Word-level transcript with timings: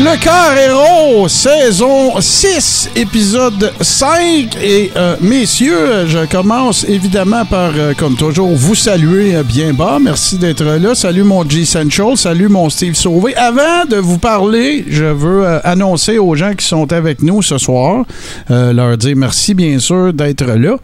Le 0.00 0.16
Carrero, 0.22 1.26
saison 1.26 2.20
6, 2.20 2.90
épisode 2.94 3.72
5. 3.80 4.56
Et 4.62 4.92
euh, 4.94 5.16
messieurs, 5.20 6.06
je 6.06 6.24
commence 6.26 6.84
évidemment 6.88 7.44
par, 7.44 7.72
euh, 7.76 7.94
comme 7.98 8.14
toujours, 8.14 8.54
vous 8.54 8.76
saluer 8.76 9.34
euh, 9.34 9.42
bien 9.42 9.72
bas. 9.72 9.98
Merci 10.00 10.38
d'être 10.38 10.62
là. 10.62 10.94
Salut 10.94 11.24
mon 11.24 11.42
G 11.48 11.64
Central, 11.64 12.16
salut 12.16 12.48
mon 12.48 12.70
Steve 12.70 12.94
Sauvé. 12.94 13.34
Avant 13.34 13.86
de 13.90 13.96
vous 13.96 14.18
parler, 14.18 14.84
je 14.88 15.04
veux 15.04 15.44
annoncer 15.66 16.18
aux 16.18 16.36
gens 16.36 16.54
qui 16.54 16.64
sont 16.64 16.92
avec 16.92 17.20
nous 17.20 17.42
ce 17.42 17.58
soir, 17.58 18.04
leur 18.48 18.96
dire 18.96 19.16
merci 19.16 19.54
bien 19.54 19.80
sûr 19.80 20.12
d'être 20.12 20.44
là. 20.44 20.76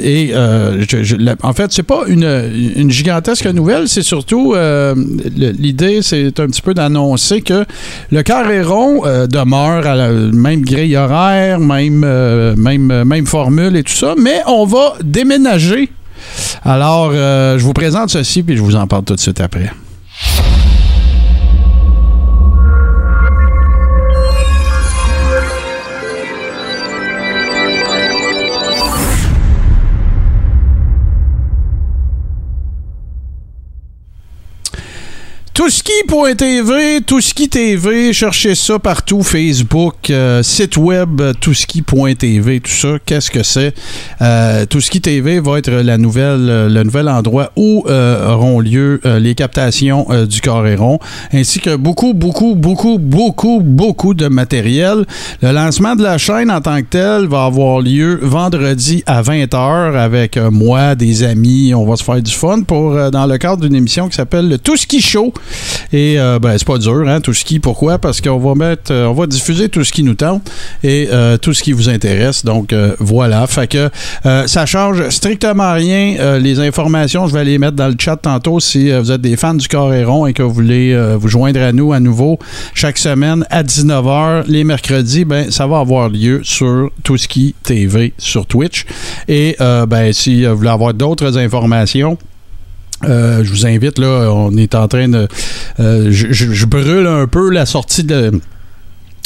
et 0.00 0.32
en 1.42 1.52
fait, 1.54 1.72
c'est 1.72 1.82
pas 1.82 2.04
une, 2.06 2.72
une, 2.76 2.90
gigantesque 2.90 3.46
nouvelle, 3.46 3.88
c'est 3.88 4.02
surtout 4.02 4.54
l'idée, 5.34 6.00
c'est 6.02 6.38
un 6.38 6.46
petit 6.46 6.62
peu 6.62 6.72
d'annoncer 6.74 7.42
que 7.42 7.64
le 8.10 8.22
carré 8.22 8.62
rond 8.62 9.06
euh, 9.06 9.26
demeure 9.26 9.86
à 9.86 9.94
la 9.94 10.08
même 10.10 10.62
grille 10.62 10.96
horaire, 10.96 11.60
même, 11.60 12.02
euh, 12.04 12.54
même, 12.56 12.90
euh, 12.90 13.04
même 13.04 13.26
formule 13.26 13.76
et 13.76 13.82
tout 13.82 13.92
ça, 13.92 14.14
mais 14.18 14.40
on 14.46 14.64
va 14.64 14.94
déménager. 15.02 15.90
Alors, 16.64 17.12
je 17.12 17.62
vous 17.62 17.72
présente 17.72 18.10
ceci, 18.10 18.42
puis 18.42 18.54
je 18.56 18.62
vous 18.62 18.76
en 18.76 18.86
parle 18.86 19.04
tout 19.04 19.14
de 19.14 19.20
suite 19.20 19.40
après. 19.40 19.70
Touski.tv, 35.60 37.02
Touski 37.02 37.50
TV, 37.50 38.14
cherchez 38.14 38.54
ça 38.54 38.78
partout, 38.78 39.22
Facebook, 39.22 40.08
euh, 40.08 40.42
site 40.42 40.78
web, 40.78 41.20
Touski.tv, 41.38 42.60
tout 42.60 42.70
ça. 42.70 42.88
Qu'est-ce 43.04 43.30
que 43.30 43.42
c'est? 43.42 43.74
Euh, 44.22 44.64
Touski 44.64 45.02
TV 45.02 45.38
va 45.38 45.58
être 45.58 45.70
la 45.70 45.98
nouvelle, 45.98 46.48
euh, 46.48 46.68
le 46.70 46.82
nouvel 46.82 47.10
endroit 47.10 47.52
où 47.56 47.84
euh, 47.86 48.32
auront 48.32 48.60
lieu 48.60 49.02
les 49.04 49.34
captations 49.34 50.06
du 50.26 50.40
Coréron, 50.40 50.98
ainsi 51.30 51.60
que 51.60 51.76
beaucoup, 51.76 52.14
beaucoup, 52.14 52.54
beaucoup, 52.54 52.98
beaucoup, 52.98 53.60
beaucoup 53.62 54.14
de 54.14 54.28
matériel. 54.28 55.04
Le 55.42 55.52
lancement 55.52 55.94
de 55.94 56.02
la 56.02 56.16
chaîne 56.16 56.50
en 56.50 56.62
tant 56.62 56.78
que 56.78 56.86
tel 56.88 57.26
va 57.26 57.44
avoir 57.44 57.82
lieu 57.82 58.18
vendredi 58.22 59.02
à 59.04 59.20
20h 59.20 59.94
avec 59.94 60.38
moi, 60.38 60.94
des 60.94 61.22
amis. 61.22 61.74
On 61.74 61.84
va 61.84 61.96
se 61.96 62.04
faire 62.04 62.22
du 62.22 62.32
fun 62.32 62.62
pour 62.62 63.10
dans 63.10 63.26
le 63.26 63.36
cadre 63.36 63.60
d'une 63.60 63.74
émission 63.74 64.08
qui 64.08 64.16
s'appelle 64.16 64.48
le 64.48 64.56
Touski 64.56 65.02
Show. 65.02 65.34
Et 65.92 66.18
euh, 66.18 66.38
ben, 66.38 66.56
c'est 66.56 66.66
pas 66.66 66.78
dur, 66.78 67.08
hein, 67.08 67.20
tout 67.20 67.34
ce 67.34 67.44
qui. 67.44 67.58
Pourquoi? 67.58 67.98
Parce 67.98 68.20
qu'on 68.20 68.38
va 68.38 68.54
mettre, 68.54 68.92
euh, 68.92 69.06
on 69.06 69.12
va 69.12 69.26
diffuser 69.26 69.68
tout 69.68 69.84
ce 69.84 69.92
qui 69.92 70.02
nous 70.02 70.14
tente 70.14 70.50
et 70.84 71.08
euh, 71.10 71.36
tout 71.36 71.52
ce 71.52 71.62
qui 71.62 71.72
vous 71.72 71.88
intéresse. 71.88 72.44
Donc 72.44 72.74
voilà. 72.98 73.46
Fait 73.46 73.66
que 73.66 73.90
ça 74.46 74.66
change 74.66 75.08
strictement 75.10 75.72
rien. 75.72 76.38
les 76.38 76.60
informations, 76.60 77.26
je 77.26 77.34
vais 77.34 77.44
les 77.44 77.58
mettre 77.58 77.76
dans 77.76 77.88
le 77.88 77.96
chat 77.98 78.16
tantôt 78.16 78.60
si 78.60 78.90
vous 78.90 79.10
êtes 79.10 79.20
des 79.20 79.36
fans 79.36 79.54
du 79.54 79.66
Coréron 79.66 80.26
et 80.26 80.32
que 80.32 80.42
vous 80.42 80.52
voulez 80.52 80.96
vous 81.18 81.28
joindre 81.28 81.60
à 81.60 81.72
nous 81.72 81.92
à 81.92 82.00
nouveau 82.00 82.38
chaque 82.74 82.98
semaine 82.98 83.44
à 83.50 83.62
19h 83.62 84.44
les 84.46 84.64
mercredis, 84.64 85.24
ben 85.24 85.50
ça 85.50 85.66
va 85.66 85.78
avoir 85.78 86.08
lieu 86.08 86.40
sur 86.44 86.90
Touski 87.02 87.54
TV 87.62 88.12
sur 88.18 88.46
Twitch. 88.46 88.84
Et 89.28 89.56
ben 89.58 90.12
si 90.12 90.44
vous 90.44 90.56
voulez 90.56 90.70
avoir 90.70 90.94
d'autres 90.94 91.38
informations, 91.38 92.16
euh, 93.04 93.42
je 93.42 93.50
vous 93.50 93.66
invite, 93.66 93.98
là, 93.98 94.30
on 94.32 94.56
est 94.56 94.74
en 94.74 94.88
train 94.88 95.08
de... 95.08 95.28
Euh, 95.78 96.08
je, 96.10 96.66
brûle 96.66 97.06
un 97.06 97.26
peu 97.26 97.50
la 97.50 97.66
sortie 97.66 98.04
de 98.04 98.32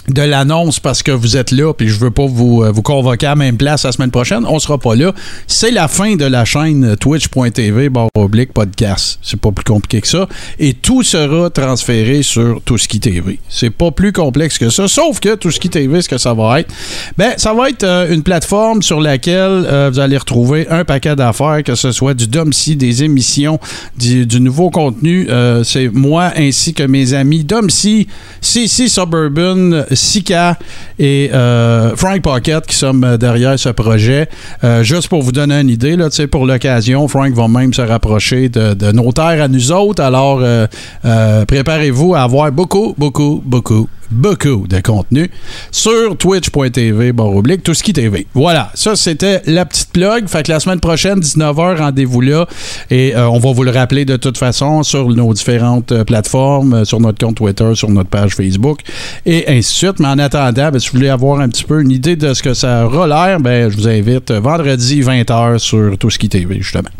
de 0.09 0.22
l'annonce 0.22 0.81
parce 0.81 1.03
que 1.03 1.10
vous 1.10 1.37
êtes 1.37 1.50
là 1.50 1.72
puis 1.72 1.88
je 1.88 1.98
veux 1.98 2.10
pas 2.10 2.26
vous, 2.26 2.62
euh, 2.62 2.70
vous 2.70 2.82
convoquer 2.82 3.26
à 3.26 3.31
la 3.31 3.37
même 3.37 3.56
place 3.56 3.84
la 3.84 3.92
semaine 3.92 4.10
prochaine. 4.10 4.44
On 4.47 4.59
sera 4.59 4.78
pas 4.78 4.94
là. 4.94 5.15
C'est 5.47 5.70
la 5.70 5.88
fin 5.88 6.16
de 6.16 6.25
la 6.25 6.44
chaîne 6.44 6.97
twitch.tv 6.97 7.88
barre 7.88 8.09
oblique 8.16 8.53
podcast. 8.53 9.19
C'est 9.22 9.41
pas 9.41 9.50
plus 9.50 9.65
compliqué 9.65 10.00
que 10.00 10.09
ça. 10.09 10.28
Et 10.59 10.75
tout 10.75 11.03
sera 11.03 11.48
transféré 11.50 12.22
sur 12.22 12.60
Touski 12.62 13.00
TV. 13.00 13.38
C'est 13.48 13.70
pas 13.70 13.91
plus 13.91 14.12
complexe 14.12 14.59
que 14.59 14.69
ça. 14.69 14.88
Sauf 14.88 15.20
que 15.20 15.34
Touski 15.37 15.70
TV, 15.70 16.03
ce 16.03 16.09
que 16.09 16.19
ça 16.19 16.34
va 16.34 16.60
être, 16.60 16.72
ben, 17.16 17.32
ça 17.36 17.54
va 17.54 17.71
être 17.71 17.84
euh, 17.84 18.12
une 18.12 18.22
plateforme 18.22 18.82
sur 18.82 19.00
laquelle 19.00 19.65
euh, 19.66 19.91
vous 19.92 20.00
allez 20.00 20.19
retrouver 20.19 20.69
un 20.69 20.84
paquet 20.84 21.16
d'affaires, 21.16 21.62
que 21.65 21.75
ce 21.75 21.92
soit 21.92 22.15
du 22.15 22.26
Domsi, 22.26 22.76
des 22.76 23.04
émissions, 23.04 23.59
du, 23.97 24.26
nouveau 24.41 24.69
contenu. 24.69 25.28
C'est 25.65 25.88
moi 25.88 26.32
ainsi 26.36 26.75
que 26.75 26.82
mes 26.82 27.15
amis 27.15 27.44
Domsi, 27.44 28.09
CC 28.41 28.88
Suburban, 28.88 29.84
Sika 29.94 30.59
et 30.99 31.31
euh, 31.32 31.97
Frank 31.97 32.22
Pocket 32.22 32.66
qui 32.66 32.77
sommes 32.77 33.16
derrière 33.19 33.59
ce 33.59 33.71
projet. 33.71 34.28
Euh, 34.62 34.82
juste 34.82 35.09
pour 35.09 35.22
vous 35.22 35.32
donner 35.32 35.60
une 35.60 35.71
idée, 35.71 35.97
là, 35.97 36.09
pour 36.31 36.47
l'occasion, 36.47 37.09
Frank 37.09 37.32
va 37.34 37.49
même 37.49 37.72
se 37.72 37.82
rapprocher 37.82 38.49
de, 38.49 38.93
nos 38.93 39.12
terres 39.12 39.43
à 39.43 39.49
nous 39.49 39.72
autres. 39.72 40.03
Alors, 40.03 40.41
euh, 40.43 41.44
préparez-vous 41.47 42.15
à 42.15 42.22
avoir 42.22 42.50
beaucoup, 42.53 42.94
beaucoup, 42.99 43.43
beaucoup 43.44 43.88
beaucoup 44.10 44.66
de 44.69 44.81
contenu 44.81 45.31
sur 45.70 46.16
twitch.tv 46.16 47.12
oblique 47.19 47.62
tout 47.62 47.75
ce 47.75 47.82
qui 47.82 47.92
TV. 47.92 48.26
Voilà, 48.34 48.70
ça 48.75 48.97
c'était 48.97 49.42
la 49.47 49.65
petite 49.65 49.91
plug. 49.92 50.28
Fait 50.28 50.42
que 50.42 50.53
la 50.53 50.60
semaine 50.60 50.81
prochaine, 50.81 51.20
19h, 51.20 51.78
rendez-vous 51.78 52.20
là. 52.20 52.47
Et 52.91 53.15
euh, 53.15 53.28
on 53.28 53.38
va 53.38 53.53
vous 53.53 53.62
le 53.62 53.70
rappeler 53.70 54.04
de 54.04 54.16
toute 54.16 54.38
façon 54.38 54.82
sur 54.82 55.09
nos 55.09 55.32
différentes 55.32 55.92
euh, 55.92 56.04
plateformes, 56.04 56.75
euh, 56.75 56.84
sur 56.84 57.00
notre 57.00 57.25
compte 57.25 57.37
Twitter, 57.37 57.75
sur 57.75 57.91
notre 57.91 58.10
page 58.10 58.34
Facebook 58.34 58.81
et 59.26 59.44
ainsi 59.48 59.72
de 59.72 59.88
suite. 59.88 60.00
Mais 60.00 60.09
en 60.09 60.19
attendant, 60.19 60.71
ben, 60.71 60.78
si 60.78 60.91
vous 60.91 60.98
voulez 60.98 61.09
avoir 61.09 61.41
un 61.41 61.48
petit 61.48 61.65
peu 61.65 61.81
une 61.81 61.91
idée 61.91 62.16
de 62.16 62.34
ce 62.34 62.42
que 62.42 62.54
ça 62.54 62.86
aura 62.86 63.06
l'air, 63.06 63.41
ben, 63.41 63.71
je 63.71 63.76
vous 63.76 63.88
invite 63.88 64.31
vendredi 64.32 65.00
20h 65.00 65.59
sur 65.59 65.97
tout 65.98 66.10
ce 66.10 66.19
qui 66.19 66.28
TV, 66.28 66.59
justement. 66.60 66.91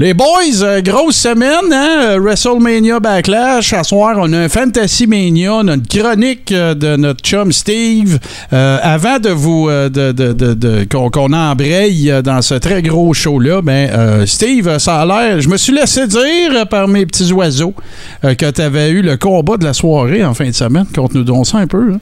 Les 0.00 0.14
boys, 0.14 0.62
euh, 0.62 0.80
grosse 0.80 1.16
semaine, 1.16 1.72
hein? 1.72 2.20
WrestleMania 2.20 3.00
Backlash. 3.00 3.72
À 3.72 3.82
soir, 3.82 4.14
on 4.20 4.32
a 4.32 4.38
un 4.38 4.48
Fantasy 4.48 5.08
Mania, 5.08 5.64
notre 5.64 5.88
chronique 5.88 6.52
euh, 6.52 6.72
de 6.74 6.94
notre 6.94 7.20
chum 7.20 7.50
Steve. 7.50 8.20
Euh, 8.52 8.78
avant 8.80 9.18
de 9.18 9.30
vous 9.30 9.68
de, 9.68 9.88
de, 9.88 10.32
de, 10.32 10.86
qu'on 10.88 11.32
embraye 11.32 12.12
dans 12.22 12.42
ce 12.42 12.54
très 12.54 12.80
gros 12.80 13.12
show-là, 13.12 13.60
ben 13.60 14.24
Steve, 14.24 14.78
ça 14.78 15.00
a 15.00 15.04
l'air. 15.04 15.40
Je 15.40 15.48
me 15.48 15.56
suis 15.56 15.72
laissé 15.72 16.06
dire 16.06 16.68
par 16.70 16.86
mes 16.86 17.04
petits 17.04 17.32
oiseaux 17.32 17.74
que 18.22 18.50
tu 18.52 18.62
avais 18.62 18.90
eu 18.90 19.02
le 19.02 19.16
combat 19.16 19.56
de 19.56 19.64
la 19.64 19.72
soirée 19.72 20.24
en 20.24 20.32
fin 20.32 20.46
de 20.46 20.54
semaine. 20.54 20.86
Contre 20.94 21.16
nous 21.16 21.24
donc 21.24 21.44
ça 21.44 21.58
un 21.58 21.66
peu. 21.66 21.94
Hein? 21.94 22.00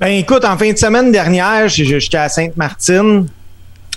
Ben 0.00 0.08
écoute, 0.08 0.44
en 0.44 0.58
fin 0.58 0.72
de 0.72 0.76
semaine 0.76 1.12
dernière, 1.12 1.68
j'étais 1.68 2.18
à 2.18 2.28
Sainte-Martine. 2.28 3.28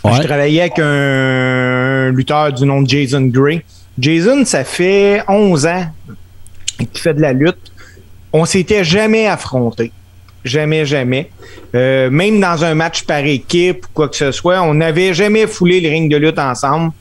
Je 0.06 0.24
travaillais 0.24 0.62
avec 0.62 0.80
un 0.80 2.12
lutteur 2.12 2.54
du 2.54 2.66
nom 2.66 2.82
de 2.82 2.90
Jason 2.90 3.22
Gray. 3.22 3.62
Jason, 3.98 4.46
ça 4.46 4.64
fait 4.64 5.22
11 5.28 5.66
ans 5.66 5.86
qu'il 6.78 7.02
fait 7.02 7.14
de 7.14 7.22
la 7.22 7.34
lutte. 7.34 7.72
On 8.32 8.46
s'était 8.46 8.84
jamais 8.84 9.28
affronté. 9.28 9.92
Jamais, 10.46 10.86
jamais. 10.86 11.30
Euh, 11.76 12.10
même 12.10 12.40
dans 12.40 12.64
un 12.64 12.76
match 12.76 13.04
par 13.04 13.20
équipe 13.20 13.86
ou 13.86 13.90
quoi 13.94 14.08
que 14.08 14.16
ce 14.16 14.32
soit, 14.32 14.62
on 14.62 14.74
n'avait 14.74 15.14
jamais 15.14 15.48
foulé 15.48 15.82
le 15.82 15.90
ring 15.90 16.10
de 16.10 16.18
lutte 16.18 16.40
ensemble. 16.40 16.94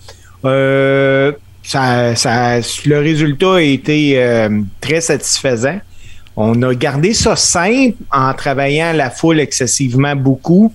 Euh, 0.45 1.33
ça, 1.63 2.15
le 2.15 2.99
résultat 2.99 3.57
a 3.57 3.61
été 3.61 4.15
euh, 4.17 4.61
très 4.81 5.01
satisfaisant. 5.01 5.79
On 6.37 6.61
a 6.63 6.75
gardé 6.75 7.15
ça 7.15 7.37
simple 7.37 7.97
en 8.13 8.33
travaillant 8.33 8.93
la 8.93 9.11
foule 9.11 9.41
excessivement 9.41 10.17
beaucoup. 10.17 10.73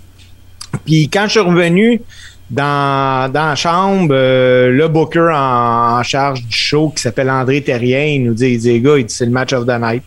Puis 0.86 1.10
quand 1.10 1.26
je 1.26 1.32
suis 1.32 1.40
revenu 1.40 2.02
dans, 2.50 3.32
dans 3.32 3.48
la 3.48 3.56
chambre, 3.56 4.14
euh, 4.14 4.70
le 4.70 4.88
booker 4.88 5.32
en, 5.34 6.04
charge 6.04 6.44
du 6.44 6.56
show 6.56 6.92
qui 6.96 7.02
s'appelle 7.02 7.30
André 7.30 7.62
Terrien, 7.62 8.04
il 8.04 8.24
nous 8.24 8.34
dit, 8.34 8.52
il 8.52 8.60
dit, 8.60 8.80
gars, 8.80 8.98
il 8.98 9.06
dit, 9.06 9.14
c'est 9.14 9.26
le 9.26 9.32
match 9.32 9.54
of 9.54 9.66
the 9.66 9.80
night. 9.80 10.04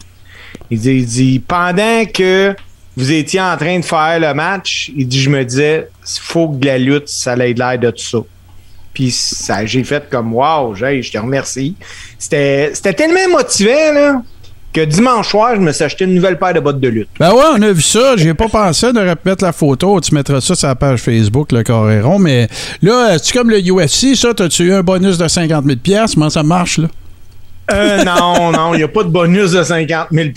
Il 0.70 0.78
dit, 0.78 0.92
il 0.92 1.06
dit, 1.06 1.38
pendant 1.40 2.04
que 2.06 2.54
vous 2.96 3.12
étiez 3.12 3.40
en 3.40 3.56
train 3.56 3.78
de 3.78 3.84
faire 3.84 4.18
le 4.20 4.32
match, 4.34 4.92
il 4.96 5.08
dit, 5.08 5.20
je 5.20 5.30
me 5.30 5.44
disais, 5.44 5.88
il 6.02 6.20
faut 6.20 6.48
que 6.48 6.64
la 6.64 6.78
lutte, 6.78 7.08
ça 7.08 7.34
ait 7.34 7.52
l'air 7.52 7.78
de 7.78 7.90
tout 7.90 7.98
ça. 7.98 8.18
Puis 8.94 9.10
ça, 9.10 9.66
j'ai 9.66 9.84
fait 9.84 10.08
comme, 10.08 10.32
wow, 10.32 10.74
je 10.74 11.10
te 11.10 11.18
remercie. 11.18 11.76
C'était, 12.18 12.70
c'était 12.72 12.94
tellement 12.94 13.38
motivant, 13.38 13.92
là 13.92 14.22
que 14.76 14.84
dimanche 14.84 15.30
soir, 15.30 15.54
je 15.54 15.60
me 15.60 15.72
suis 15.72 15.84
acheté 15.84 16.04
une 16.04 16.14
nouvelle 16.14 16.38
paire 16.38 16.52
de 16.52 16.60
bottes 16.60 16.80
de 16.80 16.88
lutte. 16.88 17.08
Ben 17.18 17.32
ouais, 17.32 17.44
on 17.56 17.62
a 17.62 17.72
vu 17.72 17.80
ça. 17.80 18.14
J'ai 18.16 18.34
pas 18.34 18.48
pensé 18.48 18.92
de 18.92 19.00
mettre 19.24 19.42
la 19.42 19.52
photo. 19.52 19.98
Tu 20.02 20.14
mettras 20.14 20.42
ça 20.42 20.54
sur 20.54 20.68
la 20.68 20.74
page 20.74 21.00
Facebook, 21.00 21.50
le 21.52 21.62
Coréron. 21.62 22.18
Mais 22.18 22.46
là, 22.82 23.16
c'est 23.18 23.32
comme 23.32 23.48
le 23.48 23.58
UFC, 23.58 24.14
ça? 24.14 24.34
T'as-tu 24.34 24.64
eu 24.64 24.74
un 24.74 24.82
bonus 24.82 25.16
de 25.16 25.26
50 25.26 25.64
000 25.64 26.06
Comment 26.12 26.28
ça 26.28 26.42
marche, 26.42 26.76
là? 26.76 26.88
Euh, 27.72 28.04
non, 28.04 28.52
non, 28.52 28.74
il 28.74 28.78
n'y 28.78 28.82
a 28.82 28.88
pas 28.88 29.02
de 29.02 29.08
bonus 29.08 29.52
de 29.52 29.62
50 29.62 30.08
000 30.12 30.28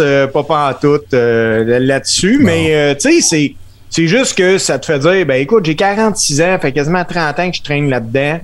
euh, 0.00 0.26
pas 0.26 0.42
pas 0.42 0.70
en 0.70 0.74
tout 0.74 1.00
euh, 1.14 1.78
là-dessus. 1.78 2.38
Mais, 2.40 2.74
euh, 2.74 2.94
tu 2.94 3.12
sais, 3.12 3.20
c'est, 3.20 3.54
c'est 3.90 4.08
juste 4.08 4.36
que 4.36 4.58
ça 4.58 4.80
te 4.80 4.86
fait 4.86 4.98
dire, 4.98 5.24
ben 5.24 5.40
écoute, 5.40 5.64
j'ai 5.64 5.76
46 5.76 6.42
ans, 6.42 6.58
fait 6.60 6.72
quasiment 6.72 7.04
30 7.04 7.38
ans 7.38 7.50
que 7.50 7.56
je 7.56 7.62
traîne 7.62 7.88
là-dedans. 7.88 8.40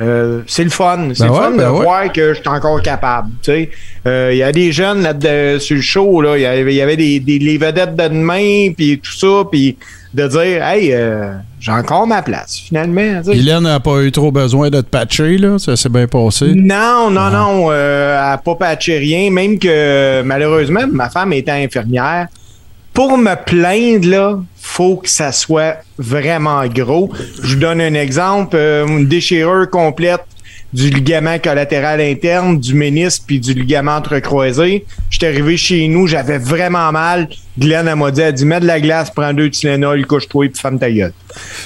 Euh, 0.00 0.42
c'est 0.46 0.62
le 0.64 0.70
fun. 0.70 1.08
C'est 1.14 1.24
Ben 1.24 1.26
le 1.26 1.32
ouais, 1.32 1.38
fun 1.38 1.50
ben 1.50 1.56
de 1.56 1.72
ouais. 1.76 1.82
voir 1.82 2.12
que 2.12 2.32
je 2.34 2.38
suis 2.40 2.48
encore 2.48 2.80
capable. 2.82 3.30
tu 3.42 3.50
sais. 3.52 3.70
Euh, 4.06 4.30
Il 4.32 4.38
y 4.38 4.42
a 4.44 4.52
des 4.52 4.70
jeunes 4.70 5.02
là 5.02 5.12
de- 5.12 5.58
sur 5.58 5.74
le 5.76 5.82
show, 5.82 6.20
là, 6.20 6.36
il 6.36 6.42
y 6.42 6.46
avait, 6.46 6.72
il 6.72 6.76
y 6.76 6.80
avait 6.82 6.96
des, 6.96 7.18
des- 7.20 7.38
les 7.40 7.58
vedettes 7.58 7.96
de 7.96 8.08
demain, 8.08 8.70
puis 8.76 9.00
tout 9.02 9.12
ça, 9.12 9.42
puis 9.50 9.76
de 10.14 10.26
dire, 10.26 10.64
hey, 10.64 10.92
euh, 10.94 11.32
j'ai 11.60 11.72
encore 11.72 12.06
ma 12.06 12.22
place, 12.22 12.58
finalement. 12.64 13.20
Guylaine 13.26 13.64
n'a 13.64 13.80
pas 13.80 14.00
eu 14.02 14.10
trop 14.12 14.30
besoin 14.32 14.70
de 14.70 14.80
te 14.80 14.86
patcher, 14.86 15.36
là? 15.36 15.58
Ça 15.58 15.76
s'est 15.76 15.88
bien 15.90 16.06
passé? 16.06 16.52
Non, 16.54 17.10
non, 17.10 17.28
non, 17.30 17.66
euh, 17.70 18.14
elle 18.16 18.30
n'a 18.30 18.38
pas 18.38 18.54
patché 18.54 18.98
rien, 18.98 19.30
même 19.30 19.58
que 19.58 20.22
malheureusement, 20.22 20.82
ma 20.90 21.10
femme 21.10 21.32
étant 21.34 21.52
infirmière, 21.54 22.28
pour 22.98 23.16
me 23.16 23.36
plaindre, 23.36 24.08
là, 24.08 24.40
faut 24.60 24.96
que 24.96 25.08
ça 25.08 25.30
soit 25.30 25.76
vraiment 25.98 26.66
gros. 26.66 27.12
Je 27.40 27.54
vous 27.54 27.60
donne 27.60 27.80
un 27.80 27.94
exemple, 27.94 28.56
euh, 28.56 28.88
une 28.88 29.06
déchirure 29.06 29.70
complète 29.70 30.22
du 30.72 30.90
ligament 30.90 31.38
collatéral 31.38 32.00
interne, 32.00 32.58
du 32.58 32.74
ménisque 32.74 33.22
puis 33.24 33.38
du 33.38 33.54
ligament 33.54 33.94
entrecroisé. 33.94 34.84
J'étais 35.10 35.28
arrivé 35.28 35.56
chez 35.56 35.86
nous, 35.86 36.08
j'avais 36.08 36.38
vraiment 36.38 36.90
mal. 36.90 37.28
Glenn, 37.56 37.86
elle 37.86 37.94
m'a 37.94 38.10
dit, 38.10 38.20
elle 38.20 38.34
dit, 38.34 38.44
mets 38.44 38.58
de 38.58 38.66
la 38.66 38.80
glace, 38.80 39.12
prends 39.14 39.32
deux 39.32 39.48
Tylenol, 39.48 40.04
couche-toi 40.04 40.48
puis 40.48 40.60
ferme 40.60 40.80
ta 40.80 40.90
gueule. 40.90 41.12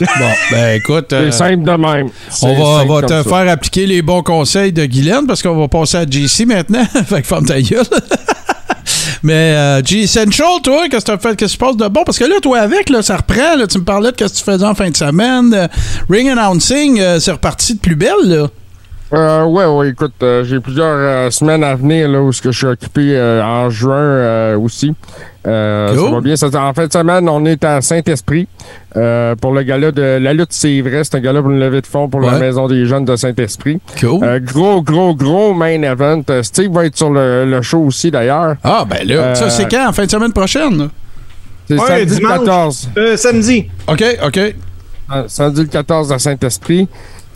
Bon, 0.00 0.06
ben 0.50 0.76
écoute. 0.76 1.06
C'est 1.08 1.16
euh, 1.16 1.30
simple 1.30 1.62
de 1.62 1.70
même. 1.70 2.08
On 2.42 2.84
va, 2.84 3.06
te 3.06 3.08
ça. 3.08 3.24
faire 3.24 3.50
appliquer 3.50 3.86
les 3.86 4.02
bons 4.02 4.22
conseils 4.22 4.74
de 4.74 4.84
Guylaine 4.84 5.26
parce 5.26 5.42
qu'on 5.42 5.58
va 5.58 5.68
passer 5.68 5.96
à 5.96 6.04
JC 6.04 6.44
maintenant. 6.44 6.84
fait 7.06 7.22
que 7.22 7.26
ferme 7.26 7.46
ta 7.46 7.58
gueule. 7.58 7.86
Mais 9.22 9.54
euh, 9.54 9.82
G 9.84 10.02
Essential, 10.02 10.60
toi, 10.62 10.88
qu'est-ce 10.88 11.04
que 11.04 11.12
tu 11.12 11.18
fait? 11.18 11.36
Qu'est-ce 11.36 11.52
qui 11.52 11.58
se 11.58 11.64
passe 11.64 11.76
de 11.76 11.86
bon? 11.86 12.02
Parce 12.04 12.18
que 12.18 12.24
là, 12.24 12.36
toi, 12.42 12.58
avec, 12.58 12.90
là, 12.90 13.02
ça 13.02 13.16
reprend. 13.16 13.56
Là, 13.56 13.66
tu 13.66 13.78
me 13.78 13.84
parlais 13.84 14.10
de 14.10 14.16
ce 14.18 14.24
que 14.24 14.38
tu 14.38 14.42
faisais 14.42 14.64
en 14.64 14.74
fin 14.74 14.90
de 14.90 14.96
semaine. 14.96 15.54
Euh, 15.54 15.68
Ring 16.10 16.28
Announcing, 16.28 17.00
euh, 17.00 17.20
c'est 17.20 17.32
reparti 17.32 17.74
de 17.74 17.80
plus 17.80 17.94
belle, 17.94 18.10
là. 18.24 18.46
Euh, 19.12 19.44
ouais, 19.44 19.66
ouais, 19.66 19.90
écoute, 19.90 20.14
euh, 20.22 20.42
j'ai 20.42 20.58
plusieurs 20.58 21.32
semaines 21.32 21.62
à 21.62 21.74
venir 21.74 22.08
là, 22.08 22.20
où 22.22 22.30
que 22.30 22.50
je 22.50 22.56
suis 22.56 22.66
occupé 22.66 23.20
en 23.44 23.68
juin 23.70 24.56
aussi. 24.56 24.94
Euh, 25.46 25.94
Cool. 25.96 26.04
Ça 26.04 26.10
va 26.14 26.20
bien. 26.20 26.36
Ça- 26.36 26.46
en 26.62 26.72
fin 26.72 26.86
de 26.86 26.92
semaine, 26.92 27.28
on 27.28 27.44
est 27.44 27.64
à 27.64 27.80
Saint-Esprit 27.80 28.46
euh, 28.96 29.34
pour 29.34 29.52
le 29.52 29.62
gala 29.64 29.90
de 29.90 30.18
la 30.20 30.32
lutte, 30.34 30.52
c'est 30.52 30.80
vrai. 30.82 31.02
C'est 31.02 31.16
un 31.16 31.20
gala 31.20 31.42
pour 31.42 31.50
une 31.50 31.58
levée 31.58 31.80
de 31.80 31.86
fonds 31.86 32.08
pour 32.08 32.20
Ouais. 32.20 32.30
la 32.30 32.38
Maison 32.38 32.68
des 32.68 32.86
Jeunes 32.86 33.04
de 33.04 33.16
Saint-Esprit. 33.16 33.80
Cool. 34.00 34.22
Euh, 34.22 34.38
gros, 34.40 34.82
gros, 34.82 35.14
gros 35.16 35.52
main 35.52 35.82
event. 35.82 36.22
Steve 36.42 36.70
va 36.72 36.86
être 36.86 36.96
sur 36.96 37.10
le, 37.10 37.44
le 37.44 37.60
show 37.62 37.80
aussi 37.80 38.10
d'ailleurs. 38.10 38.54
ah, 38.62 38.84
ben 38.88 39.06
là, 39.06 39.14
euh, 39.14 39.34
ça, 39.34 39.50
c'est 39.50 39.68
quand? 39.68 39.88
En 39.88 39.92
fin 39.92 40.04
de 40.04 40.10
semaine 40.10 40.32
prochaine? 40.32 40.78
là? 40.78 40.84
C'est 41.68 41.74
Ouais, 41.78 41.86
samedi 41.86 42.14
dimanche. 42.16 42.38
14. 42.38 42.88
Euh, 42.98 43.16
samedi. 43.16 43.68
OK, 43.88 44.04
OK. 44.26 44.36
Euh, 44.38 44.54
samedi 45.26 45.60
le 45.62 45.66
14 45.68 46.12
à 46.12 46.18
Saint-Esprit. 46.18 46.88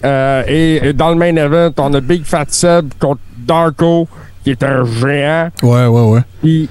Euh, 0.05 0.43
et, 0.47 0.89
et 0.89 0.93
dans 0.93 1.09
le 1.11 1.17
main 1.17 1.35
event, 1.35 1.73
on 1.79 1.93
a 1.95 2.01
Big 2.01 2.23
Fat 2.25 2.45
Seb 2.49 2.91
contre 3.01 3.21
Darko, 3.39 4.07
qui 4.45 4.51
est 4.51 4.63
un 4.63 4.85
géant. 4.85 5.49
Ouais, 5.63 5.87
ouais, 5.87 6.03
ouais. 6.11 6.21
Puis 6.43 6.69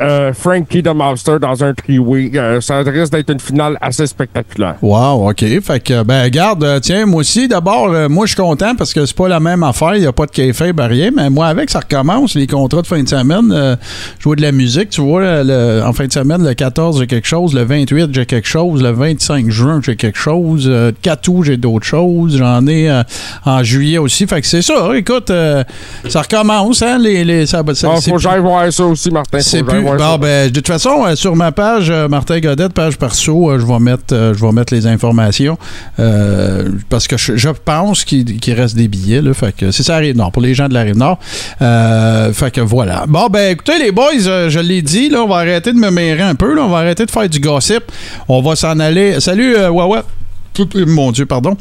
euh, 0.00 0.32
Frankie 0.32 0.82
the 0.82 0.88
Monster 0.94 1.36
dans 1.40 1.62
un 1.64 1.72
triway. 1.74 2.30
Euh, 2.34 2.60
ça 2.60 2.78
risque 2.78 3.12
d'être 3.12 3.30
une 3.30 3.40
finale 3.40 3.76
assez 3.80 4.06
spectaculaire. 4.06 4.76
Wow, 4.82 5.30
OK. 5.30 5.44
Fait 5.62 5.80
que, 5.80 6.02
ben, 6.02 6.24
regarde, 6.24 6.64
euh, 6.64 6.80
tiens, 6.80 7.06
moi 7.06 7.20
aussi, 7.20 7.48
d'abord, 7.48 7.88
euh, 7.92 8.08
moi, 8.08 8.26
je 8.26 8.32
suis 8.34 8.42
content 8.42 8.74
parce 8.76 8.92
que 8.92 9.04
c'est 9.06 9.16
pas 9.16 9.28
la 9.28 9.40
même 9.40 9.62
affaire. 9.62 9.94
Il 9.94 10.00
n'y 10.00 10.06
a 10.06 10.12
pas 10.12 10.26
de 10.26 10.30
kayfabe, 10.30 10.80
rien. 10.80 11.10
Mais 11.14 11.30
moi, 11.30 11.46
avec, 11.46 11.70
ça 11.70 11.80
recommence. 11.80 12.34
Les 12.34 12.46
contrats 12.46 12.82
de 12.82 12.86
fin 12.86 13.02
de 13.02 13.08
semaine, 13.08 13.76
jouer 14.18 14.36
de 14.36 14.42
la 14.42 14.52
musique, 14.52 14.90
tu 14.90 15.00
vois, 15.00 15.42
le- 15.42 15.82
en 15.84 15.92
fin 15.92 16.06
de 16.06 16.12
semaine, 16.12 16.44
le 16.46 16.54
14, 16.54 16.98
j'ai 17.00 17.06
quelque 17.06 17.26
chose. 17.28 17.54
Le 17.54 17.62
28, 17.64 18.08
j'ai 18.12 18.26
quelque 18.26 18.48
chose. 18.48 18.82
Le 18.82 18.90
25 18.90 19.48
juin, 19.50 19.80
j'ai 19.84 19.96
quelque 19.96 20.18
chose. 20.18 20.68
Le 20.68 20.92
4 21.02 21.28
août, 21.28 21.42
j'ai 21.44 21.56
d'autres 21.56 21.86
choses. 21.86 22.36
J'en 22.36 22.66
ai 22.66 22.90
en 23.44 23.62
juillet 23.62 23.98
aussi. 23.98 24.26
Fait 24.26 24.40
que 24.40 24.46
c'est 24.46 24.62
ça. 24.62 24.90
Écoute, 24.96 25.30
ça 26.08 26.22
recommence, 26.22 26.82
hein, 26.82 26.98
les... 26.98 27.24
les 27.24 27.46
ça, 27.46 27.62
Ah, 27.66 28.00
faut 28.00 28.12
que 28.14 28.18
j'aille 28.18 28.40
voir 28.40 28.72
ça 28.72 28.84
aussi, 28.84 29.10
Martin. 29.10 29.40
C'est 29.40 29.62
plus. 29.68 29.82
Bon, 29.98 30.18
ben, 30.18 30.48
de 30.50 30.54
toute 30.54 30.66
façon, 30.66 31.04
euh, 31.06 31.14
sur 31.16 31.36
ma 31.36 31.52
page, 31.52 31.90
euh, 31.90 32.08
Martin 32.08 32.40
Godet, 32.40 32.68
page 32.70 32.96
perso, 32.98 33.50
euh, 33.50 33.58
je 33.58 33.66
vais 33.66 33.78
mettre, 33.78 34.32
je 34.34 34.44
vais 34.44 34.52
mettre 34.52 34.74
les 34.74 34.86
informations 34.86 35.56
parce 36.88 37.06
que 37.08 37.16
je, 37.16 37.36
je 37.36 37.48
pense 37.64 38.04
qu'il 38.04 38.54
reste 38.54 38.76
des 38.76 38.88
billets. 38.88 39.20
Là, 39.22 39.34
fait 39.34 39.54
que 39.56 39.70
c'est 39.70 39.82
ça, 39.82 39.94
la 39.94 39.98
rive 39.98 40.16
nord. 40.16 40.32
Pour 40.32 40.42
les 40.42 40.54
gens 40.54 40.68
de 40.68 40.74
la 40.74 40.82
rive 40.82 40.96
nord. 40.96 41.18
Fait 41.58 42.50
que 42.52 42.60
voilà. 42.60 43.04
Bon, 43.08 43.28
ben, 43.28 43.52
écoutez, 43.52 43.78
les 43.78 43.92
boys, 43.92 44.12
je 44.48 44.58
l'ai 44.60 44.82
dit, 44.82 45.08
là, 45.08 45.22
on 45.22 45.28
va 45.28 45.36
arrêter 45.38 45.72
de 45.72 45.78
me 45.78 45.90
mêler 45.90 46.22
un 46.22 46.34
peu. 46.34 46.54
Là, 46.54 46.62
on 46.62 46.68
va 46.68 46.78
arrêter 46.78 47.04
de 47.06 47.10
faire 47.10 47.28
du 47.28 47.40
gossip. 47.40 47.84
On 48.28 48.40
va 48.42 48.56
s'en 48.56 48.78
aller. 48.80 49.20
Salut, 49.20 49.56
Wawa. 49.56 50.04
Tout- 50.54 50.68
Mon 50.86 51.12
Dieu, 51.12 51.26
pardon. 51.26 51.56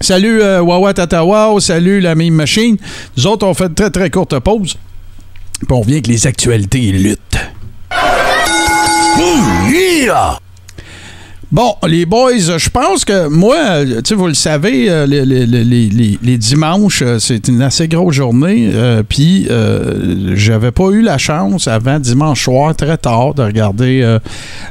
Salut 0.00 0.42
Wawa 0.42 0.92
Tatawa, 0.92 1.54
salut 1.60 2.00
la 2.00 2.14
Mime 2.14 2.34
Machine. 2.34 2.76
Nous 3.16 3.26
autres, 3.26 3.46
on 3.46 3.54
fait 3.54 3.66
une 3.66 3.74
très 3.74 3.90
très 3.90 4.10
courte 4.10 4.38
pause. 4.40 4.76
Puis 5.58 5.68
on 5.70 5.80
revient 5.80 5.94
avec 5.94 6.06
les 6.06 6.26
actualités 6.26 6.92
lutte. 6.92 7.38
Bon, 11.54 11.76
les 11.86 12.04
boys, 12.04 12.32
je 12.58 12.68
pense 12.68 13.04
que 13.04 13.28
moi, 13.28 13.56
euh, 13.56 14.00
tu 14.02 14.08
sais, 14.08 14.14
vous 14.16 14.26
le 14.26 14.34
savez, 14.34 14.90
euh, 14.90 15.06
les, 15.06 16.36
dimanches, 16.38 17.02
euh, 17.02 17.20
c'est 17.20 17.46
une 17.46 17.62
assez 17.62 17.86
grosse 17.86 18.16
journée. 18.16 18.72
Puis, 19.08 19.46
j'avais 20.34 20.72
pas 20.72 20.88
eu 20.90 21.02
la 21.02 21.16
chance 21.16 21.68
avant 21.68 22.00
dimanche 22.00 22.42
soir, 22.42 22.74
très 22.74 22.96
tard, 22.96 23.34
de 23.34 23.42
regarder 23.42 24.18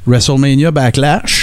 WrestleMania 0.06 0.72
Backlash. 0.72 1.43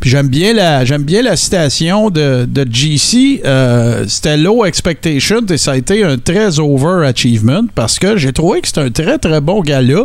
Puis 0.00 0.10
j'aime 0.10 0.28
bien 0.28 0.52
la 0.52 0.84
j'aime 0.84 1.02
bien 1.02 1.22
la 1.22 1.36
citation 1.36 2.10
de, 2.10 2.46
de 2.46 2.66
GC. 2.70 3.42
euh, 3.44 4.04
c'était 4.08 4.36
low 4.36 4.64
expectation 4.64 5.40
et 5.48 5.56
ça 5.56 5.72
a 5.72 5.76
été 5.76 6.04
un 6.04 6.18
très 6.18 6.60
over 6.60 7.06
achievement 7.06 7.62
parce 7.74 7.98
que 7.98 8.16
j'ai 8.16 8.32
trouvé 8.32 8.60
que 8.60 8.68
c'est 8.68 8.78
un 8.78 8.90
très 8.90 9.18
très 9.18 9.40
bon 9.40 9.60
gars-là. 9.60 10.04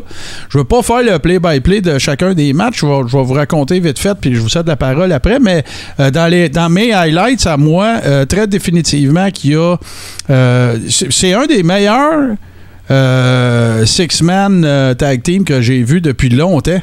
Je 0.49 0.57
veux 0.57 0.63
pas 0.63 0.81
faire 0.81 1.03
le 1.03 1.19
play-by-play 1.19 1.81
de 1.81 1.99
chacun 1.99 2.33
des 2.33 2.53
matchs. 2.53 2.81
Je 2.81 2.85
vais, 2.85 3.23
vous 3.23 3.33
raconter 3.33 3.79
vite 3.79 3.99
fait 3.99 4.15
puis 4.19 4.33
je 4.33 4.39
vous 4.39 4.49
cède 4.49 4.67
la 4.67 4.75
parole 4.75 5.11
après. 5.11 5.39
Mais 5.39 5.63
euh, 5.99 6.09
dans 6.09 6.27
les 6.27 6.49
dans 6.49 6.69
mes 6.69 6.93
highlights 6.93 7.45
à 7.45 7.57
moi, 7.57 7.99
euh, 8.05 8.25
très 8.25 8.47
définitivement 8.47 9.29
qu'il 9.31 9.51
y 9.51 9.55
a 9.55 9.75
c'est 10.87 11.33
un 11.33 11.45
des 11.45 11.63
meilleurs 11.63 12.35
six-man 13.85 14.95
tag 14.97 15.23
team 15.23 15.43
que 15.43 15.61
j'ai 15.61 15.83
vu 15.83 16.01
depuis 16.01 16.29
longtemps. 16.29 16.81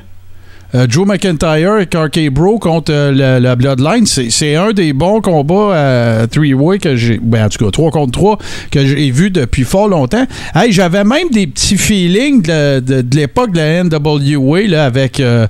Euh, 0.75 0.87
Joe 0.89 1.07
McIntyre 1.07 1.79
et 1.79 1.87
Carkey 1.87 2.29
Bro 2.29 2.59
contre 2.59 2.93
euh, 2.93 3.41
la 3.41 3.57
Bloodline, 3.57 4.05
c'est 4.05 4.55
un 4.55 4.73
des 4.73 4.93
bons 4.93 5.23
combats 5.23 6.21
à 6.23 6.27
three-way 6.27 6.79
que 6.79 6.95
j'ai. 6.95 7.19
Ben, 7.23 7.47
en 7.47 7.49
tout 7.49 7.65
cas, 7.65 7.71
3 7.71 7.91
contre 7.91 8.13
3 8.13 8.39
que 8.71 8.85
j'ai 8.87 9.11
vu 9.11 9.31
depuis 9.31 9.65
fort 9.65 9.89
longtemps. 9.89 10.27
Hey, 10.55 10.71
j'avais 10.73 11.05
même 11.05 11.31
des 11.33 11.47
petits 11.47 11.79
feelings 11.79 12.43
de, 12.43 12.81
de- 12.81 13.17
l'époque 13.17 13.53
de 13.53 13.57
la 13.59 13.83
NWA 13.85 14.61
là, 14.69 14.85
avec 14.85 15.21
euh, 15.21 15.47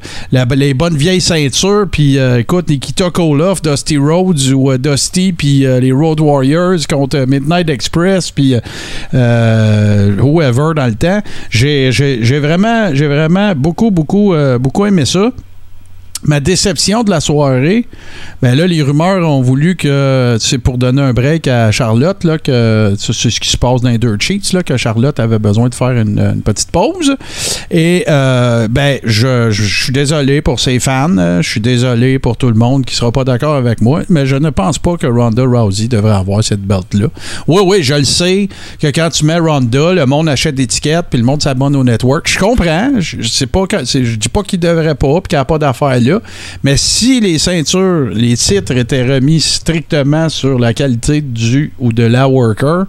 les 0.55 0.75
bonnes 0.75 0.97
vieilles 0.97 1.21
ceintures. 1.21 1.87
Puis, 1.91 2.17
euh, 2.17 2.39
écoute, 2.39 2.69
Nikita 2.71 3.11
Koloff, 3.11 3.61
Dusty 3.61 3.99
Rhodes 3.99 4.53
ou 4.55 4.71
euh, 4.71 4.79
Dusty, 4.79 5.33
puis 5.33 5.67
euh, 5.67 5.81
les 5.81 5.91
Road 5.91 6.21
Warriors 6.21 6.79
contre 6.89 7.17
euh, 7.17 7.27
Midnight 7.27 7.69
Express, 7.69 8.31
puis 8.31 8.55
euh, 8.55 8.61
euh, 9.15 10.17
whoever 10.21 10.75
dans 10.77 10.87
le 10.87 10.95
temps. 10.95 11.21
J'ai 11.51 11.91
vraiment, 12.41 12.91
vraiment 12.93 13.53
beaucoup, 13.57 13.91
beaucoup, 13.91 14.33
euh, 14.35 14.59
beaucoup 14.59 14.87
aimé 14.87 15.05
ça. 15.09 15.33
Ma 16.25 16.41
déception 16.41 17.05
de 17.05 17.11
la 17.11 17.21
soirée, 17.21 17.87
ben 18.43 18.57
là, 18.57 18.67
les 18.67 18.83
rumeurs 18.83 19.29
ont 19.29 19.41
voulu 19.41 19.77
que 19.77 20.37
c'est 20.41 20.59
pour 20.59 20.77
donner 20.79 21.01
un 21.03 21.13
break 21.13 21.47
à 21.47 21.71
Charlotte, 21.71 22.25
là, 22.25 22.39
que 22.39 22.95
c'est 22.99 23.13
c'est 23.13 23.31
ce 23.31 23.41
qui 23.41 23.49
se 23.51 23.57
passe 23.57 23.81
dans 23.83 23.89
les 23.91 23.99
Dirt 23.99 24.21
Sheets, 24.21 24.53
là, 24.53 24.63
que 24.63 24.77
Charlotte 24.77 25.19
avait 25.21 25.39
besoin 25.39 25.69
de 25.69 25.75
faire 25.75 25.91
une, 25.91 26.43
petite 26.45 26.71
pause. 26.71 27.17
Et 27.71 28.05
euh, 28.09 28.67
ben, 28.69 28.99
je, 29.05 29.51
je- 29.51 29.63
suis 29.85 29.93
désolé 29.93 30.41
pour 30.43 30.61
ses 30.61 30.79
fans, 30.81 31.41
je 31.41 31.49
suis 31.49 31.61
désolé 31.61 32.19
pour 32.19 32.37
tout 32.37 32.49
le 32.49 32.55
monde 32.55 32.85
qui 32.85 32.95
sera 32.95 33.13
pas 33.13 33.25
d'accord 33.25 33.55
avec 33.55 33.81
moi, 33.81 34.03
mais 34.09 34.27
je 34.27 34.37
ne 34.37 34.51
pense 34.51 34.79
pas 34.79 34.97
que 34.97 35.07
Ronda 35.07 35.45
Rousey 35.45 35.89
devrait 35.89 36.15
avoir 36.17 36.43
cette 36.43 36.63
belt-là. 36.63 37.07
Oui, 37.47 37.63
oui, 37.65 37.83
je 37.83 37.95
le 37.95 38.05
sais 38.05 38.49
que 38.81 38.87
quand 38.89 39.11
tu 39.11 39.25
mets 39.25 39.39
Ronda, 39.39 39.93
le 39.93 40.07
monde 40.07 40.29
achète 40.29 40.55
des 40.57 40.67
tickets, 40.67 41.07
puis 41.11 41.19
le 41.19 41.25
monde 41.25 41.43
s'abonne 41.43 41.77
au 41.77 41.85
network. 41.85 42.29
Je 42.29 42.39
comprends. 42.39 42.91
Je, 42.99 43.23
sais 43.29 43.47
pas 43.47 43.65
c'est- 43.85 44.05
je 44.05 44.17
dis 44.17 44.29
pas 44.29 44.43
qu'il 44.43 44.59
devrait 44.61 44.95
pas, 44.95 45.21
puis 45.21 45.29
qu'il 45.29 45.37
n'y 45.37 45.41
a 45.41 45.45
pas 45.45 45.59
d'affaires 45.59 46.01
là. 46.01 46.08
Là. 46.09 46.21
Mais 46.63 46.77
si 46.77 47.21
les 47.21 47.39
ceintures, 47.39 48.09
les 48.13 48.37
titres 48.37 48.77
étaient 48.77 49.07
remis 49.07 49.41
strictement 49.41 50.29
sur 50.29 50.59
la 50.59 50.75
qualité 50.75 51.21
du 51.21 51.73
ou 51.79 51.93
de 51.93 52.05
la 52.05 52.29
worker, 52.29 52.87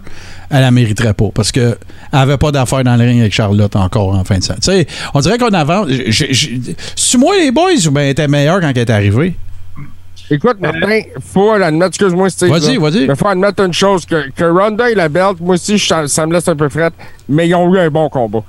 elle 0.50 0.62
la 0.62 0.70
mériterait 0.70 1.14
pas. 1.14 1.28
Parce 1.34 1.52
qu'elle 1.52 1.76
avait 2.12 2.38
pas 2.38 2.50
d'affaires 2.50 2.84
dans 2.84 2.96
le 2.96 3.04
ring 3.04 3.20
avec 3.20 3.32
Charlotte 3.32 3.74
encore 3.76 4.14
en 4.14 4.24
fin 4.24 4.38
de 4.38 4.42
semaine. 4.42 4.60
Tu 4.60 4.70
sais, 4.70 4.86
on 5.14 5.20
dirait 5.20 5.38
qu'on 5.38 5.48
avance. 5.48 5.88
C'est 6.96 7.18
moi 7.18 7.34
les 7.38 7.50
boys 7.50 7.86
ou 7.86 7.90
bien 7.90 8.02
elle 8.02 8.10
était 8.10 8.28
meilleure 8.28 8.60
quand 8.60 8.70
elle 8.70 8.78
est 8.78 8.90
arrivée? 8.90 9.36
Écoute, 10.32 10.60
Martin, 10.60 11.00
faut 11.32 11.50
admettre, 11.50 11.86
excuse-moi, 11.86 12.30
Steve. 12.30 12.50
Vas-y, 12.50 12.76
vas-y. 12.76 13.08
Mais 13.08 13.16
faut 13.16 13.26
admettre 13.26 13.64
une 13.64 13.72
chose, 13.72 14.06
que, 14.06 14.30
que 14.30 14.44
Ronda 14.44 14.88
et 14.88 14.94
la 14.94 15.08
belt, 15.08 15.40
moi 15.40 15.56
aussi, 15.56 15.76
ça, 15.76 16.06
ça 16.06 16.24
me 16.24 16.32
laisse 16.32 16.46
un 16.46 16.54
peu 16.54 16.68
frette, 16.68 16.94
mais 17.28 17.48
ils 17.48 17.54
ont 17.56 17.74
eu 17.74 17.78
un 17.80 17.90
bon 17.90 18.08
combat. 18.08 18.44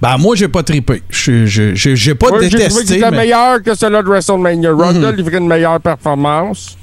Ben, 0.00 0.18
moi, 0.18 0.36
j'ai 0.36 0.48
pas 0.48 0.62
trippé. 0.62 1.02
Je- 1.08 1.46
je- 1.46 1.74
je- 1.74 1.94
J'ai 1.94 2.14
pas 2.14 2.28
Moi, 2.28 2.40
j'ai 2.42 2.48
trouvé 2.50 2.64
qu'il 2.64 2.68
détesté. 2.74 2.96
était 2.98 3.10
mais- 3.10 3.16
meilleur 3.16 3.62
que 3.62 3.74
celui 3.74 3.96
de 4.02 4.08
WrestleMania. 4.08 4.70
Ronda 4.72 5.10
Mhm. 5.10 5.16
livrait 5.16 5.38
une 5.38 5.48
meilleure 5.48 5.80
performance. 5.80 6.76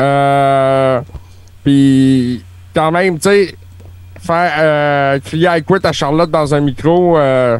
Euh, 0.00 1.00
Puis, 1.64 2.42
quand 2.74 2.92
même, 2.92 3.18
tu 3.18 3.28
sais, 3.28 3.54
faire 4.24 4.52
euh, 4.58 5.18
crier 5.18 5.48
I 5.50 5.62
quit 5.64 5.84
à 5.84 5.90
Charlotte 5.92 6.30
dans 6.30 6.54
un 6.54 6.60
micro, 6.60 7.18
euh, 7.18 7.58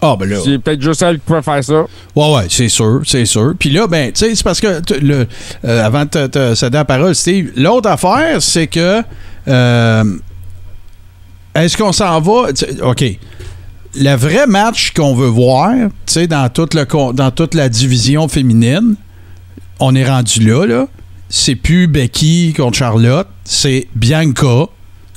Ah, 0.00 0.14
ben 0.18 0.28
là. 0.30 0.36
c'est 0.44 0.58
peut-être 0.58 0.80
juste 0.80 1.02
elle 1.02 1.16
qui 1.18 1.24
pouvait 1.26 1.42
faire 1.42 1.62
ça. 1.64 1.84
Ouais, 2.14 2.34
ouais, 2.36 2.46
c'est 2.48 2.68
sûr, 2.68 3.00
c'est 3.04 3.24
sûr. 3.26 3.54
Puis 3.58 3.70
là, 3.70 3.88
ben, 3.88 4.12
tu 4.12 4.20
sais, 4.24 4.34
c'est 4.36 4.44
parce 4.44 4.60
que, 4.60 4.80
le, 5.02 5.26
euh, 5.64 5.84
avant 5.84 6.04
de 6.04 6.26
te, 6.28 6.54
céder 6.54 6.78
la 6.78 6.84
parole, 6.84 7.12
Steve, 7.14 7.50
l'autre 7.56 7.90
affaire, 7.90 8.40
c'est 8.40 8.68
que, 8.68 9.02
euh, 9.48 10.04
est-ce 11.56 11.76
qu'on 11.76 11.92
s'en 11.92 12.20
va, 12.20 12.50
OK, 12.84 13.04
le 13.94 14.14
vrai 14.14 14.46
match 14.46 14.92
qu'on 14.92 15.14
veut 15.14 15.28
voir, 15.28 15.72
tu 16.06 16.12
sais, 16.12 16.26
dans, 16.26 16.48
toute 16.50 17.54
la 17.54 17.68
division 17.68 18.28
féminine, 18.28 18.96
on 19.78 19.94
est 19.94 20.08
rendu 20.08 20.40
là, 20.40 20.66
là, 20.66 20.86
c'est 21.28 21.54
plus 21.54 21.86
Becky 21.86 22.54
contre 22.56 22.76
Charlotte, 22.78 23.28
c'est 23.44 23.88
Bianca 23.94 24.66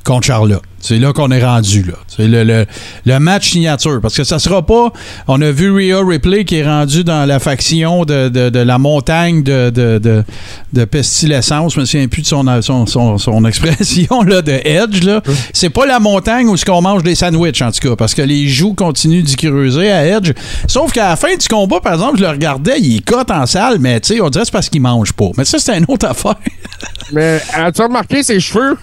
contre 0.04 0.26
Charlotte. 0.26 0.62
C'est 0.86 0.98
là 0.98 1.14
qu'on 1.14 1.30
est 1.30 1.42
rendu, 1.42 1.82
là. 1.82 1.94
C'est 2.14 2.28
le, 2.28 2.44
le, 2.44 2.66
le 3.06 3.18
match 3.18 3.48
signature. 3.52 4.00
Parce 4.02 4.14
que 4.14 4.22
ça 4.22 4.38
sera 4.38 4.60
pas. 4.66 4.92
On 5.28 5.40
a 5.40 5.50
vu 5.50 5.72
Rhea 5.72 5.98
Ripley 6.06 6.44
qui 6.44 6.56
est 6.56 6.66
rendu 6.66 7.04
dans 7.04 7.24
la 7.26 7.38
faction 7.38 8.04
de, 8.04 8.28
de- 8.28 8.50
de 8.50 8.58
la 8.58 8.76
montagne 8.76 9.42
de, 9.42 9.70
de, 9.70 9.96
de, 9.96 10.22
de 10.74 10.84
pestilescence. 10.84 11.74
Je 11.74 11.80
me 11.80 11.86
souviens 11.86 12.06
plus 12.06 12.20
de 12.20 12.26
son, 12.26 12.44
son, 12.60 12.84
son, 12.84 13.16
son 13.16 13.44
expression 13.46 14.22
là, 14.24 14.42
de 14.42 14.52
Edge. 14.62 15.04
Là. 15.04 15.22
C'est 15.54 15.70
pas 15.70 15.86
la 15.86 16.00
montagne 16.00 16.48
où 16.48 16.56
ce 16.58 16.66
qu'on 16.66 16.82
mange 16.82 17.02
des 17.02 17.14
sandwichs, 17.14 17.62
en 17.62 17.72
tout 17.72 17.88
cas. 17.88 17.96
Parce 17.96 18.12
que 18.12 18.20
les 18.20 18.46
joues 18.46 18.74
continuent 18.74 19.22
d'y 19.22 19.36
creuser 19.36 19.90
à 19.90 20.04
Edge. 20.06 20.32
Sauf 20.68 20.92
qu'à 20.92 21.08
la 21.08 21.16
fin 21.16 21.34
du 21.34 21.48
combat, 21.48 21.80
par 21.80 21.94
exemple, 21.94 22.18
je 22.18 22.24
le 22.24 22.28
regardais, 22.28 22.78
il 22.78 23.00
cote 23.02 23.30
en 23.30 23.46
salle, 23.46 23.78
mais 23.80 24.00
tu 24.00 24.16
sais, 24.16 24.20
on 24.20 24.28
dirait 24.28 24.42
que 24.42 24.48
c'est 24.48 24.52
parce 24.52 24.68
qu'il 24.68 24.82
mange 24.82 25.14
pas. 25.14 25.30
Mais 25.38 25.46
ça, 25.46 25.58
c'est 25.58 25.78
une 25.78 25.86
autre 25.88 26.06
affaire. 26.06 26.36
Mais 27.10 27.40
as-tu 27.54 27.80
remarqué 27.80 28.22
ses 28.22 28.38
cheveux? 28.38 28.76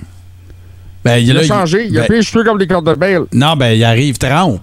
Ben, 1.03 1.17
Il 1.17 1.31
a 1.31 1.34
là, 1.36 1.43
changé. 1.43 1.88
Il 1.89 1.98
a 1.98 2.01
ben, 2.01 2.08
pris 2.08 2.17
les 2.17 2.24
cheveux 2.24 2.43
comme 2.43 2.58
des 2.58 2.67
cordes 2.67 2.88
de 2.88 2.93
bale. 2.93 3.24
Non, 3.34 3.55
ben, 3.55 3.72
il 3.72 3.84
arrive 3.84 4.17
trempe. 4.17 4.62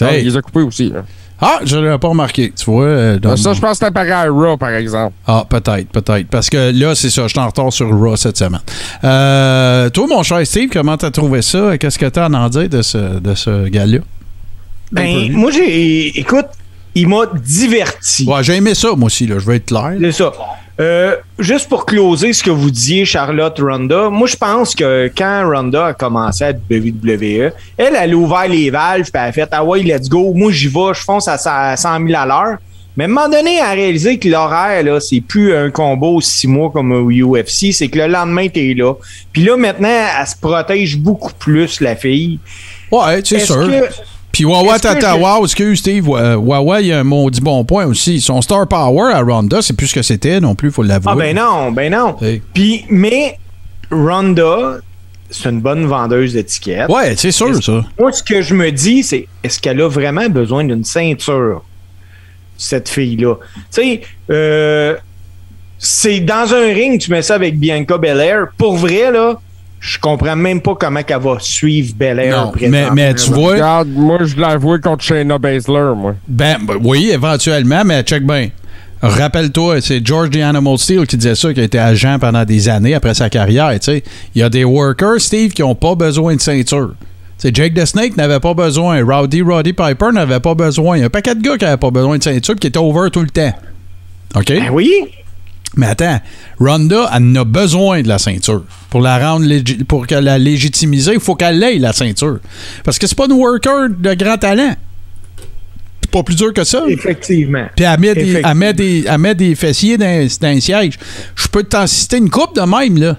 Ah, 0.00 0.16
il 0.16 0.24
les 0.26 0.36
a 0.36 0.42
coupés 0.42 0.60
aussi. 0.60 0.90
là. 0.90 1.04
Ah, 1.40 1.58
je 1.64 1.76
l'avais 1.76 1.98
pas 1.98 2.08
remarqué. 2.08 2.50
Tu 2.56 2.64
vois. 2.64 2.84
euh, 2.84 3.18
dans 3.18 3.36
ça, 3.36 3.50
mon- 3.50 3.54
je 3.54 3.60
pense 3.60 3.70
que 3.72 3.76
c'était 3.84 3.90
pareil 3.92 4.10
à 4.12 4.24
Raw, 4.30 4.56
par 4.56 4.70
exemple. 4.70 5.14
Ah, 5.26 5.44
peut-être, 5.48 5.88
peut-être. 5.90 6.28
Parce 6.28 6.48
que 6.48 6.70
là, 6.72 6.94
c'est 6.94 7.10
ça, 7.10 7.22
je 7.24 7.28
suis 7.28 7.38
en 7.38 7.46
retard 7.46 7.72
sur 7.72 7.90
Raw 7.90 8.16
cette 8.16 8.38
semaine. 8.38 8.60
Euh, 9.04 9.90
toi, 9.90 10.06
mon 10.08 10.22
cher 10.22 10.46
Steve, 10.46 10.70
comment 10.72 10.96
t'as 10.96 11.10
trouvé 11.10 11.42
ça? 11.42 11.76
Qu'est-ce 11.78 11.98
que 11.98 12.06
t'as 12.06 12.24
à 12.26 12.30
en 12.30 12.48
dire 12.48 12.68
de 12.70 12.80
ce, 12.82 13.18
de 13.20 13.34
ce 13.34 13.68
gars-là? 13.68 13.98
Ben, 14.92 15.30
moi, 15.32 15.50
j'ai. 15.50 16.18
Écoute, 16.18 16.46
il 16.94 17.06
m'a 17.08 17.26
diverti. 17.44 18.24
Ouais, 18.26 18.42
j'ai 18.42 18.54
aimé 18.56 18.74
ça, 18.74 18.88
moi 18.96 19.06
aussi, 19.06 19.26
là, 19.26 19.38
je 19.38 19.44
vais 19.46 19.56
être 19.56 19.66
clair. 19.66 19.92
C'est 20.00 20.12
ça. 20.12 20.32
Euh, 20.78 21.16
juste 21.38 21.70
pour 21.70 21.86
closer 21.86 22.34
ce 22.34 22.42
que 22.42 22.50
vous 22.50 22.70
disiez, 22.70 23.06
Charlotte 23.06 23.58
Ronda, 23.58 24.10
moi 24.10 24.26
je 24.26 24.36
pense 24.36 24.74
que 24.74 25.10
quand 25.16 25.50
Ronda 25.50 25.86
a 25.86 25.94
commencé 25.94 26.44
à 26.44 26.50
WWE, 26.52 27.50
elle, 27.78 27.96
elle 27.98 28.12
a 28.12 28.14
ouvert 28.14 28.46
les 28.46 28.68
valves 28.68 29.04
puis 29.04 29.12
elle 29.14 29.20
a 29.28 29.32
fait 29.32 29.48
Ah 29.52 29.64
ouais, 29.64 29.82
let's 29.82 30.08
go, 30.08 30.32
moi 30.34 30.52
j'y 30.52 30.68
vais, 30.68 30.92
je 30.94 31.00
fonce 31.00 31.28
à 31.28 31.38
100 31.76 32.06
000 32.06 32.20
à 32.20 32.26
l'heure. 32.26 32.58
Mais 32.94 33.04
à 33.04 33.06
un 33.06 33.10
moment 33.10 33.28
donné, 33.28 33.56
elle 33.56 33.64
a 33.64 33.70
réalisé 33.72 34.18
que 34.18 34.26
l'horaire, 34.28 34.82
là, 34.82 35.00
c'est 35.00 35.20
plus 35.20 35.54
un 35.54 35.70
combo 35.70 36.20
six 36.22 36.46
mois 36.46 36.70
comme 36.70 36.92
au 36.92 37.10
UFC, 37.10 37.70
c'est 37.72 37.88
que 37.88 37.98
le 37.98 38.06
lendemain, 38.06 38.48
t'es 38.48 38.74
là. 38.74 38.94
Puis 39.32 39.44
là, 39.44 39.56
maintenant, 39.58 39.88
elle 40.18 40.26
se 40.26 40.34
protège 40.36 40.96
beaucoup 40.96 41.32
plus, 41.38 41.80
la 41.82 41.94
fille. 41.94 42.38
Ouais, 42.90 43.20
c'est 43.22 43.40
sûr. 43.40 43.66
que- 43.66 43.90
Puis 44.36 44.44
Wawa 44.44 44.78
Tata 44.78 45.14
je- 45.16 45.20
Wow, 45.22 45.44
excuse 45.44 45.78
Steve, 45.78 46.06
euh, 46.10 46.36
Wawa, 46.36 46.82
il 46.82 46.88
y 46.88 46.92
a 46.92 46.98
un 47.00 47.04
maudit 47.04 47.40
bon 47.40 47.64
point 47.64 47.86
aussi. 47.86 48.20
Son 48.20 48.42
star 48.42 48.68
power 48.68 49.14
à 49.14 49.20
Ronda, 49.22 49.62
c'est 49.62 49.74
plus 49.74 49.86
ce 49.86 49.94
que 49.94 50.02
c'était 50.02 50.40
non 50.40 50.54
plus, 50.54 50.70
faut 50.70 50.82
l'avouer. 50.82 51.10
Ah 51.10 51.16
ben 51.16 51.34
non, 51.34 51.72
ben 51.72 51.90
non. 51.90 52.16
Hey. 52.20 52.42
Puis, 52.52 52.84
mais 52.90 53.38
Ronda, 53.90 54.78
c'est 55.30 55.48
une 55.48 55.62
bonne 55.62 55.86
vendeuse 55.86 56.34
d'étiquettes. 56.34 56.90
Ouais, 56.90 57.14
c'est 57.16 57.30
sûr, 57.32 57.62
ça. 57.64 57.82
Moi, 57.98 58.12
ce 58.12 58.22
que 58.22 58.42
je 58.42 58.52
me 58.52 58.70
dis, 58.70 59.02
c'est 59.02 59.26
est-ce 59.42 59.58
qu'elle 59.58 59.80
a 59.80 59.88
vraiment 59.88 60.28
besoin 60.28 60.64
d'une 60.64 60.84
ceinture, 60.84 61.62
cette 62.58 62.90
fille-là? 62.90 63.36
Tu 63.54 63.62
sais, 63.70 64.00
euh, 64.30 64.96
c'est 65.78 66.20
dans 66.20 66.52
un 66.52 66.74
ring, 66.74 67.00
tu 67.00 67.10
mets 67.10 67.22
ça 67.22 67.36
avec 67.36 67.58
Bianca 67.58 67.96
Belair. 67.96 68.48
Pour 68.58 68.76
vrai, 68.76 69.10
là, 69.10 69.40
je 69.80 69.98
comprends 69.98 70.36
même 70.36 70.60
pas 70.60 70.74
comment 70.74 71.02
qu'elle 71.02 71.20
va 71.20 71.36
suivre 71.38 71.94
Belair. 71.94 72.46
Non, 72.46 72.52
mais, 72.68 72.90
mais 72.92 73.14
tu 73.14 73.30
vois, 73.30 73.52
Regarde, 73.52 73.88
moi, 73.88 74.18
je 74.22 74.36
l'ai 74.36 74.44
avoué 74.44 74.80
contre 74.80 75.04
Shayna 75.04 75.38
Baszler, 75.38 75.92
moi. 75.94 76.14
Ben, 76.26 76.58
ben, 76.62 76.76
oui, 76.82 77.10
éventuellement, 77.12 77.84
mais 77.84 78.02
check 78.02 78.26
bien. 78.26 78.48
Rappelle-toi, 79.02 79.80
c'est 79.82 80.04
George 80.04 80.30
the 80.30 80.38
Animal 80.38 80.78
Steel 80.78 81.06
qui 81.06 81.16
disait 81.16 81.34
ça, 81.34 81.52
qui 81.52 81.60
a 81.60 81.64
été 81.64 81.78
agent 81.78 82.18
pendant 82.18 82.44
des 82.44 82.68
années 82.68 82.94
après 82.94 83.14
sa 83.14 83.28
carrière. 83.28 83.70
tu 83.74 83.78
sais. 83.82 84.02
Il 84.34 84.40
y 84.40 84.42
a 84.42 84.48
des 84.48 84.64
workers, 84.64 85.20
Steve, 85.20 85.52
qui 85.52 85.62
n'ont 85.62 85.74
pas 85.74 85.94
besoin 85.94 86.34
de 86.34 86.40
ceinture. 86.40 86.94
C'est 87.38 87.54
Jake 87.54 87.74
the 87.74 87.84
Snake 87.84 88.16
n'avait 88.16 88.40
pas 88.40 88.54
besoin. 88.54 89.04
Rowdy 89.04 89.42
Roddy 89.42 89.74
Piper 89.74 90.06
n'avait 90.12 90.40
pas 90.40 90.54
besoin. 90.54 90.96
Il 90.96 91.00
y 91.00 91.02
a 91.02 91.06
un 91.06 91.10
paquet 91.10 91.34
de 91.34 91.42
gars 91.42 91.58
qui 91.58 91.64
n'avaient 91.64 91.76
pas 91.76 91.90
besoin 91.90 92.16
de 92.16 92.22
ceinture 92.22 92.54
et 92.54 92.58
qui 92.58 92.66
étaient 92.66 92.78
over 92.78 93.10
tout 93.10 93.20
le 93.20 93.28
temps. 93.28 93.52
OK? 94.34 94.48
Ben 94.48 94.70
oui. 94.72 94.90
Mais 95.76 95.86
attends, 95.88 96.18
Ronda, 96.58 97.10
elle 97.14 97.22
en 97.22 97.34
a 97.36 97.44
besoin 97.44 98.00
de 98.02 98.08
la 98.08 98.18
ceinture. 98.18 98.64
Pour 98.90 99.02
la 99.02 99.18
rendre 99.18 99.46
pour 99.86 100.06
qu'elle 100.06 100.24
la 100.24 100.38
légitimiser, 100.38 101.12
il 101.14 101.20
faut 101.20 101.34
qu'elle 101.34 101.62
ait 101.62 101.78
la 101.78 101.92
ceinture. 101.92 102.38
Parce 102.82 102.98
que 102.98 103.06
c'est 103.06 103.14
pas 103.16 103.26
une 103.26 103.32
worker 103.32 103.88
de 103.90 104.14
grand 104.14 104.38
talent. 104.38 104.74
C'est 106.02 106.10
pas 106.10 106.22
plus 106.22 106.36
dur 106.36 106.52
que 106.54 106.64
ça. 106.64 106.82
Effectivement. 106.88 107.66
Puis 107.76 107.84
elle 107.84 108.00
met, 108.00 108.14
des, 108.14 108.20
Effectivement. 108.20 108.48
elle 108.50 108.56
met, 108.56 108.72
des, 108.72 109.04
elle 109.06 109.18
met 109.18 109.34
des 109.34 109.54
fessiers 109.54 109.98
dans, 109.98 110.26
dans 110.40 110.48
un 110.48 110.60
siège. 110.60 110.94
Je 111.34 111.46
peux 111.48 111.62
t'en 111.64 111.86
citer 111.86 112.16
une 112.18 112.30
coupe 112.30 112.54
de 112.56 112.62
même, 112.62 112.96
là. 112.98 113.16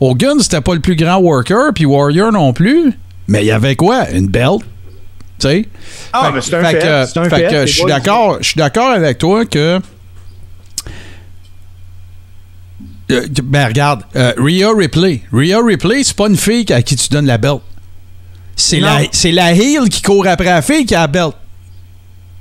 Hogan, 0.00 0.38
c'était 0.40 0.60
pas 0.60 0.74
le 0.74 0.80
plus 0.80 0.96
grand 0.96 1.18
worker, 1.18 1.72
puis 1.74 1.86
Warrior 1.86 2.32
non 2.32 2.52
plus. 2.52 2.92
Mais 3.28 3.42
il 3.42 3.46
y 3.46 3.50
avait 3.50 3.76
quoi? 3.76 4.10
Une 4.10 4.26
belt? 4.26 4.60
Tu 5.40 5.48
sais? 5.48 5.68
Ah, 6.12 6.26
Fait- 6.26 6.32
mais 6.34 6.40
c'est 6.42 6.54
un 6.54 6.64
fait 6.64 6.80
fait. 6.80 7.14
que- 7.14 7.28
fait 7.30 7.46
que 7.48 7.54
Les 7.54 7.66
je 7.66 7.72
suis 7.72 7.82
boys, 7.82 7.90
d'accord, 7.92 8.36
je 8.40 8.44
suis 8.48 8.58
d'accord 8.58 8.90
avec 8.90 9.16
toi 9.18 9.46
que. 9.46 9.80
Euh, 13.10 13.26
ben 13.42 13.66
regarde, 13.68 14.02
euh, 14.16 14.32
Rhea 14.38 14.70
Ripley. 14.74 15.22
Rhea 15.32 15.58
Ripley, 15.62 16.04
c'est 16.04 16.16
pas 16.16 16.28
une 16.28 16.36
fille 16.36 16.64
à 16.72 16.82
qui 16.82 16.96
tu 16.96 17.08
donnes 17.08 17.26
la 17.26 17.38
belt. 17.38 17.60
C'est 18.56 18.80
la, 18.80 19.00
c'est 19.10 19.32
la 19.32 19.52
heel 19.52 19.88
qui 19.90 20.00
court 20.00 20.26
après 20.26 20.46
la 20.46 20.62
fille 20.62 20.86
qui 20.86 20.94
a 20.94 21.00
la 21.00 21.06
belt. 21.08 21.34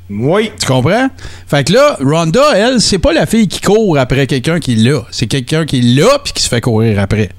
Oui. 0.09 0.51
Tu 0.59 0.67
comprends? 0.67 1.09
Fait 1.47 1.63
que 1.63 1.73
là, 1.73 1.97
Ronda, 1.99 2.55
elle, 2.55 2.81
c'est 2.81 2.99
pas 2.99 3.13
la 3.13 3.25
fille 3.25 3.47
qui 3.47 3.61
court 3.61 3.97
après 3.97 4.27
quelqu'un 4.27 4.59
qui 4.59 4.75
l'a. 4.75 5.05
C'est 5.11 5.27
quelqu'un 5.27 5.65
qui 5.65 5.81
l'a 5.81 6.19
puis 6.23 6.33
qui 6.33 6.43
se 6.43 6.49
fait 6.49 6.61
courir 6.61 6.99
après. 6.99 7.29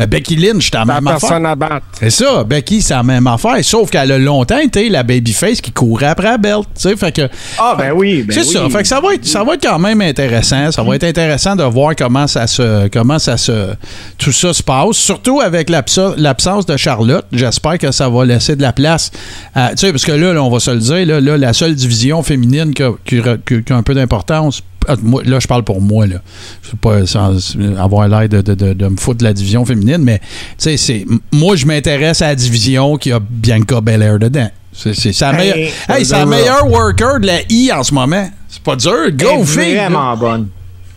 Euh, 0.00 0.06
Becky 0.06 0.36
Lynch, 0.36 0.70
c'est 0.70 0.74
la 0.78 0.84
même 0.84 1.06
affaire. 1.06 1.20
personne 1.20 1.46
à 1.46 1.54
battre. 1.54 1.86
C'est 1.98 2.10
ça, 2.10 2.44
Becky, 2.44 2.82
c'est 2.82 2.94
la 2.94 3.02
même 3.02 3.26
affaire. 3.26 3.56
Sauf 3.62 3.90
qu'elle 3.90 4.10
a 4.12 4.18
longtemps 4.18 4.58
été 4.58 4.88
la 4.88 5.02
babyface 5.02 5.60
qui 5.60 5.70
courait 5.72 6.06
après 6.06 6.30
la 6.30 6.38
belt. 6.38 6.66
Fait 6.96 7.12
que. 7.12 7.28
Ah, 7.58 7.74
ben 7.78 7.92
oui. 7.92 8.22
Ben 8.22 8.34
c'est 8.34 8.40
oui. 8.40 8.52
ça. 8.52 8.68
Fait 8.70 8.82
que 8.82 8.88
ça 8.88 9.00
va, 9.00 9.14
être, 9.14 9.24
ça 9.24 9.44
va 9.44 9.54
être 9.54 9.62
quand 9.62 9.78
même 9.78 10.00
intéressant. 10.00 10.70
Ça 10.72 10.82
va 10.82 10.96
être 10.96 11.04
intéressant 11.04 11.54
de 11.56 11.62
voir 11.64 11.94
comment 11.96 12.26
ça 12.26 12.46
se. 12.46 12.88
Comment 12.88 13.18
ça 13.18 13.36
se. 13.36 13.74
Tout 14.18 14.32
ça 14.32 14.52
se 14.52 14.62
passe. 14.62 14.96
Surtout 14.96 15.40
avec 15.40 15.70
l'absence 15.70 16.66
de 16.66 16.76
Charlotte. 16.76 17.26
J'espère 17.32 17.78
que 17.78 17.92
ça 17.92 18.08
va 18.08 18.24
laisser 18.24 18.56
de 18.56 18.62
la 18.62 18.72
place. 18.72 19.10
à- 19.54 19.70
tu 19.70 19.78
sais, 19.86 19.90
parce 19.92 20.04
que 20.04 20.12
là, 20.12 20.32
là, 20.32 20.42
on 20.42 20.50
va 20.50 20.60
se 20.60 20.70
le 20.70 20.78
dire, 20.78 21.06
là, 21.06 21.20
là, 21.20 21.36
la 21.36 21.52
seule 21.52 21.74
division 21.74 22.22
féminine 22.22 22.72
qui 22.74 22.82
a, 22.82 22.90
qui 23.04 23.18
a- 23.20 23.36
qui 23.38 23.72
a 23.72 23.76
un 23.76 23.82
peu 23.82 23.94
d'importance. 23.94 24.62
Ah, 24.88 24.94
Là, 25.24 25.38
je 25.40 25.46
parle 25.46 25.62
pour 25.64 25.80
moi. 25.80 26.06
Là. 26.06 26.16
Je 26.62 26.70
veux 26.70 26.76
pas 26.80 27.06
sans 27.06 27.36
avoir 27.78 28.08
l'air 28.08 28.28
de, 28.28 28.40
de- 28.40 28.54
de- 28.54 28.72
de 28.72 28.86
me 28.88 28.96
foutre 28.96 29.18
de 29.18 29.24
la 29.24 29.32
division 29.32 29.64
féminine, 29.64 29.98
mais 30.02 30.18
tu 30.18 30.24
sais, 30.58 30.76
c'est- 30.76 31.06
moi, 31.32 31.56
je 31.56 31.66
m'intéresse 31.66 32.22
à 32.22 32.28
la 32.28 32.34
division 32.34 32.96
qui 32.96 33.12
a 33.12 33.20
Bianca 33.20 33.80
Belair 33.80 34.18
dedans. 34.18 34.48
C'est 34.72 35.12
sa 35.12 35.32
meilleure, 35.32 35.56
hey, 35.88 36.04
c'est 36.04 36.16
la 36.16 36.26
meilleure 36.26 36.68
worker 36.68 37.20
de 37.20 37.26
la 37.28 37.40
I 37.48 37.70
en 37.72 37.84
ce 37.84 37.94
moment. 37.94 38.28
C'est 38.48 38.62
pas 38.62 38.74
dur. 38.74 38.92
Elle 39.06 39.16
Go, 39.16 39.42
est 39.42 39.44
fille. 39.44 39.74
là. 39.74 39.88
vraiment 39.88 40.16
bonne. 40.16 40.48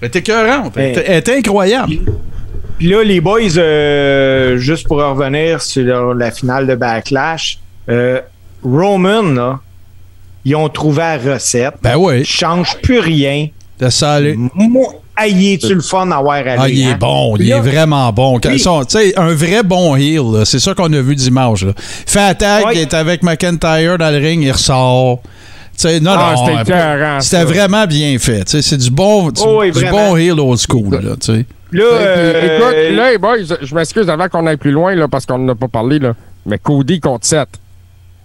Elle 0.01 0.05
est 0.07 0.15
écœurante. 0.15 0.73
Elle 0.77 0.83
Hey. 0.83 0.91
est- 0.97 1.03
elle 1.07 1.15
est 1.17 1.29
incroyable. 1.29 1.93
Puis 2.79 2.87
là, 2.89 3.03
les 3.03 3.21
boys, 3.21 3.57
euh, 3.57 4.57
juste 4.57 4.87
pour 4.87 4.97
revenir 4.97 5.61
sur 5.61 6.13
la, 6.15 6.31
finale 6.31 6.65
de 6.67 6.75
Backlash, 6.75 7.59
euh, 7.89 8.19
Roman, 8.63 9.21
là, 9.21 9.59
Ils 10.45 10.55
ont 10.55 10.69
trouvé 10.69 10.99
la 10.99 11.17
recette. 11.17 11.73
Ben 11.83 11.97
oui. 11.97 12.19
Ils 12.21 12.25
changent 12.25 12.77
plus 12.81 12.99
rien. 12.99 13.47
De 13.79 13.89
ça 13.89 14.13
aller? 14.13 14.35
Moi, 14.55 14.87
aïe, 15.15 15.53
es-tu 15.53 15.75
le 15.75 15.81
fun 15.81 16.09
à 16.11 16.19
voir 16.21 16.35
aller? 16.37 16.55
Ah, 16.57 16.69
il 16.69 16.81
est 16.81 16.91
hein? 16.91 16.97
bon, 16.99 17.35
il 17.37 17.51
est 17.51 17.59
vraiment 17.59 18.11
bon. 18.11 18.39
Tu 18.39 18.57
sais, 18.57 19.17
un 19.17 19.33
vrai 19.33 19.61
bon 19.63 19.95
heel, 19.95 20.21
là, 20.33 20.45
c'est 20.45 20.59
ça 20.59 20.73
qu'on 20.73 20.91
a 20.91 21.01
vu 21.01 21.15
dimanche. 21.15 21.63
Là. 21.63 21.73
Fait 21.77 22.19
attaque, 22.21 22.65
il 22.73 22.79
est 22.79 22.93
avec 22.93 23.23
McIntyre 23.23 23.97
dans 23.97 24.11
le 24.11 24.17
ring, 24.17 24.43
il 24.43 24.51
ressort. 24.51 25.21
Tu 25.77 25.87
sais, 25.87 25.99
non, 25.99 26.13
Ah, 26.17 26.33
non, 26.35 27.19
c'était 27.21 27.37
euh, 27.37 27.45
vraiment 27.45 27.85
bien 27.85 28.17
fait. 28.17 28.45
Tu 28.45 28.51
sais, 28.51 28.61
C'est 28.63 28.77
du 28.77 28.89
bon, 28.89 29.29
du, 29.29 29.39
Oh 29.45 29.59
oui, 29.61 29.71
du 29.71 29.85
bon 29.85 30.17
heel 30.17 30.39
old 30.39 30.57
school. 30.57 30.91
Là, 30.91 31.15
tu 31.21 31.33
sais. 31.33 31.45
Là, 31.71 31.83
euh, 31.83 32.57
Écoute, 32.57 32.97
là, 32.97 33.17
boys, 33.19 33.57
je 33.61 33.75
m'excuse 33.75 34.09
avant 34.09 34.27
qu'on 34.27 34.47
aille 34.47 34.57
plus 34.57 34.71
loin, 34.71 34.95
là, 34.95 35.07
parce 35.07 35.27
qu'on 35.27 35.37
n'en 35.37 35.51
a 35.53 35.55
pas 35.55 35.67
parlé, 35.67 35.99
là. 35.99 36.15
Mais 36.47 36.57
Cody 36.57 36.99
contre 36.99 37.27
Seth. 37.27 37.49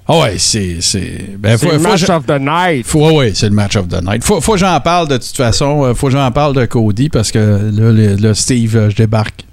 Ah 0.08 0.18
ouais, 0.20 0.34
c'est. 0.38 0.78
c'est- 0.80 1.36
Ben, 1.38 1.56
le 1.62 1.78
match 1.78 2.08
of 2.10 2.26
the 2.26 2.40
night. 2.40 2.86
Faut, 2.86 3.10
ouais, 3.18 3.32
c'est 3.34 3.48
le 3.48 3.54
match 3.54 3.76
of 3.76 3.88
the 3.88 4.02
night. 4.02 4.24
Faut, 4.24 4.40
faut 4.40 4.52
que 4.52 4.58
j'en 4.58 4.78
parle 4.80 5.06
de 5.08 5.16
toute 5.16 5.36
façon. 5.36 5.84
Euh, 5.84 5.94
Faut 5.94 6.08
que 6.08 6.12
j'en 6.12 6.30
parle 6.32 6.54
de 6.54 6.64
Cody 6.66 7.08
parce 7.08 7.30
que 7.30 7.38
là, 7.38 8.16
le- 8.16 8.34
Steve, 8.34 8.76
euh, 8.76 8.90
je 8.90 8.96
débarque. 8.96 9.44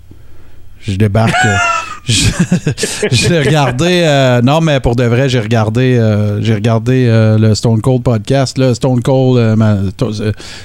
Je 0.82 0.94
débarque. 0.96 1.34
l'ai 3.30 3.40
regardé. 3.40 4.02
euh, 4.04 4.42
non, 4.42 4.62
mais 4.62 4.80
pour 4.80 4.96
de 4.96 5.04
vrai, 5.04 5.30
j'ai 5.30 5.40
regardé, 5.40 5.98
euh, 5.98 6.42
j'ai 6.42 6.54
regardé 6.56 7.06
euh, 7.08 7.38
le 7.38 7.56
Stone 7.56 7.82
Cold 7.82 8.04
podcast. 8.04 8.58
Là, 8.58 8.74
Stone 8.74 9.02
Cold, 9.02 9.56
ma- 9.58 9.78
to- 9.96 10.12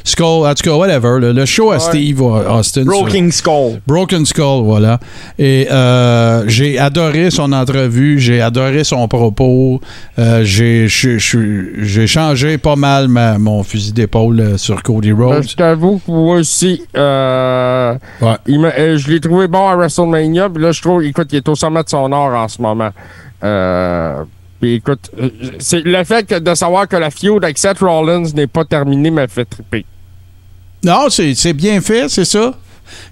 Skull, 0.05 0.47
en 0.47 0.55
tout 0.55 0.63
cas, 0.65 0.75
whatever. 0.77 1.19
Le, 1.21 1.33
le 1.33 1.45
show 1.45 1.71
à 1.73 1.79
Steve 1.79 2.21
Austin. 2.23 2.83
sur- 2.83 2.85
Broken 2.93 3.31
Skull. 3.33 3.81
Broken 3.87 4.25
Skull, 4.27 4.65
voilà. 4.65 4.99
Et 5.39 5.69
euh, 5.71 6.45
j'ai 6.49 6.79
adoré 6.79 7.31
son 7.31 7.53
entrevue, 7.53 8.19
j'ai 8.19 8.41
adoré 8.41 8.85
son 8.85 9.07
propos. 9.09 9.81
Euh, 10.19 10.43
j'ai 10.45 10.87
j'ai 10.89 12.07
changé 12.07 12.59
pas 12.59 12.77
mal 12.77 13.09
ma- 13.09 13.39
mon 13.39 13.63
fusil 13.63 13.93
d'épaule 13.93 14.41
euh, 14.41 14.57
sur 14.57 14.83
Cody 14.83 15.13
Ben, 15.13 15.23
Rhodes. 15.25 15.49
je 15.49 15.57
t'avoue 15.57 16.01
que 16.05 16.11
moi 16.11 16.37
aussi, 16.39 16.83
euh, 16.97 17.95
Ouais. 18.21 18.35
il 18.47 18.61
m'a- 18.61 18.73
euh, 18.79 18.97
je 18.99 19.09
l'ai 19.11 19.21
trouvé 19.21 19.49
bon 19.49 19.69
à 19.69 19.75
WrestleMania. 19.77 20.49
Puis 20.49 20.63
là, 20.63 20.73
je 20.73 20.81
trouve, 20.81 21.03
écoute, 21.05 21.33
il 21.35 21.39
est 21.39 21.49
au 21.49 21.55
sommet 21.55 21.83
de 21.83 21.89
son 21.89 22.11
art 22.13 22.35
en 22.35 22.49
ce 22.49 22.61
moment. 22.63 22.91
Euh, 23.43 24.23
puis 24.61 24.75
écoute, 24.75 25.11
euh, 25.21 25.29
c'est 25.59 25.81
le 25.85 26.05
fait 26.05 26.33
de 26.33 26.55
savoir 26.55 26.89
que 26.89 26.97
la 26.97 27.11
feud 27.11 27.43
avec 27.45 27.59
Seth 27.59 27.79
Rollins 27.81 28.25
n'est 28.35 28.47
pas 28.47 28.65
terminée 28.65 29.11
m'a 29.11 29.27
fait 29.29 29.45
triper. 29.45 29.85
Non, 30.85 31.07
c'est 31.11 31.53
bien 31.53 31.81
fait, 31.81 32.09
c'est 32.09 32.25
ça. 32.25 32.55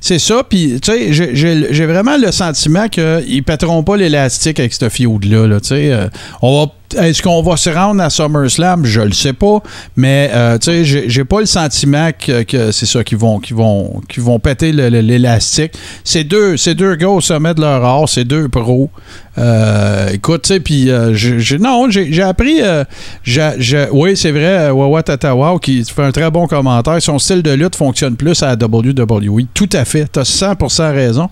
C'est 0.01 0.19
ça, 0.19 0.43
puis 0.47 0.79
tu 0.83 0.93
sais, 0.93 1.13
j'ai- 1.35 1.87
vraiment 1.87 2.19
le 2.19 2.31
sentiment 2.31 2.89
qu'ils 2.89 3.43
pèteront 3.43 3.83
pas 3.83 3.97
l'élastique 3.97 4.61
avec 4.61 4.75
ce 4.75 4.89
feud-là. 4.91 5.47
Là, 5.47 5.61
tu 5.61 5.69
sais. 5.69 5.91
Euh, 5.93 6.09
on 6.43 6.61
va 6.67 6.73
est-ce 6.99 7.23
qu'on 7.23 7.43
va 7.43 7.57
se 7.57 7.71
rendre 7.71 8.03
à 8.03 8.11
SummerSlam? 8.11 8.85
Je 8.85 9.01
le 9.01 9.13
sais 9.13 9.33
pas. 9.33 9.59
Mais 9.97 10.31
euh, 10.33 10.59
tu 10.59 10.85
sais, 10.85 11.05
j'ai 11.09 11.25
pas 11.25 11.41
le 11.41 11.47
sentiment 11.47 12.11
que, 12.19 12.71
c'est 12.73 12.87
ça 12.87 13.03
qui 13.05 13.15
vont, 13.15 13.39
qui 13.39 13.53
vont, 13.53 14.01
vont 14.19 14.39
péter 14.39 14.73
l'élastique. 14.73 15.73
C'est 16.05 16.25
deux, 16.25 16.57
deux 16.77 16.95
gars 16.97 17.09
au 17.09 17.21
sommet 17.21 17.55
de 17.55 17.61
leur 17.61 17.85
art, 17.85 18.09
c'est 18.09 18.25
deux 18.25 18.49
pros. 18.49 18.91
Euh, 19.39 20.11
écoute, 20.13 20.43
tu 20.43 20.49
sais, 20.55 20.61
puis 20.61 20.91
euh, 20.91 21.15
j'ai- 21.15 21.59
non, 21.59 21.89
j'ai 21.89 22.23
appris. 22.23 22.61
oui, 23.93 24.17
c'est 24.17 24.31
vrai, 24.31 24.71
Wawa 24.71 25.03
Tatawa 25.03 25.59
qui 25.61 25.85
fait 25.85 26.03
un 26.03 26.13
très 26.13 26.31
bon 26.31 26.47
commentaire. 26.47 27.01
Son 27.01 27.19
style 27.19 27.43
de 27.43 27.53
lutte 27.53 27.77
fonctionne 27.77 28.17
plus 28.17 28.43
à 28.43 28.55
la 28.55 28.67
WWE. 28.67 29.47
Tout 29.55 29.69
à 29.73 29.85
fait. 29.85 30.07
Tu 30.13 30.19
as 30.21 30.25
100% 30.25 30.93
raison. 30.93 31.29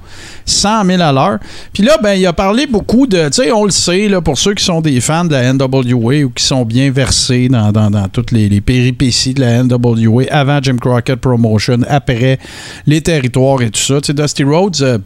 100 0.47 0.85
000 0.87 1.03
à 1.03 1.13
l'heure. 1.13 1.39
Puis 1.73 1.83
là, 1.83 1.99
ben, 2.03 2.15
il 2.15 2.27
a 2.27 2.33
parlé 2.33 2.67
beaucoup 2.67 3.07
de. 3.07 3.27
Tu 3.29 3.43
sais, 3.43 3.53
on 3.53 3.65
le 3.65 3.71
sait, 3.71 4.09
là, 4.09 4.21
pour 4.21 4.39
ceux 4.39 4.55
qui 4.55 4.65
sont 4.65 4.81
des 4.81 5.01
fans 5.01 5.25
de 5.25 5.33
la 5.33 5.50
NWA 5.55 6.25
ou 6.25 6.31
qui 6.31 6.45
sont 6.45 6.65
bien 6.65 6.91
versés 6.91 7.49
dans, 7.49 7.73
dans- 7.73 7.91
dans 7.91 8.09
toutes 8.09 8.33
les, 8.33 8.49
les 8.49 8.61
péripéties 8.61 9.35
de 9.35 9.41
la 9.41 9.63
NWA 9.63 10.25
avant 10.31 10.61
Jim 10.63 10.77
Crockett 10.81 11.17
Promotion, 11.21 11.79
après 11.89 12.39
les 12.87 13.01
territoires 13.01 13.63
et 13.63 13.71
tout 13.71 13.81
ça. 13.81 14.01
Tu 14.01 14.15
Dusty 14.15 14.45
Rhodes. 14.45 15.03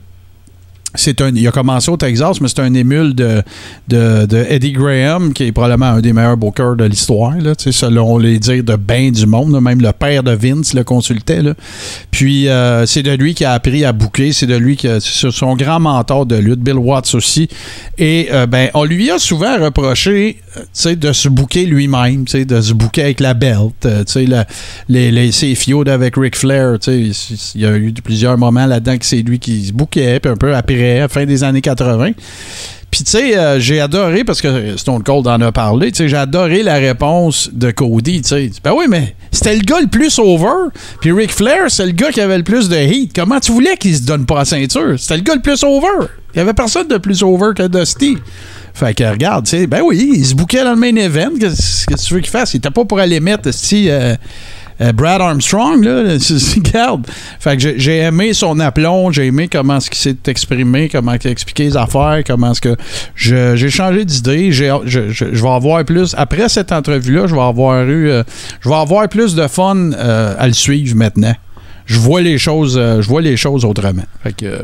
C'est 0.94 1.20
un, 1.20 1.30
il 1.34 1.46
a 1.46 1.50
commencé 1.50 1.90
au 1.90 1.96
Texas, 1.96 2.40
mais 2.40 2.48
c'est 2.48 2.60
un 2.60 2.72
émule 2.74 3.14
de, 3.14 3.42
de, 3.88 4.46
Eddie 4.48 4.72
Graham, 4.72 5.32
qui 5.32 5.44
est 5.44 5.52
probablement 5.52 5.92
un 5.92 6.00
des 6.00 6.12
meilleurs 6.12 6.36
bookers 6.36 6.76
de 6.76 6.84
l'histoire, 6.84 7.36
là, 7.38 7.52
selon 7.58 8.18
les 8.18 8.38
dires 8.38 8.64
de 8.64 8.76
bien 8.76 9.10
du 9.10 9.26
monde. 9.26 9.60
même 9.60 9.80
le 9.80 9.92
père 9.92 10.22
de 10.22 10.32
Vince 10.32 10.74
le 10.74 10.84
consultait. 10.84 11.42
là. 11.42 11.54
Puis 12.10 12.48
euh, 12.48 12.86
c'est 12.86 13.02
de 13.02 13.12
lui 13.12 13.34
qui 13.34 13.44
a 13.44 13.52
appris 13.52 13.84
à 13.84 13.92
booker, 13.92 14.32
c'est 14.32 14.46
de 14.46 14.56
lui 14.56 14.76
qui 14.76 14.88
a, 14.88 15.00
son 15.00 15.56
grand 15.56 15.80
mentor 15.80 16.26
de 16.26 16.36
lutte, 16.36 16.60
Bill 16.60 16.76
Watts 16.76 17.14
aussi. 17.14 17.48
Et 17.98 18.28
euh, 18.32 18.46
ben, 18.46 18.70
on 18.74 18.84
lui 18.84 19.10
a 19.10 19.18
souvent 19.18 19.58
reproché 19.58 20.38
euh, 20.86 20.94
de 20.94 21.12
se 21.12 21.28
booker 21.28 21.66
lui-même, 21.66 22.24
de 22.24 22.60
se 22.60 22.72
booker 22.72 23.02
avec 23.02 23.20
la 23.20 23.34
belt, 23.34 23.72
la- 23.84 24.46
les, 24.88 25.10
les, 25.10 25.32
ses 25.32 25.56
avec 25.86 26.16
Ric 26.16 26.36
Flair. 26.36 26.76
Il 26.86 27.12
y 27.56 27.66
a 27.66 27.76
eu 27.76 27.92
plusieurs 27.92 28.38
moments 28.38 28.66
là-dedans 28.66 28.98
que 28.98 29.06
c'est 29.06 29.22
lui 29.22 29.38
qui 29.38 29.66
se 29.66 29.72
bookait, 29.72 30.20
puis 30.20 30.30
un 30.30 30.36
peu 30.36 30.54
après, 30.54 30.83
fin 31.08 31.26
des 31.26 31.44
années 31.44 31.60
80. 31.60 32.12
Puis, 32.94 33.02
tu 33.02 33.10
sais, 33.10 33.36
euh, 33.36 33.58
j'ai 33.58 33.80
adoré, 33.80 34.22
parce 34.22 34.40
que 34.40 34.76
Stone 34.76 35.02
Cold 35.02 35.26
en 35.26 35.40
a 35.40 35.50
parlé, 35.50 35.90
tu 35.90 35.98
sais, 35.98 36.08
j'ai 36.08 36.16
adoré 36.16 36.62
la 36.62 36.74
réponse 36.74 37.50
de 37.52 37.72
Cody, 37.72 38.22
tu 38.22 38.28
sais. 38.28 38.50
Ben 38.62 38.72
oui, 38.72 38.84
mais 38.88 39.16
c'était 39.32 39.56
le 39.56 39.62
gars 39.62 39.80
le 39.80 39.88
plus 39.88 40.16
over, 40.20 40.70
puis 41.00 41.10
Ric 41.10 41.32
Flair, 41.32 41.68
c'est 41.70 41.86
le 41.86 41.90
gars 41.90 42.12
qui 42.12 42.20
avait 42.20 42.38
le 42.38 42.44
plus 42.44 42.68
de 42.68 42.76
heat. 42.76 43.10
Comment 43.12 43.40
tu 43.40 43.50
voulais 43.50 43.76
qu'il 43.76 43.96
se 43.96 44.02
donne 44.02 44.26
pas 44.26 44.36
la 44.36 44.44
ceinture? 44.44 44.94
C'était 44.96 45.16
le 45.16 45.22
gars 45.24 45.34
le 45.34 45.42
plus 45.42 45.64
over. 45.64 46.06
Il 46.34 46.38
y 46.38 46.40
avait 46.40 46.54
personne 46.54 46.86
de 46.86 46.98
plus 46.98 47.24
over 47.24 47.50
que 47.56 47.66
Dusty. 47.66 48.16
Fait 48.74 48.94
que 48.94 49.02
regarde, 49.02 49.44
tu 49.44 49.56
sais, 49.56 49.66
ben 49.66 49.82
oui, 49.84 50.12
il 50.14 50.24
se 50.24 50.36
bouquait 50.36 50.62
dans 50.62 50.74
le 50.74 50.76
main 50.76 50.94
event. 50.94 51.30
Qu'est-ce 51.40 51.86
que 51.86 51.94
tu 51.94 52.14
veux 52.14 52.20
qu'il 52.20 52.30
fasse? 52.30 52.54
Il 52.54 52.58
était 52.58 52.70
pas 52.70 52.84
pour 52.84 53.00
aller 53.00 53.18
mettre, 53.18 53.52
si 53.52 53.90
Brad 54.94 55.20
Armstrong, 55.20 55.84
là, 55.84 56.02
regarde. 56.56 57.06
Fait 57.38 57.56
que 57.56 57.62
j'ai- 57.62 57.78
j'ai 57.78 57.98
aimé 57.98 58.32
son 58.32 58.58
aplomb, 58.60 59.10
j'ai 59.12 59.26
aimé 59.26 59.48
comment 59.50 59.78
ce 59.80 59.88
qu'il 59.90 59.98
s'est 60.00 60.16
exprimé, 60.26 60.88
comment 60.88 61.12
il 61.14 61.28
a 61.28 61.30
expliqué 61.30 61.64
les 61.64 61.76
affaires, 61.76 62.22
comment 62.26 62.50
est-ce 62.52 62.60
que 62.60 62.76
j'ai 63.16 63.70
changé 63.70 64.04
d'idée. 64.04 64.50
J'ai- 64.52 64.72
Je, 64.84 65.10
je- 65.10 65.24
vais 65.26 65.48
avoir 65.48 65.84
plus 65.84 66.14
après 66.18 66.48
cette 66.48 66.72
entrevue-là, 66.72 67.26
je 67.26 67.34
vais 67.34 67.40
avoir 67.40 67.82
eu, 67.84 68.08
euh, 68.10 68.22
je 68.60 68.68
vais 68.68 68.74
avoir 68.74 69.08
plus 69.08 69.34
de 69.34 69.46
fun 69.46 69.92
euh, 69.92 70.34
à 70.38 70.46
le 70.46 70.52
suivre 70.52 70.96
maintenant. 70.96 71.34
Je 71.86 71.98
vois 71.98 72.20
les 72.22 72.38
choses, 72.38 72.76
euh, 72.78 73.02
je 73.02 73.08
vois 73.08 73.20
les 73.20 73.36
choses 73.36 73.64
autrement. 73.64 74.02
Fait 74.22 74.32
que 74.34 74.46
euh, 74.46 74.58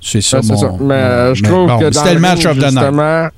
c'est 0.00 0.20
ça, 0.20 0.38
Ben, 0.38 0.42
c'est 0.42 0.52
mon- 0.52 0.58
ça. 0.60 0.72
Mais 0.80 0.94
euh, 0.94 1.34
je 1.34 1.42
trouve 1.42 1.66
bon, 1.68 1.78
que 1.78 1.90
dans 1.90 2.04
le 2.04 2.18
match 2.20 2.46
of 2.46 2.56
the 2.58 2.72
night. 2.72 3.32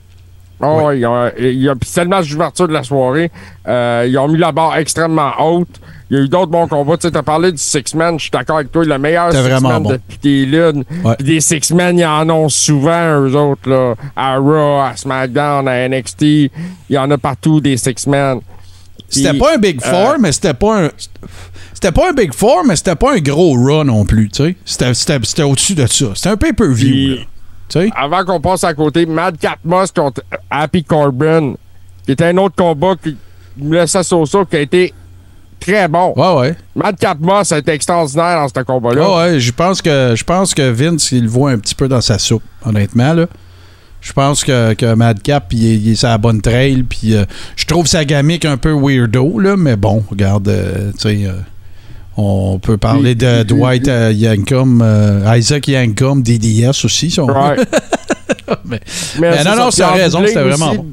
Oh, 0.60 0.90
il 0.92 1.00
y 1.00 1.04
a- 1.04 1.32
il 1.38 1.60
y 1.62 1.68
a- 1.68 1.74
puis 1.74 1.88
c'était 1.88 2.04
le 2.04 2.10
match 2.10 2.28
d'ouverture 2.30 2.68
de 2.68 2.72
la 2.72 2.82
soirée. 2.82 3.30
Euh, 3.66 4.06
ils 4.08 4.16
ont 4.18 4.28
mis 4.28 4.38
la 4.38 4.52
barre 4.52 4.76
extrêmement 4.76 5.32
haute. 5.40 5.68
Il 6.10 6.16
y 6.16 6.20
a 6.20 6.22
eu 6.24 6.28
d'autres 6.28 6.50
bons 6.50 6.68
combats. 6.68 6.96
Tu 6.96 7.08
sais, 7.08 7.16
as 7.16 7.22
parlé 7.22 7.50
du 7.50 7.58
Six-Man. 7.58 8.18
Je 8.18 8.24
suis 8.24 8.30
d'accord 8.30 8.56
avec 8.56 8.70
toi. 8.70 8.84
Le 8.84 8.98
meilleur 8.98 9.32
Six-Man 9.32 9.82
bon. 9.82 9.90
depuis 9.90 10.18
des 10.22 10.46
lunes. 10.46 10.84
Ouais. 11.04 11.16
Puis 11.16 11.26
des 11.26 11.40
Six-Man, 11.40 11.98
ils 11.98 12.06
en 12.06 12.28
ont 12.30 12.48
souvent, 12.48 13.20
eux 13.22 13.34
autres. 13.34 13.68
Là, 13.68 13.94
à 14.14 14.36
Raw, 14.36 14.80
à 14.80 14.92
SmackDown, 14.96 15.66
à 15.66 15.88
NXT. 15.88 16.22
Il 16.22 16.50
y 16.90 16.98
en 16.98 17.10
a 17.10 17.18
partout 17.18 17.60
des 17.60 17.76
Six-Man. 17.76 18.40
C'était 19.08 19.36
pas 19.38 19.54
un 19.54 19.58
Big 19.58 19.80
Four, 19.82 20.10
euh, 20.12 20.16
mais 20.20 20.32
c'était 20.32 20.54
pas 20.54 20.84
un. 20.86 20.90
C'était 21.72 21.92
pas 21.92 22.10
un 22.10 22.12
Big 22.12 22.32
Four, 22.32 22.64
mais 22.66 22.76
c'était 22.76 22.96
pas 22.96 23.14
un 23.14 23.18
gros 23.20 23.52
run 23.54 23.84
non 23.84 24.04
plus, 24.04 24.28
tu 24.28 24.44
sais. 24.44 24.56
C'était- 24.64 24.94
C'était 24.94 25.18
c'était 25.24 25.42
au-dessus 25.42 25.74
de 25.74 25.86
ça. 25.86 26.06
C'était 26.14 26.30
un 26.30 26.36
pay-per-view, 26.36 27.18
Avant 27.96 28.24
qu'on 28.24 28.40
passe 28.40 28.64
à 28.64 28.74
côté, 28.74 29.06
Madcap 29.06 29.58
Moss 29.64 29.90
contre 29.90 30.22
Happy 30.50 30.84
Corbin, 30.84 31.54
qui 32.04 32.12
était 32.12 32.26
un 32.26 32.36
autre 32.36 32.54
combat 32.56 32.94
qui 33.02 33.16
me 33.56 33.74
laissait 33.76 34.02
Sosa, 34.02 34.44
qui 34.44 34.56
a 34.56 34.60
été 34.60 34.94
très 35.60 35.88
bon. 35.88 36.12
Ouais, 36.16 36.40
ouais. 36.40 36.56
Madcap 36.76 37.18
Moss 37.20 37.52
a 37.52 37.58
été 37.58 37.72
extraordinaire 37.72 38.40
dans 38.40 38.48
ce 38.48 38.64
combat-là. 38.64 39.08
Ouais, 39.08 39.16
ouais. 39.16 39.40
Je 39.40 39.52
pense 39.52 39.80
que, 39.82 40.14
je 40.16 40.24
pense 40.24 40.54
que 40.54 40.70
Vince, 40.70 41.12
il 41.12 41.24
le 41.24 41.28
voit 41.28 41.50
un 41.50 41.58
petit 41.58 41.74
peu 41.74 41.88
dans 41.88 42.00
sa 42.00 42.18
soupe, 42.18 42.42
honnêtement, 42.64 43.12
là. 43.12 43.26
Je 44.00 44.12
pense 44.12 44.44
que, 44.44 44.74
que 44.74 44.94
Madcap, 44.94 45.50
il 45.54 45.66
est, 45.66 45.76
il 45.76 45.92
est 45.92 45.94
sur 45.94 46.08
la 46.08 46.18
bonne 46.18 46.42
trail, 46.42 46.82
puis 46.82 47.16
euh, 47.16 47.24
je 47.56 47.64
trouve 47.64 47.86
sa 47.86 48.04
gamique 48.04 48.44
un 48.44 48.58
peu 48.58 48.72
weirdo, 48.72 49.38
là, 49.38 49.56
mais 49.56 49.76
bon, 49.76 50.04
regarde, 50.10 50.46
euh, 50.48 50.92
tu 50.92 50.98
sais, 50.98 51.26
euh, 51.26 51.32
on 52.16 52.58
peut 52.58 52.76
parler 52.76 53.14
de 53.14 53.42
Dwight 53.42 53.88
euh, 53.88 54.12
Yankum, 54.12 54.80
euh, 54.82 55.36
Isaac 55.36 55.68
Yankum, 55.68 56.22
DDS 56.22 56.84
aussi. 56.84 57.14
Mais- 58.64 58.80
Mais, 59.18 59.30
Mais 59.30 59.38
c'est 59.38 59.44
non, 59.44 59.56
non, 59.56 59.70
en 59.82 59.92
raison, 59.92 60.20
c'était 60.26 60.42
vraiment 60.42 60.68
aussi, 60.68 60.76
bon. 60.78 60.86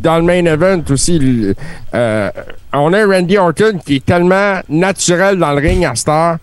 Dans 0.00 0.16
le 0.16 0.22
main 0.22 0.44
event 0.46 0.82
aussi, 0.90 1.54
euh, 1.94 2.30
on 2.72 2.92
a 2.92 3.06
Randy 3.06 3.36
Orton 3.38 3.78
qui 3.84 3.96
est 3.96 4.04
tellement 4.04 4.60
naturel 4.68 5.38
dans 5.38 5.52
le 5.52 5.60
ring 5.60 5.84
à. 5.84 6.38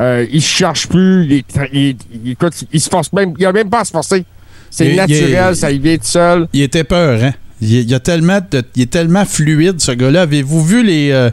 Euh, 0.00 0.26
il 0.32 0.42
se 0.42 0.48
cherche 0.48 0.88
plus. 0.88 1.24
Il, 1.26 1.44
il- 1.72 1.96
il- 2.24 2.30
écoute, 2.32 2.54
il 2.72 2.80
se 2.80 2.88
force 2.88 3.12
même. 3.12 3.34
Il 3.38 3.46
a 3.46 3.52
même 3.52 3.70
pas 3.70 3.80
à 3.80 3.84
se 3.84 3.92
forcer. 3.92 4.24
C'est 4.70 4.86
naturel, 4.96 5.54
ça 5.54 5.70
y 5.70 5.78
vient 5.78 5.96
tout 5.96 6.02
seul. 6.04 6.48
Il 6.52 6.62
était 6.62 6.82
peur, 6.82 7.20
hein? 7.22 7.32
Il, 7.64 7.72
il 7.80 7.90
y 7.90 7.94
a 7.94 8.00
tellement 8.00 8.38
de- 8.50 8.62
il 8.76 8.82
est 8.82 8.90
tellement 8.90 9.24
fluide, 9.24 9.80
ce 9.80 9.92
gars-là. 9.92 10.22
Avez-vous 10.22 10.62
vu 10.64 10.82
les. 10.84 11.10
euh, 11.10 11.30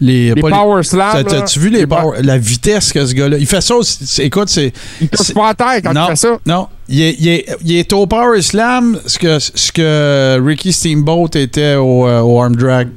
les, 0.00 0.34
power 0.34 0.82
slams. 0.82 1.24
T'as-tu 1.24 1.58
vu 1.60 1.70
les 1.70 1.80
les 1.80 1.86
power- 1.86 2.22
la 2.22 2.38
vitesse 2.38 2.92
que 2.92 3.04
ce 3.06 3.14
gars-là. 3.14 3.36
Il 3.38 3.46
fait 3.46 3.60
ça 3.60 3.74
aussi. 3.76 4.22
Écoute, 4.22 4.48
c'est. 4.48 4.72
Il 5.00 5.08
touche 5.08 5.32
pas 5.34 5.50
à 5.50 5.54
terre 5.54 5.80
quand 5.82 5.92
non, 5.92 6.06
il 6.06 6.10
fait 6.10 6.16
ça. 6.16 6.38
non. 6.46 6.68
il 6.88 7.02
est, 7.02 7.16
il 7.18 7.28
est- 7.28 7.56
il 7.64 7.76
est 7.76 7.92
au 7.92 8.06
Power 8.06 8.40
Slam 8.42 8.98
ce 9.06 9.18
que, 9.18 9.38
ce 9.38 9.72
que 9.72 10.40
Ricky 10.44 10.72
Steamboat 10.72 11.30
était 11.34 11.74
au, 11.76 12.06
euh, 12.08 12.20
au 12.20 12.40
Arm 12.40 12.56
Drag. 12.56 12.88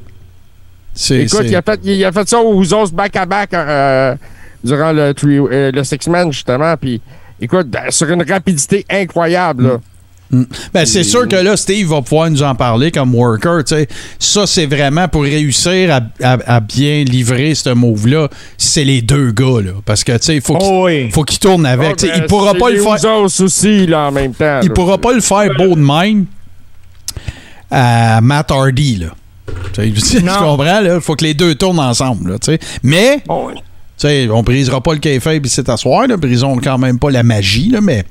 Écoute, 1.24 1.42
il 1.46 1.56
a, 1.56 1.62
fait, 1.62 1.80
il 1.84 2.06
a 2.06 2.12
fait 2.12 2.28
ça 2.30 2.40
aux 2.40 2.74
os 2.74 2.92
back-à-back 2.92 3.54
euh, 3.54 4.16
durant 4.64 4.92
le, 4.94 5.14
Six-Man, 5.84 6.32
justement. 6.32 6.76
Puis, 6.78 7.02
écoute, 7.42 7.68
sur 7.90 8.10
une 8.10 8.24
rapidité 8.24 8.86
incroyable. 8.90 9.64
Là. 9.68 9.78
Ben, 10.32 10.86
c'est 10.86 11.04
sûr 11.04 11.28
que 11.28 11.36
là, 11.36 11.56
Steve 11.56 11.88
va 11.88 12.02
pouvoir 12.02 12.30
nous 12.30 12.42
en 12.44 12.56
parler 12.56 12.92
comme 12.92 13.14
worker. 13.16 13.62
Ça, 14.20 14.48
c'est 14.48 14.66
vraiment 14.66 15.08
pour 15.08 15.22
réussir 15.22 15.94
à, 15.94 16.02
à- 16.22 16.56
à 16.56 16.60
bien 16.60 17.04
livrer 17.04 17.54
ce 17.56 17.70
move-là. 17.70 18.30
C'est 18.58 18.84
les 18.84 19.02
deux 19.02 19.32
gars, 19.32 19.62
là. 19.64 19.72
Parce 19.86 20.04
que, 20.04 20.12
tu 20.14 20.24
sais, 20.24 20.36
il 20.36 20.42
faut 20.42 20.58
qu'il 20.58 20.68
Oh 20.70 20.86
oui. 20.86 21.10
faut 21.12 21.24
qu'il 21.24 21.40
tourne 21.40 21.66
avec. 21.66 21.98
Ah, 22.04 22.08
ben, 22.08 22.12
il 22.18 22.24
pourra 22.26 22.54
pas 22.56 22.70
le 22.72 22.80
faire. 22.82 23.20
Aussi, 23.22 23.86
là, 23.88 24.08
en 24.08 24.12
même 24.12 24.34
temps. 24.34 24.60
Il 24.64 24.70
là. 24.70 24.74
pourra 24.74 24.98
pas 24.98 25.14
le 25.14 25.22
faire 25.22 25.54
beau 25.56 25.76
de 25.76 25.82
même 25.82 26.26
à 27.72 28.20
Matt 28.22 28.52
Hardy, 28.52 28.98
là. 28.98 29.08
Tu 29.74 29.94
comprends, 30.22 30.58
là? 30.82 30.96
Il 30.96 31.02
faut 31.02 31.16
que 31.16 31.24
les 31.24 31.34
deux 31.34 31.56
tournent 31.56 31.80
ensemble, 31.80 32.32
là. 32.32 32.38
Mais, 32.84 33.22
Oh 33.30 33.46
oui. 33.50 33.54
tu 33.56 33.62
sais, 34.08 34.28
on 34.30 34.42
brisera 34.44 34.82
pas 34.82 34.94
le 34.94 35.00
café 35.00 35.40
puis 35.40 35.50
c'est 35.50 35.70
asseoir, 35.70 36.08
là. 36.08 36.18
Brisons 36.18 36.58
quand 36.58 36.78
même 36.78 36.98
pas 37.00 37.12
la 37.12 37.24
magie, 37.24 37.70
là, 37.70 37.80
mais. 37.82 38.04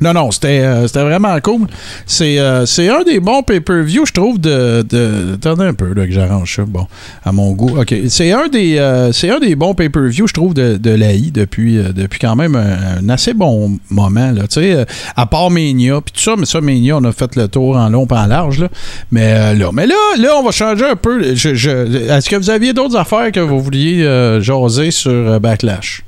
Non, 0.00 0.12
non, 0.12 0.30
c'était 0.30 0.60
euh, 0.62 0.86
vraiment 0.94 1.36
cool. 1.40 1.66
C'est 2.06 2.38
euh, 2.38 2.66
c'est 2.66 2.88
un 2.88 3.02
des 3.02 3.18
bons 3.18 3.42
pay-per-view, 3.42 4.06
je 4.06 4.12
trouve, 4.12 4.40
de, 4.40 4.82
de. 4.88 5.34
Attendez 5.34 5.64
un 5.64 5.74
peu, 5.74 5.92
là, 5.92 6.06
que 6.06 6.12
j'arrange 6.12 6.54
ça. 6.54 6.64
Bon, 6.64 6.86
à 7.24 7.32
mon 7.32 7.52
goût. 7.52 7.80
OK. 7.80 7.94
C'est 8.08 8.30
un 8.30 8.46
des 8.46 8.76
euh, 8.78 9.10
un 9.10 9.40
des 9.40 9.56
bons 9.56 9.74
pay-per-view, 9.74 10.28
je 10.28 10.32
trouve, 10.32 10.54
de, 10.54 10.76
de 10.76 10.90
l'AI 10.90 11.30
depuis, 11.32 11.78
depuis 11.94 12.18
quand 12.20 12.36
même 12.36 12.54
un, 12.54 13.08
assez 13.08 13.34
bon 13.34 13.78
moment, 13.90 14.30
là. 14.30 14.42
Tu 14.42 14.60
sais, 14.60 14.86
à 15.16 15.26
part 15.26 15.50
Mania, 15.50 16.00
puis 16.00 16.12
tout 16.14 16.20
ça, 16.20 16.34
mais 16.38 16.46
ça, 16.46 16.60
Mania, 16.60 16.96
on 16.96 17.04
a 17.04 17.12
fait 17.12 17.34
le 17.34 17.48
tour 17.48 17.76
en 17.76 17.88
long 17.88 18.06
et 18.06 18.14
en 18.14 18.26
large, 18.26 18.60
là. 18.60 18.68
Mais 19.10 19.54
là, 19.54 19.70
mais 19.72 19.86
là, 19.86 19.96
là, 20.18 20.30
on 20.38 20.44
va 20.44 20.52
changer 20.52 20.84
un 20.84 20.96
peu. 20.96 21.22
Est-ce 21.24 22.28
que 22.28 22.36
vous 22.36 22.50
aviez 22.50 22.72
d'autres 22.72 22.96
affaires 22.96 23.32
que 23.32 23.40
vous 23.40 23.60
vouliez 23.60 24.04
jaser 24.40 24.92
sur 24.92 25.40
Backlash? 25.40 26.04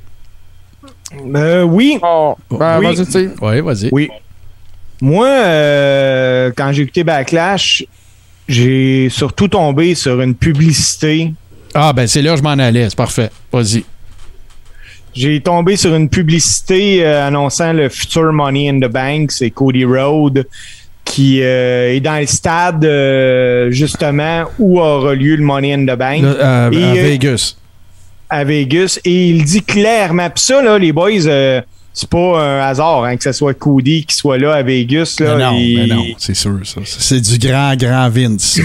Euh, 1.35 1.63
oui. 1.63 1.99
Oh, 2.01 2.35
ben, 2.49 2.79
Oui. 2.79 2.85
vas-y, 2.85 3.05
tu 3.05 3.11
sais. 3.11 3.29
Oui, 3.41 3.61
vas-y. 3.61 3.89
Oui. 3.91 4.09
Moi, 5.01 5.27
euh, 5.27 6.51
quand 6.55 6.71
j'ai 6.71 6.83
écouté 6.83 7.03
Backlash, 7.03 7.83
j'ai 8.47 9.09
surtout 9.09 9.47
tombé 9.47 9.95
sur 9.95 10.21
une 10.21 10.35
publicité. 10.35 11.33
Ah, 11.73 11.93
ben 11.93 12.05
c'est 12.07 12.21
là 12.21 12.31
que 12.31 12.37
je 12.37 12.43
m'en 12.43 12.49
allais. 12.51 12.89
C'est 12.89 12.95
parfait. 12.97 13.29
Vas-y. 13.51 13.83
J'ai 15.13 15.41
tombé 15.41 15.75
sur 15.75 15.93
une 15.95 16.07
publicité 16.09 17.05
euh, 17.05 17.27
annonçant 17.27 17.73
le 17.73 17.89
futur 17.89 18.31
Money 18.31 18.69
in 18.69 18.79
the 18.79 18.91
Bank. 18.91 19.31
C'est 19.31 19.49
Cody 19.49 19.83
Road 19.85 20.45
qui 21.03 21.41
euh, 21.41 21.93
est 21.93 21.99
dans 21.99 22.19
le 22.19 22.25
stade, 22.27 22.85
euh, 22.85 23.69
justement, 23.71 24.45
où 24.59 24.79
aura 24.79 25.13
lieu 25.15 25.35
le 25.35 25.43
Money 25.43 25.73
in 25.73 25.83
the 25.85 25.97
Bank. 25.97 26.23
Euh, 26.23 26.71
Et, 26.71 26.83
à 26.83 26.91
euh, 26.91 27.03
Vegas. 27.03 27.55
À 28.31 28.43
Vegas 28.43 28.99
et 29.05 29.27
il 29.29 29.43
dit 29.43 29.61
clairement, 29.61 30.29
puis 30.29 30.43
ça, 30.43 30.61
là, 30.63 30.77
les 30.79 30.91
boys, 30.91 31.11
euh, 31.27 31.61
c'est 31.93 32.09
pas 32.09 32.41
un 32.41 32.59
hasard 32.61 33.03
hein, 33.03 33.17
que 33.17 33.23
ce 33.23 33.33
soit 33.33 33.53
Cody 33.53 34.05
qui 34.05 34.15
soit 34.15 34.37
là 34.37 34.53
à 34.53 34.63
Vegas. 34.63 35.17
Là, 35.19 35.35
Mais 35.35 35.43
non, 35.43 35.51
il- 35.57 35.77
mais 35.77 35.87
non, 35.95 36.03
c'est 36.17 36.33
sûr, 36.33 36.57
ça. 36.63 36.81
C'est 36.85 37.19
du 37.21 37.37
grand, 37.37 37.75
grand 37.75 38.09
Vince. 38.09 38.59
ça. 38.59 38.63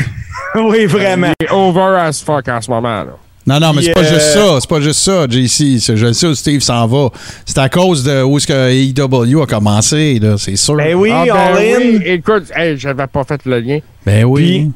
oui, 0.60 0.86
vraiment. 0.86 1.32
Il 1.40 1.46
est 1.46 1.50
over 1.50 1.96
as 1.98 2.22
fuck 2.22 2.48
en 2.48 2.60
ce 2.62 2.70
moment. 2.70 3.02
Là. 3.04 3.16
Non, 3.48 3.60
non, 3.60 3.72
mais 3.74 3.82
c'est 3.82 3.92
pas 3.92 4.00
euh, 4.00 4.12
juste 4.14 4.32
ça. 4.32 4.58
C'est 4.60 4.68
pas 4.68 4.80
juste 4.80 5.00
ça, 5.00 5.26
JC. 5.28 5.78
C'est- 5.80 5.96
Je 5.96 6.06
le 6.06 6.12
sais 6.14 6.26
où 6.26 6.34
Steve 6.34 6.60
s'en 6.60 6.86
va. 6.86 7.10
C'est 7.44 7.58
à 7.58 7.68
cause 7.68 8.02
de 8.02 8.22
où 8.22 8.38
est-ce 8.38 8.46
que 8.46 8.70
AEW 8.72 9.42
a 9.42 9.46
commencé, 9.46 10.18
là, 10.20 10.36
c'est 10.38 10.56
sûr. 10.56 10.74
Ben 10.76 10.94
oui, 10.94 11.10
Ah, 11.12 11.24
ben 11.24 11.32
All 11.36 11.56
In, 11.58 11.78
oui, 11.78 12.00
écoute, 12.06 12.44
hey, 12.56 12.76
j'avais 12.78 13.06
pas 13.06 13.22
fait 13.24 13.40
le 13.44 13.60
lien. 13.60 13.78
Ben 14.04 14.24
oui. 14.24 14.70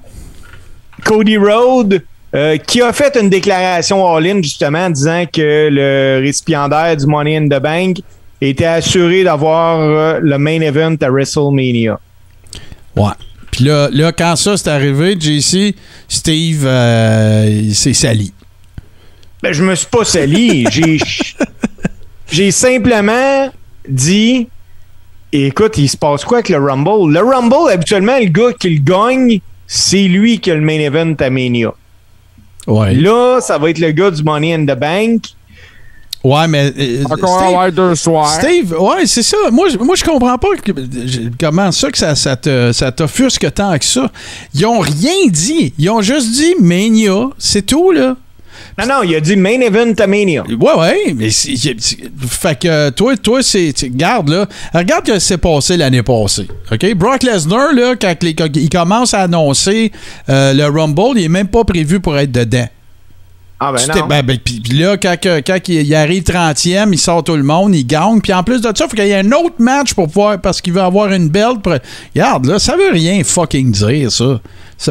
Cody 1.04 1.36
Road, 1.36 2.02
euh, 2.34 2.56
qui 2.58 2.80
a 2.80 2.92
fait 2.92 3.16
une 3.20 3.28
déclaration 3.28 4.06
all-in 4.06 4.40
justement 4.42 4.88
disant 4.88 5.24
que 5.32 5.68
le 5.70 6.20
récipiendaire 6.22 6.96
du 6.96 7.06
Money 7.06 7.36
in 7.36 7.46
the 7.46 7.60
Bank 7.60 7.98
était 8.40 8.66
assuré 8.66 9.24
d'avoir 9.24 9.80
euh, 9.80 10.20
le 10.22 10.38
main 10.38 10.60
event 10.60 10.94
à 11.00 11.10
WrestleMania. 11.10 11.98
Ouais. 12.96 13.12
Puis 13.50 13.64
là, 13.64 13.88
là, 13.92 14.12
quand 14.12 14.36
ça 14.36 14.56
c'est 14.56 14.70
arrivé, 14.70 15.16
JC, 15.18 15.74
Steve, 16.08 16.64
euh, 16.64 17.46
il 17.48 17.74
s'est 17.74 17.92
sali. 17.92 18.32
Ben, 19.42 19.52
je 19.52 19.64
me 19.64 19.74
suis 19.74 19.88
pas 19.88 20.04
sali. 20.04 20.66
J'ai, 20.70 20.98
j'ai 22.30 22.50
simplement 22.52 23.50
dit, 23.88 24.48
écoute, 25.32 25.78
il 25.78 25.88
se 25.88 25.96
passe 25.96 26.24
quoi 26.24 26.38
avec 26.38 26.50
le 26.50 26.58
Rumble? 26.58 27.12
Le 27.12 27.20
Rumble, 27.20 27.72
habituellement, 27.72 28.18
le 28.18 28.26
gars 28.26 28.52
qui 28.52 28.70
le 28.70 28.80
gagne, 28.80 29.40
c'est 29.66 30.02
lui 30.04 30.38
qui 30.38 30.50
a 30.50 30.54
le 30.54 30.60
main 30.60 30.78
event 30.78 31.14
à 31.18 31.30
Mania. 31.30 31.74
Ouais. 32.66 32.94
Là, 32.94 33.40
ça 33.40 33.58
va 33.58 33.70
être 33.70 33.78
le 33.78 33.90
gars 33.92 34.10
du 34.10 34.22
Money 34.22 34.54
in 34.54 34.64
the 34.64 34.78
Bank. 34.78 35.22
Ouais, 36.22 36.46
mais. 36.48 36.72
euh, 36.78 37.04
Encore 37.10 37.40
Steve- 37.42 37.56
un 37.58 37.70
deux 37.70 37.94
soirs. 37.94 38.30
Steve, 38.40 38.74
ouais, 38.78 39.06
c'est 39.06 39.22
ça. 39.22 39.38
Moi, 39.50 39.68
je- 39.70 39.78
moi, 39.78 39.94
je 39.96 40.04
comprends 40.04 40.36
pas 40.36 40.48
que- 40.62 40.72
comment 41.40 41.72
ça 41.72 41.90
que 41.90 41.96
ça, 41.96 42.14
ça 42.14 42.36
te- 42.36 42.72
ça 42.72 42.92
t'offusque 42.92 43.50
tant 43.54 43.78
que 43.78 43.84
ça. 43.86 44.10
Ils 44.54 44.66
ont 44.66 44.80
rien 44.80 45.26
dit. 45.28 45.72
Ils 45.78 45.88
ont 45.88 46.02
juste 46.02 46.30
dit 46.32 46.54
Mania. 46.60 47.30
C'est 47.38 47.64
tout, 47.64 47.90
là. 47.90 48.16
Non, 48.86 48.96
non, 48.96 49.02
il 49.02 49.14
a 49.14 49.20
dit 49.20 49.36
main 49.36 49.60
event 49.60 49.92
à 49.98 50.06
Mania. 50.06 50.42
Ouais, 50.48 50.74
ouais, 50.78 51.14
mais 51.16 51.30
fait 51.30 52.58
que 52.58 52.90
toi, 52.90 53.16
toi, 53.16 53.42
c'est. 53.42 53.72
Regarde, 53.82 54.28
là. 54.28 54.46
Regarde 54.74 55.06
ce 55.06 55.12
qui 55.14 55.20
s'est 55.20 55.38
passé 55.38 55.76
l'année 55.76 56.02
passée. 56.02 56.48
OK? 56.70 56.94
Brock 56.94 57.22
Lesnar, 57.22 57.72
là, 57.74 57.94
quand, 58.00 58.22
les- 58.22 58.34
quand 58.34 58.48
il 58.54 58.68
commence 58.70 59.14
à 59.14 59.22
annoncer 59.22 59.92
euh, 60.28 60.52
le 60.52 60.64
Rumble, 60.66 61.16
il 61.18 61.24
est 61.24 61.28
même 61.28 61.48
pas 61.48 61.64
prévu 61.64 62.00
pour 62.00 62.16
être 62.18 62.32
dedans. 62.32 62.66
Ah 63.62 63.72
ben 63.72 63.86
non. 63.94 64.06
ben, 64.06 64.22
ben, 64.22 64.38
puis 64.42 64.58
puis 64.60 64.78
là, 64.78 64.96
quand, 64.96 65.16
quand 65.22 65.68
il, 65.68 65.94
arrive 65.94 66.22
30e, 66.22 66.88
il 66.92 66.98
sort 66.98 67.22
tout 67.22 67.36
le 67.36 67.42
monde, 67.42 67.74
il 67.76 67.86
gagne. 67.86 68.18
Puis 68.22 68.32
en 68.32 68.42
plus 68.42 68.62
de 68.62 68.68
ça, 68.68 68.72
il 68.74 68.88
faut 68.88 68.96
qu'il 68.96 69.04
y 69.06 69.10
ait 69.10 69.16
un 69.18 69.32
autre 69.32 69.56
match 69.58 69.92
pour 69.92 70.06
pouvoir. 70.06 70.40
Parce 70.40 70.62
qu'il 70.62 70.72
veut 70.72 70.80
avoir 70.80 71.12
une 71.12 71.28
belt. 71.28 71.60
pour- 71.62 71.74
Regarde, 72.14 72.46
là, 72.46 72.58
ça 72.58 72.74
veut 72.76 72.90
rien 72.90 73.22
fucking 73.22 73.70
dire, 73.70 74.10
ça. 74.10 74.40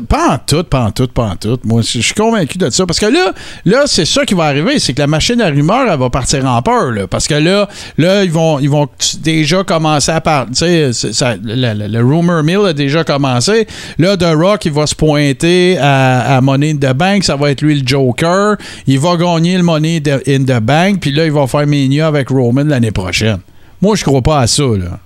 Pas 0.07 0.33
en 0.33 0.37
tout, 0.37 0.63
pas 0.63 0.85
en 0.85 0.91
tout, 0.91 1.07
pas 1.07 1.29
en 1.29 1.35
tout. 1.35 1.57
Moi, 1.63 1.81
je 1.81 1.99
suis 1.99 2.13
convaincu 2.13 2.59
de 2.59 2.69
ça. 2.69 2.85
Parce 2.85 2.99
que 2.99 3.07
là, 3.07 3.33
là 3.65 3.83
c'est 3.87 4.05
ça 4.05 4.23
qui 4.23 4.35
va 4.35 4.45
arriver. 4.45 4.77
C'est 4.77 4.93
que 4.93 4.99
la 4.99 5.07
machine 5.07 5.41
à 5.41 5.47
rumeurs, 5.49 5.91
elle 5.91 5.97
va 5.97 6.09
partir 6.11 6.45
en 6.45 6.61
peur. 6.61 7.07
Parce 7.09 7.27
que 7.27 7.33
là, 7.33 7.67
là 7.97 8.23
ils, 8.23 8.31
vont, 8.31 8.59
ils 8.59 8.69
vont 8.69 8.87
déjà 9.19 9.63
commencer 9.63 10.11
à 10.11 10.21
parler. 10.21 10.51
Le, 10.51 12.01
rumor 12.01 12.43
mill 12.43 12.67
a 12.67 12.73
déjà 12.73 13.03
commencé. 13.03 13.67
Là, 13.97 14.15
The 14.15 14.35
Rock, 14.35 14.65
il 14.65 14.73
va 14.73 14.85
se 14.85 14.93
pointer 14.93 15.77
à, 15.79 16.37
à 16.37 16.41
Money 16.41 16.71
in 16.71 16.75
the 16.75 16.93
Bank. 16.93 17.23
Ça 17.23 17.35
va 17.35 17.49
être 17.49 17.61
lui 17.61 17.79
le 17.79 17.87
Joker. 17.87 18.57
Il 18.85 18.99
va 18.99 19.17
gagner 19.17 19.57
le 19.57 19.63
Money 19.63 20.03
in 20.27 20.43
the 20.43 20.61
Bank. 20.61 20.99
Puis 21.01 21.11
là, 21.11 21.25
il 21.25 21.31
va 21.31 21.47
faire 21.47 21.65
Mania 21.65 22.07
avec 22.07 22.29
Roman 22.29 22.63
l'année 22.63 22.91
prochaine. 22.91 23.39
Moi, 23.81 23.95
je 23.95 24.03
crois 24.03 24.21
pas 24.21 24.41
à 24.41 24.47
ça. 24.47 24.63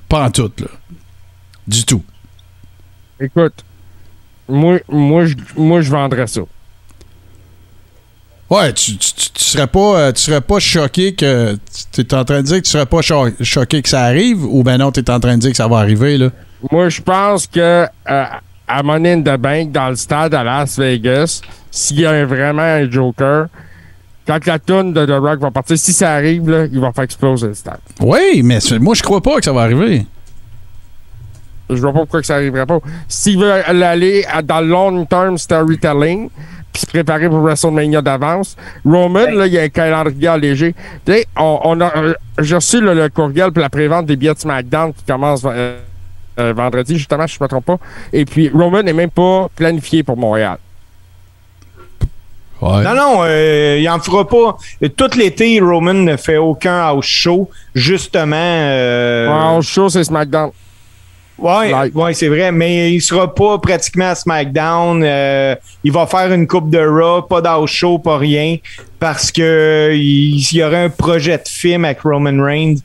Pas 0.09 0.25
en 0.25 0.31
tout. 0.31 0.51
Du 1.65 1.85
tout. 1.85 2.03
Écoute, 3.19 3.63
moi, 4.47 4.79
moi, 4.89 5.25
je, 5.25 5.35
moi, 5.55 5.81
je 5.81 5.91
vendrais 5.91 6.27
ça. 6.27 6.41
Ouais, 8.49 8.71
tu, 8.73 8.97
tu, 8.97 9.13
tu- 9.13 9.29
tu 9.31 9.43
serais 9.43 9.67
pas 9.67 9.79
euh, 9.97 10.11
tu 10.11 10.21
serais 10.21 10.41
pas 10.41 10.59
choqué 10.59 11.15
que 11.15 11.57
tu 11.91 12.01
es 12.01 12.13
en 12.13 12.23
train 12.23 12.37
de 12.37 12.41
dire 12.45 12.57
que 12.57 12.61
tu 12.65 12.69
serais 12.69 12.85
pas 12.85 13.01
cho- 13.01 13.29
choqué 13.41 13.81
que 13.81 13.89
ça 13.89 14.01
arrive 14.03 14.43
ou 14.45 14.61
ben 14.63 14.77
non, 14.77 14.91
tu 14.91 14.99
es 14.99 15.09
en 15.09 15.19
train 15.19 15.35
de 15.35 15.41
dire 15.41 15.51
que 15.51 15.57
ça 15.57 15.67
va 15.67 15.77
arriver 15.79 16.17
là? 16.17 16.29
Moi, 16.71 16.89
je 16.89 17.01
pense 17.01 17.47
que 17.47 17.59
euh, 18.09 18.23
à 18.67 18.83
Money 18.83 19.13
in 19.13 19.21
the 19.21 19.37
Bank, 19.39 19.71
dans 19.71 19.89
le 19.89 19.95
stade 19.95 20.33
à 20.35 20.43
Las 20.43 20.77
Vegas, 20.77 21.41
s'il 21.71 22.01
y 22.01 22.05
a 22.05 22.25
vraiment 22.25 22.61
un 22.61 22.89
Joker, 22.91 23.47
quand 24.27 24.45
la 24.45 24.59
toune 24.59 24.93
de 24.93 25.05
The 25.05 25.19
Rock 25.19 25.39
va 25.39 25.51
partir, 25.51 25.77
si 25.77 25.91
ça 25.91 26.13
arrive, 26.13 26.47
là, 26.49 26.65
il 26.71 26.79
va 26.79 26.91
faire 26.93 27.03
exploser 27.05 27.47
le 27.47 27.53
stade. 27.55 27.79
Oui, 28.01 28.41
mais 28.43 28.59
moi 28.79 28.93
je 28.93 29.01
crois 29.01 29.21
pas 29.21 29.37
que 29.39 29.45
ça 29.45 29.51
va 29.51 29.61
arriver. 29.63 30.05
Je 31.75 31.81
vois 31.81 31.93
pas 31.93 31.99
pourquoi 31.99 32.21
que 32.21 32.25
ça 32.27 32.35
arriverait 32.35 32.65
pas. 32.65 32.79
S'il 33.07 33.39
veut 33.39 33.51
aller 33.51 34.25
à- 34.31 34.41
dans 34.41 34.61
le 34.61 34.67
long-term 34.67 35.37
storytelling, 35.37 36.29
puis 36.71 36.81
se 36.81 36.85
préparer 36.87 37.29
pour 37.29 37.39
WrestleMania 37.39 38.01
d'avance, 38.01 38.55
Roman, 38.83 39.25
là, 39.31 39.45
il 39.47 39.53
y 39.53 39.59
a 39.59 39.61
un 39.63 39.69
calendrier 39.69 40.27
allégé. 40.27 40.73
Tu 41.05 41.11
sais, 41.13 41.27
on, 41.37 41.59
on 41.63 41.81
a, 41.81 41.91
euh, 41.97 42.13
j'ai 42.39 42.55
reçu 42.55 42.81
le, 42.81 42.93
le 42.95 43.09
courriel 43.09 43.51
pour 43.51 43.61
la 43.61 43.69
prévente 43.69 44.05
des 44.07 44.15
billets 44.15 44.33
de 44.33 44.39
SmackDown 44.39 44.91
qui 44.93 45.03
commence 45.03 45.43
euh, 45.45 45.77
euh, 46.39 46.53
vendredi, 46.55 46.97
justement, 46.97 47.27
si 47.27 47.35
je 47.37 47.43
me 47.43 47.47
trompe 47.47 47.65
pas. 47.65 47.77
Et 48.11 48.25
puis, 48.25 48.49
Roman 48.49 48.81
n'est 48.81 48.93
même 48.93 49.11
pas 49.11 49.47
planifié 49.55 50.01
pour 50.01 50.17
Montréal. 50.17 50.57
Ouais. 52.61 52.81
Non, 52.83 52.95
non, 52.95 53.19
euh, 53.23 53.77
il 53.79 53.89
en 53.89 53.99
fera 53.99 54.25
pas. 54.27 54.57
Tout 54.95 55.09
l'été, 55.17 55.59
Roman 55.59 55.93
ne 55.93 56.15
fait 56.15 56.37
aucun 56.37 56.79
house 56.79 57.05
show, 57.05 57.49
justement. 57.75 58.35
euh, 58.37 59.27
Ouais, 59.27 59.57
on 59.57 59.61
show, 59.61 59.89
c'est 59.89 60.03
SmackDown. 60.05 60.51
Ouais, 61.37 61.71
Like. 61.71 61.95
ouais, 61.95 62.13
c'est 62.13 62.27
vrai, 62.27 62.51
mais 62.51 62.93
il 62.93 63.01
sera 63.01 63.33
pas 63.33 63.57
pratiquement 63.57 64.09
à 64.09 64.15
SmackDown. 64.15 65.03
euh, 65.03 65.55
il 65.83 65.91
va 65.91 66.05
faire 66.05 66.31
une 66.31 66.47
coupe 66.47 66.69
de 66.69 66.77
Raw, 66.79 67.23
pas 67.23 67.41
d'house 67.41 67.69
show, 67.69 67.97
pas 67.97 68.17
rien, 68.17 68.57
parce 68.99 69.31
que 69.31 69.91
il, 69.95 70.35
il 70.39 70.57
y 70.57 70.63
aurait 70.63 70.85
un 70.85 70.89
projet 70.89 71.37
de 71.37 71.47
film 71.47 71.85
avec 71.85 72.01
Roman 72.01 72.41
Reigns. 72.43 72.75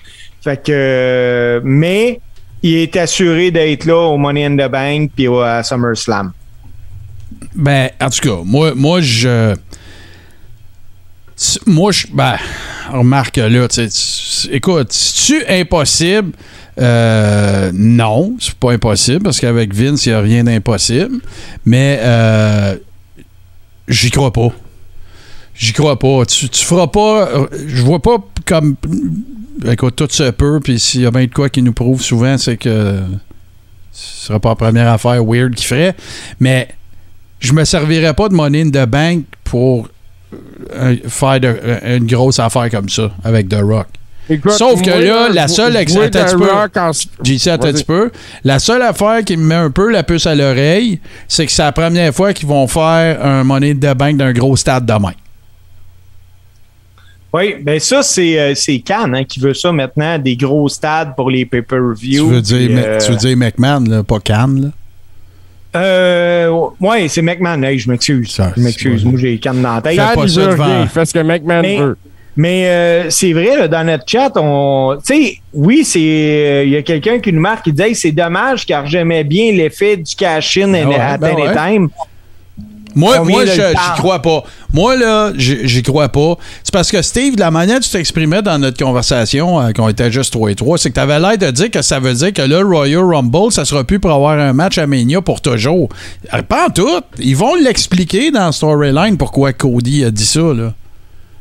Fait 0.43 0.63
que, 0.63 1.61
mais 1.63 2.21
il 2.63 2.75
est 2.77 2.97
assuré 2.97 3.51
d'être 3.51 3.85
là 3.85 3.97
au 3.97 4.17
Money 4.17 4.47
in 4.47 4.57
the 4.57 4.71
Bank 4.71 5.11
puis 5.15 5.29
au 5.29 5.41
à 5.41 5.63
SummerSlam. 5.63 6.33
Ben, 7.55 7.91
en 8.01 8.09
tout 8.11 8.21
cas, 8.21 8.43
moi, 8.45 8.73
moi 8.75 9.01
je. 9.01 9.55
Moi, 11.67 11.93
je. 11.93 12.07
Ben, 12.13 12.37
remarque 12.91 13.37
là, 13.37 13.69
tu 13.69 13.87
écoute, 14.51 14.93
c'est-tu 14.93 15.45
impossible? 15.49 16.33
Euh, 16.79 17.71
non, 17.75 18.37
c'est 18.41 18.55
pas 18.55 18.73
impossible 18.73 19.23
parce 19.25 19.41
qu'avec 19.41 19.75
Vince, 19.75 20.07
il 20.07 20.11
n'y 20.11 20.15
a 20.15 20.21
rien 20.21 20.45
d'impossible. 20.45 21.21
Mais 21.65 21.99
euh, 22.03 22.77
j'y 23.89 24.11
crois 24.11 24.33
pas. 24.33 24.51
J'y 25.55 25.73
crois 25.73 25.99
pas. 25.99 26.25
Tu, 26.27 26.49
tu 26.49 26.65
feras 26.65 26.87
pas. 26.87 27.29
euh, 27.31 27.47
Je 27.67 27.83
vois 27.83 28.01
pas 28.01 28.19
comme. 28.47 28.77
Écoute, 29.67 29.97
tout 29.97 30.07
se 30.09 30.31
peut, 30.31 30.61
puis 30.63 30.79
s'il 30.79 31.01
y 31.01 31.07
a 31.07 31.11
bien 31.11 31.25
de 31.27 31.33
quoi 31.35 31.49
qui 31.49 31.63
nous 31.63 31.73
prouve 31.73 32.01
souvent, 32.01 32.39
c'est 32.39 32.57
que 32.57 33.01
ce 33.91 34.27
sera 34.29 34.39
pas 34.39 34.51
la 34.51 34.55
première 34.55 34.89
affaire 34.93 35.25
weird 35.25 35.55
qu'il 35.57 35.67
ferait. 35.67 35.97
Mais 36.39 36.69
je 37.41 37.53
me 37.53 37.65
servirais 37.65 38.15
pas 38.15 38.29
de 38.29 38.35
money 38.35 38.63
in 38.63 38.71
the 38.71 38.89
bank 38.89 39.25
pour 39.43 39.89
euh, 40.75 40.97
faire 41.09 41.41
de- 41.41 41.59
une 41.97 42.07
grosse 42.07 42.39
affaire 42.39 42.71
comme 42.71 42.89
ça 42.89 43.11
avec 43.25 43.49
The 43.49 43.59
Rock. 43.61 43.89
Écoute, 44.31 44.53
Sauf 44.53 44.83
que 44.83 44.91
moi, 44.91 45.29
là, 45.29 45.29
la 45.33 45.49
seule 45.49 45.73
je 45.73 45.79
ex- 45.79 45.93
vois 45.95 46.05
attends 46.05 46.19
un 46.21 46.25
The 46.25 46.27
petit 46.33 46.37
peu. 46.37 46.53
Rock 46.53 46.77
en- 46.77 46.91
J'ai 47.23 47.37
dit, 47.37 47.51
attends 47.51 47.63
un 47.63 47.71
Vas-y. 47.71 47.75
petit 47.75 47.85
peu. 47.85 48.11
La 48.45 48.59
seule 48.59 48.83
affaire 48.83 49.25
qui 49.25 49.37
me 49.37 49.45
met 49.45 49.55
un 49.55 49.71
peu 49.71 49.91
la 49.91 50.03
puce 50.03 50.27
à 50.27 50.35
l'oreille, 50.35 51.01
c'est 51.27 51.47
que 51.47 51.53
c'est 51.53 51.63
la 51.63 51.73
première 51.73 52.15
fois 52.15 52.33
qu'ils 52.35 52.49
vont 52.49 52.67
faire 52.67 53.25
un 53.25 53.43
money 53.45 53.71
in 53.71 53.75
the 53.77 53.97
bank 53.97 54.17
d'un 54.19 54.33
gros 54.33 54.55
stade 54.57 54.85
demain. 54.85 55.13
Oui, 57.33 57.57
ben 57.63 57.79
ça, 57.79 58.03
c'est 58.03 58.39
euh, 58.41 58.55
c'est 58.55 58.79
Cannes 58.79 59.15
hein, 59.15 59.25
qui 59.25 59.39
veut 59.39 59.53
ça 59.53 59.71
maintenant, 59.71 60.19
des 60.19 60.35
gros 60.35 60.67
stades 60.69 61.15
pour 61.15 61.31
les 61.31 61.45
pay-per-view. 61.45 62.27
Tu 62.27 62.35
veux, 62.35 62.41
dire, 62.41 62.69
puis, 62.69 62.79
euh, 62.79 62.99
tu 62.99 63.11
veux 63.13 63.17
dire 63.19 63.37
McMahon, 63.37 63.85
là, 63.87 64.03
pas 64.03 64.19
Cannes, 64.19 64.63
là? 64.63 65.81
Euh, 65.81 66.49
ouais, 66.81 67.07
c'est 67.09 67.21
McMahon. 67.21 67.63
Hey, 67.63 67.79
je 67.79 67.91
m'excuse. 67.91 68.35
Je 68.57 68.63
m'excuse. 68.63 69.05
Moi, 69.05 69.19
j'ai 69.21 69.39
Cannes 69.39 69.61
dans 69.61 69.75
la 69.75 69.83
tête. 69.83 70.01
Fais 70.01 70.15
pas 70.15 70.27
ça 70.29 70.47
devant- 70.47 70.87
fait 70.87 71.05
ce 71.05 71.13
que 71.13 71.19
McMahon 71.19 71.61
Mais- 71.63 71.79
veut. 71.79 71.99
Mais 72.39 72.69
euh, 72.69 73.11
c'est 73.11 73.33
vrai, 73.33 73.57
là, 73.57 73.67
dans 73.67 73.83
notre 73.83 74.05
chat, 74.07 74.31
on, 74.37 74.97
tu 75.05 75.13
sais, 75.13 75.39
oui, 75.53 75.85
c'est, 75.85 75.99
euh, 75.99 76.65
il 76.65 76.71
y 76.71 76.77
a 76.77 76.83
quelqu'un 76.83 77.19
qui 77.19 77.33
nous 77.33 77.41
marque 77.41 77.65
qui 77.65 77.73
dit, 77.73 77.83
Hey, 77.83 77.95
c'est 77.97 78.13
dommage 78.13 78.65
car 78.65 78.87
j'aimais 78.87 79.25
bien 79.25 79.51
l'effet 79.51 79.97
du 79.97 80.15
cash-in 80.15 80.69
Ben 80.69 80.87
ouais, 80.87 80.95
à 80.95 81.19
ben 81.19 81.35
ouais. 81.35 81.89
Moi, 82.95 83.25
moi 83.25 83.45
le 83.45 83.51
j'y 83.51 83.93
crois 83.97 84.23
pas. 84.23 84.45
Moi, 84.73 84.97
là, 84.97 85.33
j'y 85.37 85.83
crois 85.83 86.09
pas. 86.09 86.37
C'est 86.63 86.73
parce 86.73 86.93
que, 86.93 87.03
Steve, 87.03 87.35
de 87.35 87.41
la 87.41 87.51
manière 87.51 87.81
dont 87.81 87.85
tu 87.85 87.91
t'exprimais 87.91 88.41
dans 88.41 88.59
notre 88.59 88.79
conversation, 88.79 89.61
euh, 89.61 89.73
qu'on 89.73 89.89
était 89.89 90.13
juste 90.13 90.33
3 90.33 90.53
et 90.53 90.55
3, 90.55 90.79
c'est 90.79 90.91
que 90.91 90.95
tu 90.95 91.01
avais 91.01 91.19
l'air 91.19 91.39
de 91.39 91.51
dire 91.51 91.73
que 91.73 91.83
ça 91.83 91.99
veut 91.99 92.15
dire 92.15 92.33
que 92.33 92.43
là, 92.43 92.63
Royal 92.63 93.03
Rumble, 93.03 93.51
ça 93.51 93.65
sera 93.65 93.83
plus 93.83 93.99
pour 93.99 94.13
avoir 94.13 94.39
un 94.39 94.53
match 94.53 94.79
à 94.79 94.87
Mania 94.87 95.21
pour 95.23 95.41
toujours. 95.41 95.89
Euh, 96.33 96.43
Pas 96.43 96.69
en 96.69 96.71
tout. 96.71 97.01
Ils 97.19 97.37
vont 97.37 97.57
l'expliquer 97.57 98.31
dans 98.31 98.53
Storyline 98.53 99.17
pourquoi 99.17 99.53
Cody 99.53 100.05
a 100.05 100.13
dit 100.13 100.27
ça, 100.27 100.41
là. 100.55 100.73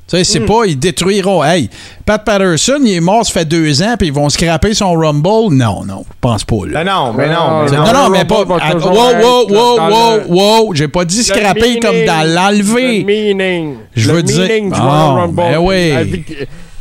Tu 0.10 0.16
sais, 0.16 0.22
Hmm. 0.22 0.24
c'est 0.24 0.40
pas, 0.46 0.66
ils 0.66 0.80
détruiront. 0.80 1.44
Hey, 1.44 1.70
Pat 2.06 2.24
Patterson, 2.24 2.80
il 2.82 2.94
est 2.94 3.00
mort, 3.02 3.26
ça 3.26 3.34
fait 3.34 3.46
deux 3.46 3.82
ans, 3.84 3.96
puis 3.98 4.08
ils 4.08 4.14
vont 4.14 4.30
scraper 4.30 4.74
son 4.74 4.94
Rumble. 4.94 5.54
Non, 5.54 5.84
non, 5.86 6.06
je 6.08 6.14
pense 6.22 6.46
pas, 6.46 6.56
là. 6.66 6.84
Ben 6.84 6.84
non, 6.86 7.14
ben 7.14 7.30
non, 7.30 7.34
Non, 7.50 7.66
ben 7.66 7.76
Non, 7.78 7.86
non. 7.86 7.94
non, 8.04 8.10
mais 8.10 8.24
pas. 8.26 8.44
Ah, 8.62 8.72
toujours 8.74 8.92
Wow, 8.94 9.22
wow, 9.22 9.48
wow, 9.50 9.78
wow, 9.78 10.18
le- 10.18 10.24
wow. 10.34 10.74
J'ai 10.76 10.88
pas 10.88 11.04
dit 11.04 11.24
scraper 11.24 11.80
comme 11.82 12.06
dans 12.06 12.26
l'enlever. 12.34 13.00
Le 13.00 13.04
meaning. 13.06 13.76
Je 13.96 14.10
veux 14.12 14.24
dire- 14.24 14.48
meaning 14.48 14.70
du 14.72 14.80
Ah, 14.80 14.84
Royal 14.84 15.10
Rumble. 15.20 15.36
ben 15.36 15.58
oui. 15.58 16.24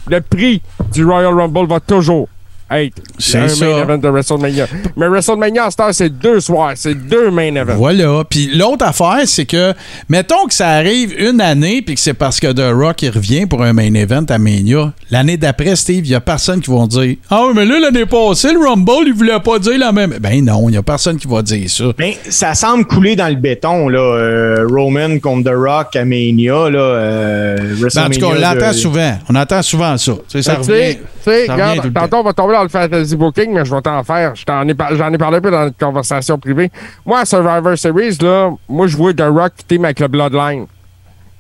Le 0.09 0.21
prix 0.21 0.63
du 0.93 1.05
Royal 1.05 1.35
Rumble 1.35 1.67
va 1.67 1.81
toujours 1.81 2.29
être 2.73 2.95
C'est 3.19 3.39
un 3.39 3.49
ça. 3.49 3.65
main 3.65 3.83
event 3.83 3.99
de 3.99 4.09
WrestleMania. 4.09 4.67
Mais 4.97 5.07
WrestleMania, 5.09 5.67
à 5.67 5.71
cette 5.71 5.81
heure, 5.81 5.95
c'est 5.95 6.11
deux 6.11 6.41
soirs. 6.41 6.73
C'est 6.75 6.95
deux 6.95 7.31
main 7.31 7.55
events. 7.55 7.77
Voilà. 7.77 8.25
Puis 8.29 8.51
l'autre 8.55 8.85
affaire, 8.85 9.21
c'est 9.27 9.45
que, 9.45 9.73
mettons 10.09 10.47
que 10.47 10.55
ça 10.55 10.69
arrive 10.71 11.15
une 11.19 11.41
année, 11.41 11.83
puis 11.83 11.95
que 11.95 12.01
c'est 12.01 12.15
parce 12.15 12.41
que 12.41 12.53
The 12.53 12.75
Rock 12.75 13.03
il 13.03 13.11
revient 13.11 13.47
pour 13.47 13.63
un 13.63 13.73
main 13.73 13.95
event 13.95 14.25
à 14.29 14.39
Mania. 14.39 14.93
L'année 15.11 15.37
d'après, 15.37 15.77
Steve, 15.77 16.05
il 16.07 16.11
y 16.11 16.15
a 16.15 16.21
personne 16.21 16.61
qui 16.61 16.71
va 16.71 16.87
dire 16.87 17.17
Ah 17.31 17.43
oui, 17.47 17.53
mais 17.55 17.65
là, 17.65 17.79
l'année 17.81 18.07
passée, 18.07 18.53
le 18.53 18.59
Rumble, 18.59 19.07
il 19.07 19.15
voulait 19.15 19.39
pas 19.41 19.59
dire 19.59 19.79
la 19.79 19.93
même. 19.93 20.15
Ben 20.21 20.45
non, 20.45 20.69
il 20.69 20.75
y 20.75 20.79
a 20.79 20.83
personne 20.83 21.19
qui 21.19 21.29
va 21.29 21.43
dire 21.43 21.71
ça. 21.71 21.85
Ben, 21.97 22.13
ça 22.29 22.55
semble 22.55 22.85
couler 22.87 23.15
dans 23.17 23.29
le 23.29 23.37
béton, 23.37 23.89
là. 23.89 23.99
euh, 24.01 24.67
Roman 24.69 25.19
contre 25.21 25.51
The 25.51 25.55
Rock 25.55 25.97
à 25.97 26.05
Mania, 26.05 26.69
là. 26.71 26.79
Euh, 26.79 27.57
Ben, 27.57 27.65
en 27.65 27.69
tout 27.75 27.81
WrestleMania 27.81 28.19
cas, 28.21 28.27
on 28.27 28.35
l'entend 28.35 28.69
de- 28.71 28.77
souvent. 28.77 29.19
On 29.29 29.35
entend 29.35 29.63
souvent 29.63 29.97
ça. 29.97 30.13
Tu 30.13 30.19
sais, 30.29 30.43
ça 30.43 30.63
sais, 30.63 30.73
revient. 30.73 30.97
tu 30.97 31.03
sais, 31.25 31.47
ça 31.47 31.53
regarde, 31.55 31.71
revient 31.71 31.81
tout 31.83 31.87
le 31.89 31.93
temps. 31.95 32.01
tantôt, 32.01 32.17
on 32.17 32.23
va 32.25 32.33
tomber 32.33 32.56
dans 32.57 32.63
le 32.63 32.69
fantasy 32.69 33.17
booking, 33.17 33.53
mais 33.53 33.65
je 33.65 33.75
vais 33.75 33.83
t'en 33.83 34.03
faire. 34.03 34.33
Ai 34.33 34.75
par- 34.75 34.97
J'en 34.97 35.13
ai, 35.13 35.19
parlé 35.19 35.39
un 35.39 35.41
peu 35.41 35.51
dans 35.51 35.65
notre 35.65 35.79
conversation 35.79 36.39
privée. 36.39 36.71
Moi, 37.05 37.21
à 37.21 37.25
Survivor 37.25 37.77
Series, 37.77 38.19
là, 38.21 38.51
moi, 38.69 38.87
je 38.87 38.97
vois 38.97 39.13
The 39.13 39.25
Rock 39.29 39.53
team 39.69 39.85
avec 39.85 40.01
le 40.01 40.09
Bloodline 40.09 40.67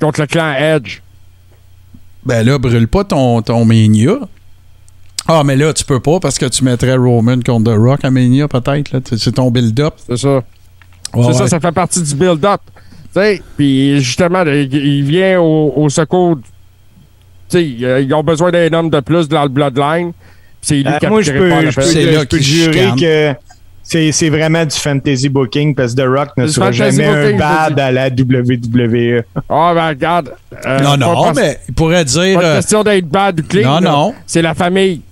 contre 0.01 0.21
le 0.21 0.27
clan 0.27 0.53
Edge. 0.55 1.01
Ben 2.25 2.45
là, 2.45 2.59
brûle 2.59 2.89
pas 2.89 3.05
ton, 3.05 3.41
ton 3.43 3.65
Mania. 3.65 4.19
Ah, 5.29 5.43
mais 5.45 5.57
là, 5.57 5.73
tu 5.73 5.85
peux 5.85 6.01
pas 6.01 6.21
parce 6.21 6.39
que 6.39 6.47
tu 6.47 6.65
mettrais 6.65 6.97
Roman 6.97 7.41
contre 7.45 7.73
The 7.73 7.77
Rock 7.77 8.05
à 8.05 8.11
Mania, 8.11 8.47
peut-être. 8.49 9.17
C'est 9.17 9.33
ton 9.33 9.51
build-up. 9.51 9.95
C'est 10.07 10.17
ça. 10.17 10.37
Ouais, 10.37 10.43
c'est 11.15 11.19
ouais. 11.19 11.33
ça, 11.35 11.49
ça 11.49 11.61
fait 11.61 11.73
partie 11.73 12.03
du 12.03 12.15
build-up. 12.15 12.61
Puis 13.57 14.01
justement, 14.01 14.45
il, 14.45 15.05
vient 15.05 15.41
au, 15.41 15.73
au 15.77 15.89
secours. 15.89 16.37
Tu 17.49 17.59
sais, 17.59 17.85
euh, 17.85 18.01
ils 18.01 18.13
ont 18.13 18.23
besoin 18.23 18.51
d'un 18.51 18.73
homme 18.73 18.91
de 18.91 19.01
plus 19.01 19.29
dans 19.29 19.43
le 19.43 19.49
Bloodline. 19.49 20.13
C'est 20.67 20.75
lui 20.79 20.85
Euh, 20.89 20.99
qui 20.99 21.07
a 21.07 21.09
moi, 21.11 21.23
je 21.23 21.31
peux, 21.31 21.71
je 21.71 22.27
peux, 22.27 22.39
jurer 22.41 22.89
que 22.99 23.35
c'est 23.85 24.11
c'est 24.11 24.31
vraiment 24.31 24.65
du 24.65 24.75
fantasy 24.75 25.29
booking 25.29 25.77
parce 25.77 25.95
que 25.95 26.03
The 26.03 26.07
Rock 26.09 26.31
ne 26.37 26.49
sera 26.49 26.73
jamais 26.73 27.05
un 27.07 27.39
bad 27.39 27.79
à 27.79 27.93
la 27.93 28.09
WWE. 28.09 29.23
Ah, 29.49 29.73
ben 29.77 29.89
regarde. 29.91 30.33
euh, 30.67 30.81
non, 30.81 30.97
non, 30.97 31.33
mais 31.37 31.61
il 31.69 31.75
pourrait 31.75 32.05
dire. 32.05 32.41
Pas 32.41 32.45
euh, 32.45 32.57
question 32.57 32.83
d'être 32.83 33.07
bad 33.07 33.39
ou 33.39 33.43
clean. 33.45 33.63
non, 33.63 33.81
là. 33.81 33.91
non. 33.93 34.15
C'est 34.27 34.43
la 34.43 34.55
famille. 34.55 35.03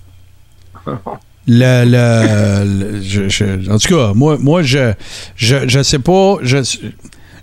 Le, 1.47 1.85
le, 1.85 2.65
le- 2.65 3.01
je- 3.01 3.29
je- 3.29 3.71
en 3.71 3.77
tout 3.77 3.95
cas, 3.95 4.11
moi, 4.13 4.37
moi 4.39 4.61
je, 4.61 4.91
je, 5.37 5.67
je 5.69 5.83
sais 5.83 5.99
pas, 5.99 6.37
je, 6.41 6.57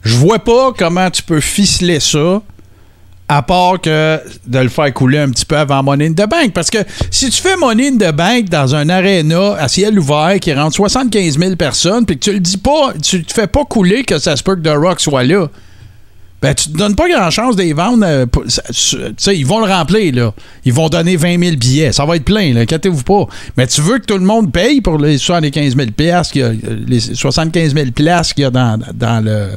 je 0.03 0.15
vois 0.17 0.41
pas 0.41 0.73
comment 0.77 1.09
tu 1.09 1.23
peux 1.23 1.41
ficeler 1.41 1.99
ça, 2.01 2.43
à 3.29 3.41
part 3.43 3.81
que 3.81 4.21
de 4.47 4.59
le 4.59 4.69
faire 4.69 4.93
couler 4.93 5.19
un 5.19 5.31
petit 5.31 5.47
peu 5.47 5.57
avant 5.57 5.83
Money 5.83 6.09
in 6.09 6.13
the 6.13 6.29
Bank. 6.29 6.53
Parce 6.53 6.69
que 6.71 6.79
si 7.11 7.31
tu 7.31 7.41
fais 7.41 7.57
Money 7.57 7.89
in 7.89 7.97
the 7.97 8.15
Bank 8.15 8.51
dans 8.51 8.75
un 8.75 8.89
aréna 8.91 9.55
à 9.59 9.69
ciel 9.69 9.99
ouvert 9.99 10.39
qui 10.41 10.53
rentre 10.53 10.75
75 10.77 11.39
000 11.39 11.57
personnes, 11.57 12.05
puis 12.05 12.19
que 12.19 12.25
tu 12.25 12.33
le 12.33 12.41
dis 12.41 12.59
pas, 12.59 12.93
tu 13.03 13.25
te 13.25 13.33
fais 13.33 13.47
pas 13.47 13.65
couler 13.65 14.03
que 14.05 14.19
ça 14.19 14.37
se 14.37 14.43
peut 14.43 14.57
que 14.57 14.61
The 14.63 14.77
Rock 14.77 15.01
soit 15.01 15.25
là. 15.25 15.47
Ben, 16.43 16.53
tu 16.55 16.73
te 16.73 16.77
donnes 16.77 16.97
pas 16.97 17.09
grand 17.09 17.31
chance 17.31 17.55
de 17.55 17.63
les 17.63 17.73
vendre. 17.73 18.05
euh, 18.05 18.27
tu 18.27 18.51
sais, 19.17 19.39
ils 19.39 19.47
vont 19.47 19.65
le 19.65 19.73
remplir, 19.73 20.13
là. 20.13 20.35
Ils 20.65 20.73
vont 20.73 20.89
donner 20.89 21.15
20 21.17 21.39
000 21.39 21.57
billets. 21.57 21.93
Ça 21.93 22.05
va 22.05 22.17
être 22.17 22.25
plein, 22.25 22.53
là. 22.53 22.63
Inquiétez-vous 22.63 23.05
pas. 23.05 23.27
Mais 23.57 23.69
tu 23.69 23.81
veux 23.81 23.99
que 24.01 24.07
tout 24.07 24.19
le 24.19 24.25
monde 24.25 24.51
paye 24.53 24.81
pour 24.81 24.99
les 24.99 25.19
75 25.19 25.77
000 25.77 25.91
piastres 25.97 26.33
qu'il 26.33 26.43
y 26.43 26.45
a- 26.45 26.53
les 26.87 26.99
75 27.01 27.75
000 27.75 27.93
places 27.93 28.33
qu'il 28.33 28.43
y 28.43 28.45
a 28.47 28.51
dans, 28.51 28.77
dans 28.93 29.25
le, 29.25 29.51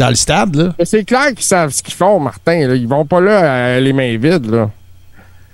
dans 0.00 0.08
le 0.08 0.14
stade, 0.16 0.56
là. 0.56 0.74
Mais 0.78 0.84
c'est 0.84 1.04
clair 1.04 1.28
qu'ils 1.34 1.44
savent 1.44 1.70
ce 1.70 1.82
qu'ils 1.82 1.94
font, 1.94 2.18
Martin. 2.18 2.66
Là. 2.66 2.74
Ils 2.74 2.88
vont 2.88 3.04
pas 3.04 3.20
là 3.20 3.44
euh, 3.44 3.80
les 3.80 3.92
mains 3.92 4.16
vides. 4.18 4.50
Là. 4.50 4.70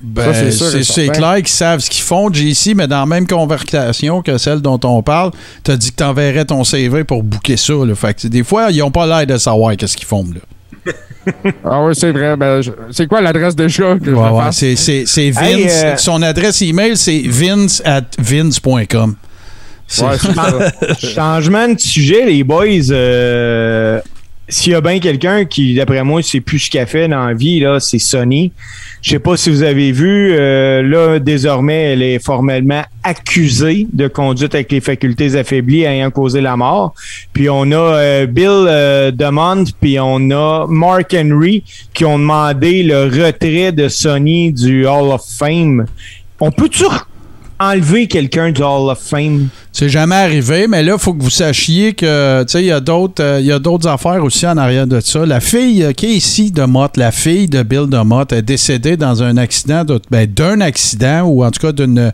Ben, 0.01 0.33
Ça, 0.33 0.71
c'est 0.71 0.83
c'est 0.85 1.09
clair 1.09 1.37
qu'ils 1.37 1.49
savent 1.49 1.81
ce 1.81 1.89
qu'ils 1.89 2.03
font, 2.03 2.31
JC, 2.33 2.75
mais 2.75 2.87
dans 2.87 3.01
la 3.01 3.07
même 3.07 3.27
conversation 3.27 4.21
que 4.23 4.37
celle 4.39 4.61
dont 4.61 4.79
on 4.85 5.03
parle, 5.03 5.31
tu 5.65 5.71
as 5.71 5.77
dit 5.77 5.91
que 5.91 5.97
tu 5.97 6.05
enverrais 6.05 6.45
ton 6.45 6.65
CV 6.65 7.03
pour 7.05 7.23
booker 7.23 7.57
ça. 7.57 7.73
Là. 7.73 7.95
Fait 7.95 8.15
que 8.15 8.27
des 8.29 8.45
fois, 8.45 8.71
ils 8.71 8.83
ont 8.83 8.91
pas 8.91 9.07
l'air 9.07 9.27
de 9.27 9.39
savoir 9.39 9.75
qu'est-ce 9.77 9.97
qu'ils 9.97 10.07
font. 10.07 10.25
Là. 10.35 10.93
Ah 11.65 11.83
oui, 11.83 11.93
c'est 11.97 12.13
vrai. 12.13 12.37
Ben, 12.37 12.61
je- 12.63 12.71
C'est 12.93 13.09
quoi 13.09 13.21
l'adresse 13.21 13.57
déjà 13.57 13.97
que 13.99 14.05
je 14.05 14.11
Ouais, 14.13 14.43
c'est, 14.53 14.77
c'est, 14.77 15.07
c'est 15.07 15.31
Vince. 15.31 15.43
Hey, 15.49 15.69
euh, 15.69 15.97
Son 15.97 16.23
adresse 16.23 16.63
email, 16.63 16.97
c'est 16.97 17.23
vince 17.27 17.83
at 17.85 18.03
vince.com. 18.17 19.17
C'est- 19.89 20.05
Ouais, 20.05 20.17
c'est 20.21 20.35
ça. 20.35 21.09
Changement 21.15 21.67
de 21.69 21.81
sujet, 21.81 22.27
les 22.27 22.45
boys. 22.45 22.93
euh, 22.93 24.01
S'il 24.49 24.73
y 24.73 24.75
a 24.77 24.81
bien 24.81 25.01
quelqu'un 25.01 25.45
qui, 25.45 25.75
d'après 25.75 26.05
moi, 26.05 26.23
c'est 26.23 26.41
plus 26.41 26.61
ce 26.61 26.71
qu'elle 26.71 26.87
fait 26.87 27.09
dans 27.09 27.27
la 27.27 27.35
vie, 27.35 27.59
là, 27.59 27.81
c'est 27.81 27.99
Sony. 27.99 28.53
Je 29.03 29.11
sais 29.11 29.19
pas 29.19 29.37
si 29.37 29.51
vous 29.51 29.65
avez 29.65 29.91
vu, 29.91 30.35
euh, 30.35 30.83
là, 30.83 31.19
désormais, 31.19 31.93
elle 31.93 32.03
est 32.03 32.25
formellement 32.25 32.83
accusée 33.03 33.89
de 33.93 34.07
conduite 34.07 34.55
avec 34.55 34.71
les 34.71 34.81
facultés 34.81 35.35
affaiblies 35.35 35.83
ayant 35.83 36.13
causé 36.13 36.41
la 36.41 36.57
mort. 36.57 36.95
Puis 37.33 37.51
on 37.51 37.73
a 37.73 37.77
euh, 37.77 38.27
Bill 38.27 38.47
euh, 38.49 39.11
puis 39.81 39.99
on 39.99 40.31
a 40.31 40.67
Mark 40.69 41.15
Henry 41.15 41.65
qui 41.93 42.05
ont 42.05 42.19
demandé 42.19 42.85
le 42.85 43.05
retrait 43.05 43.73
de 43.73 43.89
Sony 43.89 44.53
du 44.53 44.87
Hall 44.87 45.13
of 45.13 45.23
Fame. 45.39 45.87
On 46.39 46.53
peut-tu 46.53 46.85
enlever 47.59 48.07
quelqu'un 48.07 48.51
du 48.53 48.62
Hall 48.62 48.90
of 48.90 48.99
Fame? 49.01 49.49
C'est 49.73 49.88
jamais 49.90 50.14
arrivé, 50.16 50.66
mais 50.69 50.83
là, 50.83 50.95
il 50.95 50.99
faut 50.99 51.12
que 51.12 51.23
vous 51.23 51.29
sachiez 51.31 51.92
que, 51.92 52.42
tu 52.45 52.53
sais, 52.53 52.62
il 52.62 52.66
y 52.66 52.73
a 52.73 52.81
d'autres 52.81 53.23
euh, 53.23 53.79
affaires 53.92 54.25
aussi 54.25 54.47
en 54.47 54.57
arrière 54.57 54.87
de 54.87 55.01
ça. 55.01 55.27
La 55.27 55.40
fille 55.40 55.83
euh, 55.83 55.92
qui 55.92 56.07
est 56.07 56.14
ici 56.14 56.51
de 56.51 56.62
Mott, 56.62 56.97
la 56.97 57.12
fille 57.12 57.47
de 57.47 57.62
Bill 57.62 57.87
de 57.87 57.99
Mott, 57.99 58.33
est 58.33 58.40
décédée 58.40 58.97
dans 58.97 59.23
un 59.23 59.37
accident, 59.37 59.85
de- 59.85 60.01
ben, 60.11 60.27
d'un 60.27 60.61
accident, 60.62 61.25
ou 61.25 61.45
en 61.45 61.51
tout 61.51 61.61
cas 61.61 61.73
d'une, 61.73 62.11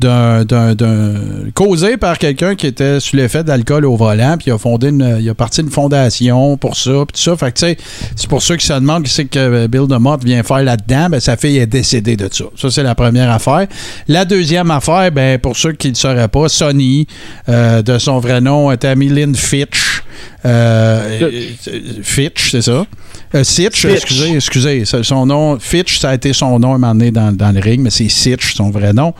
d'un, 0.00 0.44
d'un- 0.44 0.74
d'un- 0.74 1.14
causé 1.54 1.96
par 1.96 2.18
quelqu'un 2.18 2.56
qui 2.56 2.66
était 2.66 2.98
sous 2.98 3.14
l'effet 3.16 3.44
d'alcool 3.44 3.84
au 3.84 3.94
volant, 3.96 4.36
puis 4.36 4.46
il 4.48 4.52
a 4.52 4.58
fondé 4.58 4.88
une, 4.88 5.18
il 5.20 5.28
a 5.28 5.34
parti 5.34 5.60
une 5.60 5.70
fondation 5.70 6.56
pour 6.56 6.76
ça, 6.76 6.90
puis 7.12 7.22
ça. 7.22 7.36
Fait 7.36 7.52
que, 7.52 7.58
tu 7.58 7.66
sais, 7.66 7.76
c'est 8.16 8.28
pour 8.28 8.42
ceux 8.42 8.56
qui 8.56 8.66
se 8.66 8.72
demandent 8.72 9.06
ce 9.06 9.22
que 9.22 9.38
euh, 9.38 9.68
Bill 9.68 9.86
de 9.86 9.96
Mott 9.96 10.24
vient 10.24 10.42
faire 10.42 10.62
là-dedans, 10.64 11.08
ben, 11.10 11.20
sa 11.20 11.36
fille 11.36 11.58
est 11.58 11.66
décédée 11.66 12.16
de 12.16 12.28
ça. 12.32 12.44
Ça, 12.56 12.70
c'est 12.72 12.82
la 12.82 12.96
première 12.96 13.30
affaire. 13.30 13.66
La 14.08 14.24
deuxième 14.24 14.70
affaire, 14.72 14.83
ben, 15.12 15.38
pour 15.38 15.56
ceux 15.56 15.72
qui 15.72 15.88
ne 15.88 15.92
le 15.92 15.96
sauraient 15.96 16.28
pas, 16.28 16.48
Sonny, 16.48 17.06
euh, 17.48 17.82
de 17.82 17.98
son 17.98 18.18
vrai 18.18 18.40
nom, 18.40 18.70
est 18.70 18.78
Tammy 18.78 19.08
Lynn 19.08 19.34
Fitch. 19.34 20.02
Euh, 20.44 21.20
euh, 21.22 21.80
Fitch, 22.02 22.50
c'est 22.50 22.62
ça? 22.62 22.86
Euh, 23.34 23.44
Sitch, 23.44 23.80
Fitch. 23.80 23.92
excusez, 23.92 24.34
excusez. 24.36 24.84
Son 24.84 25.26
nom, 25.26 25.58
Fitch, 25.58 25.98
ça 25.98 26.10
a 26.10 26.14
été 26.14 26.32
son 26.32 26.58
nom 26.58 26.72
à 26.72 26.74
un 26.74 26.78
moment 26.78 26.94
donné 26.94 27.10
dans, 27.10 27.32
dans 27.32 27.52
le 27.52 27.60
ring, 27.60 27.80
mais 27.80 27.90
c'est 27.90 28.08
Sitch, 28.08 28.54
son 28.54 28.70
vrai 28.70 28.92
nom. 28.92 29.14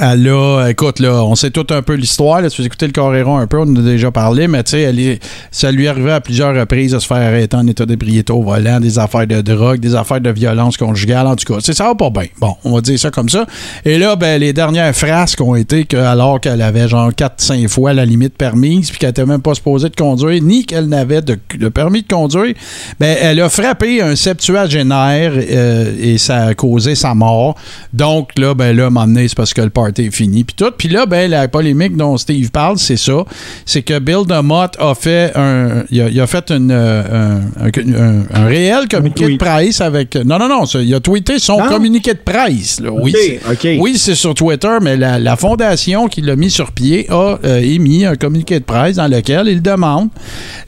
Elle 0.00 0.28
a, 0.28 0.66
écoute, 0.68 0.98
là, 0.98 1.24
on 1.24 1.36
sait 1.36 1.50
tout 1.50 1.66
un 1.70 1.80
peu 1.80 1.94
l'histoire. 1.94 2.40
Si 2.50 2.60
vous 2.60 2.66
écoutez 2.66 2.86
le 2.86 2.92
Coréron 2.92 3.38
un 3.38 3.46
peu, 3.46 3.58
on 3.58 3.62
en 3.62 3.76
a 3.76 3.82
déjà 3.82 4.10
parlé, 4.10 4.48
mais 4.48 4.64
tu 4.64 4.72
sais, 4.72 5.20
ça 5.52 5.70
lui 5.70 5.84
est 5.84 5.88
arrivé 5.88 6.10
à 6.10 6.20
plusieurs 6.20 6.54
reprises 6.54 6.92
de 6.92 6.98
se 6.98 7.06
faire 7.06 7.18
arrêter 7.18 7.56
en 7.56 7.66
état 7.68 7.86
d'ébriété 7.86 8.32
au 8.32 8.42
volant, 8.42 8.80
des 8.80 8.98
affaires 8.98 9.28
de 9.28 9.40
drogue, 9.40 9.78
des 9.78 9.94
affaires 9.94 10.20
de 10.20 10.30
violence 10.30 10.76
conjugale, 10.76 11.28
en 11.28 11.36
tout 11.36 11.54
cas. 11.54 11.60
Ça 11.60 11.84
va 11.84 11.94
pas 11.94 12.10
bien. 12.10 12.26
Bon, 12.40 12.56
on 12.64 12.74
va 12.74 12.80
dire 12.80 12.98
ça 12.98 13.10
comme 13.10 13.28
ça. 13.28 13.46
Et 13.84 13.98
là, 13.98 14.16
ben, 14.16 14.40
les 14.40 14.52
dernières 14.52 14.94
frasques 14.94 15.40
ont 15.40 15.54
été 15.54 15.84
que, 15.84 15.96
alors 15.96 16.40
qu'elle 16.40 16.62
avait 16.62 16.88
genre 16.88 17.10
4-5 17.10 17.68
fois 17.68 17.92
la 17.92 18.04
limite 18.04 18.36
permise, 18.36 18.90
puis 18.90 18.98
qu'elle 18.98 19.10
était 19.10 19.26
même 19.26 19.42
pas 19.42 19.54
supposée 19.54 19.88
de 19.88 19.96
conduire, 19.96 20.42
ni 20.42 20.66
qu'elle 20.66 20.86
n'avait 20.86 21.22
de, 21.22 21.36
permis 21.68 22.02
de 22.02 22.08
conduire, 22.08 22.54
ben, 22.98 23.16
elle 23.20 23.40
a 23.40 23.48
frappé 23.48 24.02
un 24.02 24.16
septuagénaire 24.16 25.32
euh, 25.36 25.94
et 25.98 26.18
ça 26.18 26.46
a 26.46 26.54
causé 26.54 26.96
sa 26.96 27.14
mort. 27.14 27.54
Donc 27.92 28.30
là, 28.36 28.54
ben 28.54 28.76
là, 28.76 28.90
donné, 28.90 29.28
c'est 29.28 29.36
parce 29.36 29.54
que 29.54 29.62
le 29.62 29.70
party 29.76 30.02
est 30.06 30.10
fini. 30.10 30.44
Puis 30.44 30.54
tout. 30.56 30.70
Puis 30.76 30.88
là, 30.88 31.06
ben, 31.06 31.30
la 31.30 31.48
polémique 31.48 31.96
dont 31.96 32.16
Steve 32.16 32.50
parle, 32.50 32.78
c'est 32.78 32.96
ça. 32.96 33.24
C'est 33.64 33.82
que 33.82 33.98
Bill 33.98 34.26
DeMott 34.26 34.76
a 34.78 34.94
fait 34.94 35.32
un. 35.36 35.84
Il 35.90 36.00
a, 36.00 36.08
il 36.08 36.20
a 36.20 36.26
fait 36.26 36.50
une, 36.50 36.70
euh, 36.72 37.02
un, 37.60 37.66
un- 37.66 37.94
un- 37.94 38.24
un 38.34 38.46
réel 38.46 38.88
communiqué 38.90 39.28
de 39.28 39.36
presse 39.36 39.80
avec. 39.80 40.14
Non, 40.16 40.38
non, 40.38 40.48
non. 40.48 40.64
il 40.64 40.94
a 40.94 41.00
tweeté 41.00 41.38
son 41.38 41.58
Non? 41.58 41.68
communiqué 41.68 42.14
de 42.14 42.18
presse. 42.24 42.80
là. 42.80 42.90
Oui, 42.92 43.14
oui, 43.78 43.98
c'est 43.98 44.14
sur 44.14 44.34
Twitter, 44.34 44.78
mais 44.80 44.96
la, 44.96 45.18
la 45.18 45.36
fondation 45.36 46.08
qui 46.08 46.22
l'a 46.22 46.36
mis 46.36 46.50
sur 46.50 46.72
pied 46.72 47.06
a 47.10 47.38
euh, 47.44 47.60
émis 47.60 48.04
un 48.04 48.16
communiqué 48.16 48.58
de 48.60 48.64
presse 48.64 48.96
dans 48.96 49.08
lequel 49.08 49.48
il 49.48 49.60
demande 49.62 50.08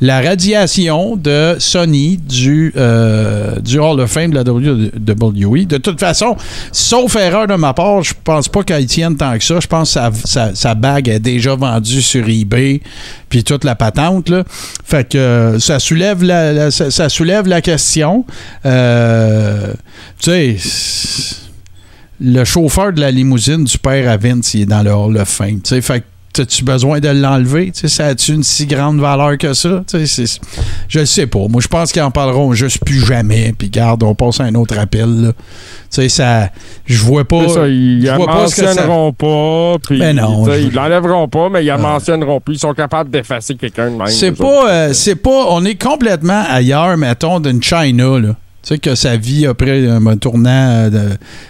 la 0.01 0.21
radiation 0.21 1.17
de 1.17 1.57
Sony 1.59 2.19
du, 2.19 2.73
euh, 2.77 3.57
du 3.61 3.79
Hall 3.79 4.01
of 4.01 4.11
Fame 4.11 4.31
de 4.31 4.37
la 4.37 4.43
WWE. 4.43 5.67
De 5.67 5.79
toute 5.79 5.99
façon, 6.01 6.37
sauf 6.73 7.17
erreur 7.17 7.47
de 7.47 7.55
ma 7.55 7.73
part, 7.75 8.03
je 8.03 8.15
pense 8.23 8.49
pas 8.49 8.63
qu'elle 8.63 8.85
tant 9.17 9.37
que 9.39 9.45
ça. 9.45 9.61
Je 9.61 9.67
pense 9.67 9.95
que 9.95 10.55
sa, 10.55 10.75
bague 10.75 11.09
est 11.09 11.21
déjà 11.21 11.55
vendue 11.55 12.03
sur 12.03 12.29
eBay, 12.29 12.81
puis 13.29 13.45
toute 13.45 13.65
la 13.65 13.75
patente. 13.75 14.29
Là. 14.29 14.45
Fait 14.85 15.09
que 15.09 15.19
euh, 15.19 15.59
ça 15.59 15.79
soulève 15.79 16.23
la, 16.23 16.71
ça, 16.71 17.09
soulève 17.09 17.47
la 17.47 17.61
question. 17.61 18.25
Euh, 18.67 19.73
tu 20.21 20.31
sais, 20.31 21.37
le 22.21 22.45
chauffeur 22.45 22.93
de 22.93 23.01
la 23.01 23.11
limousine 23.11 23.65
du 23.65 23.79
père 23.79 24.11
à 24.11 24.17
Vince, 24.17 24.55
il 24.55 24.63
est 24.63 24.67
dans 24.67 24.83
le 24.83 24.93
Hall 24.93 25.17
of 25.17 25.29
Fame. 25.29 25.61
Fait 25.65 26.05
as-tu 26.41 26.65
besoin 26.65 27.01
de 27.01 27.09
l'enlever? 27.09 27.71
Tu 27.73 27.81
sais, 27.81 27.89
ça 27.89 28.07
a-tu 28.07 28.33
une 28.33 28.43
si 28.43 28.67
grande 28.67 29.01
valeur 29.01 29.37
que 29.39 29.53
ça? 29.55 29.83
Je 29.93 30.99
le 31.01 31.07
sais 31.07 31.27
pas. 31.27 31.47
Moi, 31.49 31.61
je 31.61 31.69
pense 31.69 31.93
qu'ils 31.93 32.03
en 32.03 32.11
parleront 32.11 32.53
juste 32.53 32.85
plus 32.85 33.05
jamais. 33.05 33.55
Puis 33.57 33.69
garde, 33.71 34.03
on 34.03 34.15
passe 34.15 34.41
à 34.41 34.45
un 34.45 34.55
autre 34.55 34.79
appel. 34.79 35.23
là. 35.23 35.33
Tu 35.33 35.37
sais, 35.91 36.09
ça... 36.09 36.51
Je 36.85 37.03
vois 37.03 37.25
pas... 37.27 37.49
Ça, 37.49 37.67
ils 37.69 38.05
pas 38.07 38.19
ça- 38.19 38.63
mentionneront 38.65 39.13
pas, 39.13 39.77
puis 39.87 39.99
Ben 39.99 40.17
non, 40.17 40.45
je- 40.47 40.61
ils 40.61 40.73
l'enlèveront 40.73 41.29
pas, 41.29 41.49
mais 41.49 41.65
ils 41.65 41.71
Ah. 41.71 41.79
mentionneront 41.79 42.41
plus. 42.41 42.55
Ils 42.57 42.59
sont 42.61 42.75
capables 42.75 43.11
d'effacer 43.11 43.55
quelqu'un 43.55 43.91
de 43.91 43.97
même. 43.97 44.07
C'est 44.09 44.33
pas, 44.33 44.71
euh, 44.71 44.93
c'est 44.93 45.17
pas. 45.17 45.47
On 45.49 45.65
est 45.65 45.81
complètement 45.81 46.45
ailleurs, 46.49 46.97
mettons, 46.97 47.41
d'une 47.41 47.63
China, 47.63 48.19
là. 48.19 48.35
Tu 48.63 48.75
sais 48.75 48.79
que 48.79 48.95
sa 48.97 49.17
vie 49.17 49.47
après 49.47 49.87
un 49.89 50.17
tournant 50.17 50.91
de 50.91 51.01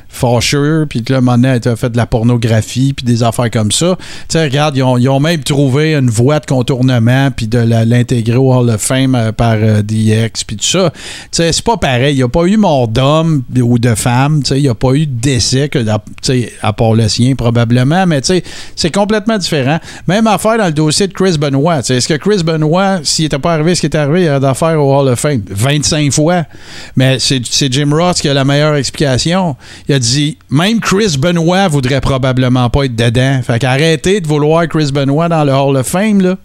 fâcheux, 0.09 0.87
puis 0.88 1.05
là, 1.09 1.21
à 1.27 1.71
a 1.71 1.77
fait 1.77 1.90
de 1.90 1.97
la 1.97 2.07
pornographie, 2.07 2.92
puis 2.94 3.05
des 3.05 3.23
affaires 3.23 3.51
comme 3.51 3.71
ça. 3.71 3.97
Tu 4.29 4.38
regarde, 4.38 4.77
ils 4.77 4.83
ont, 4.83 5.21
même 5.21 5.42
trouvé 5.42 5.94
une 5.94 6.11
voie 6.11 6.40
de 6.40 6.47
contournement, 6.47 7.31
puis 7.31 7.47
de 7.47 7.59
l'intégrer 7.59 8.37
au 8.37 8.53
Hall 8.53 8.71
of 8.71 8.81
Fame 8.81 9.14
euh, 9.14 9.33
par 9.33 9.57
euh, 9.57 9.83
DX, 9.83 10.44
puis 10.47 10.57
tout 10.57 10.64
ça. 10.64 10.90
Tu 10.90 10.99
sais, 11.33 11.53
c'est 11.53 11.64
pas 11.64 11.77
pareil. 11.77 12.14
Il 12.14 12.18
n'y 12.18 12.23
a 12.23 12.29
pas 12.29 12.44
eu 12.44 12.57
mort 12.57 12.88
d'homme 12.88 13.42
ou 13.61 13.79
de 13.79 13.94
femme. 13.94 14.42
Tu 14.42 14.49
sais, 14.49 14.59
il 14.59 14.62
n'y 14.62 14.68
a 14.68 14.75
pas 14.75 14.92
eu 14.92 15.07
de 15.07 15.21
décès, 15.21 15.68
que, 15.68 15.79
à 16.62 16.73
part 16.73 16.94
le 16.94 17.09
sien, 17.09 17.35
probablement, 17.35 18.07
mais 18.07 18.21
tu 18.21 18.29
sais, 18.29 18.42
c'est 18.77 18.92
complètement 18.92 19.38
différent. 19.38 19.79
Même 20.07 20.27
affaire 20.27 20.59
dans 20.59 20.66
le 20.66 20.73
dossier 20.73 21.07
de 21.07 21.12
Chris 21.12 21.37
Benoit. 21.38 21.79
Est-ce 21.79 22.09
que 22.09 22.14
Chris 22.14 22.42
Benoit, 22.42 23.01
s'il 23.03 23.25
n'était 23.25 23.38
pas 23.38 23.55
arrivé 23.55 23.75
ce 23.75 23.81
qui 23.81 23.87
est 23.87 23.97
arrivé, 23.97 24.25
il 24.25 24.29
aurait 24.29 24.40
d'affaires 24.40 24.83
au 24.83 24.99
Hall 24.99 25.09
of 25.09 25.18
Fame? 25.18 25.42
25 25.49 26.12
fois. 26.12 26.44
Mais 26.97 27.18
c'est 27.18 27.73
Jim 27.73 27.90
Ross 27.92 28.21
qui 28.21 28.29
a 28.29 28.35
la 28.35 28.44
meilleure 28.44 28.77
explication. 28.77 29.57
Il 29.88 29.94
a 29.94 29.97
dit 29.98 30.38
même 30.50 30.80
Chris 30.80 31.16
Benoit 31.18 31.68
voudrait 31.68 32.00
probablement 32.00 32.68
pas 32.70 32.84
être 32.84 32.96
dedans. 32.96 33.40
Fait 33.42 33.58
qu'arrêtez 33.58 34.20
de 34.20 34.26
vouloir 34.26 34.66
Chris 34.68 34.90
Benoit 34.92 35.28
dans 35.28 35.44
le 35.44 35.52
Hall 35.52 35.76
of 35.76 35.87
Fame, 35.87 36.20
là. 36.20 36.37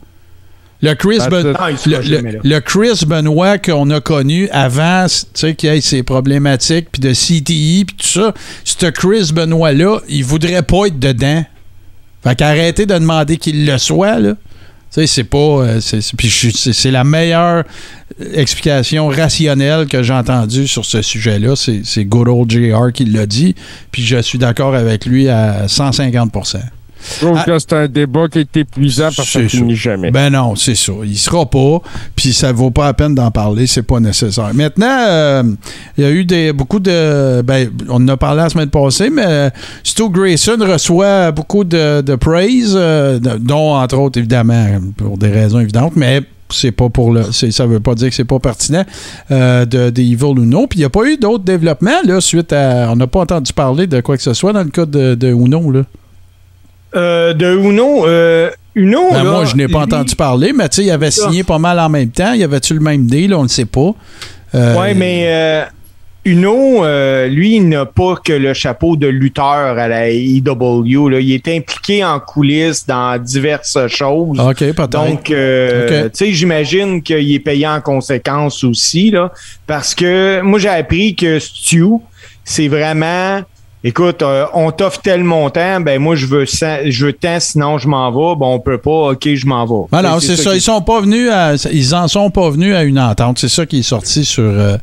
Le 0.82 0.96
Chris, 0.96 1.20
Ben- 1.30 1.44
le, 1.92 1.98
le- 2.10 2.22
le 2.44 2.60
Chris 2.60 3.06
Benoit 3.08 3.58
qu'on 3.58 3.90
a 3.90 4.02
connu 4.02 4.50
avant, 4.50 5.06
tu 5.08 5.26
sais, 5.34 5.56
qu'il 5.56 5.74
y 5.74 5.78
ait 5.78 5.80
ses 5.82 6.04
problématiques, 6.04 6.88
puis 6.92 7.00
de 7.02 7.14
CTI, 7.14 7.86
puis 7.86 7.96
tout 7.96 8.06
ça, 8.08 8.34
ce 8.66 8.88
Chris 8.88 9.32
Benoit-là, 9.34 10.00
il 10.10 10.26
voudrait 10.26 10.62
pas 10.64 10.88
être 10.88 11.00
dedans. 11.00 11.46
Fait 12.24 12.36
qu'arrêtez 12.36 12.86
de 12.86 12.94
demander 12.96 13.38
qu'il 13.38 13.66
le 13.66 13.78
soit, 13.78 14.20
là. 14.20 14.34
C'est 15.06 15.24
pas. 15.24 15.38
euh, 15.38 15.80
c'est- 15.82 16.92
la 16.92 17.04
meilleure 17.04 17.64
explication 18.34 19.08
rationnelle 19.08 19.88
que 19.88 20.04
j'ai 20.04 20.14
entendue 20.14 20.68
sur 20.68 20.86
ce 20.86 21.02
sujet-là. 21.02 21.56
C'est 21.56 21.82
c'est 21.84 22.06
Good 22.06 22.28
Old 22.28 22.52
JR 22.52 22.92
qui 22.94 23.06
l'a 23.06 23.26
dit. 23.26 23.56
Puis 23.92 24.04
je 24.04 24.22
suis 24.22 24.38
d'accord 24.38 24.76
avec 24.76 25.06
lui 25.06 25.30
à 25.30 25.68
150 25.68 26.32
Je 27.20 27.26
trouve 27.26 27.38
Ah. 27.40 27.44
que 27.46 27.60
c'est 27.60 27.74
un 27.74 27.88
débat 27.88 28.28
qui 28.28 28.40
est 28.40 28.58
épuisant 28.58 29.10
parce 29.16 29.30
C'est 29.30 29.48
finit 29.50 29.76
jamais. 29.76 30.12
Ben 30.12 30.30
non, 30.30 30.56
c'est 30.56 30.76
ça. 30.76 30.94
Il 31.04 31.18
sera 31.18 31.46
pas. 31.50 31.82
Puis 32.16 32.34
ça 32.34 32.52
vaut 32.52 32.72
pas 32.72 32.86
la 32.86 32.94
peine 32.94 33.16
d'en 33.16 33.32
parler. 33.32 33.68
C'est 33.68 33.84
pas 33.84 34.00
nécessaire. 34.00 34.54
Maintenant, 34.54 35.06
euh, 35.08 35.44
il 35.98 36.04
y 36.04 36.08
a 36.08 36.12
eu 36.12 36.26
des, 36.26 36.54
beaucoup 36.54 36.80
de. 36.80 37.42
Ben, 37.42 37.70
on 37.90 37.96
en 37.96 38.08
a 38.08 38.18
parlé 38.18 38.42
la 38.44 38.50
semaine 38.50 38.70
passée, 38.70 39.10
mais 39.10 39.52
Stu 39.84 40.10
Grayson 40.10 40.58
reçoit 40.60 41.32
beaucoup 41.32 41.64
de, 41.64 42.02
de 42.02 42.16
praise, 42.16 42.74
euh, 42.76 43.20
dont 43.20 43.76
entre 43.76 43.98
autres, 43.98 44.18
évidemment, 44.20 44.66
pour 44.98 45.18
des 45.18 45.30
raisons 45.30 45.60
évidentes, 45.60 45.94
mais 45.96 46.22
c'est 46.50 46.72
pas 46.72 46.90
pour 46.90 47.12
le. 47.12 47.24
Ça 47.32 47.66
veut 47.66 47.80
pas 47.80 47.96
dire 47.96 48.10
que 48.10 48.16
c'est 48.16 48.26
pas 48.26 48.40
pertinent 48.40 48.84
euh, 49.32 49.66
de, 49.66 49.92
Evil 50.00 50.40
Uno. 50.44 50.68
Puis 50.68 50.80
il 50.80 50.82
n'y 50.82 50.86
a 50.86 50.90
pas 50.90 51.06
eu 51.06 51.18
d'autres 51.18 51.44
développements 51.44 52.02
là, 52.06 52.22
suite 52.22 52.54
à. 52.54 52.90
On 52.92 52.96
n'a 52.96 53.08
pas 53.08 53.22
entendu 53.22 53.52
parler 53.54 53.88
de 53.88 54.02
quoi 54.02 54.18
que 54.18 54.24
ce 54.24 54.34
soit 54.34 54.54
dans 54.54 54.64
le 54.64 54.70
cas 54.70 54.86
de, 54.86 55.16
de 55.16 55.28
Uno. 55.30 55.72
Là. 55.72 55.82
Euh, 56.96 57.34
de 57.34 57.56
Uno, 57.58 58.06
euh, 58.06 58.50
Uno, 58.76 59.10
Ben, 59.12 59.24
là, 59.24 59.32
moi, 59.32 59.46
je 59.46 59.56
n'ai 59.56 59.68
pas 59.68 59.80
lui- 59.86 59.94
entendu 59.94 60.16
parler, 60.16 60.52
mais 60.54 60.68
tu 60.70 60.78
sais, 60.78 60.84
il 60.86 60.92
avait 60.92 61.12
Ça. 61.12 61.24
signé 61.28 61.44
pas 61.44 61.60
mal 61.60 61.80
en 61.80 61.90
même 61.90 62.10
temps. 62.10 62.34
Y 62.34 62.44
avait-tu 62.44 62.74
le 62.74 62.80
même 62.80 63.06
deal? 63.06 63.34
On 63.34 63.44
ne 63.44 63.48
sait 63.48 63.66
pas. 63.66 63.92
Euh, 64.56 64.80
Ouais, 64.80 64.94
mais 64.94 65.24
euh, 65.28 65.64
Uno, 66.26 66.86
euh, 66.86 67.28
lui, 67.28 67.56
il 67.58 67.68
n'a 67.68 67.86
pas 67.86 68.16
que 68.24 68.32
le 68.34 68.54
chapeau 68.54 68.96
de 68.96 69.08
lutteur 69.08 69.44
à 69.78 69.88
la 69.88 70.10
EW. 70.10 71.10
Là. 71.10 71.20
Il 71.20 71.34
est 71.34 71.48
impliqué 71.50 72.04
en 72.06 72.20
coulisses 72.20 72.86
dans 72.88 73.22
diverses 73.22 73.78
choses. 73.88 74.40
OK, 74.40 74.58
peut-être. 74.60 74.90
Donc, 74.90 75.30
euh, 75.32 76.04
tu 76.06 76.10
sais, 76.14 76.32
j'imagine 76.32 77.02
qu'il 77.02 77.32
est 77.34 77.40
payé 77.40 77.68
en 77.68 77.82
conséquence 77.82 78.64
aussi, 78.64 79.12
là, 79.12 79.32
parce 79.68 79.94
que 79.94 80.42
moi, 80.42 80.60
j'ai 80.60 80.70
appris 80.70 81.14
que 81.16 81.40
Stu, 81.40 81.84
c'est 82.46 82.68
vraiment, 82.70 83.42
écoute, 83.84 84.22
euh, 84.22 84.46
on 84.54 84.72
t'offre 84.72 85.02
tel 85.02 85.24
montant, 85.24 85.82
ben 85.82 86.00
moi, 86.02 86.16
je 86.16 86.26
veux, 86.26 86.46
je 86.46 87.06
veux 87.06 87.14
tant, 87.14 87.40
sinon 87.40 87.78
je 87.78 87.88
m'en 87.88 88.10
vais. 88.12 88.36
Bon, 88.38 88.54
on 88.56 88.60
peut 88.60 88.78
pas, 88.78 89.12
OK, 89.12 89.28
je 89.34 89.46
m'en 89.46 89.66
vais. 89.66 89.88
Ben 89.92 90.02
non, 90.02 90.20
Tu 90.20 90.28
c'est 90.28 90.36
ça. 90.38 90.52
qui- 90.52 90.58
Ils 90.58 90.62
sont 90.62 90.82
pas 90.82 91.02
venus 91.02 91.30
à, 91.32 91.54
ils 91.72 91.96
en 91.96 92.08
sont 92.08 92.30
pas 92.30 92.50
venus 92.50 92.76
à 92.76 92.84
une 92.84 93.00
entente. 93.00 93.40
C'est 93.40 93.50
ça 93.50 93.66
qui 93.66 93.80
est 93.80 93.84
sorti 93.84 94.24
sur, 94.26 94.44
euh, 94.44 94.78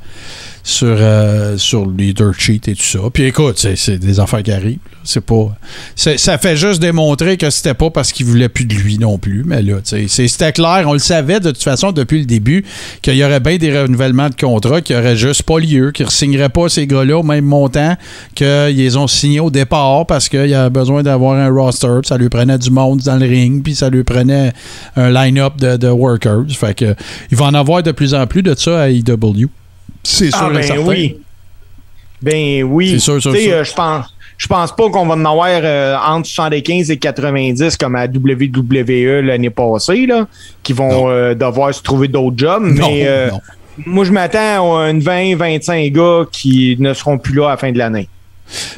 sur, 0.71 0.97
euh, 0.99 1.59
sur 1.59 1.87
les 1.91 2.13
dirt 2.13 2.33
sheets 2.39 2.69
et 2.69 2.75
tout 2.75 2.83
ça. 2.83 2.99
Puis 3.13 3.25
écoute, 3.25 3.59
c'est, 3.59 3.99
des 3.99 4.21
affaires 4.21 4.43
qui 4.43 4.53
arrivent. 4.53 4.79
C'est 5.03 5.21
pas. 5.21 5.57
ça 5.97 6.39
fait 6.39 6.57
juste 6.57 6.81
démontrer 6.81 7.37
que 7.37 7.49
c'était 7.51 7.75
pas 7.75 7.91
parce 7.91 8.13
qu'il 8.13 8.27
voulait 8.27 8.49
plus 8.49 8.67
de 8.67 8.75
lui 8.75 8.99
non 8.99 9.19
plus. 9.19 9.45
Mais 9.45 9.63
là, 9.63 9.77
c'était 9.83 10.53
clair. 10.53 10.85
On 10.87 10.93
le 10.93 10.99
savait 10.99 11.41
de 11.41 11.51
toute 11.51 11.63
façon 11.63 11.93
depuis 11.93 12.21
le 12.21 12.27
début 12.27 12.65
qu'il 13.03 13.17
y 13.17 13.25
aurait 13.25 13.41
bien 13.41 13.57
des 13.57 13.81
renouvellements 13.81 14.29
de 14.29 14.35
contrats 14.35 14.81
qui 14.81 14.95
auraient 14.95 15.17
juste 15.17 15.43
pas 15.43 15.59
lieu, 15.59 15.91
qu'ils 15.91 16.07
ne 16.07 16.11
signeraient 16.11 16.49
pas 16.49 16.69
ces 16.69 16.87
gars-là 16.87 17.19
au 17.19 17.23
même 17.23 17.47
montant 17.47 17.97
qu'ils 18.35 18.99
ont 18.99 19.07
signés 19.07 19.41
au 19.41 19.51
départ 19.51 20.07
parce 20.07 20.29
qu'il 20.29 20.47
y 20.47 20.55
avait 20.55 20.71
besoin 20.71 21.03
d'avoir 21.03 21.35
un 21.35 21.51
roster. 21.51 22.01
Ça 22.05 22.17
lui 22.17 22.29
prenait 22.29 22.59
du 22.59 22.71
monde 22.71 23.01
dans 23.01 23.17
le 23.17 23.27
ring, 23.27 23.63
puis 23.63 23.75
ça 23.75 23.89
lui 23.91 24.05
prenait 24.05 24.53
un 24.97 25.11
line-up 25.11 25.57
de, 25.59 25.77
de 25.77 25.89
workers. 25.89 26.45
Fait 26.51 26.75
que 26.75 26.95
il 27.31 27.37
va 27.37 27.47
en 27.47 27.55
avoir 27.55 27.83
de 27.83 27.93
plus 27.93 28.15
en 28.15 28.27
plus 28.27 28.43
de 28.43 28.55
ça 28.55 28.83
à 28.83 28.91
EW. 28.91 29.49
C'est 30.03 30.31
sûr 30.31 30.39
Ah, 30.43 30.51
et 30.51 30.55
ben 30.55 30.63
certain. 30.63 30.83
oui. 30.83 31.17
Ben 32.23 32.63
oui. 32.65 32.91
C'est 32.93 32.99
sûr, 32.99 33.21
sûr, 33.21 33.35
sûr. 33.35 33.53
euh, 33.55 33.65
je 33.65 33.73
pense. 33.75 34.15
Je 34.39 34.47
pense 34.47 34.75
pas 34.75 34.89
qu'on 34.89 35.05
va 35.05 35.15
en 35.17 35.25
avoir 35.27 35.49
euh, 35.63 35.97
entre 36.03 36.27
75 36.27 36.91
et 36.91 36.97
90 36.97 37.77
comme 37.77 37.95
à 37.95 38.07
WWE 38.07 39.21
l'année 39.23 39.51
passée, 39.51 40.07
là, 40.07 40.27
qui 40.63 40.73
vont 40.73 41.11
euh, 41.11 41.35
devoir 41.35 41.75
se 41.75 41.83
trouver 41.83 42.09
d'autres 42.09 42.39
jobs. 42.39 42.63
Non, 42.63 42.89
mais 42.89 43.29
non. 43.31 43.39
moi, 43.85 44.05
je 44.07 44.13
m'attends 44.13 44.79
à 44.79 44.89
une 44.91 45.01
20-25 45.01 45.93
gars 45.93 46.25
qui 46.33 46.75
ne 46.79 46.95
seront 46.95 47.19
plus 47.19 47.35
là 47.35 47.49
à 47.49 47.51
la 47.51 47.57
fin 47.59 47.71
de 47.71 47.77
l'année. 47.77 48.09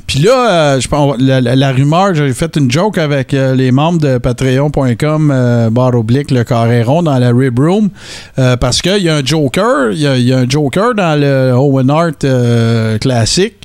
Puis 0.06 0.20
là, 0.20 0.50
euh, 0.50 0.80
je 0.80 0.88
pense, 0.88 1.16
la, 1.18 1.72
rumeur, 1.72 2.14
j'ai 2.14 2.32
fait 2.32 2.56
une 2.56 2.70
joke 2.70 2.98
avec 2.98 3.34
euh, 3.34 3.54
les 3.54 3.72
membres 3.72 4.00
de 4.00 4.18
patreon.com, 4.18 5.30
euh, 5.34 5.70
barre 5.70 5.94
oblique, 5.94 6.30
le 6.30 6.44
carré 6.44 6.82
rond 6.82 7.02
dans 7.02 7.18
la 7.18 7.30
Rib 7.30 7.58
Room, 7.58 7.90
euh, 8.38 8.56
parce 8.56 8.82
qu'il 8.82 9.02
y 9.02 9.08
a 9.08 9.16
un 9.16 9.24
Joker, 9.24 9.92
il 9.92 10.00
y 10.00 10.32
a, 10.32 10.38
un 10.38 10.48
Joker 10.48 10.94
dans 10.94 11.18
le 11.18 11.52
Owen 11.54 11.90
Hart 11.90 12.26
classique. 13.00 13.56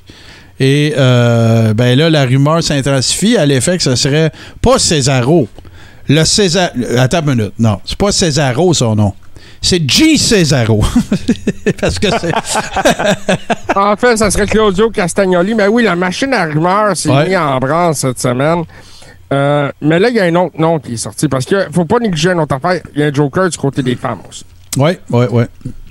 Et 0.59 0.93
ben 0.97 1.97
là, 1.97 2.09
la 2.09 2.25
rumeur 2.25 2.63
s'intensifie 2.63 3.37
à 3.37 3.45
l'effet 3.45 3.77
que 3.77 3.83
ce 3.83 3.95
serait 3.95 4.31
pas 4.61 4.79
Césaro. 4.79 5.47
Le 6.09 6.23
César. 6.23 6.69
Attends 6.97 7.21
une 7.21 7.35
minute. 7.35 7.53
Non, 7.59 7.79
c'est 7.85 7.97
pas 7.97 8.11
Césaro 8.11 8.73
son 8.73 8.95
nom. 8.95 9.13
C'est 9.61 9.89
G. 9.89 10.17
Césaro. 10.17 10.83
Parce 11.81 11.99
que 11.99 12.07
c'est. 12.19 12.31
En 13.75 13.95
fait, 13.95 14.17
ça 14.17 14.31
serait 14.31 14.47
Claudio 14.47 14.89
Castagnoli. 14.89 15.53
Mais 15.53 15.67
oui, 15.67 15.83
la 15.83 15.95
machine 15.95 16.33
à 16.33 16.45
rumeurs 16.45 16.95
s'est 16.97 17.09
Ouais. 17.09 17.27
mise 17.27 17.37
en 17.37 17.57
branle 17.59 17.93
cette 17.93 18.19
semaine. 18.19 18.63
Euh, 19.31 19.71
mais 19.81 19.99
là, 19.99 20.09
il 20.09 20.15
y 20.15 20.19
a 20.19 20.23
un 20.23 20.35
autre 20.35 20.55
nom 20.59 20.79
qui 20.79 20.93
est 20.93 20.97
sorti. 20.97 21.27
Parce 21.27 21.45
que 21.45 21.67
faut 21.71 21.85
pas 21.85 21.99
négliger 21.99 22.31
une 22.31 22.39
autre 22.39 22.55
affaire. 22.55 22.81
Il 22.95 23.01
y 23.01 23.03
a 23.03 23.07
un 23.07 23.13
Joker 23.13 23.49
du 23.49 23.57
côté 23.57 23.83
des 23.83 23.95
femmes 23.95 24.19
aussi. 24.27 24.45
Oui, 24.77 24.91
oui, 25.11 25.25
oui. 25.31 25.43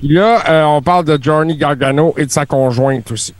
Là, 0.02 0.42
euh, 0.48 0.62
on 0.64 0.82
parle 0.82 1.04
de 1.04 1.18
Johnny 1.20 1.56
Gargano 1.56 2.14
et 2.16 2.26
de 2.26 2.30
sa 2.30 2.46
conjointe 2.46 3.10
aussi. 3.12 3.34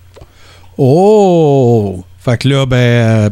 Oh! 0.78 2.04
Fait 2.18 2.36
que 2.38 2.48
là, 2.48 2.66
ben, 2.66 2.76
euh, 2.76 3.30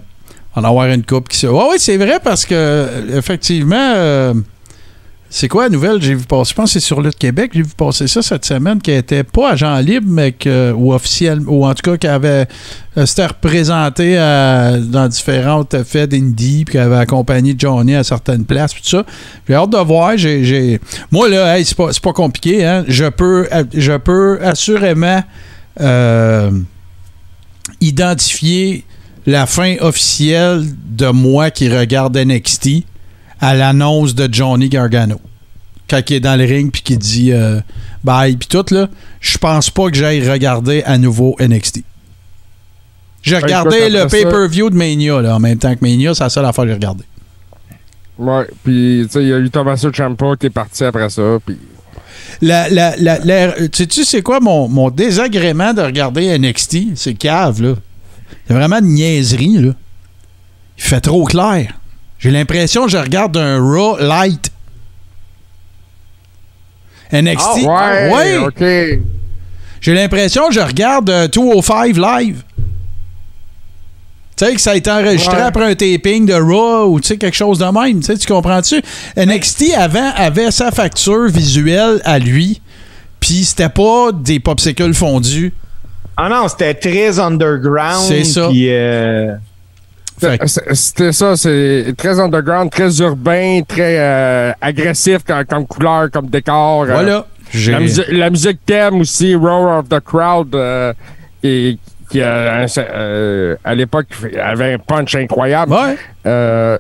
on 0.57 0.61
va 0.61 0.69
avoir 0.69 0.87
une 0.87 1.05
coupe 1.05 1.29
qui 1.29 1.39
se. 1.39 1.47
Ouais, 1.47 1.69
ouais, 1.71 1.79
c'est 1.79 1.97
vrai 1.97 2.19
parce 2.23 2.45
que, 2.47 2.89
effectivement, 3.17 4.33
c'est 5.37 5.49
quoi 5.49 5.65
la 5.65 5.69
nouvelle? 5.71 6.01
J'ai 6.01 6.15
vu 6.15 6.25
passer, 6.27 6.51
je 6.51 6.55
pense 6.55 6.73
que 6.73 6.79
c'est 6.81 6.87
sur 6.87 7.01
le 7.01 7.11
Québec, 7.11 7.51
j'ai 7.55 7.63
vu 7.63 7.73
passer 7.77 8.07
ça 8.07 8.23
cette 8.23 8.45
semaine, 8.45 8.81
qui 8.81 8.93
était 8.93 9.25
pas 9.25 9.51
agent 9.53 9.79
libre, 9.81 10.07
mais 10.09 10.31
que, 10.31 10.71
ou 10.73 10.93
officiel, 10.93 11.41
ou 11.49 11.67
en 11.67 11.75
tout 11.75 11.83
cas 11.91 11.97
qui 11.97 12.07
avait. 12.07 12.47
euh, 12.97 13.05
S'était 13.07 13.27
représenté 13.27 14.17
à- 14.17 14.79
dans 14.79 15.09
différentes 15.09 15.83
fêtes 15.83 16.11
d'indie, 16.11 16.65
puis 16.65 16.73
qui 16.73 16.79
avait 16.79 16.97
accompagné 16.97 17.57
Johnny 17.59 17.97
à 17.97 18.05
certaines 18.05 18.45
places, 18.45 18.75
puis 18.75 18.83
tout 18.85 18.91
ça. 18.91 19.05
J'ai 19.49 19.55
hâte 19.55 19.71
de 19.71 19.79
voir. 19.79 20.17
J'ai, 20.17 20.81
Moi, 21.11 21.29
là, 21.29 21.59
hey, 21.59 21.65
c'est 21.65 21.77
pas, 21.77 21.93
c'est 21.93 22.03
pas 22.03 22.13
compliqué, 22.13 22.65
hein. 22.65 22.85
Je 22.87 23.07
peux, 23.07 23.49
je 23.75 23.97
peux 23.97 24.39
assurément. 24.41 25.23
euh, 25.81 26.51
identifier 27.81 28.85
la 29.27 29.47
fin 29.47 29.77
officielle 29.81 30.65
de 30.89 31.09
moi 31.09 31.51
qui 31.51 31.69
regarde 31.75 32.17
NXT 32.17 32.85
à 33.45 33.55
l'annonce 33.55 34.15
de 34.15 34.29
Johnny 34.33 34.69
Gargano. 34.69 35.21
Quand 35.89 36.01
il 36.09 36.15
est 36.17 36.21
dans 36.21 36.37
le 36.39 36.45
ring 36.45 36.73
puis 36.73 36.81
qu'il 36.83 36.99
dit 36.99 37.31
euh, 37.33 37.61
bye 38.03 38.37
puis 38.37 38.49
tout 38.49 38.65
là, 38.71 38.89
je 39.21 39.37
pense 39.39 39.69
pas 39.71 39.91
que 39.91 39.97
j'aille 39.97 40.27
regarder 40.29 40.83
à 40.85 40.97
nouveau 40.99 41.37
NXT. 41.39 41.83
J'ai 43.23 43.37
regardé 43.39 43.89
le 43.91 44.07
pay-per-view 44.09 44.71
de 44.71 44.77
Mania 44.77 45.21
là, 45.21 45.37
en 45.37 45.41
même 45.41 45.59
temps 45.59 45.75
que 45.75 45.85
Mania, 45.85 46.15
c'est 46.15 46.25
la 46.25 46.31
seule 46.31 46.45
affaire 46.47 46.65
que 46.65 46.69
j'ai 46.71 46.75
regardé. 46.75 47.05
Ouais. 48.19 48.47
Puis, 48.63 49.03
tu 49.07 49.13
sais, 49.13 49.23
il 49.23 49.29
y 49.29 49.33
a 49.33 49.39
eu 49.39 49.51
Tommaso 49.51 49.91
Ciampa 49.93 50.37
qui 50.39 50.47
est 50.47 50.51
parti 50.51 50.85
après 50.85 51.11
ça. 51.11 51.39
Puis, 51.45 51.59
La, 52.43 52.69
la, 52.69 52.95
la, 52.97 53.19
la- 53.19 53.55
sais-tu 53.73 54.05
c'est 54.05 54.23
quoi 54.23 54.41
mon, 54.41 54.69
mon 54.69 54.89
désagrément 54.91 55.73
de 55.75 55.83
regarder 55.83 56.39
NXT? 56.39 56.97
C'est 56.97 57.15
cave, 57.15 57.61
là. 57.63 57.75
C'est 58.47 58.55
vraiment 58.55 58.79
une 58.79 58.95
niaiserie, 58.95 59.59
là. 59.59 59.73
Il 60.79 60.83
fait 60.83 61.01
trop 61.01 61.25
clair. 61.25 61.75
J'ai 62.25 62.31
l'impression 62.31 62.87
que 62.87 62.91
je 62.91 62.97
regarde 62.97 63.37
un 63.37 63.59
Raw 63.61 63.99
light. 64.01 64.51
NXT. 67.13 67.65
ouais, 67.67 68.11
Ouais. 68.13 68.39
OK. 68.39 69.01
J'ai 69.83 69.93
l'impression 69.95 70.49
que 70.49 70.55
je 70.55 70.61
regarde 70.61 71.11
euh, 71.11 71.29
205 71.29 71.97
live. 71.99 72.43
Tu 74.37 74.47
sais, 74.47 74.55
que 74.55 74.61
ça 74.63 74.71
a 74.71 74.75
été 74.77 74.91
enregistré 74.91 75.37
Ouais. 75.37 75.43
après 75.43 75.71
un 75.71 75.75
taping 75.75 76.25
de 76.25 76.33
Raw 76.33 76.87
ou 76.91 76.99
tu 76.99 77.09
sais, 77.09 77.19
quelque 77.19 77.37
chose 77.37 77.59
de 77.59 77.67
même. 77.67 78.01
Tu 78.01 78.27
comprends-tu? 78.27 78.83
NXT 79.19 79.75
avant 79.77 80.11
avait 80.17 80.51
sa 80.51 80.71
facture 80.71 81.29
visuelle 81.29 82.01
à 82.07 82.19
lui, 82.19 82.63
puis 83.21 83.45
c'était 83.45 83.69
pas 83.69 84.13
des 84.13 84.41
popsicles 84.41 84.95
fondus. 84.95 85.53
Ah 86.17 86.31
non, 86.31 86.49
c'était 86.49 86.73
très 86.73 87.19
underground. 87.19 88.07
C'est 88.09 88.25
ça. 88.25 88.49
euh, 88.51 89.35
C'était 90.75 91.13
ça, 91.13 91.37
c'est 91.37 91.95
très 91.97 92.19
underground, 92.21 92.71
très 92.71 92.99
urbain, 93.01 93.61
très 93.67 93.99
euh, 93.99 94.53
agressif 94.61 95.19
comme, 95.27 95.45
comme 95.45 95.67
couleur, 95.67 96.11
comme 96.11 96.27
décor. 96.29 96.83
euh, 96.85 96.93
voilà. 96.93 97.27
La, 97.73 97.81
musique, 97.81 98.07
la 98.11 98.31
musique 98.31 98.59
thème 98.67 99.01
aussi, 99.01 99.35
Roar 99.35 99.79
of 99.81 99.89
the 99.89 100.01
Crowd, 100.01 100.55
euh, 100.55 100.93
et- 101.43 101.79
qui 102.11 102.21
euh, 102.21 102.67
euh, 102.79 103.57
à 103.65 103.75
l'époque 103.75 104.07
avait 104.41 104.75
un 104.75 104.79
punch 104.79 105.15
incroyable. 105.17 105.73
Ouais, 105.73 105.97
Euh, 106.27 106.79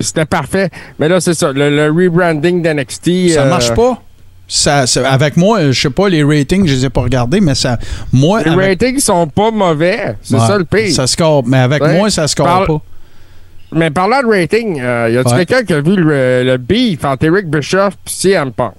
C'était 0.00 0.24
parfait. 0.26 0.70
Mais 0.98 1.08
là, 1.08 1.20
c'est 1.20 1.34
ça, 1.34 1.52
le, 1.52 1.70
le 1.70 1.88
rebranding 1.90 2.62
d'NXT. 2.62 3.30
ça 3.30 3.42
euh, 3.42 3.48
marche 3.48 3.72
pas? 3.74 4.02
Ça, 4.48 4.86
ça- 4.86 5.10
avec 5.10 5.36
moi, 5.36 5.72
je 5.72 5.80
sais 5.80 5.90
pas, 5.90 6.08
les 6.08 6.22
ratings, 6.22 6.66
je 6.68 6.74
les 6.74 6.84
ai 6.86 6.90
pas 6.90 7.00
regardés, 7.02 7.40
mais 7.40 7.54
ça. 7.56 7.78
Moi, 8.12 8.42
Les 8.44 8.50
avec- 8.52 8.80
ratings 8.80 9.00
sont 9.00 9.26
pas 9.26 9.50
mauvais. 9.50 10.14
C'est 10.22 10.36
Ouais, 10.36 10.46
ça 10.46 10.56
le 10.58 10.64
pire. 10.64 10.92
Ça 10.94 11.06
score, 11.08 11.44
mais 11.46 11.58
avec 11.58 11.82
Ouais. 11.82 11.96
moi, 11.96 12.10
ça 12.10 12.28
score 12.28 12.64
pas. 12.66 12.80
Mais 13.72 13.90
parlant 13.90 14.22
de 14.22 14.28
rating, 14.28 14.80
euh, 14.80 15.10
y 15.12 15.18
a-tu 15.18 15.32
Ouais. 15.34 15.44
quelqu'un 15.44 15.64
qui 15.64 15.72
a 15.72 15.80
vu 15.80 15.96
le, 15.96 16.44
le 16.44 16.56
beef 16.58 17.04
entre 17.04 17.24
Eric 17.24 17.48
Bischoff 17.50 17.94
et 17.94 17.96
CM 18.10 18.52
Punk? 18.52 18.74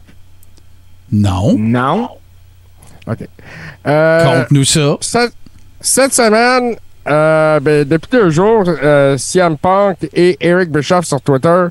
Non. 1.11 1.55
non? 1.57 2.09
Euh, 3.86 4.24
Conte-nous 4.41 4.63
ça. 4.65 4.97
cette, 5.01 5.34
cette 5.80 6.13
semaine, 6.13 6.76
euh, 7.07 7.59
ben, 7.59 7.84
depuis 7.86 8.09
deux 8.11 8.30
jours, 8.30 8.63
euh, 8.68 9.18
CM 9.18 9.57
Punk 9.57 9.97
et 10.13 10.38
Eric 10.41 10.72
Bischoff 10.72 11.05
sur 11.05 11.22
Twitter 11.22 11.65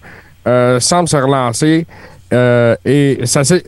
euh, 0.46 0.80
semblent 0.80 1.08
se 1.08 1.16
relancer. 1.16 1.86
Euh, 2.32 2.76
et 2.84 3.20
ça 3.24 3.44
c'est. 3.44 3.64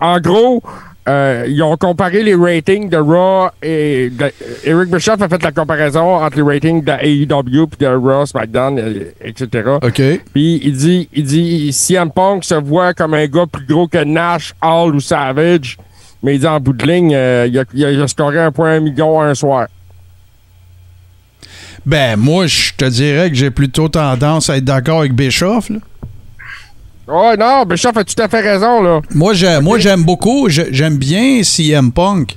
En 0.00 0.18
gros, 0.20 0.62
euh, 1.08 1.44
ils 1.48 1.62
ont 1.62 1.76
comparé 1.76 2.22
les 2.22 2.34
ratings 2.34 2.88
de 2.88 2.96
Raw 2.96 3.48
et 3.62 4.10
de- 4.10 4.32
Eric 4.64 4.90
Bischoff 4.90 5.20
a 5.20 5.28
fait 5.28 5.42
la 5.42 5.52
comparaison 5.52 6.16
entre 6.16 6.36
les 6.36 6.42
ratings 6.54 6.82
de 6.84 6.92
AEW 6.92 7.66
puis 7.66 7.78
de 7.80 7.86
Raw, 7.86 8.24
SmackDown, 8.26 8.78
euh, 8.78 9.04
etc. 9.22 9.48
OK. 9.82 10.02
Puis 10.32 10.60
il 10.62 10.76
dit, 10.76 11.08
il 11.12 11.24
dit, 11.24 11.72
CM 11.72 12.10
Punk 12.10 12.44
se 12.44 12.54
voit 12.54 12.94
comme 12.94 13.14
un 13.14 13.26
gars 13.26 13.46
plus 13.50 13.66
gros 13.66 13.88
que 13.88 14.02
Nash, 14.04 14.54
Hall 14.62 14.94
ou 14.94 15.00
Savage. 15.00 15.76
Mais 16.22 16.34
il 16.34 16.40
dit 16.40 16.46
en 16.46 16.60
bout 16.60 16.74
de 16.74 16.86
ligne, 16.86 17.14
euh, 17.14 17.46
il, 17.48 17.58
a, 17.58 17.64
il 17.74 17.84
a- 17.84 17.90
il 17.92 18.00
a 18.02 18.06
scoré 18.08 18.38
un 18.38 18.52
point 18.52 18.72
un 18.72 18.80
million 18.80 19.20
un 19.22 19.34
soir. 19.34 19.68
Ben, 21.86 22.16
moi, 22.16 22.46
je 22.46 22.72
te 22.76 22.84
dirais 22.84 23.30
que 23.30 23.36
j'ai 23.36 23.50
plutôt 23.50 23.88
tendance 23.88 24.50
à 24.50 24.58
être 24.58 24.64
d'accord 24.64 25.00
avec 25.00 25.14
Bischoff. 25.14 25.70
là. 25.70 25.78
Oh 27.12 27.32
non, 27.38 27.64
Bischoff 27.64 27.96
a 27.96 28.04
tout 28.04 28.20
à 28.22 28.28
fait 28.28 28.40
raison, 28.40 28.82
là. 28.82 29.00
Moi, 29.14 29.34
j'ai- 29.34 29.60
moi, 29.60 29.78
j'aime 29.78 30.02
beaucoup, 30.04 30.48
je- 30.48 30.62
j'aime 30.70 30.96
bien 30.96 31.42
CM 31.42 31.90
Punk. 31.92 32.36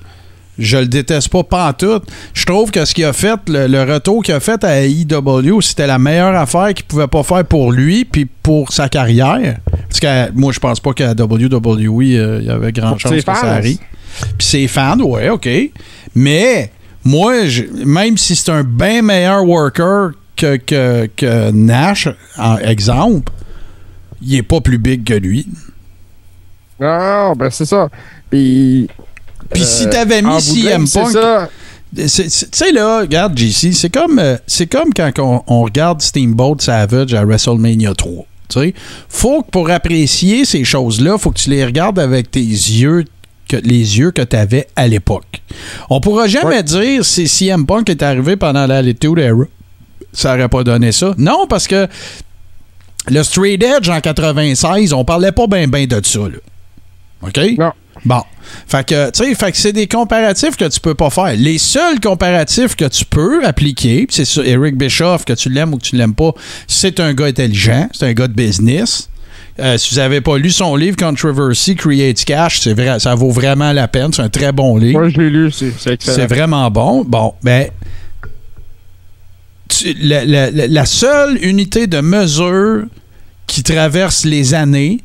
Je 0.59 0.77
le 0.77 0.85
déteste 0.85 1.29
pas 1.29 1.43
pantoute. 1.43 2.03
Je 2.35 2.45
trouve 2.45 2.69
que 2.69 2.85
ce 2.85 2.93
qu'il 2.93 3.05
a 3.05 3.13
fait, 3.13 3.39
le, 3.47 3.65
le 3.67 3.91
retour 3.91 4.23
qu'il 4.23 4.35
a 4.35 4.39
fait 4.39 4.63
à 4.63 4.81
AEW, 4.85 5.61
c'était 5.61 5.87
la 5.87 5.97
meilleure 5.97 6.35
affaire 6.35 6.73
qu'il 6.75 6.85
pouvait 6.85 7.07
pas 7.07 7.23
faire 7.23 7.43
pour 7.43 7.71
lui 7.71 8.05
puis 8.05 8.25
pour 8.25 8.71
sa 8.71 8.87
carrière. 8.87 9.57
Parce 9.89 9.99
que 9.99 10.31
moi, 10.33 10.51
je 10.51 10.59
pense 10.59 10.79
pas 10.79 10.93
qu'à 10.93 11.13
WWE, 11.15 12.15
euh, 12.17 12.37
il 12.41 12.47
y 12.47 12.51
avait 12.51 12.71
grand 12.71 12.91
Pour 12.91 12.99
chance 12.99 13.11
que 13.13 13.21
ça 13.21 13.33
fans. 13.33 13.47
arrive. 13.47 13.79
Puis 14.37 14.47
ses 14.47 14.67
fans, 14.67 14.99
ouais, 14.99 15.29
OK. 15.29 15.49
Mais 16.13 16.71
moi, 17.03 17.47
je- 17.47 17.63
même 17.85 18.17
si 18.17 18.35
c'est 18.35 18.51
un 18.51 18.63
bien 18.63 19.01
meilleur 19.01 19.43
worker 19.43 20.11
que, 20.35 20.57
que, 20.57 21.09
que 21.15 21.49
Nash, 21.51 22.07
en 22.37 22.57
exemple, 22.59 23.31
il 24.25 24.35
est 24.35 24.43
pas 24.43 24.61
plus 24.61 24.77
big 24.77 25.03
que 25.03 25.13
lui. 25.13 25.45
Non, 26.79 27.33
ben 27.35 27.49
c'est 27.49 27.65
ça. 27.65 27.89
Puis 28.29 28.87
Puis 29.51 29.63
si 29.63 29.85
Euh, 29.85 29.89
t'avais 29.89 30.23
en 30.25 30.35
mis 30.37 30.41
CM 30.41 30.87
Punk. 30.89 31.15
Tu 31.95 32.07
sais, 32.09 32.71
là, 32.71 33.01
regarde, 33.01 33.37
JC, 33.37 33.71
c'est 33.73 33.91
comme, 33.91 34.17
euh, 34.17 34.35
c'est 34.47 34.65
comme 34.65 34.91
quand 34.95 35.11
on, 35.19 35.43
on 35.45 35.61
regarde 35.61 36.01
Steamboat 36.01 36.55
Savage 36.59 37.13
à 37.13 37.23
WrestleMania 37.23 37.93
3. 37.93 38.25
Tu 38.49 38.59
sais, 38.59 38.73
faut 39.07 39.43
que 39.43 39.51
pour 39.51 39.69
apprécier 39.69 40.43
ces 40.45 40.63
choses-là, 40.63 41.19
faut 41.19 41.29
que 41.29 41.37
tu 41.39 41.51
les 41.51 41.63
regardes 41.63 41.99
avec 41.99 42.31
tes 42.31 42.39
yeux, 42.39 43.05
que, 43.47 43.57
les 43.57 43.99
yeux 43.99 44.09
que 44.09 44.23
tu 44.23 44.35
avais 44.35 44.67
à 44.75 44.87
l'époque. 44.87 45.43
On 45.91 46.01
pourra 46.01 46.27
jamais 46.27 46.55
Ouais. 46.57 46.63
dire 46.63 47.05
si 47.05 47.27
CM 47.27 47.65
Punk 47.67 47.87
est 47.89 48.01
arrivé 48.01 48.37
pendant 48.37 48.65
l'Attitude 48.65 49.19
Era. 49.19 49.43
Ça 50.11 50.33
aurait 50.33 50.49
pas 50.49 50.63
donné 50.63 50.91
ça. 50.91 51.13
Non, 51.19 51.45
parce 51.47 51.67
que 51.67 51.87
le 53.09 53.23
Straight 53.23 53.63
Edge 53.63 53.89
en 53.89 53.99
96, 53.99 54.93
on 54.93 55.03
parlait 55.03 55.31
pas 55.31 55.47
bien 55.47 55.67
ben 55.67 55.85
de 55.85 56.01
ça. 56.03 56.19
Là. 56.19 56.37
OK? 57.21 57.39
Non. 57.57 57.71
Bon. 58.05 58.21
Fait 58.67 58.85
que, 58.85 59.11
tu 59.11 59.23
sais, 59.23 59.35
fait 59.35 59.51
que 59.51 59.57
c'est 59.57 59.71
des 59.71 59.87
comparatifs 59.87 60.57
que 60.57 60.65
tu 60.65 60.79
peux 60.79 60.95
pas 60.95 61.09
faire. 61.09 61.33
Les 61.37 61.57
seuls 61.57 61.99
comparatifs 61.99 62.75
que 62.75 62.85
tu 62.85 63.05
peux 63.05 63.45
appliquer, 63.45 64.05
c'est 64.09 64.25
ça, 64.25 64.43
Eric 64.43 64.77
Bischoff, 64.77 65.25
que 65.25 65.33
tu 65.33 65.49
l'aimes 65.49 65.73
ou 65.73 65.77
que 65.77 65.83
tu 65.83 65.95
l'aimes 65.95 66.15
pas, 66.15 66.31
c'est 66.67 66.99
un 66.99 67.13
gars 67.13 67.25
intelligent, 67.25 67.87
c'est 67.93 68.05
un 68.05 68.13
gars 68.13 68.27
de 68.27 68.33
business. 68.33 69.09
Euh, 69.59 69.77
si 69.77 69.93
vous 69.93 69.99
avez 69.99 70.19
pas 70.19 70.37
lu 70.37 70.49
son 70.49 70.75
livre 70.75 70.97
Controversy 70.97 71.75
Creates 71.75 72.25
Cash, 72.25 72.61
c'est 72.61 72.73
vrai, 72.73 72.99
ça 72.99 73.13
vaut 73.13 73.29
vraiment 73.29 73.71
la 73.71 73.87
peine. 73.87 74.11
C'est 74.11 74.23
un 74.23 74.29
très 74.29 74.51
bon 74.51 74.77
livre. 74.77 74.99
Moi, 74.99 75.09
je 75.09 75.21
l'ai 75.21 75.29
lu, 75.29 75.51
c'est 75.51 75.71
c'est 75.77 75.93
excellent. 75.93 76.15
C'est 76.17 76.27
vraiment 76.27 76.71
bon. 76.71 77.03
Bon, 77.05 77.33
ben. 77.43 77.67
Tu- 79.77 79.93
la, 80.01 80.25
la- 80.25 80.51
la- 80.51 80.67
la 80.67 80.85
seule 80.85 81.37
unité 81.43 81.87
de 81.87 81.99
mesure 82.01 82.85
qui 83.47 83.63
traverse 83.63 84.25
les 84.25 84.53
années, 84.53 84.99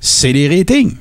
c'est 0.00 0.32
les 0.32 0.48
ratings. 0.48 0.96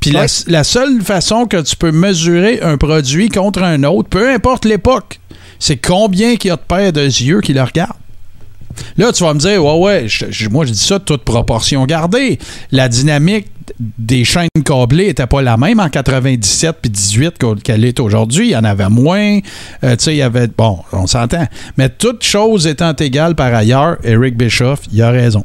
Puis 0.00 0.10
la, 0.12 0.26
la 0.46 0.64
seule 0.64 1.02
façon 1.02 1.46
que 1.46 1.60
tu 1.60 1.76
peux 1.76 1.92
mesurer 1.92 2.60
un 2.62 2.78
produit 2.78 3.28
contre 3.28 3.62
un 3.62 3.82
autre, 3.84 4.08
peu 4.08 4.30
importe 4.30 4.64
l'époque, 4.64 5.20
c'est 5.58 5.76
combien 5.76 6.32
il 6.32 6.46
y 6.46 6.50
a 6.50 6.56
de 6.56 6.60
paires 6.62 6.92
de 6.92 7.02
yeux 7.04 7.40
qui 7.42 7.52
le 7.52 7.62
regardent. 7.62 7.99
Là, 8.96 9.12
tu 9.12 9.22
vas 9.24 9.34
me 9.34 9.38
dire, 9.38 9.64
ouais, 9.64 9.78
ouais, 9.78 10.06
moi 10.50 10.66
je 10.66 10.72
dis 10.72 10.78
ça 10.78 10.98
toute 10.98 11.24
proportion 11.24 11.84
gardée. 11.86 12.38
La 12.72 12.88
dynamique 12.88 13.46
des 13.78 14.24
chaînes 14.24 14.48
câblées 14.64 15.06
n'était 15.06 15.26
pas 15.26 15.42
la 15.42 15.56
même 15.56 15.80
en 15.80 15.88
97 15.88 16.76
puis 16.82 16.90
18 16.90 17.38
qu'au- 17.38 17.54
qu'elle 17.54 17.84
est 17.84 18.00
aujourd'hui. 18.00 18.48
Il 18.48 18.52
y 18.52 18.56
en 18.56 18.64
avait 18.64 18.88
moins. 18.88 19.38
Euh, 19.84 19.96
tu 19.96 20.04
sais, 20.04 20.14
il 20.14 20.18
y 20.18 20.22
avait. 20.22 20.48
Bon, 20.48 20.80
on 20.92 21.06
s'entend. 21.06 21.46
Mais 21.76 21.88
toutes 21.88 22.24
choses 22.24 22.66
étant 22.66 22.92
égales 22.94 23.34
par 23.34 23.54
ailleurs, 23.54 23.96
Eric 24.02 24.36
Bischoff, 24.36 24.80
il 24.92 25.00
a 25.02 25.10
raison. 25.10 25.44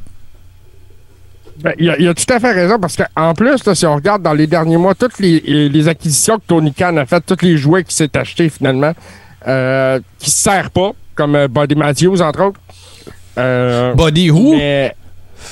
Ben, 1.62 1.74
il, 1.80 1.90
a, 1.90 2.14
tout 2.14 2.34
à 2.34 2.40
fait 2.40 2.52
raison 2.52 2.78
parce 2.80 2.98
qu'en 2.98 3.34
plus, 3.34 3.58
si 3.74 3.86
on 3.86 3.96
regarde 3.96 4.22
dans 4.22 4.34
les 4.34 4.46
derniers 4.46 4.76
mois, 4.78 4.94
toutes 4.94 5.20
les 5.20 5.88
acquisitions 5.88 6.38
que 6.38 6.44
Tony 6.48 6.74
Khan 6.74 6.98
a 6.98 7.06
faites, 7.06 7.26
tous 7.26 7.46
les 7.46 7.58
jouets 7.58 7.84
qu'il 7.84 7.94
s'est 7.94 8.16
achetés 8.18 8.50
finalement, 8.50 8.92
euh, 9.48 10.00
qui 10.20 10.30
ne 10.30 10.34
servent 10.34 10.70
pas, 10.72 10.92
comme 11.16 11.36
euh, 11.36 11.48
Buddy 11.48 11.76
Matthews, 11.76 12.22
entre 12.22 12.42
autres. 12.44 12.60
Euh, 13.38 13.94
Body 13.94 14.32
Who? 14.32 14.56
mais- 14.56 14.96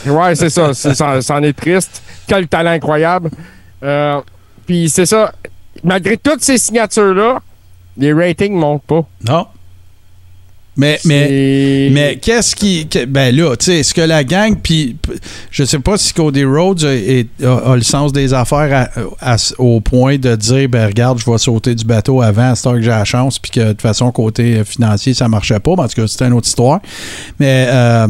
ouais, 0.05 0.35
c'est 0.35 0.49
ça, 0.49 0.73
c'est- 0.73 0.93
ça. 0.93 1.21
Ça 1.21 1.35
en 1.35 1.43
est 1.43 1.53
triste. 1.53 2.01
Quel 2.27 2.47
talent 2.47 2.71
incroyable. 2.71 3.29
Euh, 3.83 4.21
Puis 4.65 4.89
c'est 4.89 5.05
ça. 5.05 5.33
Malgré 5.83 6.15
toutes 6.15 6.41
ces 6.41 6.57
signatures-là, 6.57 7.39
les 7.97 8.13
ratings 8.13 8.53
ne 8.53 8.59
montent 8.59 8.83
pas. 8.83 9.05
Non. 9.27 9.47
Mais, 10.75 10.99
mais, 11.05 11.27
C'est- 11.27 11.89
Mais 11.93 12.17
qu'est-ce 12.19 12.55
qui. 12.55 12.87
que- 12.87 13.05
ben 13.05 13.35
là, 13.35 13.55
tu 13.55 13.65
sais, 13.65 13.79
est-ce 13.81 13.93
que 13.93 14.01
la 14.01 14.23
gang, 14.23 14.57
puis 14.57 14.95
je 15.51 15.63
sais 15.65 15.77
pas 15.77 15.97
si 15.97 16.13
Cody 16.13 16.43
Rhodes 16.43 16.83
a, 16.83 17.71
a 17.71 17.75
le 17.75 17.83
sens 17.83 18.11
des 18.11 18.33
affaires 18.33 18.89
à- 19.21 19.33
à- 19.33 19.37
au 19.59 19.81
point 19.81 20.17
de 20.17 20.35
dire, 20.35 20.67
ben 20.69 20.87
regarde, 20.87 21.19
je 21.23 21.29
vais 21.29 21.37
sauter 21.37 21.75
du 21.75 21.85
bateau 21.85 22.23
avant, 22.23 22.49
à 22.51 22.55
ce 22.55 22.63
temps 22.63 22.73
que 22.73 22.81
j'ai 22.81 22.89
la 22.89 23.05
chance, 23.05 23.37
puis 23.37 23.51
que 23.51 23.59
de 23.59 23.69
toute 23.73 23.81
façon, 23.83 24.11
côté 24.11 24.55
euh, 24.57 24.63
financier, 24.65 25.13
ça 25.13 25.27
marchait 25.27 25.59
pas. 25.59 25.73
En 25.73 25.87
tout 25.87 26.01
cas, 26.01 26.07
c'était 26.07 26.25
une 26.25 26.33
autre 26.33 26.47
histoire. 26.47 26.79
Mais, 27.39 27.67
euh, 27.69 28.07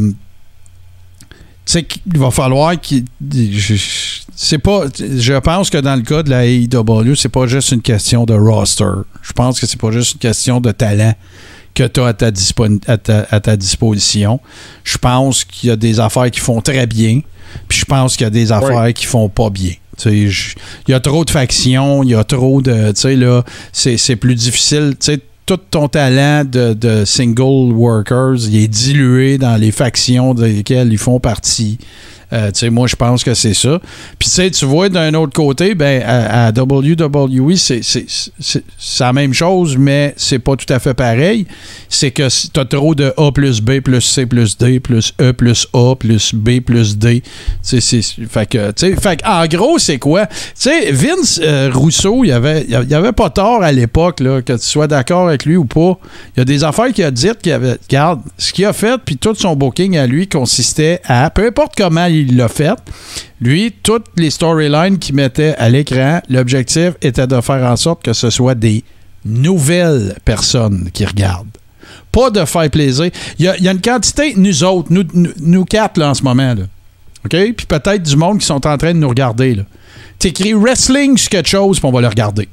tu 1.65 1.71
sais, 1.71 1.83
qu'il 1.83 2.01
va 2.17 2.31
falloir 2.31 2.79
qu'il. 2.79 3.03
C'est 4.35 4.57
pas. 4.57 4.83
Je 4.97 5.37
pense 5.39 5.69
que 5.69 5.77
dans 5.79 5.95
le 5.95 6.01
cas 6.01 6.23
de 6.23 6.29
la 6.29 6.45
AEW, 6.45 7.15
c'est 7.15 7.29
pas 7.29 7.45
juste 7.47 7.71
une 7.73 7.81
question 7.81 8.25
de 8.25 8.33
roster. 8.33 8.85
Je 9.21 9.33
pense 9.33 9.59
que 9.59 9.67
c'est 9.67 9.79
pas 9.79 9.91
juste 9.91 10.13
une 10.13 10.19
question 10.19 10.59
de 10.61 10.71
talent 10.71 11.13
que 11.73 11.83
tu 11.87 11.99
as 12.01 12.07
à 12.07 12.13
ta, 12.13 12.27
à 12.87 12.97
ta- 12.97 13.27
à 13.31 13.39
ta 13.39 13.57
disposition. 13.57 14.39
Je 14.83 14.97
pense 14.97 15.43
qu'il 15.43 15.69
y 15.69 15.71
a 15.71 15.75
des 15.75 15.99
affaires 15.99 16.29
qui 16.31 16.39
font 16.39 16.61
très 16.61 16.85
bien, 16.87 17.21
puis 17.67 17.79
je 17.79 17.85
pense 17.85 18.15
qu'il 18.15 18.25
y 18.25 18.27
a 18.27 18.31
des 18.31 18.51
affaires 18.51 18.93
qui 18.93 19.05
font 19.05 19.29
pas 19.29 19.49
bien. 19.49 19.73
Il 20.05 20.91
y 20.91 20.93
a 20.93 20.99
trop 20.99 21.23
de 21.23 21.29
factions, 21.29 22.01
il 22.03 22.09
y 22.09 22.15
a 22.15 22.23
trop 22.23 22.61
de. 22.61 22.91
Tu 22.93 23.01
sais, 23.01 23.15
là, 23.15 23.43
c'est 23.71 23.97
c'est 23.97 24.15
plus 24.15 24.35
difficile. 24.35 24.95
Tu 24.99 25.05
sais, 25.13 25.19
tout 25.45 25.57
ton 25.57 25.87
talent 25.87 26.45
de, 26.45 26.73
de 26.73 27.05
single 27.05 27.73
workers, 27.73 28.35
il 28.47 28.55
est 28.55 28.67
dilué 28.67 29.37
dans 29.37 29.55
les 29.57 29.71
factions 29.71 30.33
desquelles 30.33 30.91
ils 30.91 30.97
font 30.97 31.19
partie. 31.19 31.77
Euh, 32.33 32.47
tu 32.51 32.59
sais, 32.59 32.69
moi, 32.69 32.87
je 32.87 32.95
pense 32.95 33.23
que 33.23 33.33
c'est 33.33 33.53
ça. 33.53 33.79
Puis, 34.17 34.27
tu 34.29 34.35
sais, 34.35 34.49
tu 34.51 34.65
vois, 34.65 34.89
d'un 34.89 35.13
autre 35.13 35.33
côté, 35.33 35.75
ben, 35.75 36.01
à, 36.05 36.51
WWE, 36.51 37.55
c'est- 37.55 37.81
la 38.99 39.13
même 39.13 39.33
chose, 39.33 39.77
mais 39.77 40.13
c'est 40.17 40.39
pas 40.39 40.55
tout 40.55 40.71
à 40.73 40.79
fait 40.79 40.93
pareil. 40.93 41.45
C'est 41.89 42.11
que 42.11 42.27
tu 42.51 42.59
as 42.59 42.65
trop 42.65 42.95
de 42.95 43.13
A 43.17 43.31
plus 43.31 43.61
B 43.61 43.79
plus 43.81 44.01
C 44.01 44.25
plus 44.25 44.57
D 44.57 44.79
plus 44.79 45.13
E 45.21 45.31
plus 45.33 45.67
A 45.73 45.95
plus 45.95 46.33
B 46.33 46.59
plus 46.59 46.97
D. 46.97 47.21
Fait 48.29 48.45
que, 48.49 48.71
tu 48.71 48.73
sais, 48.77 48.95
fait 48.95 49.21
que, 49.21 49.27
en 49.27 49.45
gros, 49.45 49.77
c'est 49.77 49.99
quoi? 49.99 50.25
Tu 50.25 50.35
sais, 50.55 50.91
Vince 50.91 51.39
euh, 51.43 51.69
Rousseau, 51.73 52.23
il 52.23 52.31
avait, 52.31 52.65
avait 52.73 53.11
pas 53.11 53.29
tort 53.29 53.61
à 53.63 53.71
l'époque, 53.71 54.17
que 54.17 54.53
tu 54.53 54.59
sois 54.65 54.87
d'accord 54.87 55.27
avec 55.27 55.45
lui 55.45 55.55
ou 55.55 55.65
pas. 55.65 55.97
Il 56.35 56.39
y 56.39 56.41
a 56.41 56.45
des 56.45 56.63
affaires 56.63 56.91
qu'il 56.91 57.03
a 57.03 57.11
dites 57.11 57.39
qu'il 57.41 57.51
avait. 57.51 57.77
Regarde, 57.87 58.21
ce 58.37 58.53
qu'il 58.53 58.65
a 58.65 58.73
fait, 58.73 58.99
puis 59.03 59.17
tout 59.17 59.35
son 59.35 59.55
booking 59.55 59.97
à 59.97 60.07
lui 60.07 60.27
consistait 60.27 61.01
à, 61.05 61.29
peu 61.29 61.45
importe 61.45 61.73
comment 61.77 62.05
il 62.05 62.22
l'a 62.25 62.47
fait, 62.47 62.77
lui, 63.41 63.73
toutes 63.83 64.07
les 64.17 64.29
storylines 64.29 64.99
qu'il 64.99 65.15
mettait 65.15 65.55
à 65.57 65.69
l'écran, 65.69 66.21
l'objectif 66.29 66.93
était 67.01 67.27
de 67.27 67.41
faire 67.41 67.63
en 67.63 67.75
sorte 67.75 68.03
que 68.03 68.13
ce 68.13 68.29
soit 68.29 68.55
des 68.55 68.83
nouvelles 69.25 70.15
personnes 70.25 70.89
qui 70.93 71.05
regardent. 71.05 71.47
Pas 72.11 72.29
de 72.29 72.45
faire 72.45 72.69
plaisir. 72.69 73.09
Il 73.39 73.45
y 73.45 73.47
a, 73.47 73.57
il 73.57 73.63
y 73.63 73.67
a 73.67 73.71
une 73.71 73.81
quantité, 73.81 74.33
nous 74.35 74.63
autres, 74.63 74.87
nous, 74.91 75.03
nous, 75.13 75.31
nous 75.39 75.65
quatre 75.65 75.97
là, 75.97 76.09
en 76.09 76.13
ce 76.13 76.23
moment, 76.23 76.53
là. 76.53 76.63
OK? 77.25 77.53
Puis 77.55 77.65
peut-être 77.65 78.03
du 78.03 78.15
monde 78.15 78.39
qui 78.39 78.45
sont 78.45 78.65
en 78.67 78.77
train 78.77 78.93
de 78.93 78.99
nous 78.99 79.09
regarder. 79.09 79.57
T'écris 80.19 80.53
wrestling 80.53 81.17
sur 81.17 81.29
quelque 81.29 81.49
chose, 81.49 81.79
puis 81.79 81.87
on 81.87 81.91
va 81.91 82.01
le 82.01 82.07
regarder. 82.07 82.47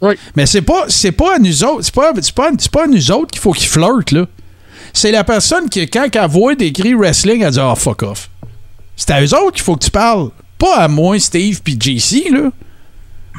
Oui. 0.00 0.14
Mais 0.34 0.46
c'est 0.46 0.62
pas, 0.62 0.84
c'est 0.88 1.12
pas 1.12 1.36
à 1.36 1.38
nous 1.38 1.64
autres. 1.64 1.82
C'est 1.82 1.94
pas, 1.94 2.12
c'est 2.20 2.34
pas, 2.34 2.50
c'est 2.58 2.70
pas 2.70 2.84
à 2.84 2.86
nous 2.86 3.10
autres 3.10 3.32
qu'il 3.32 3.40
faut 3.40 3.52
qu'ils 3.52 3.68
flirtent, 3.68 4.12
là. 4.12 4.26
C'est 4.92 5.10
la 5.12 5.24
personne 5.24 5.68
qui, 5.68 5.86
quand 5.88 6.06
elle 6.14 6.28
voit 6.28 6.54
d'écrit 6.54 6.94
wrestling, 6.94 7.42
elle 7.42 7.50
dit 7.52 7.60
Ah, 7.60 7.74
fuck 7.76 8.02
off. 8.02 8.30
C'est 8.96 9.10
à 9.12 9.22
eux 9.22 9.34
autres 9.34 9.52
qu'il 9.52 9.62
faut 9.64 9.76
que 9.76 9.84
tu 9.84 9.90
parles. 9.90 10.28
Pas 10.58 10.76
à 10.76 10.88
moi, 10.88 11.18
Steve 11.18 11.60
puis 11.62 11.78
JC, 11.80 12.30
là. 12.30 12.50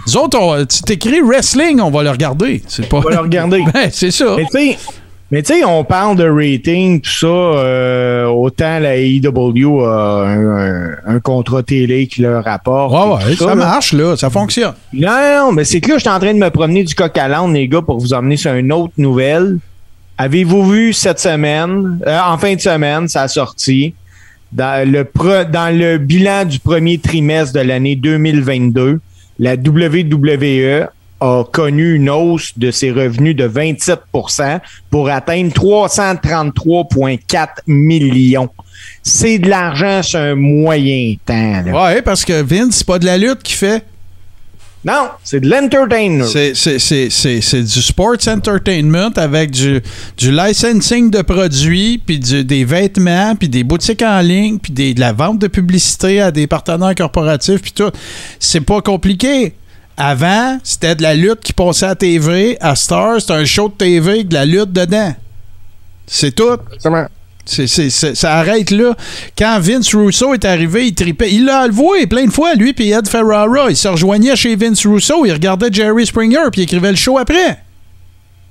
Nous 0.07 0.17
autres, 0.17 0.39
on- 0.39 0.65
tu 0.65 0.81
t'écris 0.81 1.21
wrestling, 1.21 1.79
on 1.81 1.91
va 1.91 2.01
le 2.03 2.09
regarder. 2.09 2.63
C'est 2.67 2.87
pas. 2.89 2.97
On 2.97 3.01
va 3.01 3.11
le 3.11 3.19
regarder. 3.19 3.63
Ben, 3.73 3.89
c'est 3.91 4.09
ça. 4.11 4.35
Mais 4.37 4.45
tu 4.45 4.57
sais, 4.71 4.77
mais 5.29 5.43
tu 5.43 5.53
sais, 5.53 5.63
on 5.63 5.83
parle 5.83 6.17
de 6.17 6.27
rating, 6.27 6.99
tout 7.01 7.11
ça. 7.11 7.27
euh, 7.27 8.25
autant 8.25 8.79
la 8.79 8.97
AEW 8.97 9.81
a 9.85 10.23
un, 10.25 10.57
un- 10.57 10.95
un 11.05 11.19
contrat 11.19 11.61
télé 11.61 12.07
qui 12.07 12.21
leur 12.21 12.43
rapporte. 12.43 12.91
Ouais, 13.27 13.35
ça 13.35 13.53
marche, 13.55 13.93
là. 13.93 14.17
Ça 14.17 14.29
fonctionne. 14.31 14.73
Non, 14.93 15.11
non, 15.37 15.51
mais 15.51 15.63
c'est 15.65 15.79
que 15.79 15.89
là, 15.89 15.95
je 15.97 16.01
suis 16.01 16.09
en 16.09 16.19
train 16.19 16.33
de 16.33 16.39
me 16.39 16.49
promener 16.49 16.83
du 16.83 16.95
coq 16.95 17.15
à 17.17 17.27
l'âne, 17.27 17.53
les 17.53 17.67
gars, 17.67 17.81
pour 17.83 17.99
vous 17.99 18.13
emmener 18.13 18.37
sur 18.37 18.53
une 18.53 18.71
autre 18.73 18.93
nouvelle. 18.97 19.59
Avez-vous 20.21 20.71
vu 20.71 20.93
cette 20.93 21.19
semaine, 21.19 21.99
euh, 22.05 22.19
en 22.23 22.37
fin 22.37 22.53
de 22.53 22.61
semaine, 22.61 23.07
ça 23.07 23.23
a 23.23 23.27
sorti, 23.27 23.95
dans 24.51 24.87
le, 24.87 25.03
dans 25.45 25.75
le 25.75 25.97
bilan 25.97 26.45
du 26.45 26.59
premier 26.59 26.99
trimestre 26.99 27.55
de 27.55 27.61
l'année 27.61 27.95
2022, 27.95 28.99
la 29.39 29.55
WWE 29.55 30.89
a 31.21 31.43
connu 31.51 31.95
une 31.95 32.11
hausse 32.11 32.55
de 32.55 32.69
ses 32.69 32.91
revenus 32.91 33.35
de 33.35 33.47
27% 33.47 34.59
pour 34.91 35.09
atteindre 35.09 35.51
333,4 35.53 37.47
millions. 37.65 38.49
C'est 39.01 39.39
de 39.39 39.49
l'argent 39.49 40.03
sur 40.03 40.19
un 40.19 40.35
moyen 40.35 41.15
temps. 41.25 41.63
Ouais, 41.65 42.03
parce 42.03 42.23
que 42.25 42.43
Vince, 42.43 42.75
c'est 42.75 42.85
pas 42.85 42.99
de 42.99 43.07
la 43.07 43.17
lutte 43.17 43.41
qu'il 43.41 43.57
fait. 43.57 43.83
Non, 44.83 45.09
c'est 45.23 45.39
de 45.41 45.47
l'entertainer. 45.49 46.25
C'est- 46.25 46.55
C'est 46.55 46.79
c'est- 46.79 47.09
c'est- 47.11 47.41
c'est 47.41 47.61
du 47.61 47.81
sports 47.83 48.15
entertainment 48.27 49.11
avec 49.15 49.51
du, 49.51 49.79
du 50.17 50.31
licensing 50.31 51.11
de 51.11 51.21
produits, 51.21 51.99
puis 52.03 52.17
des 52.19 52.65
vêtements, 52.65 53.35
puis 53.35 53.47
des 53.47 53.63
boutiques 53.63 54.01
en 54.01 54.19
ligne, 54.21 54.57
puis 54.57 54.73
de 54.73 54.99
la 54.99 55.13
vente 55.13 55.37
de 55.37 55.47
publicité 55.47 56.19
à 56.19 56.31
des 56.31 56.47
partenaires 56.47 56.95
corporatifs, 56.95 57.61
puis 57.61 57.73
tout. 57.73 57.91
C'est 58.39 58.61
pas 58.61 58.81
compliqué. 58.81 59.53
Avant, 59.97 60.57
c'était 60.63 60.95
de 60.95 61.03
la 61.03 61.13
lutte 61.13 61.41
qui 61.41 61.53
passait 61.53 61.85
à 61.85 61.93
TV. 61.95 62.57
À 62.59 62.75
Star, 62.75 63.21
c'était 63.21 63.33
un 63.33 63.45
show 63.45 63.69
de 63.69 63.75
TV 63.75 64.11
avec 64.11 64.29
de 64.29 64.33
la 64.33 64.45
lutte 64.45 64.71
dedans. 64.71 65.13
C'est 66.07 66.33
tout. 66.33 66.57
Exactement. 66.73 67.05
C'est, 67.45 67.67
c'est- 67.67 67.89
c'est- 67.89 68.15
ça 68.15 68.33
arrête 68.35 68.71
là. 68.71 68.95
Quand 69.37 69.57
Vince 69.59 69.93
Russo 69.95 70.33
est 70.33 70.45
arrivé, 70.45 70.87
il 70.87 70.93
tripait. 70.93 71.31
Il 71.31 71.45
l'a 71.45 71.61
avoué 71.61 72.05
plein 72.07 72.25
de 72.25 72.31
fois, 72.31 72.53
lui 72.55 72.73
puis 72.73 72.91
Ed 72.91 73.07
Ferrara. 73.07 73.69
Il 73.69 73.75
se 73.75 73.87
rejoignait 73.87 74.35
chez 74.35 74.55
Vince 74.55 74.85
Russo, 74.85 75.25
il 75.25 75.31
regardait 75.33 75.69
Jerry 75.71 76.05
Springer, 76.05 76.49
puis 76.51 76.61
il 76.61 76.63
écrivait 76.65 76.91
le 76.91 76.97
show 76.97 77.17
après. 77.17 77.57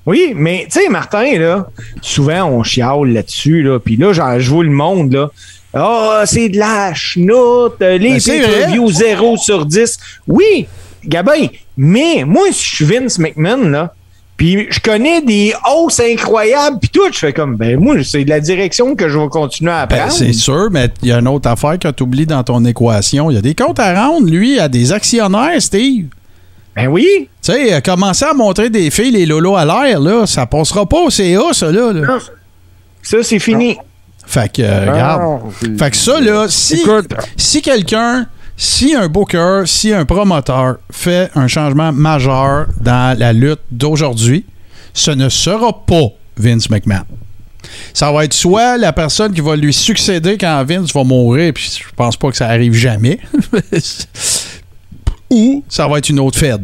Oui, 0.07 0.33
mais 0.35 0.67
tu 0.73 0.81
sais, 0.81 0.89
Martin, 0.89 1.39
là, 1.39 1.69
souvent 2.03 2.45
on 2.47 2.63
chiale 2.63 3.13
là-dessus, 3.13 3.63
là, 3.63 3.79
puis 3.79 3.97
là, 3.97 4.13
genre, 4.13 4.41
je 4.41 4.51
vois 4.51 4.65
le 4.65 4.71
monde, 4.71 5.13
là. 5.13 5.31
Ah, 5.73 6.23
c'est 6.27 6.49
de 6.49 6.59
la 6.59 6.93
chenoute, 6.95 7.77
euh, 7.83 7.97
les 7.99 8.13
Ben, 8.15 8.21
c'est 8.21 8.41
pay-per-view 8.41 8.91
0 8.91 9.37
sur 9.37 9.67
10. 9.67 9.99
Oui, 10.27 10.67
Gabin, 11.05 11.47
mais 11.77 12.25
moi, 12.27 12.47
si 12.51 12.65
je 12.65 12.75
suis 12.77 12.85
Vince 12.87 13.19
McMahon, 13.21 13.69
là, 13.69 13.95
puis 14.41 14.67
je 14.71 14.81
connais 14.81 15.21
des 15.21 15.53
hausses 15.71 16.01
incroyables, 16.01 16.79
puis 16.81 16.89
tout, 16.89 17.13
je 17.13 17.19
fais 17.19 17.35
comme, 17.35 17.57
ben 17.57 17.79
moi, 17.79 17.97
c'est 18.03 18.25
de 18.25 18.31
la 18.31 18.41
direction 18.41 18.97
que 18.97 19.07
je 19.07 19.19
vais 19.19 19.29
continuer 19.29 19.71
à 19.71 19.85
Ben, 19.85 19.97
apprendre. 19.97 20.15
c'est 20.15 20.33
sûr, 20.33 20.69
mais 20.71 20.89
il 21.03 21.09
y 21.09 21.13
a 21.13 21.19
une 21.19 21.29
autre 21.29 21.47
affaire 21.47 21.79
que 21.79 21.89
tu 21.89 22.05
oublies 22.05 22.25
dans 22.25 22.43
ton 22.43 22.65
équation. 22.65 23.31
Il 23.31 23.35
y 23.35 23.37
a 23.37 23.43
des 23.43 23.55
comptes 23.55 23.79
à 23.79 23.93
rendre, 23.95 24.27
lui, 24.27 24.59
à 24.59 24.71
des 24.71 24.93
actionnaires, 24.95 25.61
Steve. 25.61 26.07
Ben 26.75 26.87
oui, 26.87 27.29
Tu 27.43 27.53
sais, 27.53 27.75
euh, 27.75 27.81
commencer 27.83 28.25
à 28.25 28.33
montrer 28.33 28.71
des 28.71 28.91
filles, 28.91 29.11
les 29.11 29.27
lolos 29.27 29.57
à 29.57 29.67
l'air, 29.67 30.01
là, 30.01 30.25
ça 30.27 30.47
passera 30.47 30.87
pas 30.87 31.01
au 31.01 31.11
CA, 31.11 31.53
ça, 31.53 31.71
là. 31.71 31.93
là. 31.93 32.19
ça, 33.03 33.19
c'est 33.23 33.41
fini. 33.41 33.77
Fait 34.27 34.51
que, 34.51 34.63
euh, 34.63 34.91
regarde. 34.91 35.41
Fait 35.79 35.91
que 35.91 35.97
ça, 35.99 36.19
là, 36.19 36.47
si, 36.49 36.81
Écoute. 36.81 37.13
si 37.37 37.61
quelqu'un, 37.61 38.27
si 38.63 38.95
un 38.95 39.09
booker, 39.09 39.63
si 39.65 39.91
un 39.91 40.05
promoteur 40.05 40.77
fait 40.91 41.31
un 41.35 41.49
changement 41.49 41.93
majeur 41.93 42.67
dans 42.79 43.19
la 43.19 43.33
lutte 43.33 43.63
d'aujourd'hui, 43.71 44.45
ce 44.93 45.11
ne 45.11 45.31
sera 45.31 45.87
pas 45.87 46.09
Vince 46.37 46.69
McMahon. 46.69 47.07
Ça 47.95 48.13
va 48.13 48.27
être 48.27 48.35
soit 48.35 48.77
la 48.77 48.93
personne 48.93 49.33
qui 49.33 49.41
va 49.41 49.57
lui 49.57 49.73
succéder 49.73 50.37
quand 50.37 50.63
Vince 50.65 50.93
va 50.93 51.05
mourir, 51.05 51.55
puis 51.55 51.75
je 51.75 51.89
pense 51.97 52.19
pas 52.19 52.31
que 52.31 52.37
ça 52.37 52.49
arrive 52.49 52.75
jamais, 52.75 53.19
ou 55.31 55.65
ça 55.67 55.89
va 55.89 55.97
être 55.97 56.11
une 56.11 56.21
autre 56.21 56.39
Fed. 56.39 56.63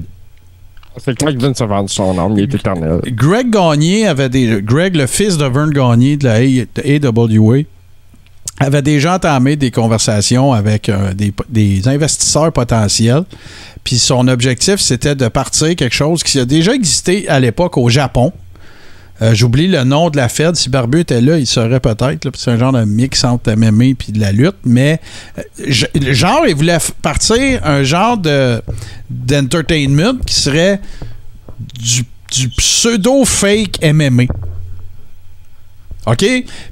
C'est 1.02 1.16
clair 1.16 1.32
que 1.34 1.40
Vince 1.40 1.62
a 1.62 1.66
vendu 1.66 1.90
son 1.90 2.18
âme, 2.18 2.34
il 2.36 2.42
est 2.42 2.54
éternel. 2.54 3.00
Greg 3.06 3.48
Gagné 3.48 4.06
avait 4.06 4.28
des. 4.28 4.60
Greg, 4.62 4.96
le 4.96 5.06
fils 5.06 5.38
de 5.38 5.46
Vern 5.46 5.70
Gagné 5.70 6.18
de 6.18 6.26
la 6.26 6.34
AWA, 6.34 7.62
avait 8.58 8.82
déjà 8.82 9.16
entamé 9.16 9.56
des 9.56 9.70
conversations 9.70 10.52
avec 10.52 10.88
euh, 10.88 11.12
des, 11.14 11.88
investisseurs 11.88 12.52
potentiels. 12.52 13.24
Puis 13.84 13.98
son 13.98 14.28
objectif, 14.28 14.80
c'était 14.80 15.14
de 15.14 15.28
partir 15.28 15.76
quelque 15.76 15.94
chose 15.94 16.22
qui 16.22 16.40
a 16.40 16.44
déjà 16.44 16.72
existé 16.74 17.28
à 17.28 17.38
l'époque 17.38 17.76
au 17.76 17.88
Japon. 17.88 18.32
Euh, 19.22 19.34
J'oublie 19.34 19.66
le 19.68 19.84
nom 19.84 20.10
de 20.10 20.16
la 20.16 20.28
Fed. 20.28 20.56
Si 20.56 20.68
Barbu 20.68 21.00
était 21.00 21.20
là, 21.20 21.38
il 21.38 21.46
saurait 21.46 21.80
peut-être. 21.80 22.28
C'est 22.34 22.50
un 22.50 22.58
genre 22.58 22.72
de 22.72 22.84
mix 22.84 23.24
entre 23.24 23.52
MMA 23.52 23.94
puis 23.98 24.12
de 24.12 24.20
la 24.20 24.32
lutte. 24.32 24.56
Mais 24.64 25.00
euh, 25.38 25.42
je- 25.66 25.86
genre, 26.12 26.46
il 26.46 26.54
voulait 26.54 26.78
partir 27.02 27.60
un 27.64 27.82
genre 27.82 28.18
de 28.18 28.60
d'entertainment 29.08 30.18
qui 30.26 30.34
serait 30.34 30.80
du, 31.78 32.04
du 32.32 32.48
pseudo-fake 32.50 33.78
MMA. 33.82 34.24
OK? 36.06 36.24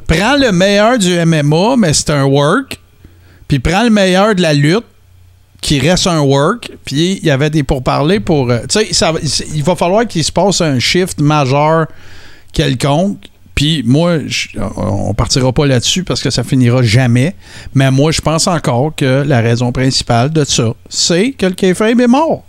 Prends 0.07 0.37
le 0.37 0.53
meilleur 0.53 0.99
du 0.99 1.13
MMA, 1.25 1.77
mais 1.77 1.93
c'est 1.93 2.11
un 2.11 2.25
work. 2.25 2.81
Puis 3.49 3.59
prends 3.59 3.83
le 3.83 3.91
meilleur 3.91 4.35
de 4.35 4.43
la 4.43 4.55
lutte, 4.55 4.85
qui 5.61 5.79
reste 5.81 6.07
un 6.07 6.21
work. 6.21 6.71
Puis 6.85 7.19
il 7.23 7.27
y 7.27 7.31
avait 7.31 7.51
des 7.51 7.63
pourparlers 7.63 8.21
pour. 8.21 8.51
euh, 8.51 8.61
tu 8.69 8.85
sais, 8.93 9.07
il 9.55 9.63
va 9.65 9.75
falloir 9.77 10.07
qu'il 10.07 10.23
se 10.25 10.33
passe 10.33 10.61
un 10.61 10.79
shift 10.79 11.21
majeur 11.21 11.87
quelconque. 12.53 13.19
Puis 13.55 13.83
moi, 13.87 14.19
je- 14.27 14.49
on 14.77 15.15
partira 15.15 15.53
pas 15.53 15.67
là-dessus 15.67 16.03
parce 16.03 16.21
que 16.23 16.31
ça 16.31 16.43
finira 16.43 16.83
jamais. 16.83 17.35
Mais 17.73 17.91
moi, 17.91 18.11
je 18.11 18.21
pense 18.21 18.47
encore 18.49 18.93
que 18.97 19.23
la 19.27 19.41
raison 19.41 19.71
principale 19.71 20.31
de 20.31 20.43
ça, 20.45 20.75
c'est 20.89 21.31
que 21.33 21.47
le 21.47 21.53
kayfabe 21.53 22.01
est 22.01 22.07
mort. 22.09 22.45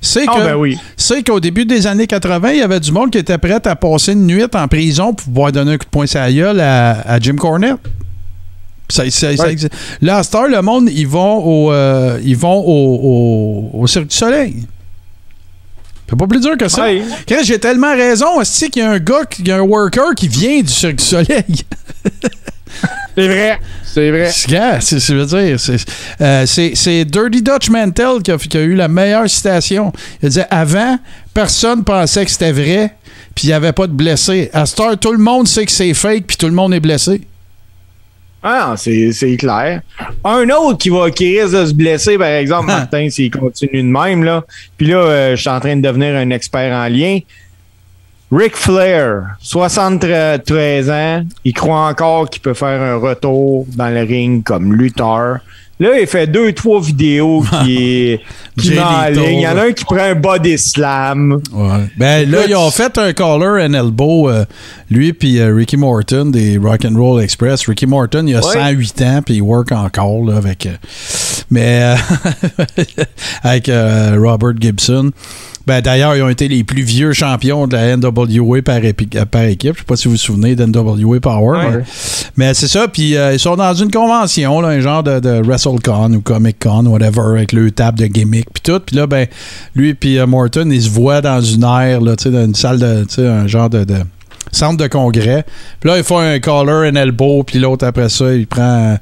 C'est 0.00 0.24
Ah, 0.28 0.34
que 0.34 0.44
ben 0.44 0.54
oui. 0.56 0.78
c'est 0.96 1.22
qu'au 1.22 1.40
début 1.40 1.64
des 1.64 1.86
années 1.86 2.06
80, 2.06 2.50
il 2.52 2.58
y 2.58 2.62
avait 2.62 2.80
du 2.80 2.92
monde 2.92 3.10
qui 3.10 3.18
était 3.18 3.38
prêt 3.38 3.60
à 3.66 3.76
passer 3.76 4.12
une 4.12 4.26
nuit 4.26 4.44
en 4.54 4.68
prison 4.68 5.14
pour 5.14 5.26
pouvoir 5.26 5.52
donner 5.52 5.72
un 5.72 5.78
coup 5.78 5.84
de 5.84 5.90
poing 5.90 6.04
la 6.14 6.32
gueule 6.32 6.60
à, 6.60 7.00
à 7.02 7.18
Jim 7.20 7.36
Cornette. 7.36 7.76
Ça, 8.88 9.08
ça- 9.10 9.34
ça 9.36 9.44
Ouais. 9.44 9.52
existe. 9.52 9.72
Là, 10.02 10.18
à 10.18 10.22
cette 10.22 10.34
heure, 10.34 10.48
le 10.48 10.60
monde, 10.60 10.90
ils 10.92 11.08
vont 11.08 11.38
au, 11.44 11.72
euh, 11.72 12.20
ils 12.22 12.36
vont 12.36 12.58
au, 12.60 13.70
au- 13.72 13.80
au 13.80 13.86
Cirque 13.86 14.08
du 14.08 14.16
Soleil. 14.16 14.66
C'est 16.08 16.18
pas 16.18 16.26
plus 16.26 16.40
dur 16.40 16.56
que 16.58 16.68
ça. 16.68 16.82
Ouais. 16.82 17.02
J'ai 17.44 17.58
tellement 17.58 17.94
raison. 17.94 18.26
C'est 18.44 18.68
qu'il 18.68 18.82
y 18.82 18.84
a 18.84 18.90
un 18.90 18.98
gars, 18.98 19.22
il 19.38 19.48
y 19.48 19.52
a 19.52 19.56
un 19.56 19.60
worker 19.62 20.14
qui 20.14 20.28
vient 20.28 20.60
du 20.60 20.68
Cirque 20.68 20.96
du 20.96 21.04
Soleil. 21.04 21.44
C'est 23.16 23.28
vrai. 23.28 23.58
C'est 23.84 24.10
vrai. 24.10 24.30
C'est- 24.32 24.50
gars, 24.50 24.80
c'est 24.80 24.98
je 24.98 25.14
veux 25.14 25.26
dire, 25.26 25.60
c'est 25.60 25.76
euh, 26.20 26.46
c'est- 26.46 27.04
Dirty 27.04 27.42
Dutch 27.42 27.70
Mantel 27.70 28.22
qui 28.22 28.32
a, 28.32 28.36
qui 28.36 28.56
a 28.56 28.60
eu 28.60 28.74
la 28.74 28.88
meilleure 28.88 29.28
citation. 29.30 29.92
Il 30.22 30.30
disait 30.30 30.46
avant, 30.50 30.98
personne 31.32 31.84
pensait 31.84 32.24
que 32.24 32.30
c'était 32.30 32.50
vrai, 32.52 32.92
puis 33.34 33.44
il 33.44 33.48
n'y 33.48 33.52
avait 33.52 33.72
pas 33.72 33.86
de 33.86 33.92
blessés. 33.92 34.50
À 34.52 34.66
cette 34.66 34.80
heure, 34.80 34.98
tout 34.98 35.12
le 35.12 35.18
monde 35.18 35.46
sait 35.46 35.64
que 35.64 35.70
c'est 35.72 35.94
fake, 35.94 36.24
puis 36.26 36.36
tout 36.36 36.46
le 36.46 36.52
monde 36.54 36.74
est 36.74 36.80
blessé. 36.80 37.20
Ah, 38.46 38.74
c'est 38.76 39.10
c'est 39.12 39.36
clair. 39.38 39.80
Un 40.22 40.50
autre 40.50 40.76
qui 40.76 40.90
va 40.90 41.10
qui 41.10 41.40
risque 41.40 41.56
de 41.56 41.64
se 41.66 41.72
blesser, 41.72 42.18
par 42.18 42.28
exemple, 42.28 42.66
Martin, 42.66 43.08
s'il 43.08 43.30
continue 43.30 43.82
de 43.82 43.88
même, 43.88 44.22
là. 44.22 44.44
Puis 44.76 44.88
là, 44.88 44.96
euh, 44.98 45.36
je 45.36 45.40
suis 45.40 45.48
en 45.48 45.60
train 45.60 45.76
de 45.76 45.80
devenir 45.80 46.14
un 46.14 46.28
expert 46.30 46.70
en 46.74 46.86
lien. 46.88 47.20
Ric 48.36 48.56
Flair, 48.56 49.36
73 49.40 50.90
ans, 50.90 51.24
il 51.44 51.52
croit 51.52 51.86
encore 51.88 52.28
qu'il 52.28 52.42
peut 52.42 52.54
faire 52.54 52.80
un 52.82 52.96
retour 52.96 53.64
dans 53.76 53.88
le 53.88 54.00
ring 54.00 54.42
comme 54.42 54.74
lutteur. 54.74 55.38
Là, 55.80 55.98
il 56.00 56.06
fait 56.06 56.26
deux, 56.28 56.52
trois 56.52 56.80
vidéos 56.80 57.42
qui, 57.64 58.18
qui 58.60 58.70
met 58.70 58.78
en 58.80 59.06
ligne. 59.08 59.38
Il 59.38 59.40
y 59.40 59.46
en 59.48 59.56
a 59.56 59.66
un 59.66 59.72
qui 59.72 59.84
prend 59.84 59.98
un 59.98 60.14
body 60.14 60.56
slam. 60.56 61.40
Ben 61.96 62.30
là, 62.30 62.38
ils 62.48 62.54
ont 62.54 62.70
fait 62.70 62.96
un 62.96 63.12
collar 63.12 63.60
and 63.64 63.74
elbow, 63.74 64.28
euh, 64.30 64.44
lui 64.88 65.12
puis 65.12 65.40
euh, 65.40 65.52
Ricky 65.54 65.76
Morton 65.76 66.26
des 66.26 66.58
Rock 66.58 66.84
and 66.84 66.96
Roll 66.96 67.20
Express. 67.22 67.66
Ricky 67.66 67.86
Morton, 67.86 68.24
il 68.26 68.36
a 68.36 68.40
Ouais. 68.44 68.52
108 68.52 69.02
ans, 69.02 69.20
puis 69.24 69.34
il 69.34 69.42
work 69.42 69.72
encore 69.72 70.24
là, 70.24 70.36
avec. 70.36 70.66
euh, 70.66 70.70
mais 71.50 71.94
avec 73.42 73.68
Robert 73.68 74.54
Gibson. 74.60 75.10
Ben, 75.66 75.80
D'ailleurs, 75.80 76.14
ils 76.16 76.22
ont 76.22 76.28
été 76.28 76.46
les 76.48 76.62
plus 76.64 76.82
vieux 76.82 77.12
champions 77.12 77.66
de 77.66 77.74
la 77.76 77.96
NWA 77.96 78.60
par, 78.62 78.80
par 79.30 79.42
équipe. 79.44 79.74
Je 79.74 79.78
sais 79.80 79.84
pas 79.86 79.96
si 79.96 80.04
vous 80.08 80.12
vous 80.12 80.16
souvenez 80.18 80.54
d'NWA 80.54 81.20
Power. 81.20 81.58
Ouais. 81.58 81.70
mais- 81.78 81.82
Mais 82.36 82.54
c'est 82.54 82.68
ça. 82.68 82.86
Puis 82.88 83.16
euh, 83.16 83.32
ils 83.32 83.38
sont 83.38 83.56
dans 83.56 83.72
une 83.74 83.90
convention, 83.90 84.60
là, 84.60 84.68
un 84.68 84.80
genre 84.80 85.02
de, 85.02 85.20
de 85.20 85.40
WrestleCon 85.42 86.12
ou 86.14 86.20
Comic 86.20 86.58
Con, 86.62 86.84
whatever, 86.86 87.36
avec 87.38 87.52
le 87.52 87.70
table 87.70 87.98
de 87.98 88.06
gimmick 88.06 88.46
puis 88.52 88.62
tout. 88.62 88.80
Puis 88.80 88.96
là, 88.96 89.06
ben, 89.06 89.26
lui 89.74 89.94
puis 89.94 90.18
euh, 90.18 90.26
Morton, 90.26 90.68
ils 90.70 90.82
se 90.82 90.90
voient 90.90 91.20
dans 91.22 91.40
une 91.40 91.62
aire, 91.64 92.00
là, 92.00 92.14
dans 92.16 92.44
une 92.44 92.54
salle 92.54 92.78
de, 92.78 93.06
un 93.26 93.46
genre 93.46 93.70
de, 93.70 93.84
de 93.84 93.96
centre 94.52 94.76
de 94.76 94.86
congrès. 94.88 95.44
Puis 95.80 95.88
là, 95.90 95.96
ils 95.96 96.04
font 96.04 96.18
un 96.18 96.38
collar, 96.40 96.82
un 96.82 96.94
elbow, 96.94 97.42
puis 97.42 97.58
l'autre 97.58 97.86
après 97.86 98.08
ça, 98.10 98.34
il 98.34 98.46
prend. 98.46 98.98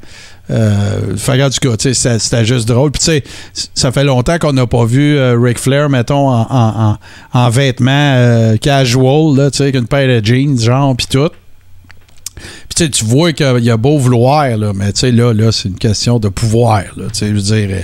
Euh, 0.52 1.16
en 1.46 1.50
tout 1.50 1.68
cas, 1.70 1.76
c'était- 1.92 2.44
juste 2.44 2.68
drôle. 2.68 2.90
Puis, 2.90 3.00
tu 3.00 3.06
sais, 3.06 3.24
ça 3.74 3.90
fait 3.92 4.04
longtemps 4.04 4.38
qu'on 4.38 4.52
n'a 4.52 4.66
pas 4.66 4.84
vu 4.84 5.16
euh, 5.16 5.38
Ric 5.40 5.58
Flair, 5.58 5.88
mettons, 5.88 6.28
en, 6.28 6.42
en, 6.42 6.90
en- 6.90 6.98
en 7.32 7.48
vêtements 7.50 7.90
euh, 8.16 8.56
casual, 8.58 9.50
tu 9.50 9.56
sais, 9.56 9.62
avec 9.64 9.74
une 9.76 9.86
paire 9.86 10.20
de 10.20 10.24
jeans, 10.24 10.58
genre, 10.60 10.94
puis 10.96 11.06
tout. 11.10 11.30
Puis 12.74 12.90
tu 12.90 13.04
vois 13.04 13.32
qu'il 13.32 13.64
y 13.64 13.70
a 13.70 13.76
beau 13.76 13.98
vouloir, 13.98 14.46
mais 14.74 14.92
là, 15.12 15.32
là 15.32 15.52
c'est 15.52 15.68
une 15.68 15.78
question 15.78 16.18
de 16.18 16.28
pouvoir. 16.28 16.82
Je 16.96 17.26
veux 17.26 17.40
dire, 17.40 17.68
euh, 17.70 17.82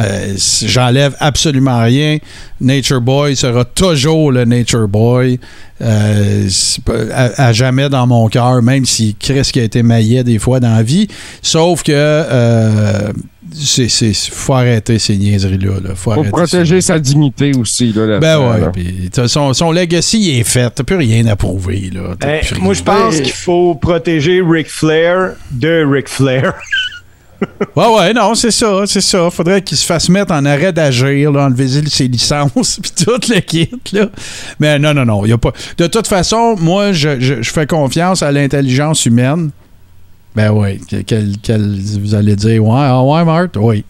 euh, 0.00 0.34
j'enlève 0.62 1.14
absolument 1.20 1.82
rien. 1.82 2.18
Nature 2.60 3.00
Boy 3.00 3.36
sera 3.36 3.64
toujours 3.64 4.32
le 4.32 4.44
Nature 4.44 4.88
Boy. 4.88 5.38
Euh, 5.80 6.48
à, 7.12 7.52
jamais 7.52 7.88
dans 7.88 8.06
mon 8.06 8.28
cœur, 8.28 8.62
même 8.62 8.86
si 8.86 9.16
Chris 9.18 9.50
qui 9.52 9.58
a 9.58 9.64
été 9.64 9.82
maillet 9.82 10.22
des 10.22 10.38
fois 10.38 10.60
dans 10.60 10.74
la 10.74 10.82
vie. 10.82 11.08
Sauf 11.42 11.82
que 11.82 11.92
c'est, 13.54 13.88
c'est, 13.88 14.12
faut 14.14 14.54
arrêter 14.54 14.98
ces 14.98 15.16
niaiseries-là. 15.16 15.80
Là. 15.82 15.94
Faut 15.94 16.22
protéger 16.24 16.80
sa 16.80 16.98
dignité 16.98 17.52
aussi. 17.56 17.92
Là. 17.92 18.18
Ben 18.18 18.38
ouais, 18.38 18.60
là. 18.60 18.72
t'as 19.12 19.28
son, 19.28 19.52
son 19.52 19.72
legacy 19.72 20.30
est 20.38 20.44
fait. 20.44 20.70
T'as 20.74 20.84
plus 20.84 20.96
rien 20.96 21.26
à 21.26 21.36
prouver. 21.36 21.90
Là. 21.92 22.14
Eh, 22.26 22.58
moi, 22.60 22.74
je 22.74 22.82
pense 22.82 23.16
qu'il 23.20 23.32
faut 23.32 23.74
protéger 23.74 24.42
Ric 24.44 24.68
Flair 24.68 25.32
de 25.50 25.84
Ric 25.84 26.08
Flair. 26.08 26.54
Ouais, 27.74 27.86
ouais, 27.96 28.12
non, 28.12 28.36
c'est 28.36 28.52
ça, 28.52 28.84
c'est 28.86 29.00
ça. 29.00 29.28
Faudrait 29.28 29.62
qu'il 29.62 29.76
se 29.76 29.84
fasse 29.84 30.08
mettre 30.08 30.32
en 30.32 30.44
arrêt 30.44 30.72
d'agir, 30.72 31.32
là, 31.32 31.46
enlever 31.46 31.66
ses 31.88 32.06
licences, 32.06 32.78
puis 32.80 33.04
tout 33.04 33.18
le 33.28 33.40
kit, 33.40 33.68
là. 33.92 34.06
Mais 34.60 34.78
non, 34.78 34.94
non, 34.94 35.04
non, 35.04 35.26
il 35.26 35.32
a 35.32 35.38
pas... 35.38 35.52
De 35.76 35.88
toute 35.88 36.06
façon, 36.06 36.54
moi, 36.60 36.92
je, 36.92 37.18
je- 37.18 37.42
je 37.42 37.50
fais 37.50 37.66
confiance 37.66 38.22
à 38.22 38.30
l'intelligence 38.30 39.06
humaine. 39.06 39.50
Ben 40.34 40.50
oui. 40.50 40.80
Que- 40.80 41.02
quel- 41.02 41.34
quel- 41.42 41.78
vous 42.00 42.14
allez 42.14 42.36
dire, 42.36 42.64
ouais, 42.64 42.70
ah 42.74 43.02
ouais, 43.02 43.24
Marthe? 43.24 43.56
Oui. 43.58 43.84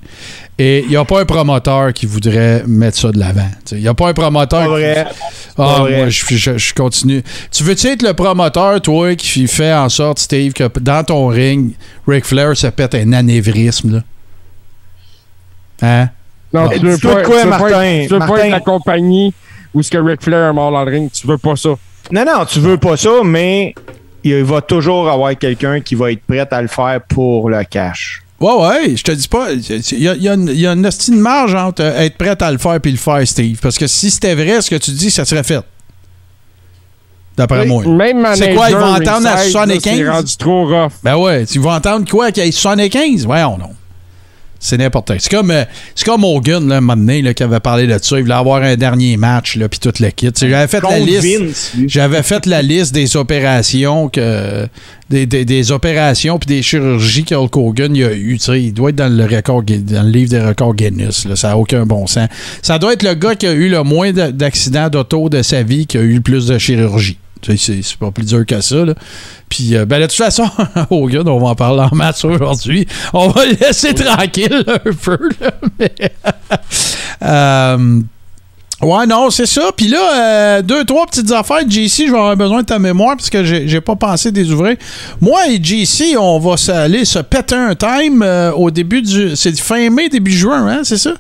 Et 0.59 0.81
il 0.83 0.89
n'y 0.89 0.97
a 0.97 1.05
pas 1.05 1.21
un 1.21 1.25
promoteur 1.25 1.93
qui 1.93 2.07
voudrait 2.07 2.65
mettre 2.67 2.99
ça 2.99 3.11
de 3.11 3.19
l'avant. 3.19 3.49
Il 3.71 3.79
n'y 3.79 3.89
a 3.89 3.95
pas 3.95 4.09
un 4.09 4.13
promoteur 4.13 4.61
Pas 4.61 4.65
qui- 4.67 4.71
vrai. 4.71 5.07
Ah, 5.09 5.15
Pas 5.57 5.79
vrai. 5.81 5.97
moi, 5.99 6.09
je, 6.09 6.25
je- 6.37 6.59
je 6.59 6.75
continue. 6.75 7.23
Tu 7.51 7.63
veux-tu 7.63 7.87
être 7.89 8.03
le 8.03 8.13
promoteur, 8.15 8.81
toi, 8.81 9.15
qui 9.15 9.47
fait 9.47 9.73
en 9.73 9.89
sorte, 9.89 10.19
Steve, 10.19 10.53
que 10.53 10.65
dans 10.81 11.05
ton 11.05 11.27
ring, 11.29 11.73
Ric 12.07 12.25
Flair 12.25 12.57
se 12.57 12.67
pète 12.69 12.95
un 12.97 13.13
anévrisme, 13.13 13.97
là? 13.97 14.03
Hein? 15.83 16.09
Non, 16.53 16.69
Ah. 16.71 16.75
tu 16.79 16.81
veux 16.87 16.95
Dis-toi 16.95 17.15
pas, 17.15 17.23
quoi, 17.23 17.37
tu 17.39 17.45
veux 17.45 17.51
pas 17.51 17.59
Martin? 17.59 17.83
être- 17.83 18.09
tu 18.09 18.13
veux 18.15 18.19
pas 18.19 18.45
être 18.47 18.51
la 18.51 18.61
compagnie 18.61 19.35
où 19.75 19.83
ce 19.83 19.91
que 19.91 19.99
Ric 19.99 20.23
Flair 20.23 20.51
est 20.51 20.53
mort 20.53 20.71
dans 20.71 20.85
le 20.85 20.91
ring. 20.91 21.11
Tu 21.11 21.27
veux 21.27 21.39
pas 21.39 21.57
ça. 21.57 21.71
Non, 22.11 22.25
non, 22.25 22.45
tu 22.45 22.61
veux 22.61 22.77
pas 22.77 22.97
ça, 22.97 23.11
mais 23.25 23.75
il 24.25 24.43
va 24.45 24.61
toujours 24.61 25.11
avoir 25.11 25.37
quelqu'un 25.37 25.81
qui 25.81 25.95
va 25.95 26.13
être 26.13 26.23
prêt 26.23 26.47
à 26.51 26.63
le 26.63 26.69
faire 26.69 27.01
pour 27.09 27.51
le 27.51 27.65
cash. 27.65 28.23
Ouais, 28.41 28.55
ouais, 28.55 28.97
je 28.97 29.03
te 29.05 29.13
dis 29.13 29.29
pas. 29.29 29.53
Il 29.53 30.03
y 30.03 30.09
a, 30.09 30.15
y 30.17 30.29
a 30.29 30.35
une, 30.35 30.49
il 30.49 30.59
y 30.59 30.67
a 30.67 30.73
une 30.73 30.85
hostie 30.85 31.13
de 31.13 31.17
marge 31.17 31.55
entre 31.55 31.83
euh, 31.83 32.01
être 32.01 32.17
prêt 32.17 32.37
à 32.43 32.51
le 32.51 32.59
faire 32.59 32.81
puis 32.81 32.91
le 32.91 32.99
faire, 32.99 33.27
Steve. 33.27 33.59
Parce 33.63 33.79
que 33.79 33.87
si 33.87 34.11
c'était 34.11 34.35
vrai 34.35 34.61
ce 34.61 34.69
que 34.69 34.77
tu 34.77 34.91
dis, 34.91 35.13
ça 35.13 35.25
serait 35.25 35.45
fait. 35.45 35.61
D'après 37.37 37.67
moi. 37.67 37.85
C'est 38.35 38.55
quoi, 38.55 38.69
ils 38.71 38.77
vont 38.77 38.95
entendre 38.95 39.29
à 39.29 39.37
ringside, 39.37 39.55
là, 39.55 39.67
75? 39.67 39.97
C'est 39.97 40.09
rendu 40.09 40.37
trop 40.37 40.67
rough. 40.67 40.93
Ben 41.03 41.17
ouais, 41.17 41.47
tu 41.47 41.61
vas 41.61 41.77
entendre 41.77 42.09
quoi 42.11 42.33
qu'il 42.33 42.45
y 42.45 42.49
ait 42.49 42.53
75? 42.53 43.25
Voyons 43.27 43.59
non. 43.59 43.71
C'est 44.65 44.79
n'importe 44.79 45.09
quoi. 45.09 45.17
C'est 45.19 45.29
comme, 45.29 45.51
euh, 45.51 45.65
c'est 45.97 46.05
comme 46.07 46.23
Hogan, 46.23 46.69
là, 46.69 46.77
un 46.77 46.81
moment 46.81 46.97
donné, 46.97 47.21
là, 47.21 47.35
qui 47.35 47.43
avait 47.43 47.59
parlé 47.59 47.89
de 47.89 47.99
ça. 48.01 48.17
Il 48.17 48.23
voulait 48.23 48.35
avoir 48.35 48.63
un 48.63 48.77
dernier 48.77 49.17
match, 49.17 49.57
là, 49.57 49.69
puis 49.69 49.81
tout 49.81 49.93
le 49.99 50.09
kit. 50.11 50.31
J'avais 50.41 50.69
fait 50.69 50.81
la 50.83 50.99
liste. 51.01 51.73
J'avais 51.89 52.23
fait 52.23 52.47
la 52.47 52.63
liste 52.63 52.95
des 52.95 53.17
opérations 53.17 54.09
que 54.09 54.69
des, 55.11 55.27
des- 55.27 55.45
des 55.45 55.73
opérations 55.73 56.39
puis 56.39 56.47
des 56.47 56.63
chirurgies 56.63 57.25
qu'Hulk 57.25 57.57
Hogan 57.57 57.95
il 57.97 58.05
a 58.05 58.13
eu. 58.15 58.37
Il 58.55 58.73
doit 58.73 58.91
être 58.91 58.97
dans 58.97 59.13
le 59.15 59.25
record 59.25 59.63
dans 59.65 60.03
le 60.05 60.11
livre 60.11 60.31
des 60.31 60.41
records 60.41 60.75
Guinness. 60.77 61.25
là. 61.25 61.35
ça 61.35 61.49
n'a 61.49 61.59
aucun 61.59 61.85
bon 61.85 62.07
sens. 62.07 62.29
Ça 62.63 62.79
doit 62.79 62.93
être 62.93 63.03
le 63.03 63.15
gars 63.15 63.35
qui 63.35 63.49
a 63.49 63.53
eu 63.53 63.69
le 63.69 63.83
moins 63.83 64.13
d'a- 64.13 64.31
d'accidents 64.31 64.89
d'auto 64.89 65.29
de 65.29 65.43
sa 65.43 65.65
vie 65.65 65.87
qui 65.87 65.99
a 65.99 66.03
eu 66.03 66.15
le 66.15 66.21
plus 66.21 66.47
de 66.47 66.57
chirurgie. 66.59 67.19
C'est 67.45 67.97
pas 67.99 68.11
plus 68.11 68.27
dur 68.27 68.47
que 68.47 68.61
ça. 68.61 68.85
Là. 68.85 68.95
Puis, 69.49 69.77
euh, 69.77 69.85
ben, 69.85 70.01
de 70.01 70.07
toute 70.07 70.15
façon, 70.15 70.49
Hogan, 70.91 71.29
on 71.29 71.39
va 71.39 71.49
en 71.49 71.55
parler 71.55 71.83
en 71.91 71.95
maths 71.95 72.25
aujourd'hui. 72.25 72.87
On 73.13 73.29
va 73.29 73.47
le 73.47 73.57
laisser 73.61 73.95
tranquille 73.95 74.65
un 74.67 74.93
peu. 74.93 75.19
là, 75.41 75.51
mais, 75.79 75.93
euh, 77.23 78.01
Ouais, 78.81 79.07
non, 79.07 79.31
c'est 79.31 79.47
ça. 79.47 79.71
Puis 79.77 79.87
là, 79.87 80.01
euh, 80.15 80.63
deux, 80.63 80.85
trois 80.85 81.07
petites 81.07 81.31
affaires. 81.31 81.61
JC, 81.69 82.07
je 82.07 82.11
vais 82.11 82.19
avoir 82.19 82.37
besoin 82.37 82.63
de 82.63 82.67
ta 82.67 82.81
mémoire 82.81 83.17
parce 83.17 83.31
que 83.31 83.45
j'ai 83.45 83.81
pas 83.81 83.95
pensé 83.95 84.33
des 84.33 84.51
ouvriers. 84.51 84.79
Moi 85.21 85.49
et 85.51 85.63
JC, 85.63 86.17
on 86.19 86.41
va 86.41 86.57
aller 86.75 87.05
se 87.05 87.21
péter 87.21 87.55
un 87.55 87.77
time 87.77 88.25
au 88.57 88.73
début 88.73 89.03
du. 89.03 89.37
C'est 89.37 89.57
fin 89.61 89.89
mai, 89.89 90.09
début 90.09 90.33
juin, 90.33 90.67
hein, 90.67 90.81
c'est 90.83 90.99
ça? 90.99 91.13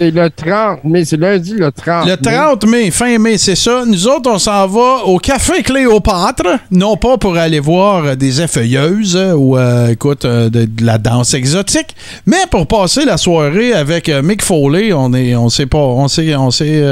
C'est 0.00 0.12
le 0.12 0.30
30 0.30 0.84
mai. 0.84 1.04
C'est 1.04 1.18
lundi 1.18 1.52
le 1.52 1.70
30 1.70 2.08
Le 2.08 2.16
30 2.16 2.66
mai, 2.66 2.90
fin 2.90 3.18
mai, 3.18 3.36
c'est 3.36 3.54
ça. 3.54 3.84
Nous 3.86 4.08
autres, 4.08 4.30
on 4.30 4.38
s'en 4.38 4.66
va 4.66 5.04
au 5.04 5.18
Café 5.18 5.62
Cléopâtre, 5.62 6.58
non 6.70 6.96
pas 6.96 7.18
pour 7.18 7.36
aller 7.36 7.60
voir 7.60 8.16
des 8.16 8.40
effeuilleuses 8.40 9.18
ou, 9.36 9.58
euh, 9.58 9.88
écoute, 9.88 10.24
euh, 10.24 10.48
de, 10.48 10.64
de 10.64 10.84
la 10.86 10.96
danse 10.96 11.34
exotique, 11.34 11.94
mais 12.24 12.46
pour 12.50 12.66
passer 12.66 13.04
la 13.04 13.18
soirée 13.18 13.74
avec 13.74 14.08
euh, 14.08 14.22
Mick 14.22 14.40
Foley. 14.42 14.94
On 14.94 15.12
est, 15.12 15.36
on 15.36 15.50
s'est 15.50 15.66
pas, 15.66 15.76
on 15.76 16.08
s'est, 16.08 16.34
on 16.34 16.50
s'est 16.50 16.82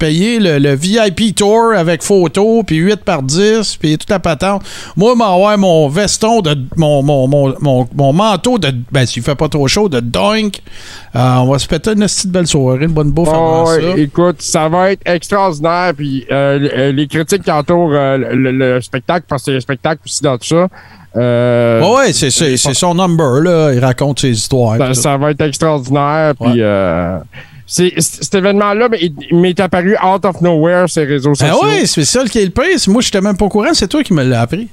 payé 0.00 0.40
le, 0.40 0.58
le 0.58 0.74
VIP 0.74 1.36
tour 1.36 1.72
avec 1.76 2.02
photo, 2.02 2.64
puis 2.64 2.78
8 2.78 2.96
par 3.04 3.22
10, 3.22 3.76
puis 3.76 3.96
toute 3.96 4.10
la 4.10 4.18
patente. 4.18 4.62
Moi, 4.96 5.14
m'avoir 5.14 5.56
mon 5.56 5.88
veston 5.88 6.40
de, 6.40 6.56
mon, 6.76 7.00
mon, 7.04 7.28
mon, 7.28 7.86
mon, 7.94 8.12
manteau 8.12 8.58
de, 8.58 8.74
ben, 8.90 9.06
s'il 9.06 9.22
fait 9.22 9.36
pas 9.36 9.48
trop 9.48 9.68
chaud, 9.68 9.88
de. 9.88 10.00
Euh, 11.16 11.36
on 11.38 11.50
va 11.50 11.58
se 11.58 11.66
péter 11.66 11.92
une 11.92 12.00
petite 12.00 12.30
belle 12.40 12.46
soirée, 12.46 12.84
une 12.84 12.92
bonne 12.92 13.10
bouffe 13.10 13.28
avant 13.28 13.64
Oh, 13.64 13.66
ça. 13.66 13.96
écoute, 13.96 14.42
ça 14.42 14.68
va 14.68 14.92
être 14.92 15.02
extraordinaire. 15.06 15.92
Puis 15.96 16.26
euh, 16.30 16.68
euh, 16.76 16.92
les 16.92 17.06
critiques 17.06 17.42
qui 17.42 17.50
entourent 17.50 17.92
euh, 17.94 18.16
le, 18.18 18.50
le 18.52 18.80
spectacle, 18.80 19.26
parce 19.28 19.42
que 19.44 19.52
c'est 19.52 19.56
un 19.56 19.60
spectacle 19.60 20.00
aussi 20.04 20.22
dans 20.22 20.36
tout 20.38 20.46
ça. 20.48 20.68
euh, 21.16 21.80
Ouais, 21.82 21.94
ouais, 22.06 22.12
c'est, 22.12 22.30
c'est, 22.30 22.56
c'est 22.56 22.74
son 22.74 22.94
number, 22.94 23.40
là. 23.42 23.72
Il 23.72 23.80
raconte 23.80 24.20
ses 24.20 24.30
histoires. 24.30 24.76
ça, 24.78 24.94
ça 24.94 25.16
va 25.16 25.30
être 25.32 25.40
extraordinaire. 25.40 26.34
Puis 26.40 26.50
Ouais. 26.52 26.58
euh, 26.60 27.18
c'est- 27.66 28.00
c- 28.00 28.18
cet 28.22 28.34
événement-là, 28.36 28.88
mais 28.90 28.98
il 29.00 29.14
il 29.30 29.36
m'est 29.38 29.58
apparu 29.60 29.96
out 29.96 30.24
of 30.24 30.40
nowhere 30.40 30.88
ces 30.88 31.04
réseaux 31.04 31.32
Ah 31.40 31.50
sociaux. 31.52 31.64
ouais, 31.68 31.86
c'est 31.86 32.04
ça 32.04 32.24
qui 32.24 32.38
est 32.38 32.44
le 32.44 32.50
pire. 32.50 32.76
Moi, 32.88 33.02
j'étais 33.02 33.20
même 33.20 33.36
pas 33.36 33.44
au 33.46 33.48
courant. 33.48 33.72
C'est 33.74 33.88
toi 33.88 34.02
qui 34.02 34.12
me 34.12 34.22
l'as 34.24 34.42
appris. 34.42 34.68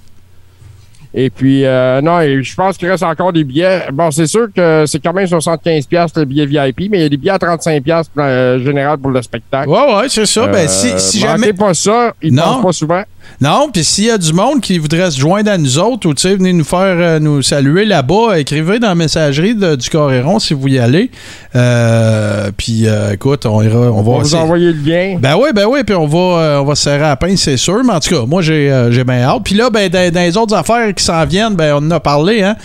Et 1.14 1.30
puis, 1.30 1.66
euh, 1.66 2.01
non, 2.01 2.20
et 2.20 2.43
je 2.43 2.55
pense 2.55 2.78
qu'il 2.78 2.89
reste 2.89 3.03
encore 3.03 3.34
des 3.34 3.43
billets. 3.43 3.84
Bon, 3.91 4.12
c'est 4.12 4.28
sûr 4.28 4.47
que 4.55 4.84
c'est 4.86 4.99
quand 4.99 5.14
même 5.14 5.26
75$ 5.26 5.88
piastres, 5.88 6.20
le 6.20 6.26
billet 6.26 6.45
VIP, 6.45 6.89
mais 6.91 6.99
il 6.99 7.01
y 7.01 7.05
a 7.05 7.10
des 7.10 7.18
billets 7.18 7.32
à 7.32 7.38
35$ 7.38 7.82
piastres, 7.82 8.12
euh, 8.18 8.60
général 8.64 8.97
pour 8.97 9.12
le 9.12 9.22
spectacle. 9.22 9.70
Ouais, 9.70 9.95
ouais, 9.95 10.10
c'est 10.10 10.26
ça. 10.26 10.47
ben, 10.47 10.68
si, 10.68 10.91
Euh, 10.91 10.97
si 10.97 11.20
jamais. 11.20 11.53
pas 11.53 11.74
ça, 11.74 12.14
ils 12.22 12.34
ne 12.34 12.64
pas 12.64 12.72
souvent. 12.72 13.03
Non, 13.40 13.70
puis 13.72 13.84
s'il 13.84 14.06
y 14.06 14.10
a 14.10 14.18
du 14.18 14.34
monde 14.34 14.62
qui 14.62 14.80
voudrait 14.80 15.12
se 15.12 15.20
joindre 15.20 15.52
à 15.52 15.58
nous 15.60 15.78
autres 15.78 16.08
ou, 16.10 16.14
tu 16.16 16.22
sais, 16.24 16.36
venir 16.36 16.54
nous 16.56 16.64
faire 16.64 16.80
euh, 16.98 17.20
nous 17.20 17.42
saluer 17.44 17.86
là-bas, 17.86 18.40
écrivez 18.40 18.80
dans 18.80 18.88
la 18.88 18.96
messagerie 18.96 19.54
de- 19.54 19.76
du 19.76 19.90
Coréron 19.92 20.40
si 20.40 20.54
vous 20.56 20.68
y 20.68 20.80
allez. 20.80 21.12
Euh, 21.56 22.50
puis, 22.58 22.88
euh, 22.88 23.14
écoute, 23.14 23.46
on 23.46 23.62
ira. 23.62 23.78
On 23.92 24.00
On 24.00 24.02
va 24.02 24.18
va 24.18 24.24
vous 24.24 24.36
envoyer 24.36 24.74
le 24.74 24.80
lien. 24.82 25.18
Ben 25.20 25.36
oui, 25.40 25.50
ben 25.54 25.66
oui, 25.70 25.84
puis 25.84 25.96
on 25.96 26.08
va, 26.08 26.62
on 26.62 26.66
va 26.66 26.76
se 26.76 26.84
serrer 26.84 27.04
à 27.04 27.10
la 27.10 27.16
pince, 27.16 27.42
c'est 27.42 27.58
sûr. 27.58 27.84
Mais 27.84 27.94
en 27.94 28.00
tout 28.00 28.16
cas, 28.16 28.26
moi, 28.26 28.42
j'ai 28.42 28.88
j'ai 28.92 29.04
bien 29.04 29.22
hâte. 29.22 29.42
Puis 29.44 29.56
là, 29.56 29.70
ben, 29.70 29.88
dans, 29.90 30.12
dans 30.12 30.22
les 30.22 30.36
autres 30.38 30.56
affaires 30.56 30.94
qui 30.96 31.04
s'en 31.04 31.24
viennent, 31.26 31.56
ben, 31.56 31.74
on 31.76 31.86
en 31.88 31.92
a 31.92 32.00
parlé, 32.00 32.42
hein. 32.44 32.56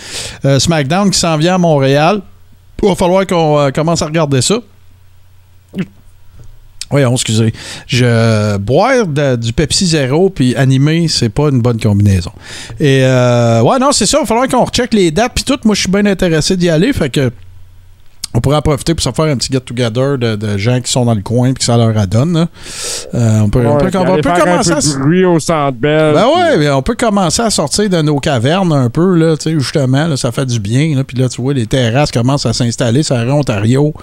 SmackDown 0.59 1.09
qui 1.11 1.19
s'en 1.19 1.37
vient 1.37 1.55
à 1.55 1.57
Montréal. 1.59 2.21
Il 2.81 2.89
va 2.89 2.95
falloir 2.95 3.25
qu'on 3.27 3.69
commence 3.73 4.01
à 4.01 4.05
regarder 4.05 4.41
ça. 4.41 4.55
Voyons, 6.93 7.13
excusez. 7.13 7.51
Je 7.87 8.55
boire 8.57 9.07
du 9.07 9.51
Pepsi 9.51 9.87
Zéro 9.87 10.29
puis 10.29 10.55
animer, 10.55 11.07
c'est 11.07 11.29
pas 11.29 11.49
une 11.49 11.59
bonne 11.59 11.79
combinaison. 11.79 12.31
Et 12.79 12.99
euh, 13.01 13.63
ouais, 13.63 13.79
non, 13.79 13.91
c'est 13.91 14.05
ça. 14.05 14.19
Il 14.19 14.21
va 14.21 14.25
falloir 14.27 14.47
qu'on 14.47 14.63
recheck 14.63 14.93
les 14.93 15.09
dates 15.09 15.31
puis 15.33 15.43
tout. 15.43 15.57
Moi, 15.65 15.73
je 15.73 15.81
suis 15.81 15.91
bien 15.91 16.05
intéressé 16.05 16.55
d'y 16.55 16.69
aller. 16.69 16.93
Fait 16.93 17.09
que 17.09 17.31
on 18.33 18.39
pourrait 18.41 18.57
en 18.57 18.61
profiter 18.61 18.93
pour 18.95 19.03
se 19.03 19.11
faire 19.11 19.25
un 19.25 19.35
petit 19.37 19.51
get-together 19.51 20.17
de, 20.17 20.35
de 20.35 20.57
gens 20.57 20.81
qui 20.81 20.91
sont 20.91 21.05
dans 21.05 21.13
le 21.13 21.21
coin 21.21 21.47
puis 21.53 21.59
que 21.59 21.63
ça 21.65 21.77
leur 21.77 21.97
adonne. 21.97 22.47
Euh, 23.13 23.39
on 23.41 23.49
peut, 23.49 23.65
on 23.65 23.77
peut- 23.77 23.91
on 23.95 24.21
commencer 24.21 24.71
un 24.71 24.77
à... 24.77 24.81
peu 24.81 24.87
de 24.87 24.99
bruit 25.03 25.25
au 25.25 25.39
centre 25.39 25.77
belle. 25.77 26.13
Ben 26.15 26.25
ouais, 26.25 26.57
mais 26.57 26.69
on 26.71 26.81
peut 26.81 26.95
commencer 26.95 27.41
à 27.41 27.49
sortir 27.49 27.89
de 27.89 28.01
nos 28.01 28.19
cavernes 28.19 28.73
un 28.73 28.89
peu, 28.89 29.15
là, 29.15 29.35
justement, 29.45 30.07
là, 30.07 30.17
ça 30.17 30.31
fait 30.31 30.45
du 30.45 30.59
bien, 30.59 30.95
là, 30.95 31.03
puis 31.03 31.17
là, 31.17 31.29
tu 31.29 31.41
vois, 31.41 31.53
les 31.53 31.65
terrasses 31.67 32.11
commencent 32.11 32.45
à 32.45 32.53
s'installer 32.53 33.03
sur 33.03 33.15
Ontario, 33.15 33.93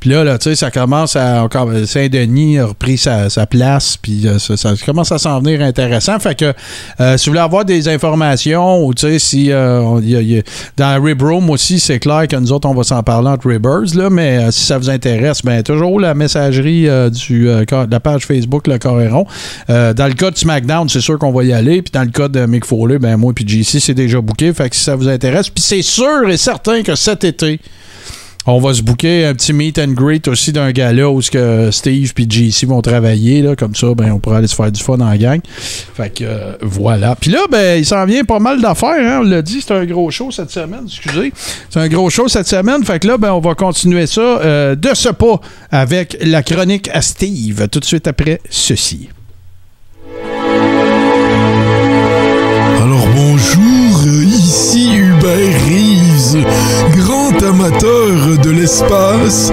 puis 0.00 0.10
là, 0.10 0.24
là, 0.24 0.38
tu 0.38 0.50
sais, 0.50 0.54
ça 0.56 0.70
commence 0.70 1.16
à, 1.16 1.46
Saint-Denis 1.86 2.58
a 2.58 2.66
repris 2.66 2.96
sa, 2.98 3.28
sa 3.30 3.46
place, 3.46 3.96
puis 4.00 4.26
euh, 4.26 4.38
ça, 4.38 4.56
ça 4.56 4.72
commence 4.84 5.12
à 5.12 5.18
s'en 5.18 5.40
venir 5.40 5.60
intéressant, 5.60 6.18
fait 6.18 6.34
que, 6.34 6.52
euh, 7.00 7.16
si 7.18 7.26
vous 7.26 7.32
voulez 7.32 7.40
avoir 7.44 7.64
des 7.64 7.88
informations, 7.88 8.84
ou 8.84 8.94
tu 8.94 9.02
sais, 9.02 9.18
si, 9.18 9.52
euh, 9.52 9.80
on- 9.80 10.00
y 10.00 10.16
a- 10.16 10.20
il 10.20 10.28
y 10.32 10.38
a- 10.38 10.42
dans 10.76 11.02
Rib 11.02 11.22
Room 11.22 11.50
aussi, 11.50 11.80
c'est 11.80 11.98
clair 11.98 12.26
que 12.28 12.36
nous 12.36 12.52
autres, 12.52 12.68
on 12.68 12.74
va 12.74 12.82
s'en 12.84 13.02
parler 13.02 13.28
entre 13.28 13.48
Mais 14.10 14.38
euh, 14.38 14.50
si 14.50 14.64
ça 14.64 14.78
vous 14.78 14.90
intéresse, 14.90 15.42
ben, 15.42 15.62
toujours 15.62 15.98
la 16.00 16.14
messagerie 16.14 16.88
euh, 16.88 17.10
du, 17.10 17.48
euh, 17.48 17.64
de 17.64 17.90
la 17.90 18.00
page 18.00 18.26
Facebook, 18.26 18.66
le 18.66 18.78
Coréron, 18.78 19.26
dans 19.68 20.08
le 20.08 20.14
cas 20.14 20.30
de 20.30 20.38
SmackDown, 20.38 20.88
c'est 20.88 21.00
sûr 21.00 21.18
qu'on 21.18 21.32
va 21.32 21.44
y 21.44 21.52
aller. 21.52 21.82
Puis 21.82 21.90
dans 21.92 22.02
le 22.02 22.10
cas 22.10 22.28
de 22.28 22.46
Mick 22.46 22.64
Foley, 22.64 22.98
ben 22.98 23.16
moi 23.16 23.32
puis 23.34 23.46
JC, 23.46 23.80
c'est 23.80 23.94
déjà 23.94 24.20
booké. 24.20 24.52
Fait 24.52 24.70
que 24.70 24.76
si 24.76 24.82
ça 24.82 24.96
vous 24.96 25.08
intéresse. 25.08 25.48
Puis 25.48 25.62
c'est 25.62 25.82
sûr 25.82 26.28
et 26.28 26.36
certain 26.36 26.82
que 26.82 26.94
cet 26.94 27.24
été, 27.24 27.60
on 28.46 28.58
va 28.58 28.74
se 28.74 28.82
booker 28.82 29.26
un 29.26 29.34
petit 29.34 29.52
meet 29.52 29.78
and 29.78 29.92
greet 29.92 30.28
aussi 30.28 30.52
d'un 30.52 30.70
gala 30.70 31.10
où 31.10 31.20
que 31.20 31.70
Steve 31.70 32.12
puis 32.14 32.26
JC 32.28 32.66
vont 32.66 32.82
travailler. 32.82 33.40
Là, 33.42 33.56
comme 33.56 33.74
ça, 33.74 33.94
ben, 33.94 34.12
on 34.12 34.18
pourra 34.18 34.38
aller 34.38 34.46
se 34.46 34.54
faire 34.54 34.70
du 34.70 34.82
fun 34.82 35.00
en 35.00 35.16
gang. 35.16 35.40
Fait 35.46 36.10
que 36.10 36.24
euh, 36.24 36.52
voilà. 36.60 37.16
Puis 37.16 37.30
là, 37.30 37.40
ben, 37.50 37.78
il 37.78 37.86
s'en 37.86 38.04
vient 38.04 38.24
pas 38.24 38.38
mal 38.38 38.60
d'affaires. 38.60 38.90
Hein, 38.98 39.20
on 39.20 39.24
l'a 39.24 39.42
dit, 39.42 39.60
c'est 39.60 39.74
un 39.74 39.84
gros 39.86 40.10
show 40.10 40.30
cette 40.30 40.50
semaine. 40.50 40.84
Excusez. 40.86 41.32
C'est 41.70 41.80
un 41.80 41.88
gros 41.88 42.10
show 42.10 42.28
cette 42.28 42.48
semaine. 42.48 42.84
Fait 42.84 42.98
que 42.98 43.08
là, 43.08 43.16
ben, 43.16 43.32
on 43.32 43.40
va 43.40 43.54
continuer 43.54 44.06
ça 44.06 44.20
euh, 44.20 44.74
de 44.74 44.90
ce 44.92 45.08
pas 45.08 45.40
avec 45.70 46.16
la 46.20 46.42
chronique 46.42 46.88
à 46.92 47.00
Steve 47.00 47.68
tout 47.68 47.80
de 47.80 47.84
suite 47.84 48.06
après 48.06 48.40
ceci. 48.50 49.08
Ici 54.54 54.88
Hubert 54.94 55.64
Reeves, 55.66 56.44
grand 56.96 57.42
amateur 57.42 58.38
de 58.40 58.50
l'espace 58.50 59.50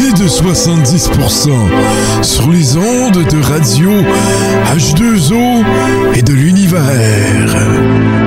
et 0.00 0.12
de 0.20 0.26
70% 0.26 1.50
sur 2.22 2.50
les 2.50 2.76
ondes 2.76 3.24
de 3.30 3.42
radio 3.44 3.90
H2O 4.74 5.64
et 6.16 6.22
de 6.22 6.32
l'univers. 6.32 8.19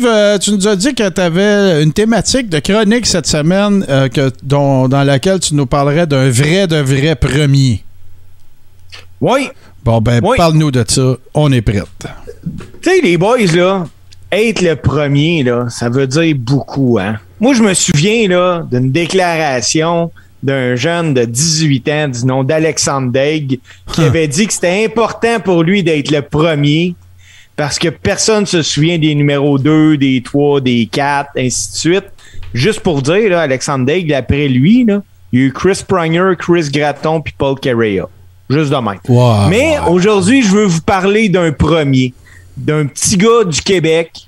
Steve, 0.00 0.08
euh, 0.10 0.38
tu 0.38 0.52
nous 0.52 0.66
as 0.66 0.76
dit 0.76 0.94
que 0.94 1.08
tu 1.10 1.20
avais 1.20 1.82
une 1.82 1.92
thématique 1.92 2.48
de 2.48 2.58
chronique 2.58 3.04
cette 3.06 3.26
semaine 3.26 3.84
euh, 3.90 4.08
que, 4.08 4.30
dont- 4.42 4.88
dans 4.88 5.02
laquelle 5.04 5.40
tu 5.40 5.54
nous 5.54 5.66
parlerais 5.66 6.06
d'un 6.06 6.30
vrai 6.30 6.66
de 6.66 6.76
vrai 6.76 7.14
premier. 7.16 7.84
Oui. 9.20 9.48
Bon, 9.84 10.00
ben, 10.00 10.20
Oui. 10.24 10.36
parle-nous 10.38 10.70
de 10.70 10.82
ça. 10.88 11.16
On 11.34 11.52
est 11.52 11.60
prête. 11.60 11.84
Tu 12.82 12.90
sais, 12.90 13.00
les 13.02 13.18
boys, 13.18 13.36
là, 13.54 13.84
être 14.32 14.62
le 14.62 14.74
premier, 14.76 15.42
là, 15.42 15.66
ça 15.68 15.90
veut 15.90 16.06
dire 16.06 16.34
beaucoup, 16.38 16.98
hein. 16.98 17.18
Moi, 17.38 17.52
je 17.54 17.62
me 17.62 17.74
souviens, 17.74 18.26
là, 18.28 18.66
d'une 18.70 18.90
déclaration 18.92 20.10
d'un 20.42 20.76
jeune 20.76 21.12
de 21.12 21.24
18 21.26 21.88
ans 21.90 22.08
du 22.08 22.24
nom 22.24 22.42
d'Alexandre 22.42 23.12
Daigle 23.12 23.58
qui 23.92 24.00
avait 24.02 24.28
dit 24.28 24.46
que 24.46 24.52
c'était 24.54 24.86
important 24.86 25.40
pour 25.40 25.62
lui 25.62 25.82
d'être 25.82 26.10
le 26.10 26.22
premier 26.22 26.94
parce 27.60 27.78
que 27.78 27.90
personne 27.90 28.46
se 28.46 28.62
souvient 28.62 28.96
des 28.96 29.14
numéros 29.14 29.58
2, 29.58 29.98
des 29.98 30.22
3, 30.22 30.62
des 30.62 30.88
4, 30.90 31.32
ainsi 31.36 31.72
de 31.72 31.76
suite. 31.76 32.04
Juste 32.54 32.80
pour 32.80 33.02
dire, 33.02 33.28
là, 33.28 33.42
Alexandre 33.42 33.84
Daigle, 33.84 34.14
après 34.14 34.48
lui, 34.48 34.86
là, 34.86 35.02
il 35.30 35.40
y 35.40 35.42
a 35.42 35.46
eu 35.48 35.52
Chris 35.52 35.82
Pronger, 35.86 36.36
Chris 36.38 36.70
Gratton 36.72 37.20
puis 37.20 37.34
Paul 37.36 37.60
Carrea. 37.60 38.08
Juste 38.48 38.70
de 38.70 38.76
même. 38.76 38.98
Wow. 39.06 39.48
Mais 39.50 39.76
aujourd'hui, 39.86 40.42
je 40.42 40.48
veux 40.48 40.64
vous 40.64 40.80
parler 40.80 41.28
d'un 41.28 41.52
premier, 41.52 42.14
d'un 42.56 42.86
petit 42.86 43.18
gars 43.18 43.44
du 43.44 43.60
Québec, 43.60 44.26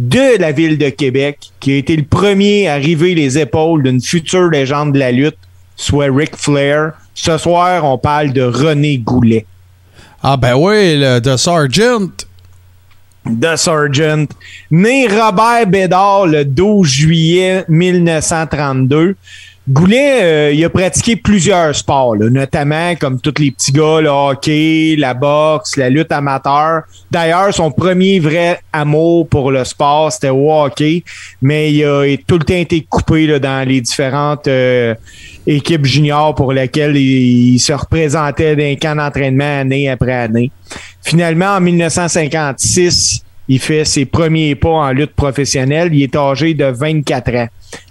de 0.00 0.40
la 0.40 0.50
ville 0.50 0.76
de 0.76 0.88
Québec, 0.88 1.38
qui 1.60 1.74
a 1.74 1.76
été 1.76 1.94
le 1.94 2.02
premier 2.02 2.66
à 2.66 2.72
arriver 2.72 3.14
les 3.14 3.38
épaules 3.38 3.84
d'une 3.84 4.00
future 4.00 4.50
légende 4.50 4.94
de 4.94 4.98
la 4.98 5.12
lutte, 5.12 5.38
soit 5.76 6.12
Ric 6.12 6.34
Flair. 6.34 6.94
Ce 7.14 7.38
soir, 7.38 7.84
on 7.84 7.96
parle 7.96 8.32
de 8.32 8.42
René 8.42 8.98
Goulet. 8.98 9.46
Ah, 10.20 10.36
ben 10.36 10.56
oui, 10.56 10.98
le 10.98 11.20
The 11.20 11.36
Sergeant. 11.36 12.10
The 13.24 13.56
Sergeant. 13.56 14.28
Né 14.70 15.06
Robert 15.06 15.66
Bédard 15.66 16.26
le 16.26 16.44
12 16.44 16.88
juillet 16.88 17.64
1932. 17.68 19.16
Goulet, 19.68 20.22
euh, 20.22 20.52
il 20.52 20.64
a 20.64 20.70
pratiqué 20.70 21.14
plusieurs 21.14 21.72
sports, 21.76 22.16
là, 22.16 22.28
notamment 22.28 22.96
comme 22.96 23.20
tous 23.20 23.34
les 23.38 23.52
petits 23.52 23.70
gars, 23.70 24.00
le 24.00 24.08
hockey, 24.08 24.96
la 24.98 25.14
boxe, 25.14 25.76
la 25.76 25.88
lutte 25.88 26.10
amateur. 26.10 26.82
D'ailleurs, 27.12 27.54
son 27.54 27.70
premier 27.70 28.18
vrai 28.18 28.58
amour 28.72 29.28
pour 29.28 29.52
le 29.52 29.64
sport, 29.64 30.10
c'était 30.10 30.30
au 30.30 30.52
hockey, 30.52 31.04
mais 31.40 31.72
il 31.72 31.84
a 31.84 32.04
tout 32.26 32.38
le 32.38 32.44
temps 32.44 32.54
été 32.54 32.84
coupé 32.90 33.28
là, 33.28 33.38
dans 33.38 33.68
les 33.68 33.80
différentes 33.80 34.48
euh, 34.48 34.96
équipes 35.46 35.84
juniors 35.86 36.34
pour 36.34 36.52
lesquelles 36.52 36.96
il, 36.96 37.54
il 37.54 37.58
se 37.60 37.72
représentait 37.72 38.56
d'un 38.56 38.74
camp 38.74 38.96
d'entraînement 38.96 39.60
année 39.60 39.88
après 39.88 40.12
année. 40.12 40.50
Finalement, 41.04 41.54
en 41.54 41.60
1956, 41.60 43.22
il 43.48 43.58
fait 43.58 43.84
ses 43.84 44.04
premiers 44.04 44.54
pas 44.54 44.68
en 44.68 44.92
lutte 44.92 45.14
professionnelle. 45.14 45.90
Il 45.92 46.02
est 46.02 46.16
âgé 46.16 46.54
de 46.54 46.64
24 46.64 47.34
ans. 47.34 47.48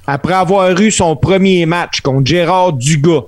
Après 0.07 0.33
avoir 0.33 0.79
eu 0.79 0.91
son 0.91 1.15
premier 1.15 1.65
match 1.65 2.01
contre 2.01 2.25
Gérard 2.25 2.73
Dugas 2.73 3.23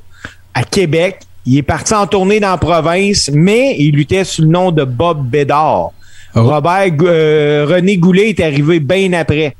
à 0.53 0.63
Québec, 0.63 1.19
il 1.45 1.57
est 1.57 1.63
parti 1.63 1.93
en 1.93 2.07
tournée 2.07 2.39
dans 2.39 2.51
la 2.51 2.57
province, 2.57 3.30
mais 3.34 3.76
il 3.78 3.95
luttait 3.95 4.24
sous 4.24 4.43
le 4.43 4.47
nom 4.47 4.71
de 4.71 4.84
Bob 4.84 5.28
Bédard. 5.28 5.91
Oh. 6.36 6.43
Robert 6.43 6.93
euh, 7.01 7.65
René 7.69 7.97
Goulet 7.97 8.30
est 8.30 8.39
arrivé 8.39 8.80
bien 8.80 9.13
après. 9.13 9.55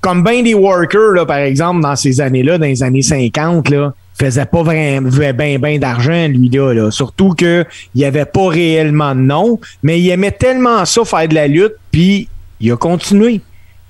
Comme 0.00 0.22
bien 0.22 0.42
des 0.42 0.54
workers, 0.54 1.12
là, 1.12 1.24
par 1.24 1.38
exemple, 1.38 1.80
dans 1.80 1.96
ces 1.96 2.20
années-là, 2.20 2.58
dans 2.58 2.66
les 2.66 2.82
années 2.82 3.00
50, 3.00 3.70
là, 3.70 3.94
faisait 4.18 4.46
pas 4.46 4.62
vraiment 4.62 5.08
ben 5.34 5.58
ben 5.58 5.78
d'argent 5.78 6.28
lui 6.28 6.48
là, 6.48 6.72
là. 6.72 6.90
surtout 6.90 7.34
que 7.34 7.64
il 7.94 8.04
avait 8.04 8.24
pas 8.24 8.48
réellement 8.48 9.14
de 9.14 9.20
nom 9.20 9.60
mais 9.82 10.00
il 10.00 10.08
aimait 10.10 10.30
tellement 10.30 10.84
ça 10.84 11.04
faire 11.04 11.28
de 11.28 11.34
la 11.34 11.48
lutte 11.48 11.74
puis 11.90 12.28
il 12.60 12.70
a 12.70 12.76
continué 12.76 13.40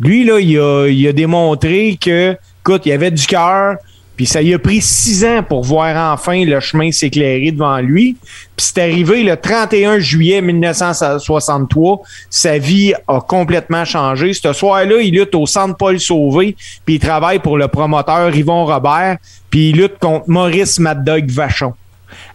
lui 0.00 0.24
là 0.24 0.40
il 0.40 0.58
a, 0.58 0.86
il 0.88 1.06
a 1.06 1.12
démontré 1.12 1.98
que 2.00 2.36
écoute 2.60 2.86
il 2.86 2.92
avait 2.92 3.10
du 3.10 3.26
cœur 3.26 3.76
puis 4.16 4.26
ça 4.26 4.40
lui 4.40 4.54
a 4.54 4.58
pris 4.58 4.80
six 4.80 5.24
ans 5.24 5.42
pour 5.42 5.64
voir 5.64 6.12
enfin 6.12 6.44
le 6.44 6.60
chemin 6.60 6.92
s'éclairer 6.92 7.50
devant 7.50 7.78
lui. 7.78 8.16
Puis 8.56 8.66
c'est 8.66 8.82
arrivé 8.82 9.24
le 9.24 9.36
31 9.36 9.98
juillet 9.98 10.40
1963. 10.40 12.02
Sa 12.30 12.58
vie 12.58 12.94
a 13.08 13.20
complètement 13.20 13.84
changé. 13.84 14.32
Ce 14.32 14.52
soir-là, 14.52 15.00
il 15.00 15.14
lutte 15.14 15.34
au 15.34 15.46
Centre 15.46 15.76
Paul 15.76 15.98
Sauvé, 15.98 16.56
puis 16.84 16.96
il 16.96 17.00
travaille 17.00 17.40
pour 17.40 17.58
le 17.58 17.68
promoteur 17.68 18.34
Yvon 18.34 18.66
Robert, 18.66 19.18
puis 19.50 19.70
il 19.70 19.76
lutte 19.76 19.98
contre 19.98 20.28
Maurice 20.28 20.78
Mad 20.78 21.04
Dog 21.04 21.30
Vachon. 21.30 21.74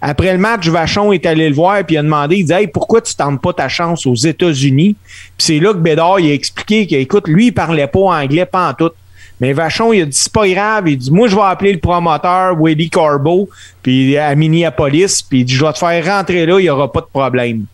Après 0.01 0.31
le 0.31 0.39
match, 0.39 0.67
Vachon 0.67 1.11
est 1.11 1.25
allé 1.25 1.49
le 1.49 1.55
voir 1.55 1.83
puis 1.85 1.95
il 1.95 1.99
a 1.99 2.03
demandé, 2.03 2.37
il 2.37 2.45
dit 2.45 2.53
Hey, 2.53 2.67
pourquoi 2.67 3.01
tu 3.01 3.15
tentes 3.15 3.41
pas 3.41 3.53
ta 3.53 3.69
chance 3.69 4.05
aux 4.05 4.15
États-Unis? 4.15 4.95
Puis 5.37 5.47
c'est 5.47 5.59
là 5.59 5.73
que 5.73 5.79
Bédard 5.79 6.19
il 6.19 6.31
a 6.31 6.33
expliqué 6.33 6.87
qu'écoute, 6.87 7.27
lui, 7.27 7.47
il 7.47 7.53
parlait 7.53 7.87
pas 7.87 7.99
anglais, 7.99 8.45
pas 8.45 8.73
tout. 8.73 8.91
Mais 9.39 9.53
Vachon, 9.53 9.93
il 9.93 10.01
a 10.01 10.05
dit 10.05 10.17
c'est 10.17 10.31
pas 10.31 10.47
grave. 10.47 10.89
Il 10.89 10.97
dit 10.97 11.11
Moi, 11.11 11.27
je 11.27 11.35
vais 11.35 11.41
appeler 11.43 11.73
le 11.73 11.79
promoteur 11.79 12.55
Willie 12.59 12.89
Carbo, 12.89 13.49
puis 13.81 14.17
à 14.17 14.35
Minneapolis, 14.35 15.21
puis 15.21 15.41
il 15.41 15.45
dit 15.45 15.53
Je 15.53 15.65
vais 15.65 15.73
te 15.73 15.79
faire 15.79 16.05
rentrer 16.05 16.45
là, 16.45 16.59
il 16.59 16.63
n'y 16.63 16.69
aura 16.69 16.91
pas 16.91 17.01
de 17.01 17.07
problème. 17.07 17.65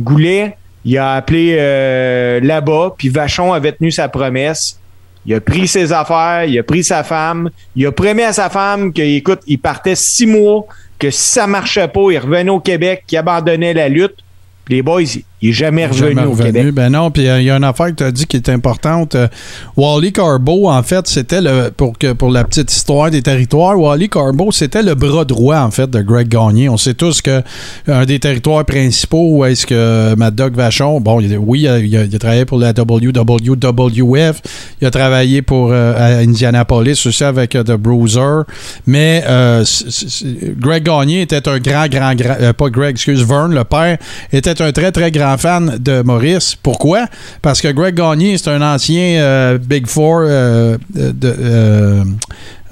Goulet, 0.00 0.56
il 0.84 0.98
a 0.98 1.14
appelé 1.14 1.56
euh, 1.58 2.40
là-bas, 2.40 2.94
puis 2.96 3.08
Vachon 3.08 3.52
avait 3.52 3.72
tenu 3.72 3.90
sa 3.90 4.08
promesse. 4.08 4.78
Il 5.24 5.34
a 5.34 5.40
pris 5.40 5.68
ses 5.68 5.92
affaires, 5.92 6.44
il 6.44 6.58
a 6.58 6.64
pris 6.64 6.82
sa 6.82 7.04
femme, 7.04 7.50
il 7.76 7.86
a 7.86 7.92
promis 7.92 8.22
à 8.22 8.32
sa 8.32 8.50
femme 8.50 8.92
qu'il 8.92 9.04
écoute, 9.04 9.40
il 9.46 9.58
partait 9.58 9.94
six 9.94 10.26
mois, 10.26 10.66
que 10.98 11.10
si 11.10 11.28
ça 11.30 11.46
marchait 11.46 11.86
pas, 11.86 12.10
il 12.10 12.18
revenait 12.18 12.50
au 12.50 12.58
Québec, 12.58 13.04
qu'il 13.06 13.18
abandonnait 13.18 13.72
la 13.72 13.88
lutte. 13.88 14.16
Puis 14.64 14.76
les 14.76 14.82
boys, 14.82 15.02
il, 15.42 15.46
il 15.46 15.50
est 15.50 15.52
jamais 15.52 15.86
revenu 15.86 16.08
Jamais 16.14 16.24
au 16.26 16.30
revenu. 16.30 16.52
Québec. 16.52 16.74
Ben 16.74 16.90
non, 16.90 17.10
puis 17.10 17.28
euh, 17.28 17.40
il 17.40 17.44
y 17.46 17.50
a 17.50 17.56
une 17.56 17.64
affaire 17.64 17.86
que 17.88 17.92
tu 17.96 18.04
as 18.04 18.10
dit 18.12 18.26
qui 18.26 18.36
est 18.36 18.48
importante. 18.48 19.14
Euh, 19.14 19.28
Wally 19.76 20.12
Carbo, 20.12 20.68
en 20.70 20.82
fait, 20.82 21.06
c'était 21.06 21.40
le 21.40 21.70
pour 21.76 21.98
que 21.98 22.12
pour 22.12 22.30
la 22.30 22.44
petite 22.44 22.72
histoire 22.72 23.10
des 23.10 23.22
territoires, 23.22 23.78
Wally 23.78 24.08
Carbo, 24.08 24.50
c'était 24.52 24.82
le 24.82 24.94
bras 24.94 25.24
droit 25.24 25.58
en 25.58 25.70
fait 25.70 25.90
de 25.90 26.00
Greg 26.00 26.28
Gagné. 26.28 26.68
On 26.68 26.76
sait 26.76 26.94
tous 26.94 27.20
que 27.22 27.42
un 27.88 28.04
des 28.06 28.18
territoires 28.18 28.64
principaux 28.64 29.36
où 29.38 29.44
est-ce 29.44 29.66
que 29.66 30.14
Mad 30.16 30.34
Dog 30.34 30.54
Vachon, 30.54 31.00
bon, 31.00 31.20
il- 31.20 31.36
oui, 31.38 31.60
il 31.62 31.68
a, 31.68 31.78
il 31.78 31.96
a- 31.96 32.04
il 32.04 32.14
a 32.14 32.18
travaillé 32.18 32.44
pour 32.44 32.58
la 32.58 32.72
WWF, 32.72 34.40
il 34.80 34.86
a 34.86 34.90
travaillé 34.90 35.42
pour 35.42 35.70
euh, 35.72 35.94
à 35.96 36.18
Indianapolis 36.20 37.04
aussi 37.06 37.24
avec 37.24 37.54
euh, 37.56 37.62
The 37.62 37.72
Bruiser, 37.72 38.42
mais 38.86 39.22
euh, 39.28 39.64
c- 39.64 39.86
c- 39.90 40.24
Greg 40.58 40.84
Gagné 40.84 41.22
était 41.22 41.48
un 41.48 41.58
grand, 41.58 41.86
grand, 41.88 42.14
grand, 42.14 42.36
euh, 42.40 42.52
pas 42.52 42.70
Greg, 42.70 42.90
excuse, 42.92 43.24
Vern, 43.24 43.54
le 43.54 43.64
père, 43.64 43.98
était 44.32 44.60
un 44.62 44.72
très, 44.72 44.92
très 44.92 45.10
grand 45.10 45.31
fan 45.36 45.76
de 45.78 46.02
Maurice. 46.02 46.54
Pourquoi? 46.62 47.06
Parce 47.42 47.60
que 47.60 47.68
Greg 47.68 47.94
Gagné, 47.94 48.36
c'est 48.38 48.50
un 48.50 48.62
ancien 48.62 49.20
euh, 49.20 49.58
Big 49.58 49.86
Four 49.86 50.22
euh, 50.24 50.76
de, 50.94 51.12
euh, 51.24 52.04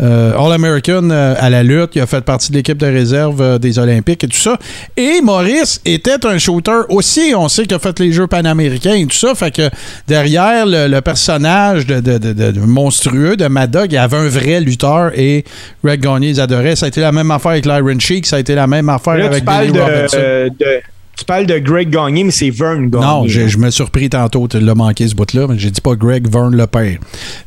euh, 0.00 0.32
All-American 0.38 1.10
à 1.10 1.50
la 1.50 1.62
lutte. 1.62 1.90
Il 1.94 2.00
a 2.00 2.06
fait 2.06 2.22
partie 2.22 2.50
de 2.50 2.56
l'équipe 2.56 2.78
de 2.78 2.86
réserve 2.86 3.58
des 3.58 3.78
Olympiques 3.78 4.24
et 4.24 4.28
tout 4.28 4.36
ça. 4.38 4.56
Et 4.96 5.20
Maurice 5.22 5.80
était 5.84 6.24
un 6.24 6.38
shooter 6.38 6.82
aussi. 6.88 7.34
On 7.36 7.48
sait 7.48 7.64
qu'il 7.64 7.74
a 7.74 7.78
fait 7.78 7.98
les 8.00 8.10
Jeux 8.12 8.26
panaméricains 8.26 8.94
et 8.94 9.04
tout 9.06 9.16
ça. 9.16 9.34
Fait 9.34 9.50
que 9.54 9.68
derrière 10.08 10.64
le, 10.64 10.88
le 10.88 11.00
personnage 11.02 11.86
de, 11.86 12.00
de- 12.00 12.16
de- 12.18 12.32
de- 12.32 12.50
de 12.52 12.60
monstrueux 12.60 13.36
de 13.36 13.46
Mad 13.46 13.70
Dog, 13.70 13.92
il 13.92 13.96
y 13.96 13.98
avait 13.98 14.16
un 14.16 14.28
vrai 14.28 14.60
lutteur 14.60 15.12
et 15.18 15.44
Greg 15.84 16.00
Gagné 16.00 16.28
les 16.28 16.40
adorait. 16.40 16.76
Ça 16.76 16.86
a 16.86 16.88
été 16.88 17.02
la 17.02 17.12
même 17.12 17.30
affaire 17.30 17.52
avec 17.52 17.66
l'Iron 17.66 17.98
Sheik. 17.98 18.26
Ça 18.26 18.36
a 18.36 18.38
été 18.38 18.54
la 18.54 18.66
même 18.66 18.88
affaire 18.88 19.16
Là, 19.18 19.26
avec 19.26 19.44
tu 19.44 19.72
de, 19.72 19.72
de- 19.72 20.80
tu 21.20 21.24
parles 21.26 21.46
de 21.46 21.58
Greg 21.58 21.90
Gagné, 21.90 22.24
mais 22.24 22.30
c'est 22.30 22.50
Vern 22.50 22.88
Gagné. 22.88 23.04
Non, 23.04 23.28
je 23.28 23.58
me 23.58 23.70
suis 23.70 23.76
surpris 23.76 24.08
tantôt, 24.08 24.48
tu 24.48 24.58
l'as 24.58 24.74
manqué 24.74 25.06
ce 25.06 25.14
bout-là, 25.14 25.46
mais 25.48 25.58
j'ai 25.58 25.70
dit 25.70 25.82
pas 25.82 25.94
Greg 25.94 26.26
Vern 26.30 26.54
le 26.56 26.66
père. 26.66 26.98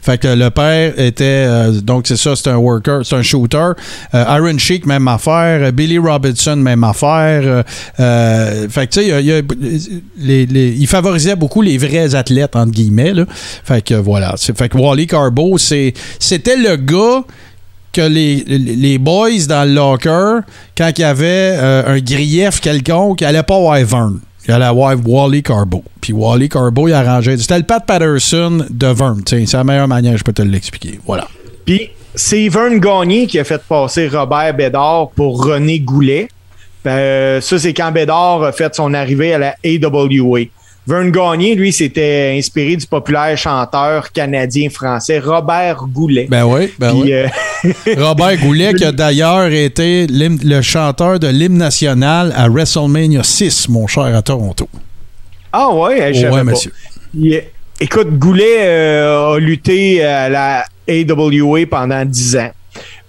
Fait 0.02 0.20
que 0.20 0.28
le 0.28 0.50
père 0.52 0.94
était, 1.00 1.24
euh, 1.48 1.82
donc 1.82 2.06
c'est 2.08 2.16
ça, 2.16 2.36
c'est 2.36 2.50
un 2.50 2.58
worker, 2.58 3.04
c'est 3.04 3.16
un 3.16 3.24
shooter. 3.24 3.72
Euh, 4.14 4.38
Iron 4.38 4.58
Sheik, 4.60 4.86
même 4.86 5.08
affaire. 5.08 5.74
Billy 5.74 5.98
Robinson, 5.98 6.56
même 6.56 6.84
affaire. 6.84 7.64
Euh, 8.00 8.70
fait 8.70 8.88
que 8.88 8.94
tu 8.94 9.02
sais, 9.02 9.44
il 10.20 10.58
il 10.58 10.88
favorisait 10.88 11.36
beaucoup 11.36 11.62
les 11.62 11.78
vrais 11.80 12.14
athlètes, 12.14 12.56
entre 12.56 12.72
guillemets. 12.72 13.14
Là. 13.14 13.26
Fait 13.30 13.84
que 13.84 13.96
voilà. 13.96 14.36
Fait 14.38 14.70
que 14.70 14.78
Wally 14.78 15.08
Carbo, 15.08 15.58
c'était 15.58 16.56
le 16.58 16.76
gars 16.76 17.24
que 17.94 18.02
les, 18.02 18.44
les 18.46 18.98
boys 18.98 19.46
dans 19.48 19.68
le 19.68 19.76
locker, 19.76 20.40
quand 20.78 20.92
il 20.98 21.02
y 21.02 21.04
avait 21.04 21.56
euh, 21.58 21.96
un 21.96 22.00
grief 22.00 22.60
quelconque, 22.60 23.22
il 23.22 23.26
allait 23.26 23.44
pas 23.44 23.60
voir 23.60 23.78
Vern. 23.78 24.20
Il 24.48 24.54
allait 24.54 24.74
voir 24.74 24.96
Wally 25.06 25.42
Carbo. 25.42 25.84
Puis 26.02 26.12
Wally 26.12 26.50
Carbo, 26.50 26.88
il 26.88 26.94
arrangeait. 26.94 27.38
C'était 27.38 27.58
le 27.58 27.64
Pat 27.64 27.86
Patterson 27.86 28.66
de 28.70 28.88
Vern. 28.88 29.22
C'est 29.26 29.54
la 29.54 29.64
meilleure 29.64 29.88
manière, 29.88 30.18
je 30.18 30.24
peux 30.24 30.34
te 30.34 30.42
l'expliquer. 30.42 31.00
Voilà. 31.06 31.28
Puis 31.66 31.92
c'est 32.16 32.50
Vern 32.50 32.80
Gagné 32.80 33.28
qui 33.28 33.40
a 33.40 33.44
fait 33.44 33.62
passer 33.62 34.08
Robert 34.08 34.54
Bédard 34.54 35.12
pour 35.16 35.46
René 35.46 35.80
Goulet. 35.80 36.28
Ben, 36.84 37.40
ça, 37.40 37.58
c'est 37.58 37.74
quand 37.74 37.92
Bédard 37.92 38.44
a 38.44 38.52
fait 38.52 38.76
son 38.76 38.94
arrivée 38.94 39.34
à 39.34 39.38
la 39.38 39.56
AWA. 39.66 40.42
Vern 40.86 41.12
Gagné, 41.12 41.56
lui, 41.56 41.72
s'était 41.72 42.36
inspiré 42.38 42.76
du 42.76 42.86
populaire 42.86 43.38
chanteur 43.38 44.12
canadien-français 44.12 45.20
Robert 45.20 45.86
Goulet. 45.88 46.28
Ben 46.30 46.44
oui, 46.46 46.74
ben 46.78 46.92
Puis, 46.92 47.02
oui. 47.04 47.14
euh, 47.14 47.28
Robert 47.98 48.38
Goulet, 48.38 48.74
qui 48.74 48.84
a 48.84 48.92
d'ailleurs 49.04 49.48
été 49.48 50.08
le 50.10 50.62
chanteur 50.62 51.20
de 51.20 51.28
l'hymne 51.28 51.58
national 51.58 52.34
à 52.36 52.50
WrestleMania 52.50 53.24
6, 53.24 53.70
mon 53.70 53.88
cher, 53.88 54.14
à 54.16 54.22
Toronto. 54.22 54.68
ah 55.54 55.74
ouais, 55.74 56.14
je 56.14 56.22
savais 56.22 56.34
ouais, 56.36 56.44
monsieur. 56.44 56.72
Écoute, 57.80 58.18
Goulet 58.20 58.58
euh, 58.60 59.36
a 59.36 59.40
lutté 59.40 60.04
à 60.04 60.28
la 60.30 60.66
AWA 60.88 61.66
pendant 61.70 62.04
10 62.06 62.38
ans. 62.38 62.52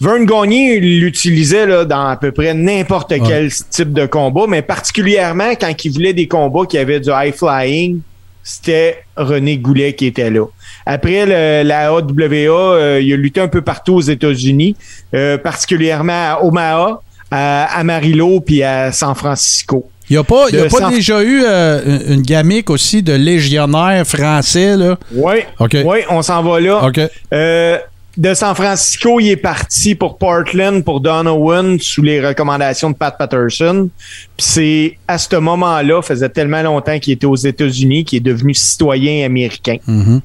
Vern 0.05 0.27
Gagné 0.27 0.81
l'utilisait 0.81 1.67
là, 1.67 1.85
dans 1.85 2.07
à 2.09 2.17
peu 2.17 2.31
près 2.33 2.53
n'importe 2.55 3.15
quel 3.27 3.51
type 3.71 3.93
de 3.93 4.07
combat, 4.07 4.45
mais 4.49 4.61
particulièrement 4.63 5.51
quand 5.59 5.73
il 5.85 5.93
voulait 5.93 6.13
des 6.13 6.29
combats 6.29 6.67
qui 6.69 6.77
avaient 6.79 7.01
du 7.01 7.11
high 7.11 7.35
flying, 7.35 8.01
c'était 8.43 9.05
René 9.17 9.57
Goulet 9.57 9.95
qui 9.95 10.07
était 10.07 10.31
là. 10.31 10.45
Après 10.85 11.25
le- 11.25 11.67
la 11.67 11.89
AWA, 11.91 12.75
euh, 12.75 13.01
il 13.03 13.13
a 13.13 13.17
lutté 13.17 13.41
un 13.41 13.49
peu 13.49 13.63
partout 13.63 13.95
aux 13.95 14.01
États-Unis, 14.03 14.77
euh, 15.15 15.39
particulièrement 15.39 16.13
à 16.35 16.39
Omaha, 16.45 17.01
à 17.31 17.79
Amarillo 17.81 18.41
puis 18.41 18.63
à 18.63 18.93
San 18.93 19.15
Francisco. 19.15 19.89
Il 20.11 20.13
n'y 20.13 20.19
a 20.19 20.25
pas, 20.25 20.51
y 20.51 20.59
a 20.59 20.65
De 20.65 20.69
pas 20.69 20.79
San- 20.81 20.91
déjà 20.95 21.23
eu 21.23 21.43
euh, 21.47 21.99
une 22.09 22.21
gamique 22.21 22.69
aussi 22.69 23.03
de 23.03 23.15
légionnaire 23.15 24.07
français, 24.07 24.77
là? 24.77 24.99
Oui, 25.15 25.37
OK. 25.59 25.79
oui, 25.83 25.99
on 26.11 26.21
s'en 26.21 26.43
va 26.43 26.61
là. 26.61 26.85
OK. 26.87 27.01
Euh, 27.33 27.79
de 28.17 28.35
San 28.35 28.55
Francisco, 28.55 29.19
il 29.19 29.31
est 29.31 29.37
parti 29.37 29.95
pour 29.95 30.19
Portland 30.19 30.85
pour 30.85 31.01
Don 31.01 31.27
Owen 31.27 31.79
sous 31.81 32.03
les 32.03 32.25
recommandations 32.25 32.91
de 32.91 32.97
Pat 32.97 33.17
Patterson. 33.17 33.89
Puis 34.37 34.47
c'est 34.47 34.99
à 35.09 35.19
ce 35.19 35.37
moment-là, 35.37 36.01
faisait 36.03 36.29
tellement 36.29 36.63
longtemps 36.63 36.99
qu'il 36.99 37.13
était 37.13 37.27
aux 37.27 37.37
États-Unis, 37.37 38.05
qu'il 38.05 38.19
est 38.19 38.33
devenu 38.33 38.55
citoyen 38.55 39.27
américain. 39.27 39.77
Mhm. 39.87 40.21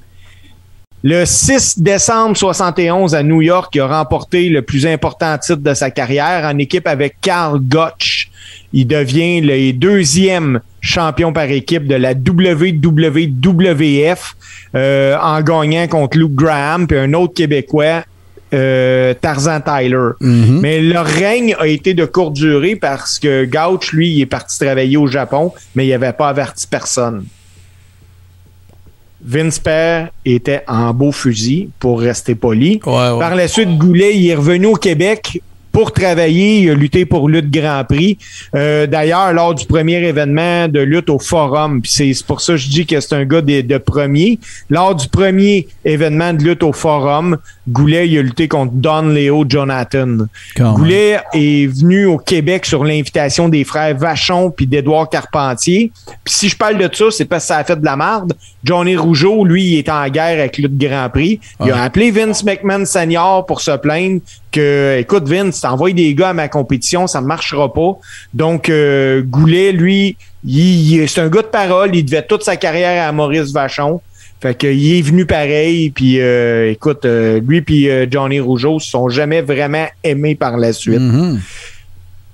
Le 1.01 1.25
6 1.25 1.79
décembre 1.79 2.35
71 2.35 3.15
à 3.15 3.23
New 3.23 3.41
York, 3.41 3.73
il 3.73 3.81
a 3.81 3.87
remporté 3.87 4.49
le 4.49 4.61
plus 4.61 4.85
important 4.85 5.37
titre 5.37 5.61
de 5.61 5.73
sa 5.73 5.91
carrière 5.91 6.43
en 6.45 6.57
équipe 6.57 6.87
avec 6.87 7.15
Carl 7.21 7.59
Gotch. 7.61 8.28
Il 8.73 8.87
devient 8.87 9.41
le 9.41 9.73
deuxième 9.73 10.61
champion 10.81 11.33
par 11.33 11.45
équipe 11.45 11.87
de 11.87 11.95
la 11.95 12.13
WWF 12.13 12.75
euh, 14.75 15.17
en 15.21 15.41
gagnant 15.41 15.87
contre 15.87 16.17
Luke 16.17 16.35
Graham 16.35 16.87
puis 16.87 16.97
un 16.97 17.13
autre 17.13 17.33
Québécois, 17.33 18.03
euh, 18.53 19.13
Tarzan 19.19 19.61
Tyler. 19.61 20.09
Mhm. 20.19 20.59
Mais 20.61 20.81
leur 20.81 21.05
règne 21.05 21.55
a 21.59 21.67
été 21.67 21.93
de 21.93 22.05
courte 22.05 22.33
durée 22.33 22.75
parce 22.75 23.19
que 23.19 23.45
Gouch, 23.45 23.91
lui, 23.91 24.09
il 24.09 24.21
est 24.21 24.27
parti 24.27 24.57
travailler 24.59 24.97
au 24.97 25.07
Japon, 25.07 25.51
mais 25.75 25.87
il 25.87 25.89
n'avait 25.89 26.13
pas 26.13 26.29
averti 26.29 26.67
personne. 26.67 27.25
Vince 29.21 29.59
Père 29.59 30.09
était 30.23 30.63
en 30.67 30.93
beau 30.93 31.11
fusil, 31.11 31.69
pour 31.79 31.99
rester 31.99 32.35
poli. 32.35 32.79
Ouais, 32.85 32.93
ouais. 32.93 33.19
Par 33.19 33.35
la 33.35 33.47
suite, 33.47 33.77
Goulet, 33.77 34.15
il 34.15 34.29
est 34.29 34.35
revenu 34.35 34.67
au 34.67 34.75
Québec 34.75 35.41
pour 35.79 35.93
travailler, 35.93 36.59
il 36.59 36.69
a 36.71 36.73
lutté 36.73 37.05
pour 37.05 37.29
Lutte 37.29 37.49
Grand 37.49 37.85
Prix. 37.87 38.17
Euh, 38.53 38.85
D'ailleurs, 38.85 39.31
lors 39.31 39.55
du 39.55 39.65
premier 39.65 39.95
événement 40.05 40.67
de 40.67 40.81
lutte 40.81 41.09
au 41.09 41.19
Forum, 41.19 41.79
c'est 41.85 42.11
pour 42.27 42.41
ça 42.41 42.53
que 42.53 42.57
je 42.57 42.67
dis 42.67 42.85
que 42.85 42.99
c'est 42.99 43.15
un 43.15 43.23
gars 43.23 43.39
de, 43.39 43.61
de 43.61 43.77
premier. 43.77 44.39
Lors 44.69 44.93
du 44.93 45.07
premier 45.07 45.67
événement 45.85 46.33
de 46.33 46.43
lutte 46.43 46.63
au 46.63 46.73
Forum, 46.73 47.37
Goulet, 47.69 48.09
il 48.09 48.17
a 48.17 48.21
lutté 48.23 48.47
contre 48.49 48.73
Don 48.73 49.03
Léo 49.09 49.45
Jonathan. 49.47 50.17
Quand 50.57 50.63
même. 50.71 50.73
Goulet 50.73 51.19
est 51.33 51.67
venu 51.67 52.07
au 52.07 52.17
Québec 52.17 52.65
sur 52.65 52.83
l'invitation 52.83 53.47
des 53.47 53.63
frères 53.63 53.95
Vachon 53.95 54.49
puis 54.51 54.65
d'Édouard 54.67 55.07
Carpentier. 55.07 55.91
Puis 56.25 56.33
si 56.33 56.49
je 56.49 56.57
parle 56.57 56.77
de 56.77 56.89
ça, 56.93 57.05
c'est 57.11 57.25
parce 57.25 57.43
que 57.43 57.47
ça 57.49 57.57
a 57.57 57.63
fait 57.63 57.79
de 57.79 57.85
la 57.85 57.95
marde. 57.95 58.33
Johnny 58.63 58.97
Rougeau, 58.97 59.45
lui, 59.45 59.63
il 59.63 59.77
est 59.77 59.87
en 59.89 60.05
guerre 60.09 60.39
avec 60.39 60.57
Lutte 60.57 60.77
Grand 60.77 61.09
Prix. 61.09 61.39
Il 61.63 61.71
a 61.71 61.75
Ouais. 61.75 61.79
appelé 61.81 62.11
Vince 62.11 62.43
McMahon 62.43 62.83
Senior 62.85 63.45
pour 63.45 63.61
se 63.61 63.71
plaindre 63.77 64.19
que, 64.51 64.97
écoute, 64.99 65.27
Vince, 65.29 65.63
t'envoies 65.69 65.93
des 65.93 66.13
gars 66.15 66.29
à 66.29 66.33
ma 66.33 66.47
compétition, 66.47 67.07
ça 67.07 67.21
ne 67.21 67.27
marchera 67.27 67.71
pas. 67.73 67.97
Donc, 68.33 68.69
euh, 68.69 69.21
Goulet, 69.23 69.71
lui, 69.71 70.17
c'est 70.47 71.21
un 71.21 71.29
gars 71.29 71.41
de 71.41 71.47
parole. 71.47 71.95
Il 71.95 72.03
devait 72.03 72.25
toute 72.25 72.43
sa 72.43 72.55
carrière 72.55 73.07
à 73.07 73.11
Maurice 73.11 73.51
Vachon. 73.51 74.01
Fait 74.41 74.57
que, 74.57 74.67
il 74.67 74.99
est 74.99 75.01
venu 75.01 75.25
pareil, 75.25 75.89
puis 75.89 76.21
euh, 76.21 76.71
écoute, 76.71 77.03
euh, 77.03 77.41
lui 77.45 77.61
puis 77.61 77.89
euh, 77.89 78.07
Johnny 78.09 78.39
Rougeau 78.39 78.79
se 78.79 78.89
sont 78.89 79.09
jamais 79.09 79.41
vraiment 79.41 79.85
aimés 80.01 80.35
par 80.35 80.57
la 80.57 80.71
suite. 80.71 81.01
Mhm. 81.01 81.41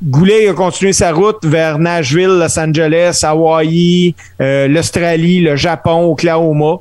Goulet 0.04 0.50
a 0.50 0.54
continué 0.54 0.91
sa 0.91 1.14
route 1.14 1.43
vers 1.46 1.80
Nashville, 1.80 2.28
Los 2.39 2.60
Angeles, 2.60 3.22
Hawaï, 3.24 4.14
euh, 4.41 4.68
l'Australie, 4.68 5.39
le 5.39 5.56
Japon, 5.56 6.12
Oklahoma. 6.12 6.80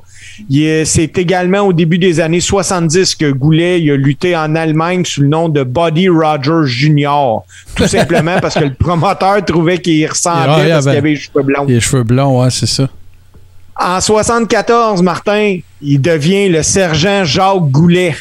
C'est 0.83 1.17
également 1.17 1.61
au 1.61 1.71
début 1.73 1.97
des 1.97 2.19
années 2.19 2.41
70 2.41 3.15
que 3.15 3.31
Goulet 3.31 3.81
il 3.81 3.89
a 3.91 3.95
lutté 3.95 4.35
en 4.35 4.53
Allemagne 4.55 5.05
sous 5.05 5.21
le 5.21 5.29
nom 5.29 5.47
de 5.47 5.63
Buddy 5.63 6.09
Rogers 6.09 6.67
Jr. 6.67 7.39
Tout 7.73 7.87
simplement 7.87 8.35
parce 8.41 8.55
que 8.55 8.65
le 8.65 8.73
promoteur 8.73 9.43
trouvait 9.45 9.77
qu'il 9.77 10.05
ressemblait 10.07 10.45
Ah, 10.49 10.63
il 10.65 10.69
parce 10.71 10.81
qu'il 10.83 10.89
avait- 10.89 10.97
avait 10.97 11.09
les 11.11 11.15
cheveux 11.15 11.43
blonds. 11.43 11.65
Les 11.67 11.79
cheveux 11.79 12.03
blonds, 12.03 12.41
ouais, 12.43 12.49
c'est 12.51 12.65
ça. 12.67 12.89
En 13.79 13.99
74, 14.01 15.01
Martin, 15.01 15.57
il 15.81 16.01
devient 16.01 16.49
le 16.49 16.63
sergent 16.63 17.23
Jacques 17.23 17.69
Goulet. 17.71 18.13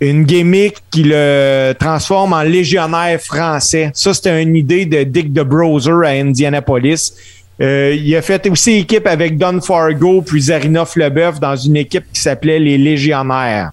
Une 0.00 0.24
gimmick 0.24 0.76
qui 0.90 1.02
le 1.04 1.72
transforme 1.78 2.32
en 2.32 2.42
légionnaire 2.42 3.20
français. 3.20 3.90
Ça, 3.92 4.14
c'était 4.14 4.42
une 4.42 4.56
idée 4.56 4.86
de 4.86 5.02
Dick 5.02 5.32
DeBroser 5.32 5.92
à 6.04 6.10
Indianapolis. 6.10 7.12
Euh, 7.60 7.94
il 7.94 8.16
a 8.16 8.22
fait 8.22 8.48
aussi 8.48 8.78
équipe 8.78 9.06
avec 9.06 9.36
Don 9.36 9.60
Fargo 9.60 10.22
puis 10.22 10.40
Zarina 10.40 10.84
Leboeuf 10.96 11.38
dans 11.38 11.56
une 11.56 11.76
équipe 11.76 12.04
qui 12.12 12.20
s'appelait 12.20 12.58
les 12.58 12.78
Légionnaires. 12.78 13.72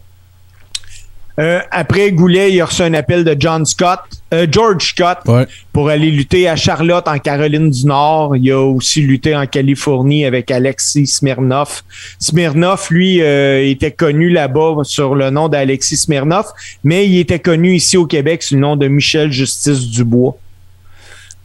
Euh, 1.40 1.60
après 1.70 2.12
Goulet, 2.12 2.52
il 2.52 2.62
a 2.62 2.66
reçu 2.66 2.82
un 2.82 2.96
appel 2.96 3.24
de 3.24 3.36
John 3.40 3.64
Scott, 3.64 4.00
euh, 4.34 4.48
George 4.52 4.88
Scott, 4.90 5.20
Ouais. 5.28 5.46
pour 5.72 5.88
aller 5.90 6.10
lutter 6.10 6.50
à 6.50 6.56
Charlotte 6.56 7.08
en 7.08 7.20
Caroline 7.20 7.70
du 7.70 7.86
Nord. 7.86 8.36
Il 8.36 8.52
a 8.52 8.60
aussi 8.60 9.02
lutté 9.02 9.36
en 9.36 9.46
Californie 9.46 10.26
avec 10.26 10.50
Alexis 10.50 11.06
Smirnov. 11.06 11.84
Smirnov, 12.20 12.88
lui, 12.90 13.22
euh, 13.22 13.64
était 13.70 13.92
connu 13.92 14.30
là-bas 14.30 14.78
sur 14.84 15.14
le 15.14 15.30
nom 15.30 15.48
d'Alexis 15.48 15.98
Smirnov, 15.98 16.46
mais 16.84 17.08
il 17.08 17.20
était 17.20 17.40
connu 17.40 17.76
ici 17.76 17.98
au 17.98 18.08
Québec 18.08 18.42
sous 18.42 18.56
le 18.56 18.62
nom 18.62 18.76
de 18.76 18.88
Michel 18.88 19.32
Justice 19.32 19.88
Dubois. 19.92 20.36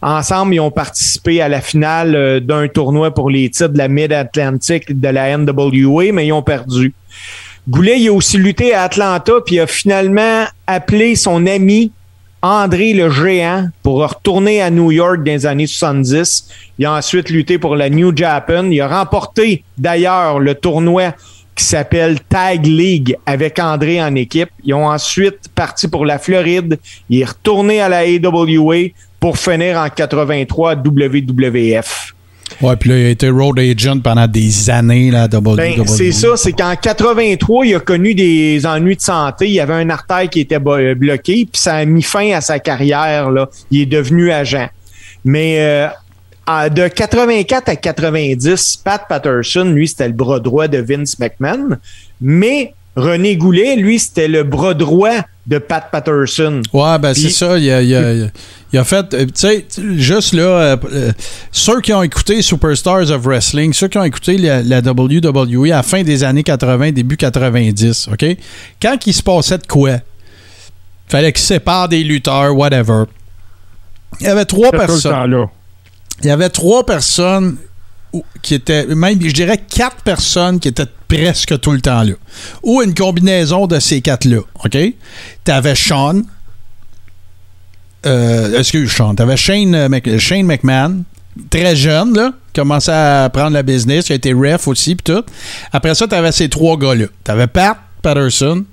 Ensemble, 0.00 0.54
ils 0.54 0.60
ont 0.60 0.70
participé 0.72 1.40
à 1.42 1.48
la 1.48 1.60
finale 1.60 2.16
euh, 2.16 2.40
d'un 2.40 2.66
tournoi 2.66 3.12
pour 3.14 3.30
les 3.30 3.48
titres 3.50 3.68
de 3.68 3.78
la 3.78 3.88
Mid-Atlantic 3.88 4.98
de 4.98 5.08
la 5.08 5.36
NWA, 5.36 6.12
mais 6.12 6.26
ils 6.26 6.32
ont 6.32 6.42
perdu. 6.42 6.92
Goulet, 7.68 8.00
il 8.00 8.08
a 8.08 8.12
aussi 8.12 8.38
lutté 8.38 8.74
à 8.74 8.82
Atlanta, 8.82 9.34
puis 9.46 9.60
a 9.60 9.68
finalement 9.68 10.44
appelé 10.66 11.14
son 11.14 11.46
ami 11.46 11.92
André 12.42 12.92
le 12.92 13.08
Géant 13.08 13.68
pour 13.84 14.00
retourner 14.00 14.60
à 14.60 14.68
New 14.68 14.90
York 14.90 15.18
dans 15.18 15.30
les 15.30 15.46
années 15.46 15.68
70. 15.68 16.48
Il 16.80 16.86
a 16.86 16.94
ensuite 16.94 17.30
lutté 17.30 17.58
pour 17.58 17.76
la 17.76 17.88
New 17.88 18.16
Japan. 18.16 18.64
Il 18.64 18.80
a 18.80 18.88
remporté 18.88 19.62
d'ailleurs 19.78 20.40
le 20.40 20.56
tournoi 20.56 21.14
qui 21.54 21.64
s'appelle 21.64 22.18
Tag 22.28 22.66
League 22.66 23.16
avec 23.26 23.60
André 23.60 24.02
en 24.02 24.16
équipe. 24.16 24.48
Ils 24.64 24.74
ont 24.74 24.88
ensuite 24.88 25.48
parti 25.54 25.86
pour 25.86 26.04
la 26.04 26.18
Floride. 26.18 26.80
Il 27.10 27.20
est 27.20 27.26
retourné 27.26 27.80
à 27.80 27.88
la 27.88 27.98
AWA 27.98 28.88
pour 29.20 29.38
finir 29.38 29.78
en 29.78 29.88
83 29.88 30.72
à 30.72 30.74
WWF. 30.74 32.12
Ouais, 32.60 32.76
puis 32.76 32.90
là, 32.90 32.98
il 32.98 33.06
a 33.06 33.08
été 33.10 33.28
road 33.28 33.58
agent 33.58 34.00
pendant 34.00 34.26
des 34.26 34.70
années, 34.70 35.10
là, 35.10 35.24
à 35.24 35.26
WWE. 35.26 35.56
Ben, 35.56 35.86
c'est 35.86 36.12
ça, 36.12 36.36
c'est 36.36 36.52
qu'en 36.52 36.74
83, 36.76 37.66
il 37.66 37.74
a 37.74 37.80
connu 37.80 38.14
des 38.14 38.64
ennuis 38.66 38.96
de 38.96 39.00
santé. 39.00 39.46
Il 39.46 39.52
y 39.52 39.60
avait 39.60 39.74
un 39.74 39.90
artère 39.90 40.28
qui 40.28 40.40
était 40.40 40.58
euh, 40.64 40.94
bloqué, 40.94 41.46
puis 41.50 41.60
ça 41.60 41.76
a 41.76 41.84
mis 41.84 42.02
fin 42.02 42.32
à 42.32 42.40
sa 42.40 42.58
carrière. 42.58 43.30
Là. 43.30 43.48
Il 43.70 43.80
est 43.82 43.86
devenu 43.86 44.30
agent. 44.30 44.68
Mais 45.24 45.56
euh, 45.60 46.68
de 46.68 46.88
84 46.88 47.68
à 47.68 47.76
90, 47.76 48.80
Pat 48.84 49.02
Patterson, 49.08 49.64
lui, 49.64 49.88
c'était 49.88 50.08
le 50.08 50.14
bras 50.14 50.40
droit 50.40 50.68
de 50.68 50.78
Vince 50.78 51.18
McMahon. 51.18 51.76
Mais 52.20 52.74
René 52.96 53.36
Goulet, 53.36 53.76
lui, 53.76 53.98
c'était 53.98 54.28
le 54.28 54.42
bras 54.42 54.74
droit 54.74 55.24
de 55.46 55.58
Pat 55.58 55.84
Patterson. 55.90 56.62
Ouais, 56.72 56.98
ben 56.98 57.14
c'est 57.14 57.30
ça. 57.30 57.58
Il 57.58 57.70
a, 57.70 57.82
il 57.82 57.94
a- 57.94 58.26
il 58.72 58.78
a 58.78 58.84
fait. 58.84 59.12
euh, 59.14 59.26
Tu 59.26 59.32
sais, 59.34 59.66
juste 59.96 60.32
là, 60.32 60.42
euh, 60.42 60.76
euh, 60.92 61.12
ceux 61.50 61.80
qui 61.80 61.92
ont 61.92 62.02
écouté 62.02 62.40
Superstars 62.42 63.10
of 63.10 63.22
Wrestling, 63.24 63.72
ceux 63.72 63.88
qui 63.88 63.98
ont 63.98 64.04
écouté 64.04 64.38
la, 64.38 64.62
la 64.62 64.80
WWE 64.80 65.64
à 65.66 65.76
la 65.76 65.82
fin 65.82 66.02
des 66.02 66.24
années 66.24 66.42
80, 66.42 66.92
début 66.92 67.16
90, 67.16 68.08
OK? 68.12 68.24
Quand 68.80 68.96
il 69.06 69.12
se 69.12 69.22
passait 69.22 69.58
de 69.58 69.66
quoi? 69.66 69.98
Fallait 71.08 71.32
qu'ils 71.32 71.44
séparent 71.44 71.88
des 71.88 72.02
lutteurs, 72.04 72.56
whatever. 72.56 73.04
Il 74.20 74.26
y 74.26 74.30
avait 74.30 74.44
trois 74.46 74.70
personnes. 74.86 75.12
Il 76.22 76.26
y 76.28 76.30
avait 76.30 76.48
trois 76.48 76.86
personnes 76.86 77.56
qui 78.42 78.54
étaient, 78.54 78.86
même 78.86 79.18
je 79.22 79.32
dirais 79.32 79.58
quatre 79.58 80.02
personnes 80.02 80.60
qui 80.60 80.68
étaient 80.68 80.86
presque 81.08 81.58
tout 81.60 81.72
le 81.72 81.80
temps 81.80 82.02
là. 82.02 82.12
Ou 82.62 82.82
une 82.82 82.94
combinaison 82.94 83.66
de 83.66 83.78
ces 83.80 84.00
quatre-là. 84.02 84.40
OK? 84.64 84.78
T'avais 85.44 85.74
Sean. 85.74 86.22
Euh, 88.06 88.58
excuse, 88.58 88.90
Sean. 88.90 89.14
T'avais 89.14 89.36
Shane, 89.36 89.74
euh, 89.74 90.18
Shane 90.18 90.46
McMahon. 90.46 91.04
Très 91.50 91.76
jeune, 91.76 92.14
là. 92.14 92.32
Commençait 92.54 92.92
à 92.92 93.30
prendre 93.32 93.52
la 93.52 93.62
business. 93.62 94.08
Il 94.08 94.12
a 94.12 94.16
été 94.16 94.32
ref 94.32 94.68
aussi, 94.68 94.94
puis 94.94 95.14
tout. 95.14 95.24
Après 95.72 95.94
ça, 95.94 96.06
t'avais 96.06 96.32
ces 96.32 96.48
trois 96.48 96.76
gars-là. 96.76 97.06
T'avais 97.24 97.46
Pat 97.46 97.78
Patterson. 98.02 98.64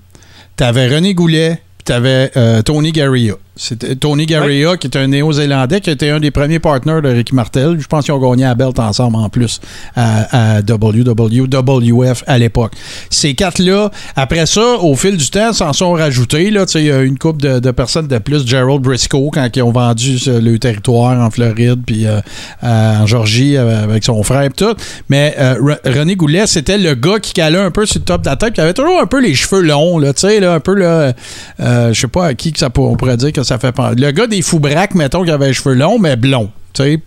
T'avais 0.58 0.88
René 0.88 1.14
Goulet. 1.14 1.62
Puis 1.78 1.86
t'avais 1.86 2.32
euh, 2.36 2.62
Tony 2.62 2.92
Garria. 2.92 3.36
C'était 3.62 3.94
Tony 3.98 4.26
Garea, 4.26 4.78
qui 4.78 4.88
est 4.88 4.96
un 4.96 5.08
néo-zélandais, 5.08 5.82
qui 5.82 5.90
était 5.90 6.10
un 6.12 6.22
des 6.22 6.32
premiers 6.32 6.60
partners 6.60 7.02
de 7.04 7.10
Ricky 7.10 7.36
Martel. 7.36 7.76
Je 7.78 7.88
pense 7.88 8.06
qu'ils 8.06 8.14
ont 8.14 8.20
gagné 8.32 8.44
la 8.46 8.56
belt 8.56 8.80
ensemble 8.80 9.18
en 9.18 9.28
plus 9.28 9.60
à, 9.98 10.56
à 10.58 10.62
WWF 10.62 12.24
à 12.26 12.38
l'époque. 12.38 12.72
Ces 13.10 13.34
quatre-là, 13.34 13.92
après 14.16 14.46
ça, 14.46 14.78
au 14.82 14.96
fil 14.96 15.18
du 15.18 15.30
temps, 15.30 15.52
s'en 15.52 15.74
sont 15.74 15.92
rajoutés. 15.92 16.52
Là, 16.52 16.64
il 16.76 16.84
y 16.84 16.92
a 16.92 17.02
une 17.02 17.18
couple 17.18 17.60
de, 17.60 17.72
personnes 17.72 18.08
de 18.08 18.18
plus. 18.18 18.48
Gerald 18.48 18.82
Briscoe, 18.82 19.30
quand 19.34 19.48
ils 19.54 19.62
ont 19.62 19.72
vendu 19.72 20.18
euh, 20.28 20.40
le 20.40 20.58
territoire 20.58 21.20
en 21.20 21.30
Floride, 21.30 21.82
puis 21.86 22.06
euh, 22.08 22.22
en 22.64 23.06
Georgie 23.08 23.58
euh, 23.58 23.84
avec 23.84 24.06
son 24.06 24.24
frère 24.24 24.44
et 24.44 24.50
tout. 24.52 24.74
Mais 25.10 25.36
euh, 25.38 25.56
Re- 25.56 25.98
René 26.00 26.16
Goulet, 26.16 26.48
c'était 26.48 26.78
le 26.78 26.96
gars 26.96 27.20
qui 27.20 27.34
calait 27.34 27.58
un 27.60 27.72
peu 27.72 27.86
sur 27.86 28.00
le 28.00 28.06
top 28.06 28.22
de 28.22 28.30
la 28.30 28.38
tête, 28.38 28.54
qui 28.54 28.62
avait 28.62 28.74
toujours 28.74 29.02
un 29.02 29.06
peu 29.06 29.20
les 29.22 29.36
cheveux 29.36 29.62
longs, 29.64 30.00
là, 30.00 30.14
là, 30.40 30.54
un 30.54 30.60
peu, 30.62 30.76
là, 30.76 31.14
euh, 31.60 31.94
je 31.94 32.00
sais 32.00 32.08
pas 32.08 32.28
à 32.28 32.34
qui 32.36 32.54
que 32.54 32.60
ça 32.60 32.70
pour- 32.70 32.90
on 32.90 32.96
pourrait 32.96 33.18
dire 33.18 33.34
que 33.34 33.44
ça 33.50 33.60
fait 33.60 33.72
penser. 33.74 33.96
Le 33.98 34.12
gars 34.12 34.28
des 34.28 34.42
fous-braques, 34.42 34.96
mettons, 34.96 35.24
qui 35.26 35.32
avait 35.32 35.48
les 35.48 35.54
cheveux 35.54 35.76
longs, 35.76 36.00
mais 36.00 36.16
blonds, 36.16 36.50
tu 36.74 36.84
sais. 36.84 37.00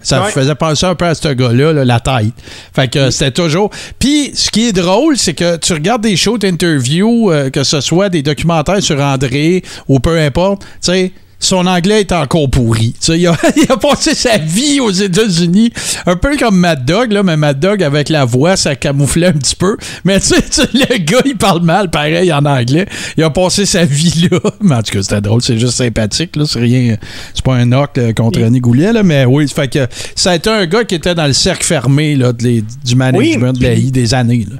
Ça 0.00 0.24
Ouais. 0.24 0.30
faisait 0.32 0.54
penser 0.56 0.84
un 0.84 0.96
peu 0.96 1.04
à 1.04 1.14
ce 1.14 1.28
gars-là, 1.28 1.72
là, 1.72 1.84
la 1.84 2.00
tête. 2.00 2.32
Fait 2.74 2.88
que 2.88 2.98
euh, 2.98 3.10
c'était 3.12 3.30
toujours. 3.30 3.70
Puis, 4.00 4.32
ce 4.34 4.50
qui 4.50 4.66
est 4.66 4.72
drôle, 4.72 5.16
c'est 5.16 5.34
que 5.34 5.56
tu 5.58 5.72
regardes 5.74 6.02
des 6.02 6.16
shows 6.16 6.38
d'interview, 6.38 7.30
euh, 7.30 7.50
que 7.50 7.62
ce 7.62 7.80
soit 7.80 8.08
des 8.08 8.22
documentaires 8.22 8.82
sur 8.82 8.98
André 9.00 9.62
ou 9.86 10.00
peu 10.00 10.18
importe, 10.18 10.62
tu 10.62 10.68
sais. 10.80 11.12
Son 11.40 11.66
anglais 11.66 12.00
est 12.00 12.12
encore 12.12 12.48
pourri. 12.48 12.92
Tu 12.92 13.06
sais, 13.12 13.18
il, 13.18 13.26
a, 13.26 13.36
il 13.56 13.70
a 13.70 13.76
passé 13.76 14.14
sa 14.14 14.38
vie 14.38 14.80
aux 14.80 14.90
États-Unis, 14.90 15.72
un 16.06 16.16
peu 16.16 16.36
comme 16.36 16.56
Mad 16.56 16.84
Dog, 16.84 17.12
là, 17.12 17.22
mais 17.22 17.36
Mad 17.36 17.60
Dog, 17.60 17.82
avec 17.82 18.08
la 18.08 18.24
voix, 18.24 18.56
ça 18.56 18.74
camouflait 18.76 19.26
un 19.26 19.32
petit 19.32 19.56
peu. 19.56 19.76
Mais 20.04 20.20
tu 20.20 20.28
sais, 20.28 20.62
le 20.72 20.98
gars, 20.98 21.20
il 21.24 21.36
parle 21.36 21.62
mal, 21.62 21.90
pareil, 21.90 22.32
en 22.32 22.44
anglais. 22.44 22.86
Il 23.16 23.22
a 23.24 23.30
passé 23.30 23.66
sa 23.66 23.84
vie 23.84 24.28
là. 24.30 24.38
Mais 24.60 24.74
en 24.76 24.82
tout 24.82 24.92
cas, 24.92 25.02
c'était 25.02 25.20
drôle, 25.20 25.42
c'est 25.42 25.58
juste 25.58 25.74
sympathique. 25.74 26.36
Là. 26.36 26.44
C'est 26.46 26.60
rien. 26.60 26.96
C'est 27.34 27.44
pas 27.44 27.54
un 27.56 27.66
knock 27.66 27.98
euh, 27.98 28.12
contre 28.12 28.40
René 28.40 28.60
Goulet, 28.60 28.92
là, 28.92 29.02
mais 29.02 29.24
oui, 29.24 29.46
fait 29.48 29.68
que 29.68 29.86
ça 30.14 30.30
a 30.30 30.34
été 30.36 30.48
un 30.50 30.66
gars 30.66 30.84
qui 30.84 30.94
était 30.94 31.14
dans 31.14 31.26
le 31.26 31.32
cercle 31.32 31.64
fermé 31.64 32.14
là, 32.16 32.32
de 32.32 32.42
les- 32.42 32.64
du 32.84 32.94
management 32.96 33.52
Oui, 33.54 33.58
de 33.58 33.62
la 33.64 33.74
I 33.74 33.90
des 33.90 34.14
années. 34.14 34.46
là. 34.50 34.56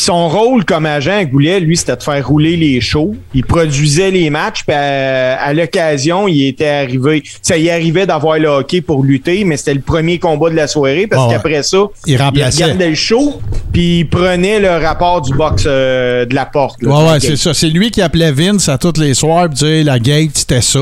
Puis 0.00 0.06
son 0.06 0.30
rôle 0.30 0.64
comme 0.64 0.86
agent 0.86 1.12
à 1.12 1.24
Goulet, 1.26 1.60
lui, 1.60 1.76
c'était 1.76 1.94
de 1.94 2.02
faire 2.02 2.26
rouler 2.26 2.56
les 2.56 2.80
shows. 2.80 3.14
Il 3.34 3.44
produisait 3.44 4.10
les 4.10 4.30
matchs, 4.30 4.64
puis 4.66 4.74
à, 4.74 5.38
à 5.38 5.52
l'occasion, 5.52 6.26
il 6.26 6.46
était 6.46 6.68
arrivé. 6.68 7.22
Ça 7.42 7.58
y 7.58 7.68
arrivait 7.68 8.06
d'avoir 8.06 8.38
le 8.38 8.48
hockey 8.48 8.80
pour 8.80 9.04
lutter, 9.04 9.44
mais 9.44 9.58
c'était 9.58 9.74
le 9.74 9.82
premier 9.82 10.18
combat 10.18 10.48
de 10.48 10.54
la 10.56 10.68
soirée 10.68 11.06
parce 11.06 11.30
qu'après 11.30 11.62
ça, 11.62 11.80
Il 12.06 12.16
remplaçait. 12.16 12.64
regardait 12.64 12.88
le 12.88 12.94
show, 12.94 13.42
puis 13.74 13.98
il 13.98 14.08
prenait 14.08 14.58
le 14.58 14.70
rapport 14.70 15.20
du 15.20 15.34
box 15.34 15.64
euh, 15.66 16.24
de 16.24 16.34
la 16.34 16.46
porte. 16.46 16.82
là, 16.82 16.88
Ouais, 16.88 17.10
ouais, 17.10 17.20
c'est 17.20 17.36
ça. 17.36 17.52
C'est 17.52 17.68
lui 17.68 17.90
qui 17.90 18.00
appelait 18.00 18.32
Vince 18.32 18.70
à 18.70 18.78
tous 18.78 18.98
les 18.98 19.12
soirs 19.12 19.48
pour 19.48 19.54
dire 19.56 19.84
la 19.84 19.98
gate, 19.98 20.30
c'était 20.32 20.62
ça. 20.62 20.80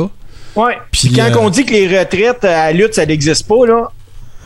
Ouais. 0.55 0.79
Puis, 0.93 1.09
Puis 1.09 1.17
quand 1.17 1.25
euh, 1.33 1.41
on 1.41 1.51
dit 1.51 1.65
que 1.65 1.73
les 1.73 1.99
retraites 1.99 2.45
à 2.45 2.67
la 2.67 2.73
lutte, 2.73 2.95
ça 2.95 3.05
n'existe 3.05 3.49
pas, 3.49 3.67
là, 3.67 3.89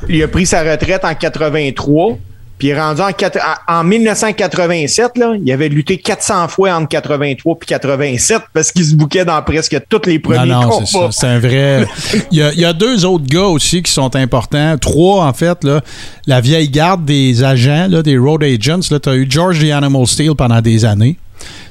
il 0.08 0.22
a 0.22 0.28
pris 0.28 0.46
sa 0.46 0.62
retraite 0.62 1.04
en 1.04 1.14
83. 1.14 2.16
Puis 2.62 2.68
il 2.68 2.74
est 2.74 2.80
rendu 2.80 3.00
en, 3.00 3.10
quatre- 3.10 3.40
en 3.68 3.80
en 3.80 3.82
1987, 3.82 5.18
là, 5.18 5.32
il 5.44 5.50
avait 5.50 5.68
lutté 5.68 5.96
400 5.98 6.46
fois 6.46 6.74
entre 6.74 6.90
83 6.90 7.58
puis 7.58 7.66
87 7.66 8.40
parce 8.54 8.70
qu'il 8.70 8.84
se 8.84 8.94
bouquait 8.94 9.24
dans 9.24 9.42
presque 9.42 9.76
tous 9.88 10.02
les 10.06 10.20
premiers 10.20 10.46
non, 10.46 10.62
non, 10.62 10.84
c'est 10.86 10.92
combats. 10.92 11.10
ça. 11.10 11.20
C'est 11.22 11.26
un 11.26 11.38
vrai. 11.40 11.84
Il 12.30 12.38
y, 12.38 12.42
a, 12.44 12.52
il 12.52 12.60
y 12.60 12.64
a 12.64 12.72
deux 12.72 13.04
autres 13.04 13.24
gars 13.26 13.46
aussi 13.46 13.82
qui 13.82 13.90
sont 13.90 14.14
importants. 14.14 14.78
Trois, 14.78 15.24
en 15.24 15.32
fait. 15.32 15.64
Là. 15.64 15.80
La 16.28 16.40
vieille 16.40 16.68
garde 16.68 17.04
des 17.04 17.42
agents, 17.42 17.88
là, 17.90 18.00
des 18.00 18.16
road 18.16 18.44
agents. 18.44 18.78
Tu 18.78 19.08
as 19.08 19.14
eu 19.16 19.26
George 19.28 19.58
the 19.58 19.72
Animal 19.72 20.06
Steel 20.06 20.36
pendant 20.36 20.60
des 20.60 20.84
années. 20.84 21.18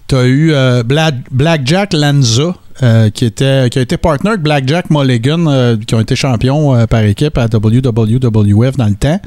Tu 0.09 0.15
as 0.17 0.23
eu 0.25 0.51
euh, 0.51 0.83
Black, 0.83 1.15
Blackjack 1.31 1.93
Lanza. 1.93 2.53
Euh, 2.83 3.09
qui, 3.09 3.25
était, 3.25 3.69
qui 3.69 3.79
a 3.79 3.81
été 3.81 3.97
partner 3.97 4.31
avec 4.31 4.41
Blackjack 4.41 4.89
Mulligan, 4.89 5.45
euh, 5.47 5.77
qui 5.77 5.93
ont 5.95 5.99
été 5.99 6.15
champions 6.15 6.75
euh, 6.75 6.85
par 6.85 7.03
équipe 7.03 7.37
à 7.37 7.45
WWF 7.45 8.77
dans 8.77 8.87
le 8.87 8.95
temps. 8.95 9.19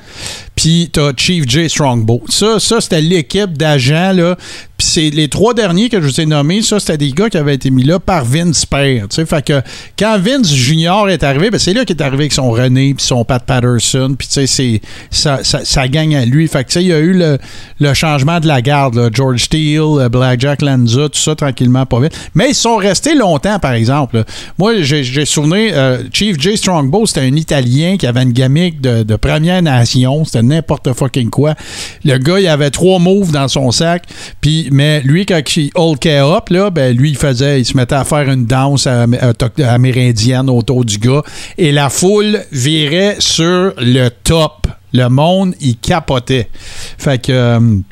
Puis 0.57 0.90
t'as 0.92 1.12
Chief 1.16 1.49
J. 1.49 1.68
Strongbow. 1.68 2.22
Ça, 2.28 2.59
ça 2.59 2.80
c'était 2.80 3.01
l'équipe 3.01 3.57
d'agents. 3.57 4.34
Puis 4.76 4.86
c'est 4.88 5.11
les 5.11 5.28
trois 5.28 5.55
derniers 5.55 5.88
que 5.88 6.01
je 6.01 6.07
vous 6.07 6.20
ai 6.20 6.26
nommés, 6.26 6.62
ça, 6.62 6.80
c'était 6.80 6.99
des 6.99 7.12
gars 7.12 7.30
qui 7.30 7.36
avaient 7.36 7.55
été 7.55 7.70
mis 7.70 7.84
là 7.84 8.01
par 8.01 8.24
Vince 8.24 8.66
Père. 8.66 9.07
Fait 9.11 9.45
que 9.45 9.62
quand 9.97 10.18
Vince 10.18 10.53
Junior 10.53 11.09
est 11.11 11.22
arrivé, 11.22 11.51
ben 11.51 11.59
c'est 11.59 11.72
là 11.72 11.84
qu'il 11.84 11.97
est 11.97 12.03
arrivé 12.03 12.24
avec 12.24 12.32
son 12.32 12.51
René 12.51 12.95
puis 12.95 13.05
son 13.05 13.24
Pat 13.24 13.45
Patterson. 13.45 14.16
Puis 14.18 14.28
c'est 14.30 14.80
ça, 15.11 15.40
ça, 15.45 15.88
gagne 15.88 16.16
à 16.16 16.24
lui. 16.24 16.49
Fait 16.49 16.64
que 16.64 16.78
il 16.80 16.86
y 16.88 16.92
a 16.92 16.99
eu 16.99 17.12
le, 17.12 17.38
le 17.78 17.95
changement 17.95 18.40
de 18.40 18.49
la 18.49 18.62
garde. 18.62 19.11
George 19.12 19.45
Steele, 19.45 20.09
Blackjack 20.11 20.62
Lanza, 20.62 21.09
tout 21.09 21.20
ça 21.20 21.36
tranquillement, 21.36 21.86
pas 21.86 22.01
vite. 22.01 22.18
Mais 22.34 22.51
ils 22.51 22.55
sont 22.55 22.76
restés 22.76 23.14
longtemps, 23.14 23.34
par 23.39 23.72
exemple. 23.72 24.24
Moi, 24.59 24.82
j'ai 24.82 25.24
souvenir, 25.24 25.72
euh, 25.74 26.03
Chief 26.12 26.39
J. 26.39 26.57
Strongbow, 26.57 27.07
c'était 27.07 27.20
un 27.20 27.35
Italien 27.37 27.97
qui 27.97 28.07
avait 28.07 28.22
une 28.22 28.32
gamique 28.32 28.80
de, 28.80 29.16
Première 29.16 29.62
Nation. 29.62 30.24
C'était 30.24 30.43
n'importe 30.43 30.93
fucking 30.93 31.30
quoi. 31.30 31.55
Le 32.05 32.18
gars, 32.18 32.41
il 32.41 32.47
avait 32.47 32.70
trois 32.70 32.99
moves 32.99 33.32
dans 33.32 33.49
son 33.49 33.70
sac. 33.70 34.05
Mais 34.70 35.01
lui, 35.03 35.24
quand 35.24 35.57
il 35.57 35.70
hulkait 35.76 36.18
up, 36.18 36.49
là, 36.51 36.70
ben, 36.70 36.97
lui, 36.97 37.11
il 37.11 37.16
faisait, 37.16 37.61
il 37.61 37.64
se 37.64 37.76
mettait 37.76 37.95
à 37.95 38.05
faire 38.05 38.28
une 38.30 38.47
danse 38.47 38.87
amérindienne 38.87 40.51
autour 40.51 40.85
du 40.85 40.99
gars. 40.99 41.22
Et 41.57 41.72
la 41.72 41.91
foule 41.91 42.41
virait 42.53 43.16
sur 43.18 43.72
le 43.78 44.09
top. 44.09 44.66
Le 44.93 45.09
monde, 45.09 45.55
il 45.61 45.76
capotait. 45.76 46.49
Fait 46.99 47.20
que. 47.20 47.82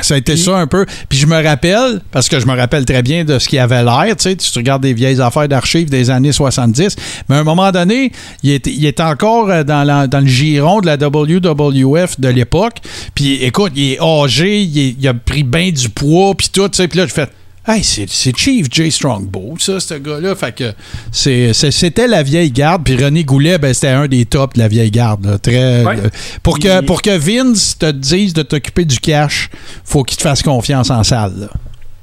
Ça 0.00 0.14
a 0.14 0.16
été 0.16 0.36
ça 0.36 0.56
un 0.56 0.66
peu. 0.66 0.86
Puis 1.08 1.18
je 1.18 1.26
me 1.26 1.42
rappelle, 1.42 2.00
parce 2.10 2.28
que 2.28 2.40
je 2.40 2.46
me 2.46 2.56
rappelle 2.56 2.84
très 2.84 3.02
bien 3.02 3.24
de 3.24 3.38
ce 3.38 3.48
qui 3.48 3.58
avait 3.58 3.84
l'air, 3.84 4.06
tu 4.16 4.30
sais, 4.30 4.36
tu 4.36 4.58
regardes 4.58 4.82
des 4.82 4.94
vieilles 4.94 5.20
affaires 5.20 5.46
d'archives 5.48 5.90
des 5.90 6.10
années 6.10 6.32
70, 6.32 6.96
mais 7.28 7.36
à 7.36 7.38
un 7.40 7.44
moment 7.44 7.70
donné, 7.70 8.10
il 8.42 8.50
était, 8.52 8.70
il 8.72 8.84
était 8.86 9.02
encore 9.02 9.50
euh, 9.50 9.62
dans, 9.64 9.84
la- 9.84 10.06
dans 10.06 10.20
le 10.20 10.26
giron 10.26 10.80
de 10.80 10.86
la 10.86 10.96
WWF 10.96 12.18
de 12.20 12.28
l'époque. 12.28 12.76
Puis 13.14 13.34
écoute, 13.44 13.72
il 13.76 13.92
est 13.92 14.00
âgé, 14.00 14.62
il, 14.62 14.78
est- 14.78 14.96
il 14.98 15.08
a 15.08 15.14
pris 15.14 15.42
bien 15.44 15.70
du 15.70 15.88
poids, 15.88 16.34
puis 16.34 16.48
tout, 16.52 16.68
tu 16.68 16.76
sais, 16.78 16.88
puis 16.88 16.98
là, 16.98 17.06
je 17.06 17.12
fais... 17.12 17.28
Hey, 17.64 17.84
c'est 17.84 18.08
Chief 18.36 18.66
J. 18.68 18.90
Strongbow, 18.90 19.54
ça, 19.58 19.78
ce 19.78 19.94
gars-là. 19.94 20.34
Fait 20.34 20.52
que 20.52 20.72
c'était 21.12 22.08
la 22.08 22.24
vieille 22.24 22.50
garde. 22.50 22.82
Puis 22.84 22.96
René 23.02 23.22
Goulet, 23.22 23.56
ben, 23.58 23.72
c'était 23.72 23.88
un 23.88 24.08
des 24.08 24.24
tops 24.24 24.54
de 24.54 24.58
la 24.58 24.66
vieille 24.68 24.90
garde. 24.90 25.24
là. 25.24 25.38
Très, 25.38 25.84
Ouais. 25.84 25.94
euh, 26.04 26.08
pour, 26.42 26.58
que, 26.58 26.80
Il- 26.80 26.86
pour 26.86 27.02
que 27.02 27.16
Vince 27.16 27.78
te 27.78 27.90
dise 27.92 28.34
de 28.34 28.42
t'occuper 28.42 28.84
du 28.84 28.98
cash, 28.98 29.48
faut 29.84 30.02
qu'il 30.02 30.16
te 30.16 30.22
fasse 30.22 30.42
confiance 30.42 30.90
en 30.90 31.04
salle. 31.04 31.34
là. 31.38 31.46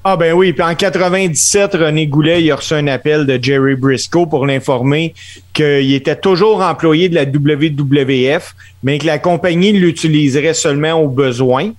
Ah 0.05 0.15
ben 0.15 0.31
oui, 0.33 0.53
puis 0.53 0.63
en 0.63 0.73
97, 0.75 1.73
René 1.75 2.07
Goulet 2.07 2.41
il 2.41 2.49
a 2.51 2.55
reçu 2.55 2.73
un 2.73 2.87
appel 2.87 3.25
de 3.25 3.37
Jerry 3.43 3.75
Briscoe 3.75 4.25
pour 4.29 4.45
l'informer 4.45 5.13
qu'il 5.53 5.93
était 5.93 6.15
toujours 6.15 6.61
employé 6.61 7.09
de 7.09 7.15
la 7.15 7.25
WWF, 7.25 8.55
mais 8.81 8.97
que 8.97 9.05
la 9.05 9.19
compagnie 9.19 9.73
l'utiliserait 9.73 10.53
seulement 10.53 10.93
au 10.93 11.09
besoin. 11.09 11.73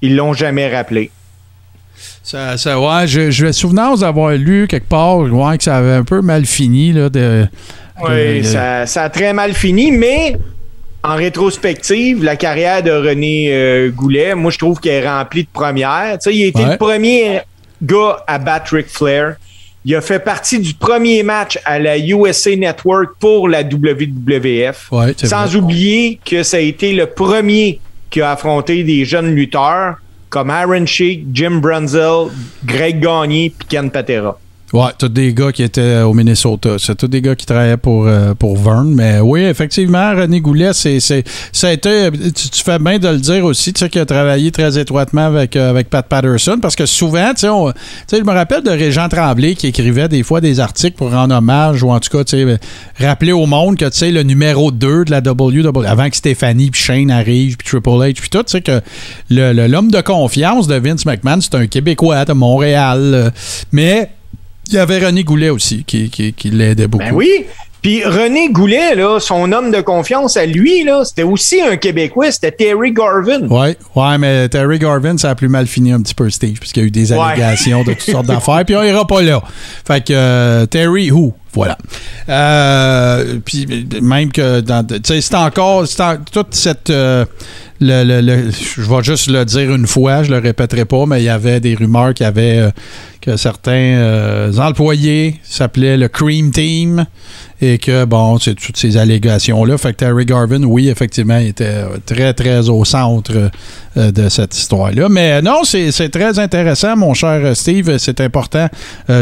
Ils 0.00 0.16
l'ont 0.16 0.32
jamais 0.32 0.74
rappelé. 0.74 1.10
Ça, 2.22 2.56
ça, 2.56 2.78
ouais, 2.80 3.06
je, 3.06 3.30
je 3.30 3.46
vais 3.46 3.52
souvenir 3.52 3.96
d'avoir 3.98 4.30
lu 4.32 4.66
quelque 4.68 4.88
part 4.88 5.18
ouais, 5.18 5.58
que 5.58 5.64
ça 5.64 5.76
avait 5.78 5.92
un 5.92 6.04
peu 6.04 6.20
mal 6.20 6.46
fini. 6.46 6.92
Là, 6.92 7.08
de, 7.08 7.46
Oui, 8.02 8.38
de- 8.38 8.42
ça, 8.44 8.86
ça 8.86 9.04
a 9.04 9.10
très 9.10 9.32
mal 9.32 9.54
fini, 9.54 9.90
mais 9.90 10.36
en 11.02 11.16
rétrospective, 11.16 12.22
la 12.22 12.36
carrière 12.36 12.82
de 12.82 12.92
René 12.92 13.48
euh, 13.52 13.90
Goulet, 13.90 14.34
moi, 14.36 14.52
je 14.52 14.58
trouve 14.58 14.78
qu'elle 14.78 15.02
est 15.02 15.08
remplie 15.08 15.42
de 15.42 15.48
premières. 15.52 16.16
Tu 16.20 16.30
sais, 16.30 16.36
il 16.36 16.44
a 16.44 16.46
été 16.46 16.62
Ouais. 16.62 16.70
le 16.72 16.76
premier 16.76 17.40
gars 17.82 18.22
à 18.28 18.38
battre 18.38 18.76
Ric 18.76 18.86
Flair. 18.88 19.34
Il 19.84 19.96
a 19.96 20.00
fait 20.00 20.20
partie 20.20 20.60
du 20.60 20.74
premier 20.74 21.24
match 21.24 21.58
à 21.64 21.80
la 21.80 21.98
USA 21.98 22.54
Network 22.54 23.14
pour 23.18 23.48
la 23.48 23.64
WWF. 23.64 24.92
Ouais, 24.92 25.12
Sans 25.16 25.46
vrai. 25.46 25.56
oublier 25.56 26.20
que 26.24 26.44
ça 26.44 26.58
a 26.58 26.60
été 26.60 26.92
le 26.92 27.06
premier 27.06 27.80
qui 28.08 28.20
a 28.20 28.30
affronté 28.30 28.84
des 28.84 29.04
jeunes 29.04 29.34
lutteurs 29.34 29.96
comme 30.32 30.48
Aaron 30.48 30.86
Sheik, 30.86 31.26
Jim 31.34 31.60
Brunzel, 31.60 32.30
Greg 32.64 33.00
Gagné 33.00 33.50
puis 33.50 33.68
Ken 33.68 33.90
Patera. 33.90 34.38
Ouais, 34.72 34.88
tous 34.98 35.08
des 35.10 35.34
gars 35.34 35.52
qui 35.52 35.62
étaient 35.62 36.00
au 36.00 36.14
Minnesota. 36.14 36.76
C'est 36.78 36.94
tous 36.96 37.06
des 37.06 37.20
gars 37.20 37.34
qui 37.34 37.44
travaillaient 37.44 37.76
pour, 37.76 38.06
euh, 38.06 38.32
pour 38.32 38.56
Vern. 38.56 38.90
Mais 38.94 39.20
oui, 39.20 39.40
effectivement, 39.42 40.12
René 40.16 40.40
Goulet, 40.40 40.72
c'est, 40.72 40.98
ça 41.00 41.68
a 41.68 41.72
été. 41.72 42.08
Tu, 42.10 42.62
fais 42.64 42.78
bien 42.78 42.98
de 42.98 43.08
le 43.08 43.18
dire 43.18 43.44
aussi, 43.44 43.74
tu 43.74 43.80
sais, 43.80 43.90
qu'il 43.90 44.00
a 44.00 44.06
travaillé 44.06 44.50
très 44.50 44.78
étroitement 44.78 45.26
avec, 45.26 45.56
euh, 45.56 45.68
avec 45.68 45.90
Pat 45.90 46.06
Patterson. 46.06 46.56
Parce 46.62 46.74
que 46.74 46.86
souvent, 46.86 47.34
tu 47.34 47.46
sais, 48.06 48.18
je 48.18 48.24
me 48.24 48.32
rappelle 48.32 48.62
de 48.62 48.70
Régent 48.70 49.10
Tremblay 49.10 49.54
qui 49.56 49.66
écrivait 49.66 50.08
des 50.08 50.22
fois 50.22 50.40
des 50.40 50.58
articles 50.58 50.96
pour 50.96 51.10
rendre 51.10 51.34
hommage 51.34 51.82
ou 51.82 51.90
en 51.90 52.00
tout 52.00 52.08
cas, 52.16 52.24
tu 52.24 52.38
sais, 52.42 52.58
rappeler 52.98 53.32
au 53.32 53.44
monde 53.44 53.76
que, 53.76 53.84
tu 53.84 53.98
sais, 53.98 54.10
le 54.10 54.22
numéro 54.22 54.70
2 54.72 55.04
de 55.04 55.10
la 55.10 55.18
WWE, 55.20 55.84
avant 55.86 56.08
que 56.08 56.16
Stéphanie 56.16 56.70
puis 56.70 56.80
Shane 56.80 57.10
arrivent, 57.10 57.58
puis 57.58 57.68
Triple 57.68 57.90
H, 57.90 58.14
puis 58.14 58.30
tout, 58.30 58.42
tu 58.42 58.52
sais, 58.52 58.62
que 58.62 58.80
le- 59.28 59.52
le- 59.52 59.66
l'homme 59.66 59.90
de 59.90 60.00
confiance 60.00 60.66
de 60.66 60.76
Vince 60.76 61.04
McMahon, 61.04 61.42
c'est 61.42 61.54
un 61.56 61.66
Québécois 61.66 62.24
de 62.24 62.32
Montréal. 62.32 63.32
mais 63.70 64.08
il 64.68 64.74
y 64.74 64.78
avait 64.78 65.04
René 65.04 65.24
Goulet 65.24 65.50
aussi 65.50 65.84
qui, 65.84 66.08
qui, 66.10 66.32
qui 66.32 66.50
l'aidait 66.50 66.86
beaucoup. 66.86 67.04
Ben 67.04 67.12
oui. 67.14 67.46
Puis 67.82 68.04
René 68.04 68.48
Goulet, 68.50 68.94
là, 68.94 69.18
son 69.18 69.50
homme 69.50 69.72
de 69.72 69.80
confiance 69.80 70.36
à 70.36 70.46
lui, 70.46 70.84
là, 70.84 71.04
c'était 71.04 71.24
aussi 71.24 71.60
un 71.60 71.76
Québécois, 71.76 72.30
c'était 72.30 72.52
Terry 72.52 72.92
Garvin. 72.92 73.48
Ouais, 73.48 73.76
ouais, 73.96 74.18
mais 74.18 74.48
Terry 74.48 74.78
Garvin, 74.78 75.18
ça 75.18 75.30
a 75.30 75.34
plus 75.34 75.48
mal 75.48 75.66
fini 75.66 75.90
un 75.90 76.00
petit 76.00 76.14
peu, 76.14 76.30
Steve, 76.30 76.60
puisqu'il 76.60 76.80
y 76.80 76.82
a 76.84 76.86
eu 76.86 76.90
des 76.92 77.12
Ouais. 77.12 77.18
allégations 77.18 77.82
de 77.82 77.92
toutes 77.94 78.02
sortes 78.02 78.26
d'affaires, 78.26 78.62
puis 78.64 78.76
on 78.76 78.84
ira 78.84 79.04
pas 79.04 79.20
là. 79.22 79.42
Fait 79.84 80.00
que 80.04 80.12
euh, 80.12 80.64
Terry, 80.66 81.10
who? 81.10 81.34
Voilà. 81.54 81.76
Euh, 82.28 83.38
puis 83.44 83.86
même 84.00 84.32
que 84.32 84.60
dans, 84.60 84.86
c'est 85.04 85.34
encore, 85.34 85.84
toute 86.32 86.54
cette, 86.54 86.88
euh, 86.88 87.26
le, 87.80 88.50
je 88.50 88.80
vais 88.80 89.02
juste 89.02 89.28
le 89.28 89.44
dire 89.44 89.74
une 89.74 89.86
fois, 89.86 90.22
je 90.22 90.30
le 90.30 90.38
répéterai 90.38 90.86
pas, 90.86 91.04
mais 91.04 91.20
il 91.20 91.24
y 91.24 91.28
avait 91.28 91.60
des 91.60 91.74
rumeurs 91.74 92.14
qu'il 92.14 92.24
y 92.24 92.28
avait 92.28 92.58
euh, 92.58 92.70
que 93.20 93.36
certains 93.36 94.50
employés 94.58 95.40
s'appelaient 95.44 95.96
le 95.96 96.08
Cream 96.08 96.50
Team 96.50 97.06
et 97.60 97.78
que, 97.78 98.04
bon, 98.04 98.38
c'est 98.38 98.56
toutes 98.56 98.76
ces 98.76 98.96
allégations-là. 98.96 99.78
Fait 99.78 99.92
que 99.92 99.98
Terry 99.98 100.26
Garvin, 100.26 100.64
oui, 100.64 100.88
effectivement, 100.88 101.38
il 101.38 101.48
était 101.48 101.84
très, 102.04 102.34
très 102.34 102.68
au 102.68 102.84
centre 102.84 103.50
de 103.94 104.28
cette 104.28 104.56
histoire-là. 104.58 105.08
Mais 105.08 105.34
euh, 105.34 105.42
non, 105.42 105.62
c'est 105.62 106.08
très 106.08 106.40
intéressant, 106.40 106.96
mon 106.96 107.14
cher 107.14 107.56
Steve. 107.56 107.98
C'est 107.98 108.20
important, 108.20 108.68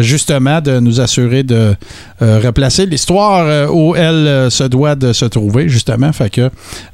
justement, 0.00 0.62
de 0.62 0.80
nous 0.80 1.02
assurer 1.02 1.42
de 1.42 1.74
replacer 2.20 2.86
l'histoire 2.86 3.46
euh, 3.46 3.66
où 3.68 3.94
elle 3.96 4.26
euh, 4.26 4.50
se 4.50 4.64
doit 4.64 4.94
de 4.94 5.12
se 5.12 5.24
trouver, 5.24 5.68
justement. 5.68 6.12
Fait 6.12 6.30
que, 6.30 6.50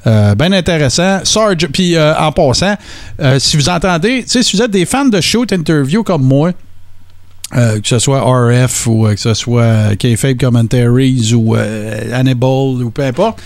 euh, 0.07 0.35
bien 0.35 0.51
intéressant. 0.51 1.19
Sarge, 1.23 1.67
puis 1.73 1.95
euh, 1.95 2.15
en 2.17 2.31
passant, 2.31 2.75
euh, 3.21 3.39
si 3.39 3.57
vous 3.57 3.69
entendez, 3.69 4.23
si 4.25 4.55
vous 4.55 4.61
êtes 4.61 4.71
des 4.71 4.85
fans 4.85 5.05
de 5.05 5.19
shoot 5.21 5.51
interview 5.51 6.03
comme 6.03 6.23
moi, 6.23 6.51
euh, 7.55 7.79
que 7.79 7.87
ce 7.87 7.99
soit 7.99 8.21
RF 8.21 8.87
ou 8.87 9.07
euh, 9.07 9.13
que 9.13 9.19
ce 9.19 9.33
soit 9.33 9.61
euh, 9.61 9.95
K-Fabe 9.95 10.37
Commentaries 10.37 11.33
ou 11.33 11.55
euh, 11.55 12.13
Hannibal 12.13 12.83
ou 12.83 12.91
peu 12.91 13.03
importe, 13.03 13.39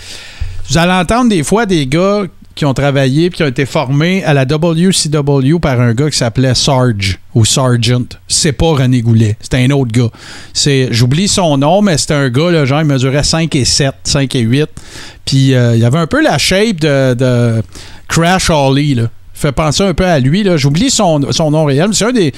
vous 0.68 0.78
allez 0.78 0.92
entendre 0.92 1.30
des 1.30 1.42
fois 1.42 1.66
des 1.66 1.86
gars 1.86 2.22
qui 2.54 2.64
ont 2.64 2.74
travaillé 2.74 3.30
puis 3.30 3.38
qui 3.38 3.42
ont 3.42 3.48
été 3.48 3.66
formés 3.66 4.24
à 4.24 4.34
la 4.34 4.44
WCW 4.44 5.58
par 5.60 5.80
un 5.80 5.94
gars 5.94 6.10
qui 6.10 6.16
s'appelait 6.16 6.54
Sarge 6.54 7.18
ou 7.34 7.44
Sergeant. 7.44 8.04
C'est 8.28 8.52
pas 8.52 8.72
René 8.72 9.00
Goulet, 9.00 9.36
c'est 9.40 9.54
un 9.54 9.70
autre 9.70 9.92
gars. 9.92 10.10
C'est 10.52 10.88
j'oublie 10.90 11.28
son 11.28 11.58
nom 11.58 11.82
mais 11.82 11.98
c'était 11.98 12.14
un 12.14 12.28
gars 12.28 12.64
genre 12.64 12.80
il 12.80 12.86
mesurait 12.86 13.24
5 13.24 13.54
et 13.56 13.64
7, 13.64 13.94
5 14.04 14.34
et 14.34 14.40
8. 14.40 14.66
Puis 15.24 15.54
euh, 15.54 15.76
il 15.76 15.84
avait 15.84 15.98
un 15.98 16.06
peu 16.06 16.22
la 16.22 16.38
shape 16.38 16.80
de, 16.80 17.14
de 17.14 17.62
Crash 18.08 18.50
Holly 18.50 18.94
là 18.94 19.08
fait 19.42 19.52
penser 19.52 19.82
un 19.82 19.94
peu 19.94 20.06
à 20.06 20.18
lui. 20.18 20.46
J'oublie 20.56 20.90
son, 20.90 21.20
son 21.32 21.50
nom 21.50 21.64
réel. 21.64 21.90
C'est 21.92 22.04
un 22.06 22.12
des. 22.12 22.32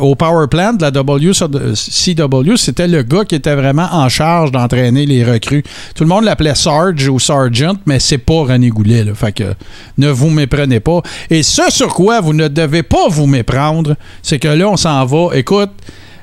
au 0.00 0.14
Power 0.14 0.46
Plant 0.48 0.72
de 0.74 0.82
la 0.82 0.90
WCW, 0.90 2.56
c'était 2.56 2.88
le 2.88 3.02
gars 3.02 3.24
qui 3.24 3.34
était 3.34 3.54
vraiment 3.54 3.88
en 3.92 4.08
charge 4.08 4.52
d'entraîner 4.52 5.06
les 5.06 5.24
recrues. 5.24 5.62
Tout 5.94 6.04
le 6.04 6.08
monde 6.08 6.24
l'appelait 6.24 6.54
Sarge 6.54 7.08
ou 7.08 7.18
Sergeant, 7.18 7.74
mais 7.86 7.98
c'est 7.98 8.18
pas 8.18 8.42
René 8.44 8.68
Goulet. 8.70 9.04
là. 9.04 9.14
Fait 9.14 9.32
que 9.32 9.54
ne 9.98 10.08
vous 10.08 10.30
méprenez 10.30 10.80
pas. 10.80 11.02
Et 11.30 11.42
ce 11.42 11.70
sur 11.70 11.88
quoi 11.88 12.20
vous 12.20 12.32
ne 12.32 12.48
devez 12.48 12.82
pas 12.82 13.08
vous 13.08 13.26
méprendre, 13.26 13.96
c'est 14.22 14.38
que 14.38 14.48
là, 14.48 14.68
on 14.68 14.76
s'en 14.76 15.04
va. 15.04 15.36
Écoute. 15.36 15.70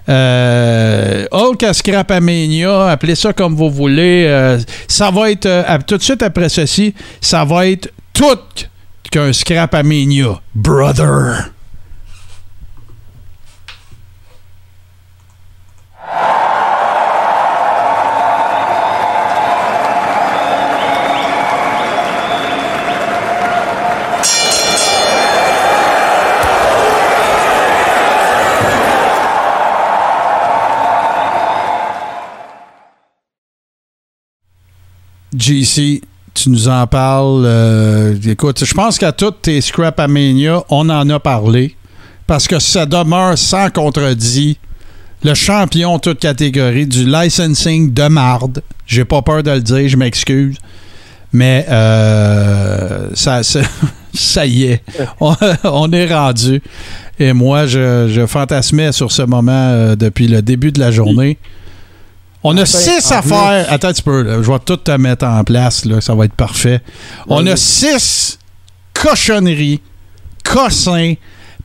Euh, 0.07 1.25
Hulk 1.31 1.61
à 1.61 1.73
appelez 2.89 3.15
ça 3.15 3.31
comme 3.31 3.55
vous 3.55 3.69
voulez. 3.69 4.25
euh, 4.27 4.57
ça 4.87 5.11
va 5.11 5.29
être, 5.29 5.45
euh, 5.45 5.77
tout 5.85 5.97
de 5.97 6.01
suite 6.01 6.23
après 6.23 6.49
ceci, 6.49 6.95
ça 7.21 7.45
va 7.45 7.67
être 7.67 7.91
tout 8.11 8.25
qu'un 9.09 9.33
Scrapamania, 9.33 10.41
brother. 10.53 11.51
JC, 35.35 36.01
tu 36.33 36.49
nous 36.49 36.67
en 36.67 36.85
parles. 36.87 37.43
euh, 37.45 38.15
écoute, 38.25 38.63
je 38.63 38.73
pense 38.73 38.97
qu'à 38.97 39.11
toutes 39.11 39.41
tes 39.43 39.61
Scrap 39.61 39.99
Mania, 40.07 40.63
on 40.69 40.89
en 40.89 41.09
a 41.09 41.19
parlé. 41.19 41.75
Parce 42.27 42.47
que 42.47 42.59
ça 42.59 42.85
demeure 42.85 43.37
sans 43.37 43.69
contredit 43.71 44.57
le 45.23 45.33
champion 45.33 45.97
toute 45.99 46.19
catégorie 46.19 46.85
du 46.87 47.05
licensing 47.05 47.93
de 47.93 48.07
marde. 48.07 48.61
J'ai 48.85 49.03
pas 49.05 49.21
peur 49.21 49.43
de 49.43 49.51
le 49.51 49.61
dire, 49.61 49.89
je 49.89 49.97
m'excuse. 49.97 50.57
Mais 51.33 51.65
euh, 51.69 53.09
ça, 53.13 53.41
ça, 53.43 54.45
y 54.45 54.63
est, 54.63 54.83
on, 55.19 55.35
on 55.63 55.91
est 55.91 56.13
rendu. 56.13 56.61
Et 57.19 57.33
moi, 57.33 57.65
je, 57.67 58.07
je 58.11 58.25
fantasmais 58.25 58.91
sur 58.91 59.11
ce 59.11 59.23
moment 59.23 59.51
euh, 59.51 59.95
depuis 59.95 60.27
le 60.27 60.41
début 60.41 60.71
de 60.71 60.79
la 60.79 60.91
journée. 60.91 61.37
On 62.43 62.55
a 62.57 62.65
six 62.65 63.01
affaires. 63.11 63.65
Attends 63.69 63.89
un 63.89 63.93
petit 63.93 64.01
peu, 64.01 64.21
là, 64.23 64.41
je 64.41 64.49
vais 64.51 64.59
tout 64.59 64.77
te 64.77 64.91
mettre 64.91 65.25
en 65.25 65.43
place, 65.43 65.83
là, 65.85 65.99
ça 66.01 66.15
va 66.15 66.25
être 66.25 66.33
parfait. 66.33 66.81
On 67.27 67.45
a 67.47 67.55
six 67.57 68.39
cochonneries, 68.93 69.81
cossins, 70.43 71.13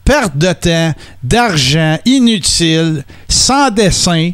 perte 0.04 0.36
de 0.36 0.52
temps, 0.52 0.92
d'argent 1.22 1.98
inutile, 2.04 3.04
sans 3.28 3.70
dessin, 3.70 4.32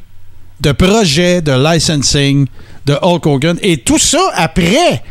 de 0.60 0.72
projet, 0.72 1.40
de 1.42 1.52
licensing 1.52 2.46
de 2.86 2.96
Hulk 3.00 3.26
Hogan. 3.26 3.58
Et 3.62 3.78
tout 3.78 3.98
ça 3.98 4.20
après 4.34 5.02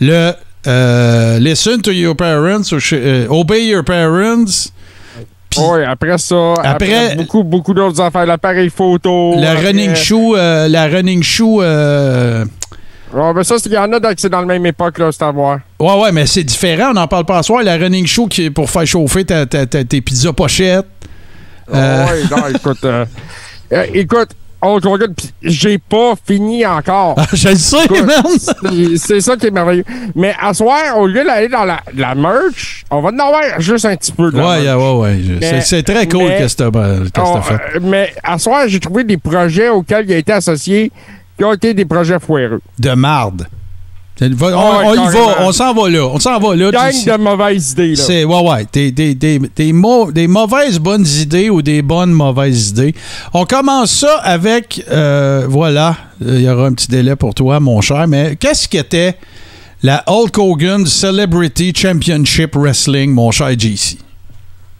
le 0.00 0.32
euh, 0.66 1.38
Listen 1.38 1.80
to 1.80 1.90
your 1.92 2.14
parents, 2.16 2.62
ch- 2.64 2.92
euh, 2.92 3.26
Obey 3.30 3.66
your 3.66 3.84
parents. 3.84 4.44
Oui, 5.58 5.84
après 5.84 6.16
ça, 6.18 6.54
après, 6.62 6.94
Après- 6.94 7.16
beaucoup, 7.16 7.42
beaucoup 7.42 7.74
d'autres 7.74 8.00
affaires, 8.00 8.26
l'appareil 8.26 8.70
photo. 8.70 9.34
la 9.36 9.52
après- 9.52 9.66
running 9.66 9.94
shoe, 9.94 10.34
euh, 10.36 10.68
la 10.68 10.86
running 10.86 11.22
shoe. 11.22 11.60
euh, 11.60 12.44
Ouais, 13.12 13.32
mais 13.34 13.42
ça, 13.42 13.56
il 13.66 13.72
y 13.72 13.76
en 13.76 13.92
a 13.92 13.98
c'est 14.16 14.28
dans 14.28 14.40
la 14.40 14.46
même 14.46 14.64
époque, 14.66 14.98
là, 14.98 15.10
c'est 15.10 15.24
à 15.24 15.32
voir. 15.32 15.58
Ouais, 15.80 16.00
ouais, 16.00 16.12
mais 16.12 16.26
c'est 16.26 16.44
différent. 16.44 16.90
On 16.90 16.94
n'en 16.94 17.08
parle 17.08 17.24
pas 17.24 17.38
à 17.38 17.42
soir. 17.42 17.60
La 17.64 17.76
running 17.76 18.06
shoe 18.06 18.28
qui 18.28 18.44
est 18.44 18.50
pour 18.50 18.70
faire 18.70 18.86
chauffer 18.86 19.24
ta- 19.24 19.46
ta- 19.46 19.66
ta- 19.66 19.82
tes 19.82 20.00
pizzas 20.00 20.32
pochettes. 20.32 20.86
Euh. 21.74 22.06
Ouais, 22.06 22.22
non, 22.30 22.46
écoute. 22.54 22.84
euh, 22.84 23.04
euh, 23.72 23.86
écoute, 23.94 24.28
Hulk 24.62 24.84
Hogan, 24.84 25.14
pis 25.14 25.32
j'ai 25.42 25.78
pas 25.78 26.12
fini 26.26 26.66
encore. 26.66 27.16
je 27.32 27.48
le 27.48 27.54
sais, 27.56 27.88
man. 27.88 28.96
c'est- 28.96 29.20
ça 29.20 29.36
qui 29.36 29.46
est 29.46 29.50
merveilleux. 29.50 29.84
Mais 30.14 30.34
à 30.40 30.52
soir, 30.52 30.98
au 30.98 31.06
lieu 31.06 31.24
d'aller 31.24 31.48
dans 31.48 31.64
la, 31.64 31.80
la 31.96 32.14
merch, 32.14 32.84
on 32.90 33.00
va 33.00 33.08
en 33.10 33.18
avoir 33.18 33.42
juste 33.60 33.86
un 33.86 33.96
petit 33.96 34.12
peu 34.12 34.30
de 34.30 34.36
la 34.36 34.46
Ouais, 34.48 34.62
merch. 34.64 34.76
ouais, 34.78 34.98
ouais. 34.98 35.20
je- 35.40 35.60
c'est- 35.62 35.82
très 35.82 36.06
cool 36.08 36.28
mais- 36.28 36.38
que 36.40 36.48
c'est 36.48 36.70
fait. 37.42 37.54
euh, 37.76 37.80
mais 37.82 38.12
à 38.22 38.38
soir, 38.38 38.64
j'ai 38.66 38.80
trouvé 38.80 39.04
des 39.04 39.16
projets 39.16 39.68
auxquels 39.70 40.04
il 40.06 40.12
a 40.12 40.18
été 40.18 40.32
associé 40.32 40.92
qui 41.38 41.44
ont 41.44 41.52
été 41.54 41.72
des 41.72 41.84
projets 41.86 42.18
foireux. 42.20 42.60
De 42.78 42.90
marde. 42.92 43.46
On, 44.22 44.92
y 44.94 45.12
va, 45.12 45.36
on 45.46 45.52
s'en 45.52 45.72
va 45.72 45.88
là. 45.88 46.04
On 46.06 46.18
s'en 46.18 46.38
va 46.38 46.54
là. 46.54 46.70
Gang 46.70 46.92
de 46.92 47.16
mauvaises 47.22 47.72
idées, 47.72 47.94
là. 47.94 48.02
C'est 48.04 48.24
ouais 48.24 48.40
ouais 48.50 48.66
des, 48.72 48.92
des, 48.92 49.14
des, 49.14 49.38
des, 49.38 49.72
mau- 49.72 50.12
des 50.12 50.26
mauvaises 50.26 50.78
bonnes 50.78 51.06
idées 51.06 51.48
ou 51.48 51.62
des 51.62 51.80
bonnes 51.82 52.12
mauvaises 52.12 52.68
idées. 52.70 52.94
On 53.32 53.44
commence 53.46 53.90
ça 53.92 54.18
avec 54.22 54.84
euh, 54.90 55.46
voilà, 55.48 55.96
Euh, 56.22 56.34
il 56.36 56.42
y 56.42 56.50
aura 56.50 56.66
un 56.66 56.74
petit 56.74 56.88
délai 56.88 57.16
pour 57.16 57.34
toi 57.34 57.60
mon 57.60 57.80
cher, 57.80 58.06
mais 58.08 58.36
qu'est-ce 58.36 58.68
qu'était 58.68 59.16
la 59.82 60.04
Hulk 60.06 60.36
Hogan 60.36 60.84
Celebrity 60.84 61.72
Championship 61.74 62.54
Wrestling 62.56 63.12
mon 63.14 63.30
cher 63.30 63.58
JC 63.58 63.96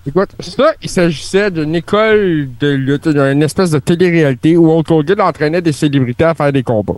Écoute, 0.07 0.31
ça, 0.41 0.73
il 0.83 0.89
s'agissait 0.91 1.51
d'une 1.51 1.75
école 1.75 2.49
de 2.61 2.69
lutte, 2.69 3.09
d'une 3.09 3.43
espèce 3.43 3.71
de 3.71 3.79
télé-réalité 3.79 4.57
où 4.59 4.71
Hulk 4.71 4.91
Hogan 4.91 5.21
entraînait 5.23 5.63
des 5.63 5.73
célébrités 5.73 6.25
à 6.25 6.35
faire 6.35 6.53
des 6.53 6.63
combats. 6.63 6.95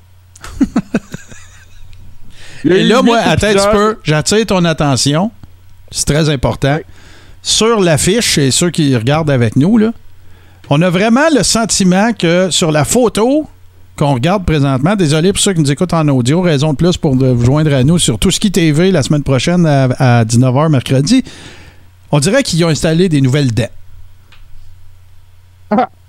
Et 2.65 2.85
là 2.85 3.03
moi 3.03 3.19
attends 3.19 3.49
un 3.49 3.55
petit 3.55 3.69
peu, 3.73 3.99
j'attire 4.05 4.47
ton 4.47 4.65
attention. 4.65 5.31
C'est 5.91 6.07
très 6.07 6.29
important. 6.29 6.79
Sur 7.43 7.81
l'affiche 7.81 8.39
et 8.39 8.51
ceux 8.51 8.71
qui 8.71 8.97
regardent 8.97 9.31
avec 9.31 9.57
nous 9.57 9.79
là, 9.79 9.93
on 10.71 10.81
a 10.81 10.91
vraiment 10.91 11.29
le 11.35 11.43
sentiment 11.43 12.13
que 12.13 12.51
sur 12.51 12.71
la 12.73 12.85
photo 12.85 13.49
qu'on 13.97 14.15
regarde 14.15 14.45
présentement, 14.45 14.97
désolé 14.97 15.33
pour 15.33 15.41
ceux 15.41 15.53
qui 15.53 15.61
nous 15.61 15.71
écoutent 15.71 15.93
en 15.93 16.09
audio, 16.09 16.41
raison 16.41 16.73
de 16.73 16.77
plus 16.77 16.97
pour 16.97 17.15
de 17.15 17.27
vous 17.27 17.45
joindre 17.45 17.75
à 17.75 17.85
nous 17.85 17.99
sur 17.99 18.19
Tout 18.19 18.31
ce 18.31 18.41
qui 18.41 18.51
TV 18.51 18.91
la 18.91 19.03
semaine 19.03 19.23
prochaine 19.23 19.67
à, 19.67 20.21
à 20.21 20.25
19h 20.25 20.71
mercredi. 20.71 21.23
On 22.11 22.21
dirait 22.21 22.43
qu'ils 22.43 22.65
ont 22.65 22.69
installé 22.69 23.09
des 23.09 23.21
nouvelles 23.21 23.53
dents. 23.53 23.69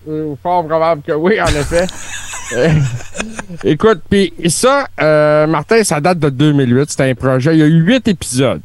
Euh, 0.08 0.36
fort 0.44 0.68
probable 0.68 1.02
que 1.02 1.14
oui, 1.14 1.40
en 1.42 1.48
effet. 1.48 1.88
Écoute, 3.64 4.02
puis 4.10 4.34
ça, 4.48 4.88
euh, 5.02 5.48
Martin, 5.48 5.84
ça 5.84 6.00
date 6.02 6.20
de 6.20 6.30
2008. 6.30 6.90
C'était 6.90 7.10
un 7.10 7.16
projet. 7.16 7.54
Il 7.56 7.60
y 7.60 7.64
a 7.64 7.66
eu 7.68 7.80
huit 7.82 8.08
épisodes. 8.08 8.62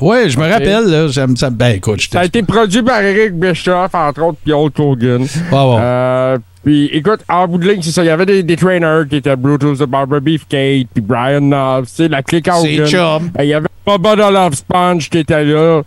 Ouais, 0.00 0.28
je 0.28 0.38
me 0.38 0.48
rappelle, 0.48 0.84
là, 0.84 1.08
j'aime 1.08 1.36
ça. 1.36 1.50
Ben 1.50 1.74
écoute, 1.76 2.00
je 2.00 2.08
Ça 2.08 2.20
a 2.20 2.24
été 2.24 2.42
produit 2.44 2.82
par 2.82 3.00
Eric 3.02 3.34
Bischoff, 3.34 3.92
entre 3.94 4.22
autres, 4.22 4.38
puis 4.44 4.52
Hulk 4.52 4.78
Hogan. 4.78 5.22
Ouais. 5.22 5.28
Euh, 5.52 6.38
Puis 6.64 6.88
écoute, 6.92 7.20
en 7.28 7.48
bout 7.48 7.58
de 7.58 7.68
ligne, 7.68 7.82
c'est 7.82 7.90
ça. 7.90 8.04
Il 8.04 8.06
y 8.06 8.10
avait 8.10 8.26
des, 8.26 8.44
des 8.44 8.54
trainers 8.56 9.08
qui 9.10 9.16
étaient 9.16 9.34
Brutus 9.34 9.78
de 9.78 9.86
Barbara 9.86 10.20
Beefcake, 10.20 10.86
puis 10.94 11.00
Brian 11.02 11.40
Knobs, 11.40 11.86
tu 11.86 11.90
sais, 11.94 12.08
la 12.08 12.22
clique 12.22 12.48
C'est 12.62 12.74
Hogan. 12.80 12.86
chum. 12.86 13.30
Euh, 13.38 13.42
Il 13.44 13.48
y 13.48 13.54
avait 13.54 13.66
Bubba 13.84 14.14
the 14.14 14.32
Love 14.32 14.54
Sponge 14.54 15.10
qui 15.10 15.18
était 15.18 15.44
là. 15.44 15.82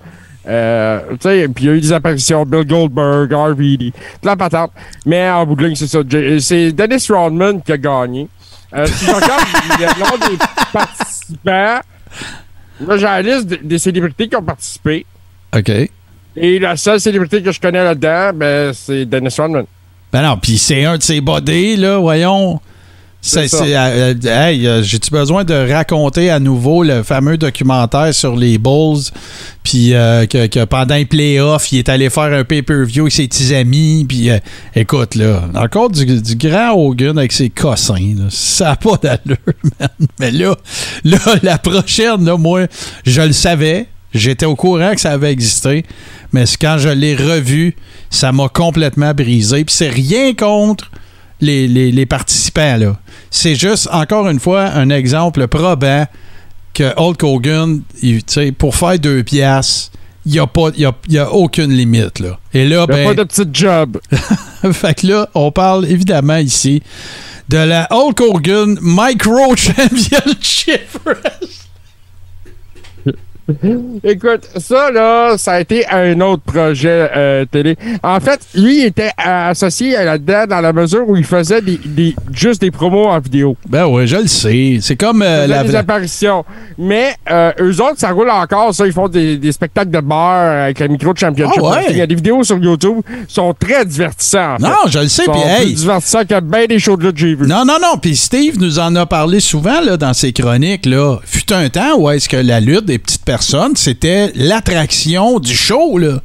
Euh, 0.47 0.99
tu 1.11 1.17
sais, 1.21 1.47
puis 1.47 1.65
il 1.65 1.67
y 1.67 1.69
a 1.69 1.73
eu 1.75 1.81
des 1.81 1.93
apparitions, 1.93 2.43
Bill 2.45 2.65
Goldberg, 2.65 3.31
RVD, 3.31 3.91
toute 3.91 4.25
la 4.25 4.35
patente. 4.35 4.71
Mais 5.05 5.29
en 5.29 5.45
bout 5.45 5.55
de 5.55 5.65
ligne, 5.65 5.75
c'est 5.75 5.87
ça. 5.87 5.99
J- 6.07 6.41
C'est 6.41 6.71
Dennis 6.71 7.05
Rodman 7.09 7.61
qui 7.61 7.71
a 7.71 7.77
gagné. 7.77 8.27
Euh, 8.73 8.85
si 8.87 9.05
je 9.05 9.11
regarde 9.11 9.41
le 9.79 9.99
nom 9.99 10.27
des 10.29 10.37
participants, 10.73 11.81
là, 12.87 12.97
j'ai 12.97 13.03
la 13.03 13.21
liste 13.21 13.47
de- 13.47 13.59
des 13.61 13.77
célébrités 13.79 14.27
qui 14.27 14.35
ont 14.35 14.41
participé. 14.43 15.05
OK. 15.55 15.71
Et 16.35 16.59
la 16.59 16.75
seule 16.77 16.99
célébrité 16.99 17.43
que 17.43 17.51
je 17.51 17.59
connais 17.59 17.83
là-dedans, 17.83 18.31
ben, 18.33 18.73
c'est 18.73 19.05
Dennis 19.05 19.35
Rodman. 19.37 19.65
Ben 20.13 20.21
non, 20.23 20.37
puis 20.37 20.57
c'est 20.57 20.85
un 20.85 20.97
de 20.97 21.03
ses 21.03 21.21
bodies, 21.21 21.75
là, 21.77 21.97
voyons. 21.99 22.59
C'est, 23.23 23.47
C'est 23.47 23.75
euh, 23.75 24.13
euh, 24.25 24.47
hey, 24.49 24.65
euh, 24.65 24.81
j'ai-tu 24.81 25.11
besoin 25.11 25.43
de 25.43 25.53
raconter 25.71 26.31
à 26.31 26.39
nouveau 26.39 26.81
le 26.83 27.03
fameux 27.03 27.37
documentaire 27.37 28.11
sur 28.15 28.35
les 28.35 28.57
Bulls, 28.57 29.03
puis 29.63 29.93
euh, 29.93 30.25
que, 30.25 30.47
que 30.47 30.65
pendant 30.65 30.95
les 30.95 31.05
playoffs, 31.05 31.71
il 31.71 31.77
est 31.77 31.89
allé 31.89 32.09
faire 32.09 32.33
un 32.33 32.43
pay-per-view 32.43 33.03
avec 33.03 33.13
ses 33.13 33.27
petits 33.27 33.53
amis, 33.53 34.05
puis 34.09 34.29
écoute, 34.75 35.13
là, 35.13 35.43
encore 35.53 35.91
du, 35.91 36.19
du 36.19 36.35
grand 36.35 36.71
Hogan 36.73 37.17
avec 37.19 37.31
ses 37.31 37.51
cossins, 37.51 37.93
là, 38.17 38.25
ça 38.29 38.65
n'a 38.69 38.75
pas 38.75 38.97
d'allure, 39.01 39.37
man. 39.79 39.89
Mais 40.19 40.31
là, 40.31 40.55
là, 41.03 41.19
la 41.43 41.59
prochaine, 41.59 42.25
là, 42.25 42.37
moi, 42.37 42.65
je 43.05 43.21
le 43.21 43.33
savais, 43.33 43.85
j'étais 44.15 44.47
au 44.47 44.55
courant 44.55 44.95
que 44.95 44.99
ça 45.01 45.11
avait 45.11 45.31
existé, 45.31 45.85
mais 46.33 46.45
quand 46.59 46.77
je 46.79 46.89
l'ai 46.89 47.15
revu, 47.15 47.75
ça 48.09 48.31
m'a 48.31 48.49
complètement 48.49 49.13
brisé, 49.13 49.63
puis 49.63 49.75
c'est 49.75 49.89
rien 49.89 50.33
contre 50.33 50.89
les, 51.39 51.67
les- 51.67 51.91
les 51.91 52.05
participants. 52.07 52.77
là. 52.77 52.97
C'est 53.31 53.55
juste, 53.55 53.87
encore 53.91 54.27
une 54.29 54.39
fois, 54.39 54.65
un 54.65 54.89
exemple 54.89 55.47
probant 55.47 56.05
que 56.73 56.93
Hulk 56.97 57.23
Hogan, 57.23 57.81
il- 58.03 58.23
tu 58.23 58.33
sais, 58.33 58.51
pour 58.51 58.75
faire 58.75 58.99
deux 58.99 59.23
piastres, 59.23 59.91
il 60.25 60.33
n'y 60.33 60.39
a, 60.39 60.45
pas- 60.47 60.69
y 60.77 60.85
a, 60.85 60.93
il 61.07 61.13
y 61.13 61.17
a 61.17 61.31
aucune 61.31 61.71
limite. 61.71 62.19
Là. 62.19 62.37
Et 62.53 62.65
là, 62.67 62.85
Il 62.87 62.93
n'y 62.93 62.99
a 63.01 63.03
ben, 63.03 63.07
pas 63.07 63.13
de 63.15 63.23
petit 63.23 63.47
job. 63.51 63.99
fait 64.73 64.93
que 65.01 65.07
là, 65.07 65.29
on 65.33 65.51
parle 65.51 65.85
évidemment 65.87 66.37
ici 66.37 66.83
de 67.49 67.57
la 67.57 67.87
Hulk 67.89 68.19
Hogan 68.21 68.77
Micro 68.81 69.55
Championship. 69.55 70.81
Écoute, 74.03 74.47
ça, 74.57 74.91
là, 74.91 75.37
ça 75.37 75.53
a 75.53 75.59
été 75.61 75.85
un 75.89 76.19
autre 76.21 76.43
projet 76.43 77.09
euh, 77.15 77.45
télé. 77.45 77.75
En 78.03 78.19
fait, 78.19 78.39
lui, 78.55 78.79
il 78.81 78.85
était 78.85 79.11
associé 79.17 79.95
à 79.95 80.05
là-dedans 80.05 80.45
dans 80.47 80.61
la 80.61 80.73
mesure 80.73 81.07
où 81.07 81.15
il 81.15 81.23
faisait 81.25 81.61
des, 81.61 81.79
des- 81.83 82.15
juste 82.31 82.61
des 82.61 82.71
promos 82.71 83.07
en 83.07 83.19
vidéo. 83.19 83.55
ben 83.67 83.85
oui, 83.87 84.07
je 84.07 84.17
le 84.17 84.27
sais. 84.27 84.77
C'est 84.81 84.95
comme 84.95 85.21
euh, 85.21 85.47
la, 85.47 85.63
des 85.63 85.75
apparitions. 85.75 86.45
Mais 86.77 87.15
euh, 87.29 87.51
eux 87.59 87.81
autres, 87.81 87.97
ça 87.99 88.11
roule 88.11 88.29
encore, 88.29 88.73
ça. 88.73 88.85
Ils 88.85 88.93
font 88.93 89.07
des, 89.07 89.37
des 89.37 89.51
spectacles 89.51 89.91
de 89.91 89.99
bar 89.99 90.63
avec 90.63 90.79
la 90.79 90.87
micro 90.87 91.13
de 91.13 91.17
championship. 91.17 91.61
Ah 91.65 91.69
ouais? 91.77 91.85
Il 91.89 91.97
y 91.97 92.01
a 92.01 92.07
des 92.07 92.15
vidéos 92.15 92.43
sur 92.43 92.57
YouTube 92.57 93.01
qui 93.27 93.33
sont 93.33 93.53
très 93.53 93.85
fait. 93.85 94.59
Non, 94.59 94.69
je 94.87 94.99
le 94.99 95.07
sais. 95.07 95.23
Ils 95.23 95.25
sont 95.25 95.31
Puis, 95.31 95.41
plus 95.41 95.67
hey, 95.67 95.73
divertissants 95.73 96.25
que 96.25 96.39
bien 96.39 96.65
des 96.65 96.79
shows 96.79 96.97
de 96.97 97.11
que 97.11 97.17
j'ai 97.17 97.35
vus. 97.35 97.47
Non, 97.47 97.65
non, 97.65 97.77
non. 97.81 97.97
Puis 98.01 98.15
Steve 98.15 98.57
nous 98.59 98.79
en 98.79 98.95
a 98.95 99.05
parlé 99.05 99.39
souvent 99.39 99.81
là, 99.81 99.97
dans 99.97 100.13
ses 100.13 100.31
chroniques. 100.33 100.85
Là. 100.85 101.17
Fut 101.25 101.51
un 101.53 101.69
temps 101.69 101.97
où 101.97 102.09
est-ce 102.09 102.29
que 102.29 102.37
la 102.37 102.59
lutte 102.59 102.85
des 102.85 102.99
petites 102.99 103.25
personnes, 103.35 103.75
c'était 103.75 104.31
l'attraction 104.35 105.39
du 105.39 105.53
show. 105.55 105.97
Là. 105.97 106.19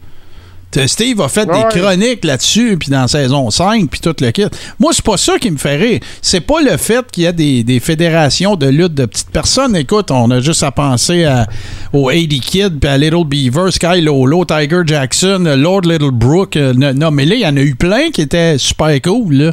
Steve 0.87 1.21
a 1.23 1.29
fait 1.29 1.49
Ouais. 1.49 1.57
des 1.73 1.81
chroniques 1.81 2.25
là-dessus, 2.25 2.77
puis 2.79 2.91
dans 2.91 3.07
saison 3.09 3.51
5, 3.51 3.89
puis 3.89 4.01
tout 4.01 4.15
le 4.21 4.31
kit. 4.31 4.45
Moi, 4.79 4.91
c'est 4.93 5.05
pas 5.05 5.17
ça 5.17 5.39
qui 5.39 5.51
me 5.51 5.57
fait 5.57 5.77
rire. 5.77 6.01
C'est 6.21 6.41
pas 6.43 6.61
le 6.61 6.77
fait 6.77 7.05
qu'il 7.11 7.23
y 7.23 7.27
a 7.27 7.33
des, 7.33 7.63
des 7.65 7.81
fédérations 7.81 8.57
de 8.57 8.67
lutte 8.67 8.93
de 8.93 9.07
petites 9.07 9.31
personnes. 9.31 9.75
Écoute, 9.75 10.11
on 10.11 10.31
a 10.31 10.41
juste 10.41 10.63
à 10.65 10.73
penser 10.73 11.25
à, 11.25 11.47
au 11.95 12.09
80 12.09 12.27
Kid, 12.43 12.79
puis 12.81 12.91
à 12.91 12.99
Little 12.99 13.25
Beaver, 13.25 13.71
Sky 13.71 14.03
Lolo, 14.03 14.45
Tiger 14.45 14.83
Jackson, 14.85 15.45
Lord 15.57 15.83
Little 15.83 16.11
Brook. 16.11 16.57
euh, 16.57 16.75
non, 16.75 16.93
non, 16.93 17.11
mais 17.11 17.25
là, 17.25 17.35
il 17.37 17.41
y 17.41 17.47
en 17.47 17.57
a 17.57 17.61
eu 17.63 17.75
plein 17.75 18.11
qui 18.11 18.21
étaient 18.23 18.59
super 18.59 19.01
cool, 19.01 19.35
là 19.35 19.53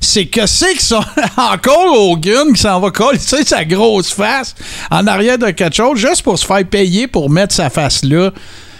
c'est 0.00 0.26
que 0.26 0.46
c'est 0.46 0.74
que 0.74 0.82
ça 0.82 1.00
encore 1.36 2.10
Hogan 2.10 2.52
qui 2.52 2.60
s'en 2.60 2.80
va 2.80 2.90
coller 2.90 3.18
sa 3.18 3.64
grosse 3.64 4.12
face 4.12 4.54
en 4.90 5.06
arrière 5.06 5.38
de 5.38 5.50
quelque 5.50 5.74
chose 5.74 5.98
juste 5.98 6.22
pour 6.22 6.38
se 6.38 6.46
faire 6.46 6.64
payer 6.64 7.06
pour 7.06 7.30
mettre 7.30 7.54
sa 7.54 7.70
face 7.70 8.04
là. 8.04 8.30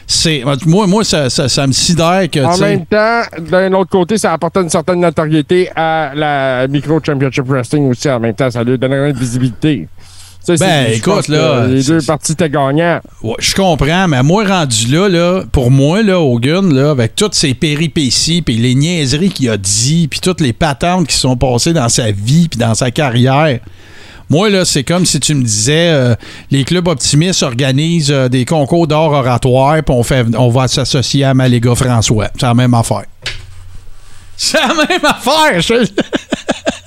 C'est 0.09 0.45
moi 0.67 0.87
moi 0.87 1.03
ça, 1.03 1.29
ça, 1.29 1.49
ça 1.49 1.67
me 1.67 1.73
sidère 1.73 2.31
que 2.31 2.39
En 2.39 2.57
même 2.59 2.87
temps, 2.87 3.23
d'un 3.41 3.73
autre 3.73 3.91
côté, 3.91 4.19
ça 4.19 4.33
apportait 4.33 4.61
une 4.61 4.71
certaine 4.71 5.01
notoriété 5.01 5.69
à 5.75 6.13
la 6.15 6.69
Micro 6.69 7.01
Championship 7.05 7.45
Wrestling 7.49 7.91
aussi. 7.91 8.09
En 8.09 8.21
même 8.21 8.35
temps, 8.35 8.49
ça 8.49 8.63
lui 8.63 8.79
donnait 8.79 9.11
une 9.11 9.17
visibilité. 9.17 9.89
Ben, 10.61 10.87
écoute, 10.93 11.29
là, 11.29 11.67
Les 11.67 11.83
deux 11.83 12.01
parties 12.03 12.33
étaient 12.33 12.49
gagnants. 12.51 13.01
Ouais, 13.23 13.35
je 13.39 13.55
comprends, 13.55 14.07
mais 14.09 14.23
moi, 14.23 14.45
rendu 14.45 14.87
là, 14.87 15.09
là, 15.09 15.43
pour 15.51 15.71
moi, 15.71 16.03
là, 16.03 16.21
Hogan, 16.21 16.73
là, 16.73 16.91
avec 16.91 17.15
toutes 17.17 17.35
ses 17.35 17.55
péripéties, 17.55 18.43
puis 18.43 18.57
les 18.57 18.75
niaiseries 18.75 19.31
qu'il 19.31 19.51
a 19.51 19.57
dit, 19.57 20.07
puis 20.09 20.21
toutes 20.21 20.41
les 20.41 20.53
patentes 20.53 21.09
qui 21.09 21.17
sont 21.17 21.37
passées 21.37 21.73
dans 21.73 21.89
sa 21.89 22.11
vie, 22.13 22.49
puis 22.49 22.59
dans 22.59 22.75
sa 22.75 22.91
carrière, 22.91 23.59
moi, 24.29 24.51
là, 24.51 24.65
c'est 24.65 24.83
comme 24.85 25.07
si 25.07 25.21
tu 25.21 25.35
me 25.35 25.43
disais, 25.45 25.89
euh, 25.91 26.15
les 26.51 26.65
clubs 26.65 26.89
optimistes 26.89 27.43
organisent 27.45 28.11
euh, 28.11 28.29
des 28.29 28.45
concours 28.45 28.87
d'art 28.89 29.13
oratoire, 29.13 29.83
puis 29.85 29.95
on, 29.95 30.03
fait, 30.03 30.27
on 30.37 30.49
va 30.49 30.67
s'associer 30.69 31.23
à 31.25 31.33
Maléga 31.35 31.75
François. 31.75 32.29
C'est 32.39 32.47
la 32.47 32.55
même 32.55 32.75
affaire. 32.75 33.05
C'est 34.37 34.59
la 34.61 34.75
même 34.75 35.05
affaire! 35.05 35.61
je- 35.61 35.91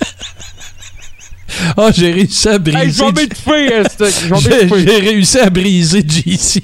Ah, 1.76 1.90
j'ai 1.92 2.12
réussi 2.12 2.48
à 2.48 2.58
briser. 2.58 2.78
Hey, 2.78 2.92
je 2.92 3.04
vais 3.04 3.12
m'étouffer, 3.12 3.72
euh, 3.72 3.82
m'étouffer. 4.30 4.84
j'ai 4.86 4.98
réussi 5.00 5.38
à 5.38 5.50
briser 5.50 6.04
JC. 6.06 6.62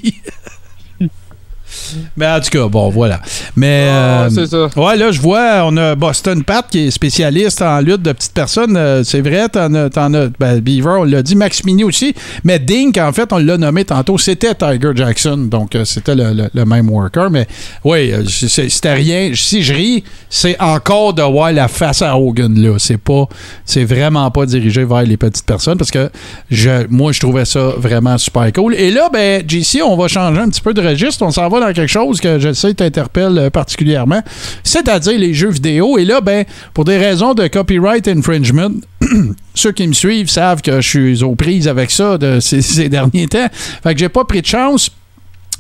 Mais 2.16 2.26
en 2.26 2.40
tout 2.40 2.50
cas, 2.50 2.66
bon, 2.68 2.88
voilà. 2.90 3.20
Mais. 3.56 3.88
Ah, 3.90 4.24
euh, 4.24 4.30
c'est 4.30 4.46
ça. 4.46 4.68
Ouais, 4.76 4.96
là, 4.96 5.10
je 5.12 5.20
vois, 5.20 5.62
on 5.64 5.76
a 5.76 5.94
Boston 5.94 6.42
Pat 6.44 6.64
qui 6.70 6.86
est 6.86 6.90
spécialiste 6.90 7.62
en 7.62 7.80
lutte 7.80 8.02
de 8.02 8.12
petites 8.12 8.32
personnes. 8.34 8.76
Euh, 8.76 9.02
c'est 9.04 9.20
vrai, 9.20 9.48
t'en 9.48 9.72
as. 9.74 9.90
t'en 9.90 10.12
as- 10.14 10.28
ben, 10.38 10.60
Beaver, 10.60 10.96
on 11.00 11.04
l'a 11.04 11.22
dit, 11.22 11.36
Max 11.36 11.64
Mini 11.64 11.84
aussi. 11.84 12.14
Mais 12.44 12.58
Dink, 12.58 12.98
en 12.98 13.12
fait, 13.12 13.32
on 13.32 13.38
l'a 13.38 13.56
nommé 13.56 13.84
tantôt, 13.84 14.18
c'était 14.18 14.54
Tiger 14.54 14.92
Jackson. 14.94 15.36
Donc, 15.50 15.74
euh, 15.74 15.84
c'était 15.84 16.14
le, 16.14 16.32
le- 16.32 16.50
le 16.52 16.64
même 16.64 16.88
worker. 16.90 17.30
Mais 17.30 17.46
oui, 17.84 18.12
c'était 18.28 18.92
rien. 18.94 19.30
Si 19.34 19.62
je 19.62 19.74
ris, 19.74 20.04
c'est 20.30 20.60
encore 20.60 21.14
de 21.14 21.22
voir 21.22 21.52
la 21.52 21.68
face 21.68 22.02
à 22.02 22.16
Hogan, 22.18 22.54
là. 22.60 22.76
C'est 22.78 22.98
pas. 22.98 23.26
C'est 23.64 23.84
vraiment 23.84 24.30
pas 24.30 24.46
dirigé 24.46 24.84
vers 24.84 25.02
les 25.02 25.16
petites 25.16 25.46
personnes 25.46 25.78
parce 25.78 25.90
que 25.90 26.10
je, 26.50 26.86
moi, 26.88 27.12
je 27.12 27.20
trouvais 27.20 27.44
ça 27.44 27.72
vraiment 27.76 28.16
super 28.18 28.52
cool. 28.52 28.74
Et 28.74 28.90
là, 28.90 29.08
ben, 29.12 29.42
JC, 29.46 29.80
on 29.84 29.96
va 29.96 30.08
changer 30.08 30.40
un 30.40 30.48
petit 30.48 30.60
peu 30.60 30.74
de 30.74 30.80
registre. 30.86 31.24
On 31.24 31.30
s'en 31.30 31.48
va 31.48 31.60
dans 31.60 31.72
quelque 31.77 31.90
chose 31.90 32.20
que 32.20 32.39
je 32.39 32.53
sais 32.53 32.74
t'interpelle 32.74 33.39
euh, 33.39 33.51
particulièrement, 33.51 34.23
c'est-à-dire 34.65 35.19
les 35.19 35.35
jeux 35.35 35.51
vidéo. 35.51 35.98
Et 35.98 36.05
là, 36.05 36.20
ben, 36.20 36.44
pour 36.74 36.85
des 36.85 36.97
raisons 36.97 37.35
de 37.35 37.47
copyright 37.47 38.09
infringement, 38.09 38.70
ceux 39.55 39.73
qui 39.73 39.86
me 39.86 39.93
suivent 39.93 40.31
savent 40.31 40.62
que 40.62 40.81
je 40.81 40.89
suis 40.89 41.23
aux 41.23 41.36
prises 41.36 41.69
avec 41.69 41.90
ça 41.90 42.19
de 42.19 42.40
ces, 42.40 42.89
derniers 42.89 43.28
temps. 43.28 43.48
Fait 43.82 43.94
que 43.94 44.01
j'ai 44.01 44.09
pas 44.09 44.24
pris 44.24 44.43
de 44.43 44.47
chance 44.47 44.90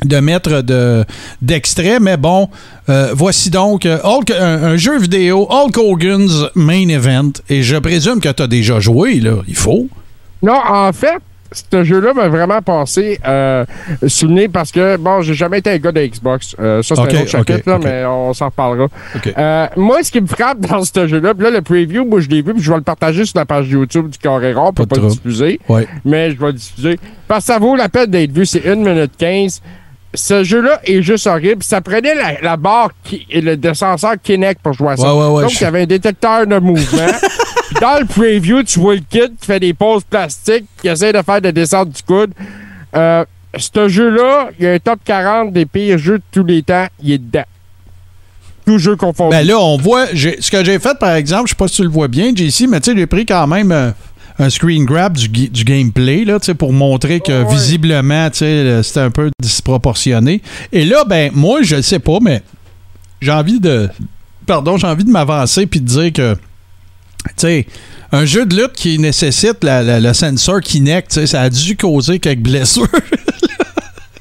de 0.04 0.18
mettre 0.18 0.60
de, 0.60 1.04
d'extrait, 1.40 2.00
mais 2.00 2.18
bon, 2.18 2.50
euh, 2.90 3.12
voici 3.14 3.48
donc 3.48 3.86
euh, 3.86 3.98
un, 4.04 4.64
un 4.64 4.76
jeu 4.76 4.98
vidéo, 4.98 5.46
Hulk 5.48 5.78
Hogan's 5.78 6.50
Main 6.54 6.88
Event, 6.88 7.32
et 7.48 7.62
je 7.62 7.76
présume 7.76 8.20
que 8.20 8.28
tu 8.28 8.42
as 8.42 8.46
déjà 8.46 8.78
joué, 8.78 9.20
là, 9.20 9.36
il 9.48 9.56
faut. 9.56 9.88
Non, 10.42 10.60
en 10.68 10.92
fait, 10.92 11.22
ce 11.52 11.84
jeu-là 11.84 12.12
m'a 12.14 12.28
vraiment 12.28 12.60
passé 12.62 13.18
euh, 13.26 13.64
sous 14.06 14.26
le 14.26 14.32
nez 14.34 14.48
parce 14.48 14.72
que, 14.72 14.96
bon, 14.96 15.20
j'ai 15.22 15.34
jamais 15.34 15.58
été 15.58 15.70
un 15.70 15.78
gars 15.78 15.92
de 15.92 16.00
Xbox. 16.06 16.54
Euh, 16.60 16.82
ça, 16.82 16.94
c'est 16.96 17.02
un 17.02 17.20
autre 17.22 17.28
chapitre, 17.28 17.70
là, 17.70 17.78
mais 17.82 18.04
on 18.04 18.32
s'en 18.34 18.46
reparlera. 18.46 18.88
Euh, 19.38 19.66
moi, 19.76 19.98
ce 20.02 20.10
qui 20.10 20.20
me 20.20 20.26
frappe 20.26 20.60
dans 20.60 20.82
ce 20.84 21.06
jeu-là, 21.06 21.32
là, 21.38 21.50
le 21.50 21.62
preview, 21.62 22.04
moi, 22.04 22.20
je 22.20 22.28
l'ai 22.28 22.42
vu, 22.42 22.52
puis 22.54 22.62
je 22.62 22.70
vais 22.70 22.76
le 22.76 22.82
partager 22.82 23.24
sur 23.24 23.38
la 23.38 23.44
page 23.44 23.68
YouTube 23.68 24.08
du 24.08 24.18
Carré 24.18 24.52
Rond 24.52 24.72
pour 24.72 24.86
Pas 24.86 24.96
pas 24.96 25.02
le 25.02 25.08
diffuser, 25.08 25.60
Ouais. 25.68 25.86
mais 26.04 26.30
je 26.30 26.38
vais 26.38 26.46
le 26.46 26.52
diffuser. 26.54 26.98
Parce 27.28 27.46
que 27.46 27.52
ça 27.52 27.58
vaut 27.58 27.76
la 27.76 27.88
peine 27.88 28.06
d'être 28.10 28.32
vu, 28.32 28.46
c'est 28.46 28.66
1 28.68 28.76
minute 28.76 29.12
15. 29.18 29.62
Ce 30.14 30.44
jeu-là 30.44 30.80
est 30.84 31.02
juste 31.02 31.26
horrible. 31.26 31.62
Ça 31.62 31.80
prenait 31.82 32.14
la, 32.14 32.40
la 32.40 32.56
barre 32.56 32.90
qui, 33.04 33.26
et 33.30 33.40
le 33.42 33.56
descenseur 33.56 34.14
Kinect 34.22 34.62
pour 34.62 34.72
jouer 34.72 34.92
à 34.92 34.96
ça. 34.96 35.14
Ouais, 35.14 35.20
ouais, 35.20 35.30
ouais, 35.34 35.42
Donc, 35.42 35.50
je- 35.50 35.58
il 35.58 35.62
y 35.62 35.66
avait 35.66 35.82
un 35.82 35.86
détecteur 35.86 36.46
de 36.46 36.58
mouvement. 36.58 37.02
Puis 37.68 37.76
dans 37.80 37.98
le 37.98 38.06
preview, 38.06 38.62
tu 38.62 38.78
vois 38.80 38.94
le 38.94 39.00
kid 39.00 39.32
qui 39.40 39.46
fait 39.46 39.60
des 39.60 39.74
pauses 39.74 40.04
plastiques, 40.04 40.66
qui 40.80 40.88
essaie 40.88 41.12
de 41.12 41.22
faire 41.22 41.40
des 41.40 41.52
descentes 41.52 41.90
du 41.90 42.02
coude. 42.02 42.32
Euh, 42.94 43.24
ce 43.58 43.88
jeu-là, 43.88 44.50
il 44.58 44.64
y 44.64 44.68
a 44.68 44.72
un 44.72 44.78
top 44.78 45.00
40 45.04 45.52
des 45.52 45.66
pires 45.66 45.98
jeux 45.98 46.18
de 46.18 46.22
tous 46.30 46.44
les 46.44 46.62
temps. 46.62 46.86
Il 47.02 47.12
est 47.12 47.18
dedans. 47.18 47.44
Tout 48.66 48.78
jeu 48.78 48.96
confondu. 48.96 49.30
Ben 49.30 49.46
là, 49.46 49.58
on 49.58 49.76
voit, 49.78 50.06
ce 50.08 50.50
que 50.50 50.64
j'ai 50.64 50.78
fait, 50.78 50.98
par 50.98 51.14
exemple, 51.14 51.44
je 51.46 51.50
sais 51.50 51.56
pas 51.56 51.68
si 51.68 51.76
tu 51.76 51.82
le 51.82 51.88
vois 51.88 52.08
bien, 52.08 52.32
JC, 52.34 52.66
mais 52.68 52.80
tu 52.80 52.90
sais, 52.90 52.96
j'ai 52.96 53.06
pris 53.06 53.24
quand 53.24 53.46
même 53.46 53.70
euh, 53.70 53.90
un 54.38 54.50
screen 54.50 54.84
grab 54.84 55.16
du, 55.16 55.28
gameplay, 55.64 56.24
là, 56.24 56.38
pour 56.58 56.72
montrer 56.72 57.20
que 57.20 57.44
Ouais. 57.44 57.52
visiblement, 57.54 58.28
tu 58.30 58.38
sais, 58.38 58.64
le- 58.64 58.82
c'était 58.82 59.00
un 59.00 59.10
peu 59.10 59.30
disproportionné. 59.40 60.42
Et 60.72 60.84
là, 60.84 61.04
ben, 61.04 61.30
moi, 61.34 61.62
je 61.62 61.76
le 61.76 61.82
sais 61.82 62.00
pas, 62.00 62.18
mais 62.20 62.42
j'ai 63.20 63.30
envie 63.32 63.60
de 63.60 63.88
pardon, 64.46 64.76
j'ai 64.76 64.86
envie 64.86 65.04
de 65.04 65.10
m'avancer 65.10 65.66
puis 65.66 65.80
de 65.80 65.86
dire 65.86 66.12
que, 66.12 66.36
sais, 67.36 67.66
un 68.12 68.24
jeu 68.24 68.46
de 68.46 68.54
lutte 68.56 68.72
qui 68.74 68.98
nécessite 68.98 69.62
la- 69.64 69.82
la- 69.82 70.00
le 70.00 70.12
sensor 70.14 70.60
Kinect, 70.60 71.26
ça 71.26 71.42
a 71.42 71.50
dû 71.50 71.76
causer 71.76 72.18
quelques 72.18 72.40
blessures. 72.42 72.88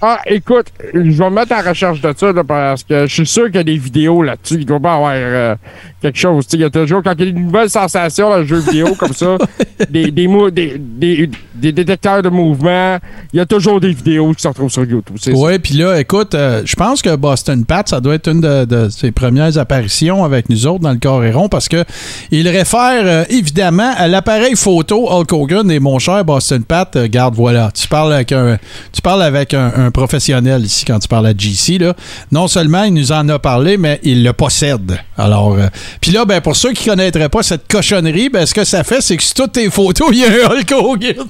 Ah, 0.01 0.19
écoute, 0.25 0.67
je 0.93 0.99
vais 0.99 1.29
me 1.29 1.35
mettre 1.35 1.53
en 1.53 1.67
recherche 1.67 2.01
de 2.01 2.13
ça 2.15 2.31
là, 2.31 2.43
parce 2.43 2.83
que 2.83 3.07
je 3.07 3.13
suis 3.13 3.25
sûr 3.25 3.45
qu'il 3.45 3.55
y 3.55 3.59
a 3.59 3.63
des 3.63 3.77
vidéos 3.77 4.21
là-dessus. 4.21 4.55
Il 4.55 4.65
doit 4.65 4.79
pas 4.79 4.95
avoir 4.95 5.13
euh, 5.15 5.55
quelque 6.01 6.17
chose. 6.17 6.45
Il 6.53 6.59
y 6.59 6.63
a 6.63 6.69
toujours, 6.69 7.01
quand 7.01 7.13
il 7.17 7.23
y 7.25 7.27
a 7.27 7.31
une 7.31 7.45
nouvelle 7.45 7.69
sensation 7.69 8.29
dans 8.29 8.37
le 8.37 8.45
jeu 8.45 8.57
vidéo 8.57 8.93
comme 8.95 9.13
ça, 9.13 9.37
des, 9.89 10.11
des, 10.11 10.27
des, 10.51 10.77
des, 10.77 11.29
des 11.55 11.71
détecteurs 11.71 12.21
de 12.21 12.29
mouvement, 12.29 12.97
il 13.33 13.37
y 13.37 13.39
a 13.39 13.45
toujours 13.45 13.79
des 13.79 13.93
vidéos 13.93 14.33
qui 14.33 14.41
se 14.41 14.47
retrouvent 14.47 14.71
sur 14.71 14.83
YouTube. 14.83 15.33
Oui, 15.33 15.59
puis 15.59 15.75
là, 15.75 15.97
écoute, 15.99 16.35
euh, 16.35 16.61
je 16.65 16.75
pense 16.75 17.01
que 17.01 17.15
Boston 17.15 17.63
Pat, 17.65 17.87
ça 17.87 18.01
doit 18.01 18.15
être 18.15 18.27
une 18.29 18.41
de, 18.41 18.65
de 18.65 18.89
ses 18.89 19.11
premières 19.11 19.57
apparitions 19.57 20.23
avec 20.23 20.49
nous 20.49 20.67
autres 20.67 20.81
dans 20.81 20.91
le 20.91 20.99
Coréron 20.99 21.47
parce 21.47 21.69
que 21.69 21.83
il 22.31 22.47
réfère 22.47 23.03
euh, 23.05 23.23
évidemment 23.29 23.93
à 23.95 24.07
l'appareil 24.07 24.55
photo 24.55 25.09
Hulk 25.09 25.31
Hogan 25.31 25.71
et 25.71 25.79
mon 25.79 25.99
cher 25.99 26.23
Boston 26.25 26.63
Pat, 26.63 26.97
garde, 27.09 27.35
voilà, 27.35 27.71
tu 27.73 27.87
parles 27.87 28.13
avec 28.13 28.31
un, 28.31 28.57
tu 28.91 29.01
parles 29.01 29.23
avec 29.23 29.53
un, 29.53 29.71
un 29.75 29.84
professionnel 29.91 30.65
ici 30.65 30.85
quand 30.85 30.99
tu 30.99 31.07
parles 31.07 31.27
à 31.27 31.33
GC. 31.37 31.77
Là. 31.79 31.93
Non 32.31 32.47
seulement 32.47 32.83
il 32.83 32.93
nous 32.93 33.11
en 33.11 33.27
a 33.29 33.39
parlé, 33.39 33.77
mais 33.77 33.99
il 34.03 34.23
le 34.23 34.33
possède. 34.33 34.99
Alors, 35.17 35.53
euh, 35.53 35.67
puis 36.01 36.11
là, 36.11 36.25
ben, 36.25 36.41
pour 36.41 36.55
ceux 36.55 36.73
qui 36.73 36.85
connaîtraient 36.85 37.29
pas 37.29 37.43
cette 37.43 37.67
cochonnerie, 37.71 38.29
ben, 38.29 38.45
ce 38.45 38.53
que 38.53 38.63
ça 38.63 38.83
fait, 38.83 39.01
c'est 39.01 39.17
que 39.17 39.23
sur 39.23 39.33
toutes 39.33 39.53
tes 39.53 39.69
photos, 39.69 40.09
il 40.11 40.19
y 40.19 40.25
a 40.25 40.27
un 40.27 40.51
Hulk 40.51 40.71
Hogan. 40.71 41.27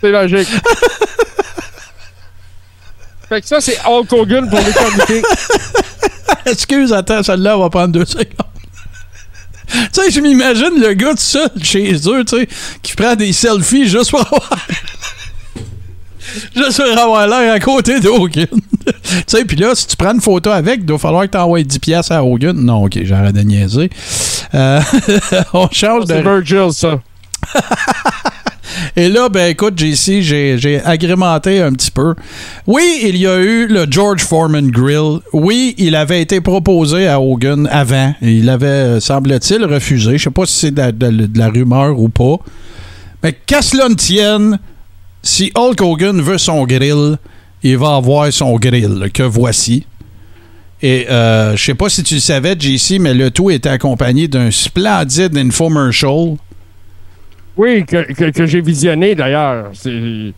C'est 0.00 0.10
logique. 0.10 0.48
fait 3.28 3.40
que 3.40 3.46
ça, 3.46 3.60
c'est 3.60 3.78
Hulk 3.84 4.12
Hogan 4.12 4.48
pour 4.48 4.60
l'éternité. 4.60 5.22
Excuse, 6.46 6.92
attends, 6.92 7.22
celle-là 7.22 7.56
va 7.56 7.68
prendre 7.68 7.88
deux 7.88 8.04
secondes. 8.04 8.26
tu 9.70 9.78
sais, 9.92 10.10
je 10.10 10.20
m'imagine 10.20 10.80
le 10.80 10.94
gars 10.94 11.10
tout 11.10 11.16
seul 11.18 11.50
chez 11.62 11.94
eux, 12.06 12.24
tu 12.24 12.38
sais, 12.38 12.48
qui 12.82 12.94
prend 12.94 13.14
des 13.16 13.32
selfies 13.32 13.88
juste 13.88 14.10
pour 14.10 14.20
avoir. 14.20 14.66
Juste 16.54 16.82
pour 16.82 16.98
avoir 17.02 17.26
l'air 17.26 17.52
à 17.52 17.60
côté 17.60 18.00
de 18.00 18.08
Hogan. 18.08 18.46
tu 18.86 18.92
sais, 19.26 19.44
puis 19.44 19.56
là, 19.56 19.74
si 19.74 19.86
tu 19.86 19.96
prends 19.96 20.14
une 20.14 20.20
photo 20.20 20.50
avec, 20.50 20.80
il 20.80 20.86
doit 20.86 20.98
falloir 20.98 21.24
que 21.24 21.30
tu 21.32 21.38
envoies 21.38 21.62
10 21.62 21.78
pièces 21.78 22.10
à 22.10 22.24
Hogan. 22.24 22.56
Non, 22.56 22.84
ok, 22.84 22.98
j'arrête 23.04 23.34
de 23.34 23.40
niaiser. 23.42 23.90
Euh, 24.54 24.80
on 25.52 25.68
change 25.70 26.04
de. 26.06 26.14
C'est 26.14 26.22
Virgil, 26.22 26.72
ça. 26.72 27.00
Et 28.96 29.08
là, 29.08 29.28
ben 29.28 29.48
écoute, 29.50 29.78
JC, 29.78 30.20
j'ai 30.20 30.80
agrémenté 30.84 31.60
un 31.62 31.72
petit 31.72 31.90
peu. 31.90 32.14
Oui, 32.66 33.00
il 33.02 33.16
y 33.16 33.26
a 33.26 33.38
eu 33.38 33.66
le 33.66 33.86
George 33.90 34.20
Foreman 34.22 34.70
Grill. 34.70 35.20
Oui, 35.32 35.74
il 35.78 35.94
avait 35.96 36.20
été 36.20 36.40
proposé 36.40 37.06
à 37.08 37.20
Hogan 37.20 37.66
avant. 37.72 38.14
Il 38.20 38.48
avait, 38.50 38.66
euh, 38.66 39.00
semble-t-il, 39.00 39.64
refusé. 39.64 40.18
Je 40.18 40.24
sais 40.24 40.30
pas 40.30 40.46
si 40.46 40.54
c'est 40.54 40.70
de, 40.70 40.80
la- 40.80 40.92
de- 40.92 41.26
de 41.26 41.38
la 41.38 41.48
rumeur 41.48 41.98
ou 41.98 42.08
pas. 42.08 42.36
Mais 43.22 43.32
qu'à 43.32 43.62
cela 43.62 43.88
ne 43.88 43.94
tienne, 43.94 44.58
si 45.22 45.52
Hulk 45.54 45.80
Hogan 45.80 46.20
veut 46.20 46.38
son 46.38 46.64
grill, 46.64 47.18
il 47.62 47.76
va 47.76 47.96
avoir 47.96 48.32
son 48.32 48.56
grill, 48.56 49.10
que 49.12 49.22
voici. 49.22 49.86
Et 50.80 51.06
euh, 51.10 51.56
je 51.56 51.64
sais 51.64 51.74
pas 51.74 51.88
si 51.88 52.02
tu 52.02 52.14
le 52.14 52.20
savais, 52.20 52.56
JC, 52.58 52.98
mais 53.00 53.14
le 53.14 53.30
tout 53.30 53.50
était 53.50 53.68
accompagné 53.68 54.28
d'un 54.28 54.50
splendide 54.50 55.36
infomercial. 55.36 56.36
Oui, 57.56 57.84
que, 57.84 58.12
que, 58.12 58.30
que 58.30 58.46
j'ai 58.46 58.60
visionné 58.60 59.16
d'ailleurs. 59.16 59.70
C'est 59.74 60.32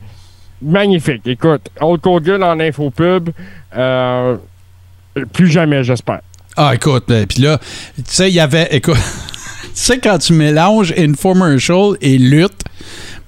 magnifique. 0.63 1.27
Écoute, 1.27 1.69
Hulk 1.81 2.07
Hogan 2.07 2.43
en 2.43 2.59
infopub, 2.59 3.31
euh, 3.77 4.37
plus 5.33 5.49
jamais, 5.49 5.85
j'espère. 5.85 6.21
Ah, 6.57 6.75
écoute, 6.75 7.05
ben, 7.07 7.27
puis 7.27 7.43
là, 7.43 7.59
tu 7.97 8.03
sais, 8.07 8.31
il 8.31 8.35
y 8.35 8.41
avait. 8.41 8.69
Écoute, 8.71 8.97
tu 9.63 9.71
sais, 9.75 9.99
quand 9.99 10.19
tu 10.19 10.33
mélanges 10.33 10.95
infomercial 10.97 11.97
et 12.01 12.17
lutte, 12.19 12.65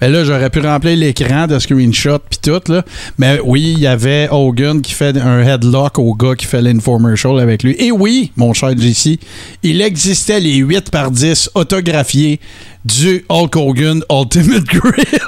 ben 0.03 0.11
là, 0.11 0.25
j'aurais 0.25 0.51
pu 0.51 0.59
remplir 0.59 0.97
l'écran 0.97 1.47
de 1.47 1.61
screenshot 1.61 2.19
puis 2.19 2.41
tout, 2.43 2.73
là. 2.73 2.83
Mais 3.19 3.39
oui, 3.45 3.75
il 3.77 3.79
y 3.79 3.87
avait 3.87 4.27
Hogan 4.29 4.83
qui 4.83 4.95
fait 4.95 5.17
un 5.17 5.45
headlock 5.45 5.97
au 6.01 6.13
gars 6.17 6.35
qui 6.35 6.45
fait 6.45 6.61
l'infomercial 6.61 7.39
avec 7.39 7.63
lui. 7.63 7.77
Et 7.79 7.93
oui, 7.93 8.33
mon 8.35 8.53
cher 8.53 8.77
JC, 8.77 9.21
il 9.63 9.81
existait 9.81 10.41
les 10.41 10.57
8 10.57 10.91
par 10.91 11.13
10 11.13 11.51
autographiés 11.55 12.41
du 12.85 13.25
Hulk 13.29 13.55
Hogan 13.55 14.03
Ultimate 14.11 14.65
Grill. 14.65 15.21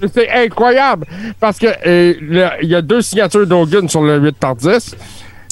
C'est 0.14 0.30
incroyable 0.30 1.04
parce 1.38 1.58
que 1.58 1.66
euh, 1.86 2.48
il 2.62 2.70
y 2.70 2.74
a 2.74 2.80
deux 2.80 3.02
signatures 3.02 3.46
d'Hogan 3.46 3.90
sur 3.90 4.00
le 4.00 4.18
8 4.20 4.36
par 4.38 4.56
10. 4.56 4.96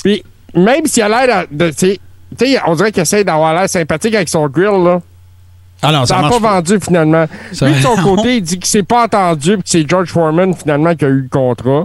Puis 0.02 0.24
même 0.54 0.86
s'il 0.86 1.02
a 1.02 1.26
l'air 1.26 1.44
de. 1.50 1.70
Sais, 1.76 2.00
on 2.66 2.74
dirait 2.74 2.90
qu'il 2.90 3.02
essaie 3.02 3.22
d'avoir 3.22 3.52
l'air 3.52 3.68
sympathique 3.68 4.14
avec 4.14 4.30
son 4.30 4.48
grill, 4.48 4.82
là. 4.82 5.02
Ah 5.82 5.92
non, 5.92 6.06
Ça 6.06 6.16
n'a 6.22 6.28
pas 6.28 6.40
pas. 6.40 6.54
vendu 6.54 6.78
finalement. 6.80 7.26
Ça- 7.52 7.66
Lui, 7.66 7.74
de 7.74 7.80
son 7.80 7.96
côté, 8.02 8.36
il 8.36 8.42
dit 8.42 8.58
qu'il 8.58 8.66
s'est 8.66 8.82
pas 8.82 9.04
entendu 9.04 9.54
puis 9.54 9.62
que 9.64 9.68
c'est 9.68 9.88
George 9.88 10.08
Foreman 10.10 10.54
finalement 10.54 10.94
qui 10.94 11.04
a 11.04 11.08
eu 11.08 11.22
le 11.22 11.28
contrat. 11.28 11.84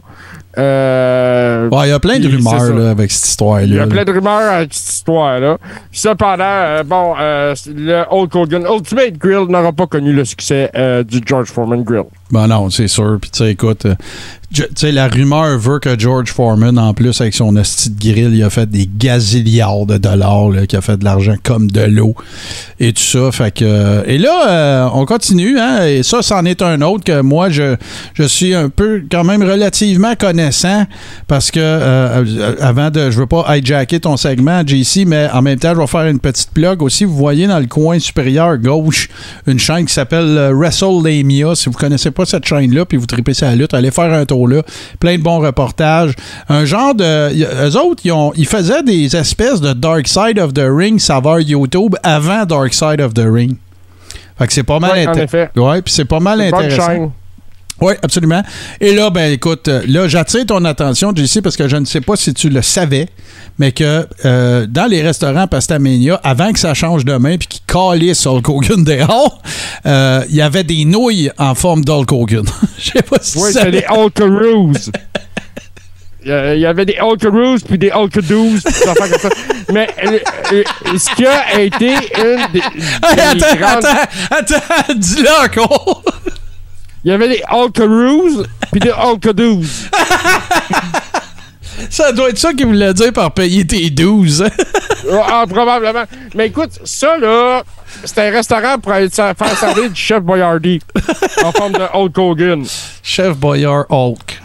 Euh, 0.58 1.70
Ouais, 1.70 1.88
il 1.88 1.90
y 1.90 1.94
a 1.94 2.00
plein 2.00 2.20
de 2.20 2.28
rumeurs 2.28 2.74
là, 2.76 2.90
avec 2.92 3.12
cette 3.12 3.26
histoire-là. 3.28 3.66
Il 3.66 3.74
y 3.76 3.80
a 3.80 3.88
plein 3.88 4.04
de 4.04 4.12
rumeurs 4.12 4.52
avec 4.54 4.74
cette 4.74 4.90
histoire-là. 4.94 5.58
Cependant, 5.92 6.44
euh, 6.44 6.84
bon, 6.84 7.14
euh, 7.20 7.54
le 7.68 8.04
Hulk 8.10 8.36
Hogan 8.36 8.66
Ultimate 8.70 9.18
Grill 9.18 9.48
n'aura 9.50 9.72
pas 9.72 9.88
connu 9.88 10.12
le 10.14 10.26
succès 10.26 10.72
du 11.08 11.22
George 11.26 11.48
Foreman 11.50 11.84
Grill. 11.84 12.04
Ben 12.32 12.48
non, 12.48 12.70
c'est 12.70 12.88
sûr. 12.88 13.18
Puis 13.20 13.32
tu 13.32 13.40
sais, 13.40 13.52
écoute, 13.52 13.86
euh, 13.86 13.96
tu 14.54 14.64
sais, 14.76 14.92
la 14.92 15.08
rumeur 15.08 15.58
veut 15.58 15.80
que 15.80 15.98
George 15.98 16.32
Foreman, 16.32 16.78
en 16.78 16.94
plus, 16.94 17.22
avec 17.22 17.34
son 17.34 17.56
esti 17.56 17.90
de 17.90 18.00
grill, 18.00 18.36
il 18.36 18.44
a 18.44 18.50
fait 18.50 18.70
des 18.70 18.88
gazillards 18.88 19.88
de 19.88 19.98
dollars, 19.98 20.50
là, 20.50 20.68
qu'il 20.68 20.78
a 20.78 20.82
fait 20.82 20.98
de 20.98 21.06
l'argent 21.06 21.36
comme 21.44 21.70
de 21.70 21.82
l'eau 21.82 22.16
et 22.80 22.94
tout 22.94 23.02
ça. 23.02 23.32
Fait 23.32 23.52
que, 23.52 23.66
euh, 23.66 24.04
et 24.06 24.20
là, 24.20 24.50
euh, 24.50 24.90
on 24.94 25.06
continue, 25.06 25.60
hein, 25.60 25.86
et 25.86 26.04
ça, 26.04 26.22
c'en 26.22 26.46
est 26.46 26.62
un 26.62 26.82
autre 26.82 27.04
que 27.04 27.22
moi, 27.22 27.50
je, 27.50 27.76
je 28.14 28.24
suis 28.24 28.54
un 28.54 28.70
peu, 28.70 29.04
quand 29.12 29.24
même, 29.24 29.42
relativement 29.42 30.16
connaissant 30.16 30.86
parce 31.28 31.50
que, 31.50 32.60
avant 32.62 32.92
de, 32.92 33.10
je 33.10 33.20
veux 33.20 33.28
pas 33.28 33.58
hijacker 33.58 34.00
ton 34.00 34.18
segment, 34.18 34.62
JC, 34.66 35.06
mais 35.06 35.30
en 35.34 35.42
même 35.42 35.58
temps, 35.60 35.74
je 35.74 35.80
vais 35.80 35.88
faire 35.88 36.06
une 36.06 36.20
petite 36.20 36.52
plug 36.52 36.84
aussi. 36.84 37.06
Vous 37.06 37.16
voyez 37.16 37.48
dans 37.48 37.60
le 37.60 37.68
coin 37.68 37.98
supérieur 38.00 38.58
gauche 38.58 39.10
une 39.48 39.60
chaîne 39.60 39.86
qui 39.86 39.94
s'appelle 39.94 40.52
WrestleLamia. 40.54 41.56
Si 41.56 41.70
vous 41.70 41.78
connaissez 41.78 42.12
pas 42.12 42.19
cette 42.26 42.46
chaîne-là, 42.46 42.86
puis 42.86 42.98
vous 42.98 43.06
tripez 43.06 43.34
sa 43.34 43.54
lutte, 43.56 43.74
allez 43.74 43.92
faire 43.92 44.12
un 44.14 44.26
tour 44.26 44.48
là. 44.48 44.62
Plein 45.00 45.18
de 45.18 45.24
bons 45.24 45.40
reportages. 45.40 46.14
Un 46.50 46.66
genre 46.66 46.96
de. 46.96 47.34
y- 47.34 47.44
Eux 47.44 47.78
autres, 47.78 48.02
ils, 48.06 48.12
ont- 48.12 48.34
ils 48.36 48.48
faisaient 48.48 48.84
des 48.84 49.16
espèces 49.16 49.62
de 49.62 49.74
Dark 49.74 50.08
Side 50.08 50.40
of 50.40 50.54
the 50.54 50.66
Ring 50.68 51.00
saveur 51.00 51.40
YouTube 51.40 51.96
avant 52.04 52.46
Dark 52.46 52.74
Side 52.74 53.02
of 53.02 53.14
the 53.14 53.26
Ring. 53.26 53.56
Fait 54.38 54.48
que 54.48 54.54
c'est 54.54 54.64
pas 54.64 54.80
mal 54.80 54.92
Ouais, 54.92 55.08
en 55.08 55.12
inté- 55.12 55.24
effet. 55.24 55.50
Ouais, 55.56 55.82
puis 55.82 55.94
c'est 55.94 56.06
pas 56.06 56.20
mal 56.22 56.40
intéressant. 56.42 57.12
Oui, 57.82 57.94
absolument. 58.02 58.44
Et 58.82 58.94
là, 58.94 59.10
ben 59.10 59.32
écoute, 59.32 59.68
euh, 59.68 59.82
là, 59.88 60.08
j'attire 60.08 60.46
ton 60.46 60.64
attention, 60.66 61.14
JC, 61.16 61.42
parce 61.42 61.56
que 61.58 61.68
je 61.68 61.78
ne 61.78 61.86
sais 61.86 62.02
pas 62.02 62.16
si 62.16 62.34
tu 62.34 62.50
le 62.50 62.62
savais, 62.62 63.08
mais 63.58 63.72
que 63.72 64.08
euh, 64.26 64.66
dans 64.68 64.86
les 64.86 65.02
restaurants 65.02 65.48
Pastamania, 65.48 66.20
avant 66.24 66.52
que 66.52 66.60
ça 66.60 66.74
change 66.74 67.06
de 67.06 67.14
main 67.16 67.38
puis 67.38 67.48
qu'ils 67.48 67.62
calissent 67.68 68.26
Hulk 68.26 68.48
Hogan 68.50 68.84
dehors, 68.84 69.42
euh, 69.86 70.24
il 70.30 70.36
y 70.36 70.42
avait 70.42 70.64
des 70.64 70.86
nouilles 70.86 71.32
en 71.38 71.56
forme 71.56 71.84
d'Hulk 71.86 72.12
Hogan. 72.12 72.46
Je 72.78 72.92
sais 72.92 73.02
pas 73.02 73.18
si 73.22 73.38
Oui, 73.38 73.48
tu 73.48 73.54
c'est 73.54 73.60
savais. 73.60 73.72
des 73.72 73.86
Hulkaroos. 73.90 74.92
Il 76.26 76.60
y 76.60 76.66
avait 76.66 76.86
des 76.86 76.98
Hulkaroos 77.02 77.60
puis 77.68 77.78
des 77.78 77.92
Hulkadoos. 77.92 78.58
Mais 79.72 79.88
ce 80.98 81.16
qui 81.16 81.26
a 81.26 81.62
été 81.62 81.88
une 81.94 82.52
des, 82.52 82.60
Hey, 82.60 83.36
des 83.38 83.44
attends, 83.44 83.56
grandes- 83.58 83.86
attends, 84.30 84.56
attends, 84.56 84.94
dis-le 84.98 85.46
encore. 85.46 86.04
Il 87.06 87.12
y 87.12 87.14
avait 87.14 87.30
des 87.30 87.42
Hulkaroos 87.50 88.44
puis 88.72 88.80
des 88.82 88.92
Hulkadoos. 88.92 89.64
Ça 91.90 92.12
doit 92.12 92.30
être 92.30 92.38
ça 92.38 92.54
qu'il 92.54 92.66
voulait 92.66 92.94
dire 92.94 93.14
par 93.14 93.32
payer 93.32 93.66
tes 93.66 93.90
12. 93.90 94.44
hein? 94.44 94.50
Ah, 95.12 95.46
probablement. 95.50 96.04
Mais 96.36 96.48
écoute, 96.48 96.72
ça, 96.84 97.18
là, 97.18 97.64
c'était 98.04 98.28
un 98.28 98.32
restaurant 98.32 98.78
pour 98.78 98.92
aller 98.92 99.10
faire 99.10 99.34
servir 99.58 99.90
du 99.90 99.96
chef 99.96 100.22
Boyardee 100.22 100.80
en 101.44 101.52
forme 101.52 101.72
de 101.74 101.86
Hulk 101.94 102.16
Hogan. 102.18 102.64
Chef 103.02 103.36
Boyard 103.36 103.86
Hulk. 103.90 104.40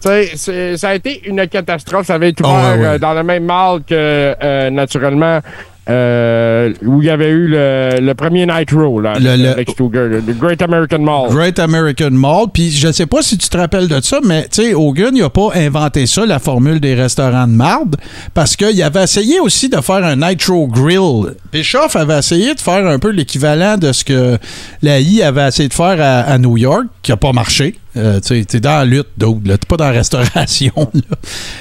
Tu 0.00 0.08
sais, 0.08 0.30
c'est- 0.36 0.76
ça 0.76 0.90
a 0.90 0.94
été 0.94 1.26
une 1.28 1.48
catastrophe. 1.48 2.06
Ça 2.06 2.14
avait 2.14 2.28
été 2.28 2.44
Ah, 2.46 2.48
ouvert 2.50 2.74
ouais, 2.74 2.78
ouais. 2.82 2.86
euh, 2.86 2.98
dans 2.98 3.14
le 3.14 3.22
même 3.24 3.46
mal 3.46 3.80
que, 3.82 4.36
euh, 4.40 4.70
naturellement, 4.70 5.40
euh, 5.88 6.72
où 6.84 7.02
il 7.02 7.06
y 7.06 7.10
avait 7.10 7.30
eu 7.30 7.48
le, 7.48 7.98
le 8.00 8.14
premier 8.14 8.46
Nitro, 8.46 9.00
là, 9.00 9.14
le 9.18 10.32
Great 10.32 10.62
American 10.62 10.98
Mall. 10.98 11.30
Great 11.30 11.58
American 11.58 12.10
Mall. 12.10 12.46
Puis 12.52 12.70
je 12.70 12.92
sais 12.92 13.06
pas 13.06 13.22
si 13.22 13.38
tu 13.38 13.48
te 13.48 13.56
rappelles 13.56 13.88
de 13.88 14.00
ça, 14.02 14.20
mais 14.24 14.42
tu 14.44 14.62
sais, 14.62 14.74
Hogan, 14.74 15.16
il 15.16 15.22
a 15.22 15.30
pas 15.30 15.50
inventé 15.54 16.06
ça, 16.06 16.26
la 16.26 16.38
formule 16.38 16.80
des 16.80 16.94
restaurants 16.94 17.46
de 17.46 17.52
marde, 17.52 17.96
parce 18.34 18.56
qu'il 18.56 18.82
avait 18.82 19.04
essayé 19.04 19.40
aussi 19.40 19.68
de 19.68 19.80
faire 19.80 20.04
un 20.04 20.16
Nitro 20.16 20.66
Grill. 20.66 21.34
Bischoff 21.52 21.96
avait 21.96 22.18
essayé 22.18 22.54
de 22.54 22.60
faire 22.60 22.86
un 22.86 22.98
peu 22.98 23.10
l'équivalent 23.10 23.76
de 23.76 23.92
ce 23.92 24.04
que 24.04 24.38
la 24.82 25.00
I 25.00 25.22
avait 25.22 25.48
essayé 25.48 25.68
de 25.68 25.74
faire 25.74 25.96
à, 26.00 26.20
à 26.20 26.38
New 26.38 26.56
York, 26.56 26.84
qui 27.02 27.12
a 27.12 27.16
pas 27.16 27.32
marché. 27.32 27.76
Euh, 27.98 28.20
tu 28.20 28.34
es 28.38 28.60
dans 28.60 28.70
la 28.78 28.84
lutte, 28.84 29.08
d'autres. 29.16 29.40
T'es 29.44 29.58
pas 29.68 29.76
dans 29.76 29.84
la 29.86 29.90
restauration. 29.90 30.72
là. 30.94 31.16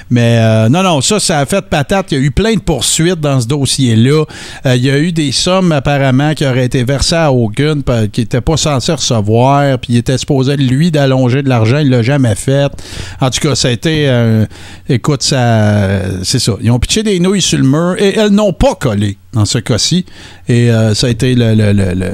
Mais 0.09 0.37
euh, 0.39 0.69
non, 0.69 0.83
non, 0.83 1.01
ça, 1.01 1.19
ça 1.19 1.39
a 1.39 1.45
fait 1.45 1.65
patate. 1.65 2.11
Il 2.11 2.17
y 2.17 2.21
a 2.21 2.23
eu 2.23 2.31
plein 2.31 2.53
de 2.53 2.59
poursuites 2.59 3.19
dans 3.19 3.39
ce 3.41 3.47
dossier-là. 3.47 4.23
Euh, 4.65 4.75
il 4.75 4.85
y 4.85 4.89
a 4.91 4.99
eu 4.99 5.11
des 5.11 5.31
sommes, 5.31 5.71
apparemment, 5.71 6.33
qui 6.33 6.45
auraient 6.45 6.65
été 6.65 6.83
versées 6.83 7.15
à 7.15 7.33
Hogan, 7.33 7.81
qui 8.11 8.21
n'était 8.21 8.41
pas 8.41 8.55
censé 8.57 8.91
recevoir. 8.93 9.77
Puis 9.79 9.93
il 9.93 9.97
était 9.97 10.17
supposé, 10.17 10.55
lui, 10.57 10.91
d'allonger 10.91 11.41
de 11.41 11.49
l'argent. 11.49 11.79
Il 11.79 11.89
l'a 11.89 12.03
jamais 12.03 12.35
fait. 12.35 12.71
En 13.19 13.29
tout 13.29 13.39
cas, 13.39 13.55
ça 13.55 13.69
a 13.69 13.71
été. 13.71 14.07
euh, 14.07 14.45
écoute, 14.87 15.23
ça. 15.23 16.01
C'est 16.23 16.39
ça. 16.39 16.53
Ils 16.61 16.69
ont 16.71 16.79
pitché 16.79 17.03
des 17.03 17.19
nouilles 17.19 17.41
sur 17.41 17.57
le 17.57 17.63
mur 17.65 17.95
et 17.97 18.17
elles 18.17 18.29
n'ont 18.31 18.53
pas 18.53 18.75
collé 18.75 19.17
dans 19.33 19.45
ce 19.45 19.57
cas-ci. 19.57 20.05
Et 20.47 20.69
ça 20.93 21.07
a 21.07 21.09
été 21.09 21.33
le- 21.35 21.55
le- 21.55 21.73
le- 21.73 21.93
le 21.93 22.11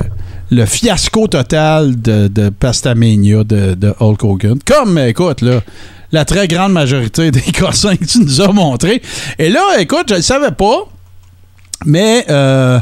le 0.53 0.65
fiasco 0.65 1.27
total 1.27 1.99
de, 1.99 2.27
de 2.27 2.49
Pastamania 2.49 3.43
de, 3.43 3.73
de 3.73 3.93
Hulk 3.99 4.23
Hogan. 4.23 4.59
Comme, 4.65 4.97
écoute, 4.97 5.41
là, 5.41 5.61
la 6.11 6.25
très 6.25 6.47
grande 6.47 6.71
majorité 6.71 7.31
des 7.31 7.41
cossins 7.59 7.95
que 7.95 8.05
tu 8.05 8.19
nous 8.19 8.41
as 8.41 8.51
montrés. 8.51 9.01
Et 9.39 9.49
là, 9.49 9.79
écoute, 9.79 10.05
je 10.09 10.15
ne 10.15 10.21
savais 10.21 10.51
pas, 10.51 10.87
mais 11.85 12.25
euh, 12.29 12.79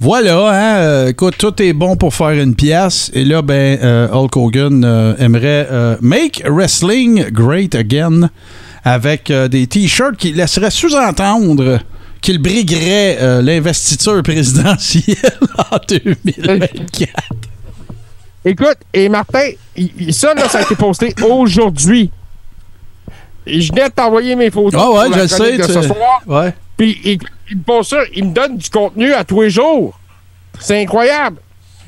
voilà, 0.00 0.48
hein, 0.48 0.76
euh, 0.76 1.08
écoute, 1.08 1.34
tout 1.38 1.62
est 1.62 1.72
bon 1.72 1.96
pour 1.96 2.12
faire 2.12 2.30
une 2.30 2.54
pièce. 2.54 3.10
Et 3.14 3.24
là, 3.24 3.40
ben, 3.40 3.78
euh, 3.82 4.08
Hulk 4.12 4.36
Hogan 4.36 5.14
aimerait 5.18 5.68
Make 6.00 6.42
Wrestling 6.46 7.30
Great 7.30 7.74
Again 7.74 8.28
avec 8.84 9.32
des 9.32 9.68
t-shirts 9.68 10.16
qui 10.16 10.32
laisseraient 10.32 10.72
sous-entendre 10.72 11.78
qu'il 12.22 12.38
briguerait 12.38 13.18
euh, 13.20 13.42
l'investiture 13.42 14.22
présidentielle 14.22 15.16
en 15.70 15.76
2024. 15.88 17.10
Écoute, 18.44 18.78
et 18.94 19.08
Martin, 19.08 19.50
ça, 20.10 20.34
là, 20.34 20.48
ça 20.48 20.58
a 20.58 20.62
été 20.62 20.74
posté 20.74 21.14
aujourd'hui. 21.28 22.10
Je 23.46 23.68
venais 23.72 23.88
de 23.88 23.94
t'envoyer 23.94 24.34
mes 24.36 24.50
photos. 24.50 24.80
Ah 24.82 24.90
ouais, 24.90 25.04
pour 25.06 25.14
je 25.14 25.18
la 25.20 25.28
sais. 25.28 25.56
de 25.58 25.66
tu- 25.66 25.72
ce 25.72 25.82
soir. 25.82 26.20
Ouais. 26.26 26.54
Puis 26.76 26.98
il, 27.04 27.18
il 27.50 27.58
me 27.58 27.62
pose 27.62 27.88
ça, 27.88 27.98
il 28.14 28.26
me 28.28 28.32
donne 28.32 28.56
du 28.56 28.70
contenu 28.70 29.12
à 29.12 29.24
tous 29.24 29.42
les 29.42 29.50
jours. 29.50 29.98
C'est 30.58 30.80
incroyable. 30.80 31.38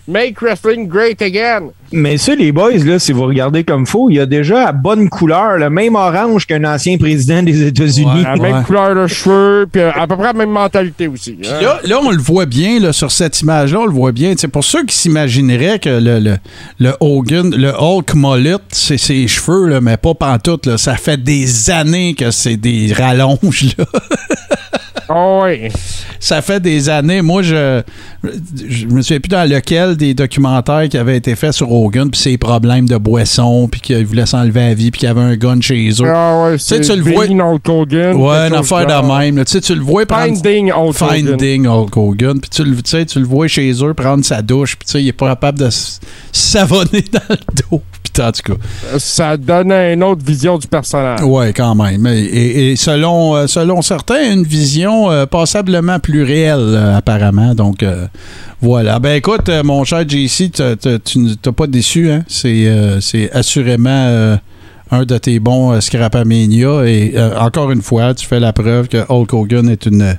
Make 0.06 0.42
wrestling 0.42 0.86
great 0.86 1.22
again. 1.22 1.70
Mais 1.90 2.18
ça, 2.18 2.34
les 2.34 2.52
boys, 2.52 2.72
là, 2.84 2.98
si 2.98 3.12
vous 3.12 3.22
regardez 3.24 3.64
comme 3.64 3.86
faux, 3.86 4.10
il 4.10 4.16
y 4.16 4.20
a 4.20 4.26
déjà 4.26 4.68
à 4.68 4.72
bonne 4.72 5.08
couleur, 5.08 5.56
le 5.56 5.70
même 5.70 5.94
orange 5.94 6.44
qu'un 6.46 6.62
ancien 6.64 6.98
président 6.98 7.42
des 7.42 7.62
États-Unis. 7.66 8.22
La 8.24 8.36
même 8.36 8.56
Ouais. 8.58 8.62
couleur 8.66 8.94
de 8.94 9.06
cheveux, 9.06 9.66
puis 9.70 9.80
à 9.80 10.06
peu 10.06 10.14
près 10.16 10.26
la 10.26 10.32
même 10.34 10.50
mentalité 10.50 11.08
aussi. 11.08 11.38
hein. 11.44 11.60
Là, 11.62 11.80
là, 11.84 12.00
on 12.04 12.10
le 12.10 12.18
voit 12.18 12.44
bien, 12.46 12.80
là, 12.80 12.92
sur 12.92 13.10
cette 13.10 13.40
image-là, 13.40 13.80
on 13.80 13.86
le 13.86 13.92
voit 13.92 14.12
bien. 14.12 14.34
C'est 14.36 14.48
pour 14.48 14.64
ceux 14.64 14.84
qui 14.84 14.94
s'imagineraient 14.94 15.78
que 15.78 15.88
le, 15.88 16.18
le, 16.18 16.36
le 16.80 16.92
Hogan, 17.00 17.54
le 17.56 17.72
Hulk 17.78 18.14
mullet, 18.14 18.56
c'est 18.70 18.98
ses 18.98 19.26
cheveux, 19.26 19.68
là, 19.68 19.80
mais 19.80 19.96
pas 19.96 20.12
pantoute. 20.14 20.66
Là. 20.66 20.76
Ça 20.76 20.96
fait 20.96 21.22
des 21.22 21.70
années 21.70 22.14
que 22.14 22.30
c'est 22.30 22.56
des 22.56 22.92
rallonges. 22.92 23.74
Là. 23.78 23.84
Ah 25.08 25.38
ouais. 25.42 25.70
Ça 26.20 26.40
fait 26.42 26.60
des 26.60 26.88
années. 26.88 27.20
Moi, 27.22 27.42
je, 27.42 27.82
je 28.68 28.86
me 28.86 29.02
souviens 29.02 29.20
plus 29.20 29.28
dans 29.28 29.48
lequel 29.48 29.96
des 29.96 30.14
documentaires 30.14 30.88
qui 30.88 30.96
avaient 30.96 31.16
été 31.16 31.34
faits 31.36 31.52
sur 31.52 31.70
Hogan, 31.70 32.10
puis 32.10 32.20
ses 32.20 32.38
problèmes 32.38 32.88
de 32.88 32.96
boisson, 32.96 33.68
puis 33.70 33.80
qu'il 33.80 34.06
voulait 34.06 34.26
s'enlever 34.26 34.60
la 34.60 34.74
vie, 34.74 34.90
puis 34.90 35.00
qu'il 35.00 35.06
y 35.08 35.10
avait 35.10 35.20
un 35.20 35.36
gun 35.36 35.60
chez 35.60 35.90
eux. 36.00 36.06
Ah 36.08 36.44
ouais, 36.44 36.58
tu 36.80 36.96
le 36.96 37.02
vois- 37.12 37.24
Hogan. 37.68 38.14
ouais, 38.16 38.36
une 38.48 38.54
affaire 38.54 38.86
de 38.86 39.06
même. 39.18 39.36
là. 39.36 39.44
Tu 39.44 39.52
sais, 39.52 39.60
tu 39.60 39.74
le 39.74 39.82
vois 39.82 40.06
prendre... 40.06 40.34
Finding 40.36 40.72
Hulk 40.72 40.94
Hogan. 41.00 41.08
Finding 41.26 41.66
Hulk 41.66 41.96
Hogan. 41.96 42.40
Puis 42.40 42.50
tu, 42.50 42.64
le- 42.64 42.76
tu 42.76 42.90
sais, 42.90 43.04
tu 43.06 43.18
le 43.18 43.26
vois 43.26 43.46
chez 43.48 43.72
eux 43.84 43.94
prendre 43.94 44.24
sa 44.24 44.40
douche, 44.42 44.76
puis 44.76 44.86
tu 44.86 44.92
sais, 44.92 45.02
il 45.02 45.08
est 45.08 45.12
pas 45.12 45.28
capable 45.28 45.58
de 45.58 45.68
savonner 46.32 47.04
dans 47.12 47.20
le 47.30 47.36
dos. 47.70 47.82
Puis 48.14 48.22
en 48.22 48.30
tout 48.30 48.52
cas, 48.54 48.98
Ça 48.98 49.36
donne 49.36 49.72
une 49.72 50.02
autre 50.04 50.24
vision 50.24 50.56
du 50.56 50.68
personnage. 50.68 51.20
ouais, 51.22 51.52
quand 51.52 51.74
même. 51.74 52.06
Et, 52.06 52.76
selon, 52.76 53.34
euh, 53.34 53.46
selon 53.48 53.82
certains, 53.82 54.32
une 54.32 54.44
vision 54.44 55.10
euh, 55.10 55.26
passablement 55.26 55.98
plus 55.98 56.22
réelle, 56.22 56.58
euh, 56.60 56.96
apparemment. 56.96 57.54
Donc, 57.56 57.82
euh, 57.82 58.06
voilà. 58.62 59.00
Ben 59.00 59.16
écoute, 59.16 59.50
mon 59.64 59.82
cher 59.84 60.08
JC, 60.08 60.50
tu 60.52 61.18
ne 61.18 61.34
t'as 61.34 61.52
pas 61.52 61.66
déçu, 61.66 62.10
hein? 62.10 62.22
C'est 62.28 63.30
assurément 63.32 64.38
un 64.90 65.04
de 65.04 65.18
tes 65.18 65.40
bons 65.40 65.80
Scrapamania. 65.80 66.84
Et 66.86 67.14
encore 67.38 67.72
une 67.72 67.82
fois, 67.82 68.14
tu 68.14 68.26
fais 68.26 68.38
la 68.40 68.52
preuve 68.52 68.86
que 68.88 68.98
Hulk 69.08 69.32
Hogan 69.34 69.68
est 69.68 69.86
une 69.86 70.16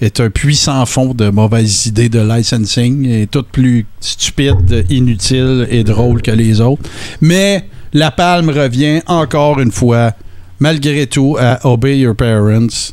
est 0.00 0.20
un 0.20 0.30
puissant 0.30 0.84
fond 0.86 1.12
de 1.14 1.28
mauvaises 1.30 1.86
idées 1.86 2.08
de 2.08 2.20
licensing 2.20 3.06
et 3.08 3.26
tout 3.26 3.42
plus 3.50 3.84
stupide, 4.00 4.84
inutile 4.90 5.66
et 5.70 5.82
drôle 5.84 6.22
que 6.22 6.30
les 6.30 6.60
autres. 6.60 6.82
Mais 7.20 7.64
la 7.92 8.10
palme 8.10 8.50
revient 8.50 9.00
encore 9.06 9.58
une 9.60 9.72
fois, 9.72 10.12
malgré 10.60 11.06
tout, 11.06 11.36
à 11.40 11.66
Obey 11.66 11.98
Your 11.98 12.14
Parents. 12.14 12.92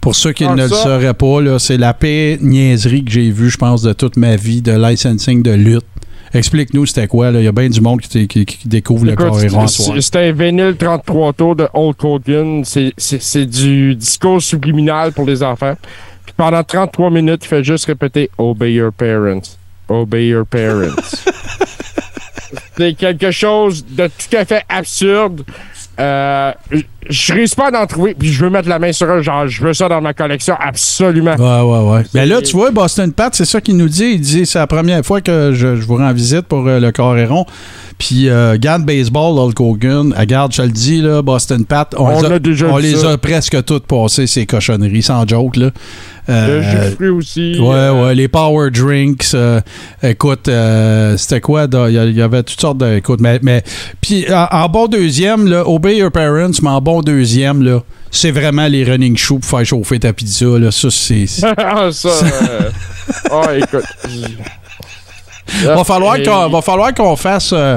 Pour 0.00 0.14
ceux 0.16 0.32
qui 0.32 0.44
Ah, 0.44 0.54
ne 0.54 0.62
le 0.62 0.68
sauraient 0.68 1.12
pas, 1.12 1.58
c'est 1.58 1.76
la 1.76 1.92
pire 1.92 2.38
niaiserie 2.40 3.04
que 3.04 3.10
j'ai 3.10 3.30
vue, 3.30 3.50
je 3.50 3.58
pense, 3.58 3.82
de 3.82 3.92
toute 3.92 4.16
ma 4.16 4.36
vie 4.36 4.62
de 4.62 4.72
licensing 4.72 5.42
de 5.42 5.50
lutte. 5.50 5.84
Explique-nous 6.32 6.86
c'était 6.86 7.08
quoi. 7.08 7.30
Il 7.32 7.42
y 7.42 7.48
a 7.48 7.52
bien 7.52 7.68
du 7.68 7.80
monde 7.80 8.00
qui, 8.00 8.08
t- 8.08 8.26
qui- 8.28 8.46
qui 8.46 8.68
découvre 8.68 9.04
le 9.04 9.14
c'est- 9.38 9.48
soir. 9.48 9.96
C'est 10.00 10.16
un 10.16 10.32
vinyle 10.32 10.76
33 10.78 11.32
tours 11.32 11.56
de 11.56 11.66
Hulk 11.74 12.04
Hogan. 12.04 12.62
C'est 12.64 13.44
du 13.46 13.96
discours 13.96 14.40
subliminal 14.40 15.12
pour 15.12 15.26
les 15.26 15.42
enfants. 15.42 15.74
Pendant 16.40 16.64
33 16.64 17.10
minutes, 17.10 17.44
il 17.44 17.48
fait 17.48 17.62
juste 17.62 17.84
répéter 17.84 18.30
Obey 18.38 18.72
your 18.72 18.90
parents. 18.90 19.58
Obey 19.90 20.28
your 20.28 20.46
parents. 20.46 20.96
c'est 22.78 22.94
quelque 22.94 23.30
chose 23.30 23.84
de 23.84 24.06
tout 24.06 24.34
à 24.34 24.46
fait 24.46 24.64
absurde. 24.66 25.44
Euh, 25.98 26.54
je- 27.08 27.32
réussis 27.32 27.54
pas 27.56 27.68
à 27.72 27.82
en 27.82 27.86
trouver, 27.86 28.14
puis 28.18 28.28
je 28.32 28.44
veux 28.44 28.50
mettre 28.50 28.68
la 28.68 28.78
main 28.78 28.92
sur 28.92 29.06
eux, 29.06 29.22
genre, 29.22 29.46
je 29.48 29.62
veux 29.64 29.72
ça 29.72 29.88
dans 29.88 30.00
ma 30.00 30.12
collection, 30.14 30.54
absolument. 30.60 31.34
Ouais, 31.36 31.62
ouais, 31.88 31.92
ouais. 31.94 32.02
Ben 32.14 32.28
là, 32.28 32.42
tu 32.42 32.52
vois, 32.56 32.70
Boston 32.70 33.12
Pat, 33.12 33.34
c'est 33.34 33.44
ça 33.44 33.60
qu'il 33.60 33.76
nous 33.76 33.88
dit. 33.88 34.12
Il 34.14 34.20
dit 34.20 34.46
c'est 34.46 34.58
la 34.58 34.66
première 34.66 35.04
fois 35.04 35.20
que 35.20 35.52
je, 35.54 35.76
je 35.76 35.82
vous 35.86 35.96
rends 35.96 36.12
visite 36.12 36.42
pour 36.42 36.66
euh, 36.68 36.78
le 36.80 36.92
Coréron. 36.92 37.46
Puis, 37.98 38.30
euh, 38.30 38.56
garde 38.58 38.84
baseball, 38.86 39.38
Hulk 39.38 39.60
Hogan. 39.60 40.14
Ah, 40.16 40.24
Garde, 40.24 40.54
je 40.54 40.62
le 40.62 40.68
dis, 40.70 41.02
là, 41.02 41.20
Boston 41.20 41.66
Pat, 41.66 41.94
on, 41.98 42.06
On 42.06 42.20
les 42.22 42.26
a, 42.26 42.34
a 42.34 42.38
déjà 42.38 42.66
on 42.68 42.78
les 42.78 43.04
a 43.04 43.18
presque 43.18 43.62
toutes 43.66 43.86
passées, 43.86 44.26
ces 44.26 44.46
cochonneries, 44.46 45.02
sans 45.02 45.28
joke, 45.28 45.56
là. 45.56 45.70
Le 46.28 46.34
Euh, 46.34 46.90
jus 46.90 46.96
de 47.00 47.10
aussi. 47.10 47.58
Ouais, 47.58 47.74
euh, 47.74 48.04
ouais, 48.06 48.14
les 48.14 48.28
power 48.28 48.70
drinks. 48.70 49.26
euh, 49.34 49.60
écoute, 50.02 50.48
euh, 50.48 51.16
c'était 51.18 51.40
quoi? 51.40 51.66
Il 51.88 51.92
y, 51.92 52.22
avait 52.22 52.42
toutes 52.44 52.60
sortes 52.60 52.78
de. 52.78 52.96
Écoute, 52.96 53.20
mais. 53.20 53.38
mais 53.42 53.62
puis 54.00 54.24
en, 54.32 54.46
en 54.50 54.68
bon 54.68 54.86
deuxième, 54.86 55.48
là, 55.48 55.66
Obey 55.68 55.96
Your 55.96 56.12
Parents, 56.12 56.52
mais 56.62 56.68
en 56.68 56.80
bon 56.80 56.89
deuxième, 57.02 57.62
là, 57.62 57.82
c'est 58.10 58.30
vraiment 58.32 58.66
les 58.66 58.84
running 58.84 59.16
shoes 59.16 59.38
pour 59.38 59.58
faire 59.58 59.64
chauffer 59.66 60.00
ta 60.00 60.12
pizza. 60.12 60.46
Là. 60.58 60.70
Ça, 60.70 60.88
c'est. 60.90 61.26
Ah, 61.56 61.88
ça. 61.92 62.08
euh, 62.08 62.70
Ah, 63.30 63.54
écoute. 63.56 63.84
va 65.64 65.84
falloir 65.84 66.16
qu'on 66.22 66.48
va 66.48 66.62
falloir 66.62 66.94
qu'on 66.94 67.16
fasse 67.16 67.52
euh, 67.52 67.76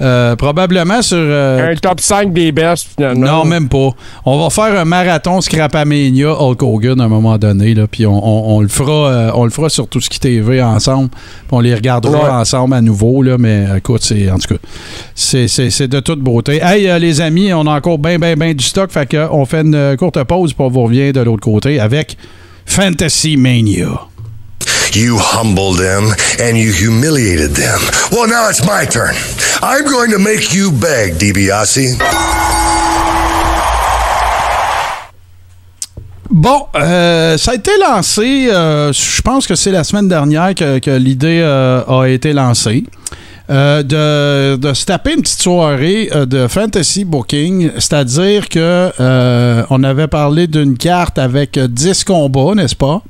euh, 0.00 0.36
probablement 0.36 1.02
sur. 1.02 1.16
euh, 1.18 1.72
Un 1.72 1.76
top 1.76 2.00
5 2.00 2.32
des 2.32 2.52
best, 2.52 2.88
finalement. 2.96 3.26
non, 3.38 3.44
même 3.44 3.68
pas. 3.68 3.90
On 4.24 4.38
va 4.42 4.50
faire 4.50 4.78
un 4.80 4.84
marathon 4.84 5.40
Scrapamania 5.40 6.30
Hulk 6.40 6.62
Hogan 6.62 7.00
à 7.00 7.04
un 7.04 7.08
moment 7.08 7.36
donné, 7.38 7.74
là, 7.74 7.86
puis 7.90 8.06
on, 8.06 8.12
on- 8.14 8.56
on 8.56 8.60
le 8.60 8.68
fera, 8.68 9.32
on 9.34 9.44
le 9.44 9.50
fera 9.50 9.68
sur 9.68 9.88
tout 9.88 10.00
ce 10.00 10.08
qui 10.08 10.20
TV 10.20 10.62
ensemble. 10.62 11.08
puis 11.10 11.18
on 11.52 11.60
les 11.60 11.74
regardera 11.74 12.24
Ouais. 12.24 12.30
ensemble 12.30 12.74
à 12.74 12.80
nouveau, 12.80 13.22
là, 13.22 13.36
mais 13.38 13.66
écoute, 13.76 14.02
c'est 14.02 14.30
en 14.30 14.38
tout 14.38 14.54
cas, 14.54 14.60
c'est, 15.14 15.46
de 15.88 16.00
toute 16.00 16.20
beauté. 16.20 16.60
Hey, 16.62 16.88
les 17.00 17.20
amis, 17.20 17.52
on 17.52 17.66
a 17.66 17.76
encore 17.76 17.98
bien, 17.98 18.18
bien, 18.18 18.34
bien 18.36 18.54
du 18.54 18.64
stock, 18.64 18.90
fait 18.90 19.06
que 19.08 19.28
on 19.30 19.44
fait 19.44 19.60
une 19.62 19.96
courte 19.98 20.22
pause, 20.24 20.54
on 20.58 20.68
vous 20.68 20.82
revient 20.84 21.12
de 21.12 21.20
l'autre 21.20 21.42
côté 21.42 21.78
avec 21.80 22.16
Fantasy 22.66 23.36
Mania. 23.36 23.88
You 24.94 25.18
humbled 25.18 25.78
them 25.78 26.14
and 26.40 26.56
you 26.56 26.72
humiliated 26.72 27.52
them. 27.54 27.80
Well, 28.10 28.28
now 28.28 28.48
it's 28.48 28.64
my 28.66 28.84
turn. 28.84 29.14
I'm 29.62 29.84
going 29.84 30.10
to 30.10 30.18
make 30.18 30.54
you 30.54 30.70
beg, 30.72 31.18
DiBiase. 31.18 31.98
Bon, 36.30 36.66
euh, 36.76 37.36
ça 37.38 37.52
a 37.52 37.54
été 37.54 37.70
lancé, 37.80 38.48
euh, 38.50 38.92
je 38.92 39.22
pense 39.22 39.46
que 39.46 39.54
c'est 39.54 39.70
la 39.72 39.82
semaine 39.84 40.08
dernière 40.08 40.54
que, 40.54 40.96
l'idée 40.96 41.40
euh, 41.42 41.82
a 41.86 42.06
été 42.08 42.32
lancée. 42.32 42.84
euh, 43.50 44.56
de, 44.56 44.74
se 44.74 44.84
taper 44.84 45.14
une 45.14 45.22
petite 45.22 45.40
soirée 45.40 46.10
euh, 46.14 46.26
de 46.26 46.46
fantasy 46.48 47.04
booking, 47.04 47.70
c'est-à-dire 47.74 48.48
que 48.48 48.92
euh, 49.00 49.62
on 49.70 49.82
avait 49.84 50.08
parlé 50.08 50.46
d'une 50.46 50.76
carte 50.76 51.18
avec 51.18 51.56
euh, 51.56 51.68
10 51.68 52.04
combats, 52.04 52.54
n'est-ce 52.54 52.76
pas? 52.76 53.02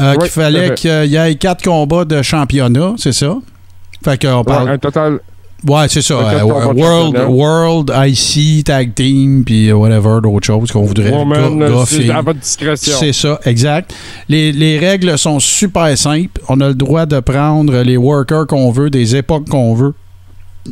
Euh, 0.00 0.12
Oui, 0.12 0.18
qu'il 0.24 0.30
fallait 0.30 0.74
qu'il 0.74 1.06
y 1.06 1.16
ait 1.16 1.34
4 1.34 1.62
combats 1.62 2.04
de 2.04 2.22
championnat, 2.22 2.94
c'est 2.96 3.12
ça? 3.12 3.36
Fait 4.04 4.20
qu'on 4.20 4.38
Ouais, 4.38 4.44
parle. 4.44 4.68
un 4.70 4.78
total. 4.78 5.20
Ouais, 5.68 5.88
c'est 5.90 6.00
ça. 6.00 6.14
Euh, 6.14 6.30
quatre 6.38 6.74
World. 6.74 7.16
World, 7.28 7.92
IC, 7.94 8.64
Tag 8.64 8.94
Team, 8.94 9.44
puis 9.44 9.70
whatever, 9.72 10.20
d'autres 10.22 10.46
choses 10.46 10.72
qu'on 10.72 10.84
voudrait. 10.86 11.12
C'est 11.86 12.08
à 12.10 12.22
votre 12.22 12.38
discrétion. 12.40 12.96
C'est 12.98 13.12
ça, 13.12 13.38
exact. 13.44 13.92
Les, 14.30 14.52
les 14.52 14.78
règles 14.78 15.18
sont 15.18 15.38
super 15.38 15.98
simples. 15.98 16.40
On 16.48 16.58
a 16.62 16.68
le 16.68 16.74
droit 16.74 17.04
de 17.04 17.20
prendre 17.20 17.82
les 17.82 17.98
workers 17.98 18.46
qu'on 18.46 18.70
veut, 18.70 18.88
des 18.88 19.16
époques 19.16 19.50
qu'on 19.50 19.74
veut. 19.74 19.92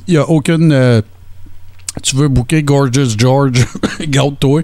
Il 0.06 0.12
n'y 0.14 0.16
a 0.16 0.26
aucune. 0.26 0.72
euh, 0.72 1.02
tu 2.02 2.16
veux 2.16 2.28
booker 2.28 2.62
Gorgeous 2.62 3.10
George, 3.18 3.66
garde-toi. 4.08 4.62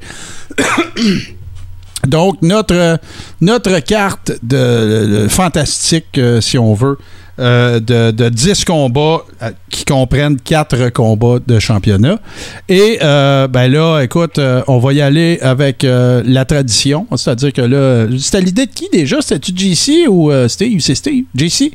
Donc, 2.06 2.36
notre, 2.42 2.98
notre 3.40 3.78
carte 3.80 4.32
de, 4.42 5.22
de 5.22 5.28
fantastique, 5.28 6.18
euh, 6.18 6.40
si 6.40 6.58
on 6.58 6.74
veut, 6.74 6.98
euh, 7.38 7.80
de, 7.80 8.10
de 8.10 8.28
10 8.28 8.64
combats 8.66 9.22
euh, 9.42 9.50
qui 9.70 9.84
comprennent 9.84 10.38
4 10.38 10.90
combats 10.90 11.38
de 11.46 11.58
championnat. 11.58 12.18
Et 12.68 12.98
ben 13.00 13.68
là, 13.68 14.00
écoute, 14.02 14.38
on 14.68 14.78
va 14.78 14.92
y 14.92 15.00
aller 15.00 15.38
avec 15.40 15.84
la 15.84 16.44
tradition. 16.44 17.06
C'est-à-dire 17.16 17.52
que 17.52 17.62
là, 17.62 18.06
c'était 18.18 18.40
l'idée 18.42 18.66
de 18.66 18.72
qui 18.72 18.88
déjà? 18.92 19.20
C'était-tu 19.22 19.52
JC 19.56 20.06
ou 20.08 20.30
Steve? 20.48 20.80
C'est 20.80 20.94
Steve? 20.94 21.24
JC? 21.34 21.72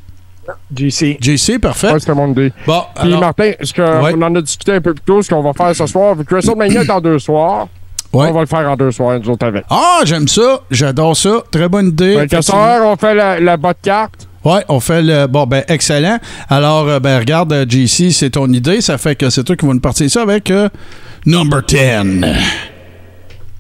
JC. 0.76 1.18
JC, 1.22 1.60
parfait. 1.60 1.92
Ouais, 1.94 2.00
c'était 2.00 2.14
mon 2.16 2.32
idée. 2.32 2.52
Bon, 2.66 2.82
Puis 2.96 3.08
alors, 3.08 3.20
Martin, 3.20 3.52
ce 3.62 3.74
que 3.74 3.82
Ouais. 3.82 4.14
on 4.16 4.22
en 4.22 4.34
a 4.36 4.42
discuté 4.42 4.74
un 4.74 4.82
peu 4.82 4.94
plus 4.94 5.04
tôt, 5.04 5.22
ce 5.22 5.30
qu'on 5.30 5.42
va 5.44 5.54
faire 5.54 5.76
ce 5.76 5.86
soir, 5.86 6.16
vu 6.16 6.26
que 6.26 6.34
WrestleMania 6.34 6.84
est 6.84 6.90
en 6.90 7.02
deux 7.02 7.20
soirs, 7.20 7.68
Ouais. 8.12 8.28
on 8.30 8.34
va 8.34 8.40
le 8.42 8.48
faire 8.48 8.70
en 8.70 8.76
deux 8.76 8.92
soirs, 8.92 9.20
nous 9.20 9.30
autres 9.30 9.46
avec. 9.46 9.66
Ah, 9.70 10.00
j'aime 10.04 10.28
ça. 10.28 10.62
J'adore 10.72 11.16
ça. 11.16 11.44
Très 11.52 11.70
bonne 11.70 11.90
idée. 11.90 12.16
Fait 12.16 12.28
que 12.28 12.42
soir, 12.42 12.82
on 12.84 12.96
fait 12.96 13.14
la, 13.14 13.40
la 13.40 13.56
botte 13.56 13.78
carte. 13.84 14.28
Ouais, 14.44 14.64
on 14.70 14.80
fait 14.80 15.02
le. 15.02 15.28
Bon, 15.28 15.46
ben, 15.46 15.64
excellent. 15.68 16.18
Alors, 16.50 16.88
euh, 16.88 17.00
ben, 17.00 17.20
regarde, 17.20 17.52
euh, 17.54 17.66
JC, 17.68 18.12
c'est 18.12 18.32
ton 18.32 18.48
idée. 18.52 18.82
Ça 18.82 18.98
fait 18.98 19.16
que 19.16 19.30
c'est 19.30 19.44
toi 19.44 19.56
qui 19.56 19.66
vas 19.66 19.74
nous 19.74 19.80
partir 19.80 20.10
ça 20.10 20.22
avec 20.22 20.50
euh, 20.50 20.70
number 21.26 21.62
10. 21.64 21.78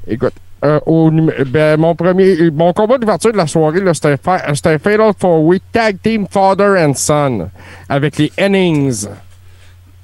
Écoute, 0.07 0.33
euh, 0.63 0.79
au 0.85 1.11
ben, 1.11 1.79
mon 1.79 1.95
premier, 1.95 2.49
mon 2.51 2.73
combat 2.73 2.97
d'ouverture 2.97 3.31
de 3.31 3.37
la 3.37 3.47
soirée, 3.47 3.81
c'était 3.93 4.13
un 4.13 4.17
Fatal 4.79 5.11
Four 5.19 5.43
Way 5.43 5.61
Tag 5.71 5.97
Team 6.01 6.25
Father 6.29 6.75
and 6.77 6.93
Son 6.95 7.49
avec 7.87 8.17
les 8.17 8.31
Hennings. 8.37 9.07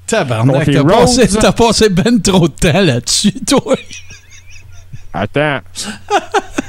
Tabarnak, 0.07 0.69
t'as 0.71 0.83
passé, 0.83 1.27
passé 1.57 1.89
ben 1.89 2.21
trop 2.21 2.47
de 2.47 2.53
temps 2.53 2.81
là-dessus, 2.81 3.33
toi. 3.47 3.75
Attends. 5.15 5.59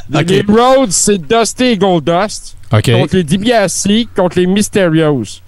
Les 0.26 0.44
Rhodes, 0.46 0.92
c'est 0.92 1.18
Dusty 1.18 1.64
et 1.64 1.76
Goldust 1.76 2.56
OK. 2.72 2.92
contre 2.92 3.16
les 3.16 3.24
DiBiase, 3.24 3.88
contre 4.14 4.38
les 4.38 4.46
Mysterios. 4.46 5.40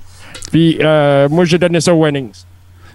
Puis 0.50 0.78
euh, 0.80 1.28
moi, 1.28 1.44
j'ai 1.44 1.58
donné 1.58 1.80
ça 1.80 1.94
aux 1.94 2.04
Hennings. 2.04 2.32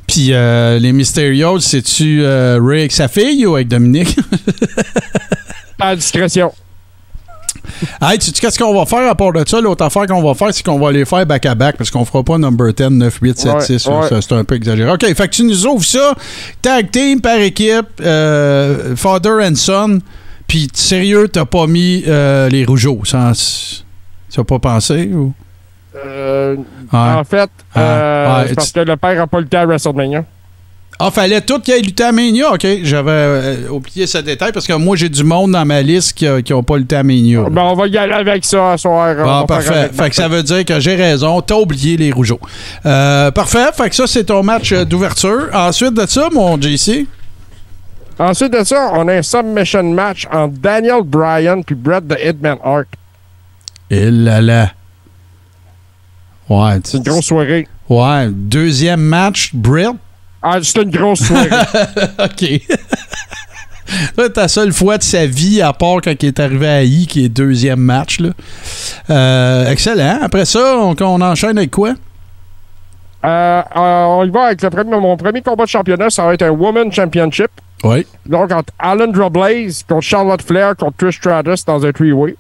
Puis 0.06 0.34
euh, 0.34 0.78
les 0.80 0.92
Mysterios, 0.92 1.60
c'est-tu 1.60 2.22
euh, 2.22 2.60
Ray 2.62 2.82
avec 2.82 2.92
sa 2.92 3.08
fille 3.08 3.46
ou 3.46 3.56
avec 3.56 3.70
Dominique? 3.70 4.18
À 5.80 5.96
discrétion. 5.96 6.54
Hey, 8.02 8.18
tu 8.20 8.26
sais 8.28 8.32
qu'est-ce 8.34 8.58
qu'on 8.60 8.74
va 8.78 8.86
faire 8.86 9.10
à 9.10 9.16
part 9.16 9.32
de 9.34 9.44
ça? 9.48 9.60
L'autre 9.62 9.84
affaire 9.86 10.06
qu'on 10.08 10.22
va 10.22 10.34
faire, 10.34 10.54
c'est 10.54 10.64
qu'on 10.64 10.80
va 10.80 10.92
les 10.92 11.06
faire 11.06 11.26
back-à-back 11.26 11.78
parce 11.78 11.90
qu'on 11.92 12.06
fera 12.06 12.24
pas 12.24 12.38
number 12.38 12.74
10, 12.74 12.90
9, 12.90 13.20
8, 13.22 13.38
7, 13.40 13.54
Ouais, 13.54 13.62
6. 13.62 13.86
ouais. 13.88 14.10
Ça, 14.10 14.22
C'est 14.22 14.34
un 14.34 14.44
peu 14.44 14.56
exagéré. 14.56 14.92
OK, 14.92 15.06
fait 15.06 15.28
que 15.28 15.34
tu 15.36 15.44
nous 15.44 15.66
ouvres 15.66 15.84
ça. 15.86 16.14
Tag 16.62 16.92
team 16.92 17.22
par 17.22 17.38
équipe, 17.38 17.88
euh, 18.02 18.96
father 18.96 19.40
and 19.42 19.56
son. 19.56 20.00
Puis 20.48 20.68
sérieux, 20.74 21.28
t'as 21.30 21.46
pas 21.46 21.68
mis 21.68 22.04
euh, 22.08 22.50
les 22.50 22.66
rougeaux. 22.66 23.00
Sans... 23.06 23.32
Tu 24.32 24.40
as 24.40 24.44
pas 24.44 24.60
pensé? 24.60 25.10
Ou? 25.14 25.34
Euh, 25.96 26.56
Ouais. 26.92 27.00
En 27.00 27.24
fait, 27.24 27.50
parce 27.74 28.72
que 28.72 28.80
le 28.82 28.96
père 28.98 29.16
n'a 29.16 29.26
pas 29.28 29.40
le 29.40 29.48
temps 29.48 29.60
à 29.62 29.66
WrestleMania. 29.66 30.24
Ah, 31.00 31.12
fallait 31.12 31.42
tout 31.42 31.60
qu'il 31.60 31.74
y 31.74 31.78
ait 31.78 31.82
lutté 31.82 32.04
à 32.04 32.12
Mania. 32.12 32.52
OK, 32.54 32.66
j'avais 32.84 33.12
euh, 33.12 33.70
oublié 33.70 34.06
ce 34.08 34.20
détail 34.20 34.52
parce 34.52 34.68
que 34.68 34.74
moi, 34.74 34.96
j'ai 34.96 35.10
du 35.10 35.24
monde 35.24 35.52
dans 35.52 35.66
ma 35.66 35.82
liste 35.82 36.14
qui 36.14 36.26
n'a 36.26 36.64
pas 36.64 36.78
lutté 36.78 36.96
à 36.96 37.04
Mania. 37.04 37.44
Ben, 37.50 37.64
on 37.64 37.74
va 37.74 37.88
y 37.88 37.98
aller 37.98 38.14
avec 38.14 38.46
ça 38.46 38.74
ce 38.78 38.84
soir. 38.84 39.16
Ah, 39.26 39.46
parfait. 39.48 39.90
Fait 39.92 40.10
que 40.10 40.16
ça 40.16 40.28
veut 40.28 40.44
dire 40.44 40.64
que 40.64 40.80
j'ai 40.80 40.96
raison. 40.96 41.42
T'as 41.42 41.56
oublié 41.56 41.98
les 41.98 42.12
rougeaux. 42.12 42.40
Euh, 42.86 43.32
parfait. 43.32 43.72
Fait 43.74 43.90
que 43.90 43.96
ça, 43.96 44.08
c'est 44.08 44.26
ton 44.26 44.44
match 44.44 44.72
euh, 44.72 44.86
d'ouverture. 44.86 45.50
Ensuite 45.54 45.94
de 45.94 46.06
ça, 46.06 46.30
mon 46.32 46.62
JC. 46.62 47.08
Ensuite 48.20 48.54
de 48.54 48.64
ça, 48.64 48.92
on 48.94 49.08
a 49.08 49.16
un 49.16 49.22
submission 49.24 49.84
match 49.84 50.28
entre 50.32 50.54
Daniel 50.60 51.02
Bryan 51.04 51.64
puis 51.64 51.76
Bret 51.76 52.02
the 52.02 52.18
Hitman 52.24 52.58
Hart. 52.64 52.88
Et 53.90 54.12
là 54.12 54.40
là. 54.40 54.72
Ouais. 56.50 56.80
C'est 56.84 56.98
une 56.98 57.04
grosse 57.04 57.26
soirée. 57.26 57.68
Ouais. 57.90 58.28
Deuxième 58.30 59.02
match, 59.02 59.50
Brill. 59.54 59.94
Ah, 60.44 60.60
c'est 60.62 60.82
une 60.82 60.92
grosse 60.92 61.22
soirée. 61.26 61.50
OK. 62.20 62.62
C'est 64.18 64.34
ta 64.34 64.48
seule 64.48 64.74
fois 64.74 64.98
de 64.98 65.04
sa 65.04 65.26
vie, 65.26 65.62
à 65.62 65.72
part 65.72 66.02
quand 66.04 66.12
il 66.22 66.28
est 66.28 66.40
arrivé 66.40 66.68
à 66.68 66.84
I, 66.84 67.08
qui 67.08 67.26
est 67.26 67.30
deuxième 67.30 67.80
match. 67.80 68.20
Là. 68.20 68.30
Euh, 69.10 69.70
excellent. 69.70 70.20
Après 70.22 70.46
ça, 70.46 70.78
on, 70.78 70.96
on 71.00 71.22
enchaîne 71.22 71.58
avec 71.58 71.72
quoi? 71.72 71.94
Euh, 73.26 73.62
euh, 73.76 74.04
on 74.06 74.26
y 74.26 74.30
va 74.30 74.48
avec 74.48 74.62
le 74.62 74.70
premier, 74.70 74.98
mon 74.98 75.16
premier 75.16 75.42
combat 75.42 75.64
de 75.64 75.70
championnat, 75.70 76.10
ça 76.10 76.26
va 76.26 76.34
être 76.34 76.42
un 76.42 76.50
Woman 76.50 76.92
Championship. 76.92 77.50
Oui. 77.84 78.06
Donc, 78.26 78.52
entre 78.52 78.74
Alan 78.80 79.30
Blaze 79.30 79.84
contre 79.88 80.02
Charlotte 80.02 80.42
Flair 80.42 80.76
contre 80.76 80.98
Trish 80.98 81.18
Stratus 81.18 81.64
dans 81.64 81.86
un 81.86 81.92
three-way. 81.92 82.36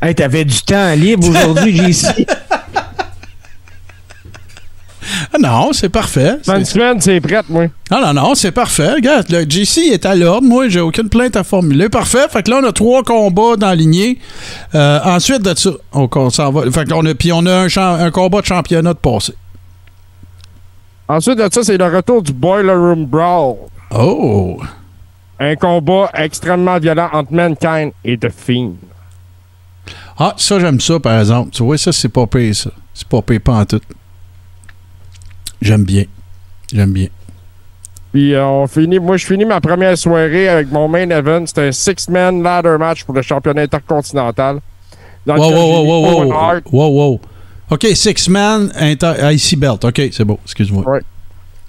Hey, 0.00 0.14
t'avais 0.14 0.44
du 0.44 0.60
temps 0.62 0.94
libre 0.94 1.28
aujourd'hui, 1.28 1.92
JC. 1.92 2.24
Ah 5.32 5.36
non, 5.38 5.72
c'est 5.72 5.88
parfait. 5.90 6.36
Dans 6.46 6.56
une 6.56 6.64
C'est- 6.64 6.72
semaine, 6.72 7.00
c'est 7.00 7.20
prête, 7.20 7.48
moi. 7.50 7.66
Non, 7.90 8.00
non, 8.00 8.14
non, 8.14 8.34
c'est 8.34 8.50
parfait. 8.52 8.94
Regarde, 8.94 9.26
le 9.30 9.44
JC 9.48 9.78
est 9.92 10.06
à 10.06 10.14
l'ordre. 10.14 10.46
Moi, 10.46 10.68
j'ai 10.68 10.80
aucune 10.80 11.08
plainte 11.10 11.36
à 11.36 11.44
formuler. 11.44 11.88
Parfait. 11.90 12.26
Fait 12.30 12.42
que 12.42 12.50
là, 12.50 12.60
on 12.62 12.66
a 12.66 12.72
trois 12.72 13.02
combats 13.02 13.56
dans 13.56 13.66
la 13.68 13.74
lignée. 13.74 14.18
Euh, 14.74 14.98
ensuite 15.04 15.42
de 15.42 15.54
ça, 15.54 15.70
on, 15.92 16.08
on 16.14 16.30
s'en 16.30 16.50
va. 16.50 16.70
Fait 16.70 16.88
qu'on 16.88 17.04
a, 17.04 17.14
puis 17.14 17.30
on 17.32 17.44
a 17.46 17.66
un 17.78 18.10
combat 18.10 18.40
de 18.40 18.46
championnat 18.46 18.94
de 18.94 18.98
passé. 18.98 19.34
Ensuite 21.08 21.38
de 21.38 21.48
ça, 21.52 21.62
c'est 21.62 21.76
le 21.78 21.86
retour 21.86 22.22
du 22.22 22.32
Boiler 22.32 22.72
Room 22.74 23.04
Brawl. 23.06 23.56
Oh! 23.94 24.60
Un 25.40 25.54
combat 25.56 26.10
extrêmement 26.14 26.78
violent 26.78 27.08
entre 27.12 27.32
Mankind 27.32 27.92
et 28.04 28.18
The 28.18 28.28
Fiend. 28.30 28.72
Ah, 30.18 30.34
ça, 30.36 30.58
j'aime 30.58 30.80
ça, 30.80 30.98
par 30.98 31.20
exemple. 31.20 31.50
Tu 31.52 31.62
vois, 31.62 31.78
ça, 31.78 31.92
c'est 31.92 32.08
pas 32.08 32.26
pire, 32.26 32.54
ça. 32.54 32.70
C'est 32.92 33.06
pas 33.08 33.22
pire, 33.22 33.40
pas 33.40 33.52
en 33.52 33.64
tout. 33.64 33.80
J'aime 35.60 35.84
bien. 35.84 36.04
J'aime 36.72 36.92
bien. 36.92 37.08
Puis 38.12 38.34
euh, 38.34 38.44
on 38.46 38.66
finit, 38.66 38.98
moi 38.98 39.16
je 39.16 39.26
finis 39.26 39.44
ma 39.44 39.60
première 39.60 39.96
soirée 39.98 40.48
avec 40.48 40.70
mon 40.72 40.88
main 40.88 41.08
event. 41.10 41.44
C'était 41.46 41.68
un 41.68 41.72
six-man 41.72 42.42
ladder 42.42 42.76
match 42.78 43.04
pour 43.04 43.14
le 43.14 43.22
championnat 43.22 43.62
intercontinental. 43.62 44.60
Dans 45.26 45.36
Wow, 45.36 45.50
wow, 45.50 45.84
wow, 45.84 45.84
wow, 45.84 46.18
Owen 46.20 46.28
wow. 46.28 46.34
Hart, 46.38 46.62
Wow, 46.72 46.88
wow. 46.90 47.20
OK, 47.70 47.86
Six 47.94 48.28
Man, 48.30 48.72
inter- 48.76 49.30
IC 49.30 49.58
Belt. 49.58 49.84
OK, 49.84 50.00
c'est 50.10 50.24
beau. 50.24 50.38
Excuse-moi. 50.44 50.88
Ouais. 50.88 51.00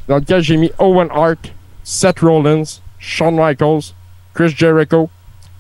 dans 0.08 0.16
lequel 0.18 0.42
j'ai 0.42 0.56
mis 0.56 0.72
Owen 0.80 1.10
Hart, 1.14 1.52
Seth 1.84 2.20
Rollins, 2.22 2.80
Shawn 3.00 3.36
Michaels, 3.36 3.94
Chris 4.34 4.54
Jericho, 4.56 5.10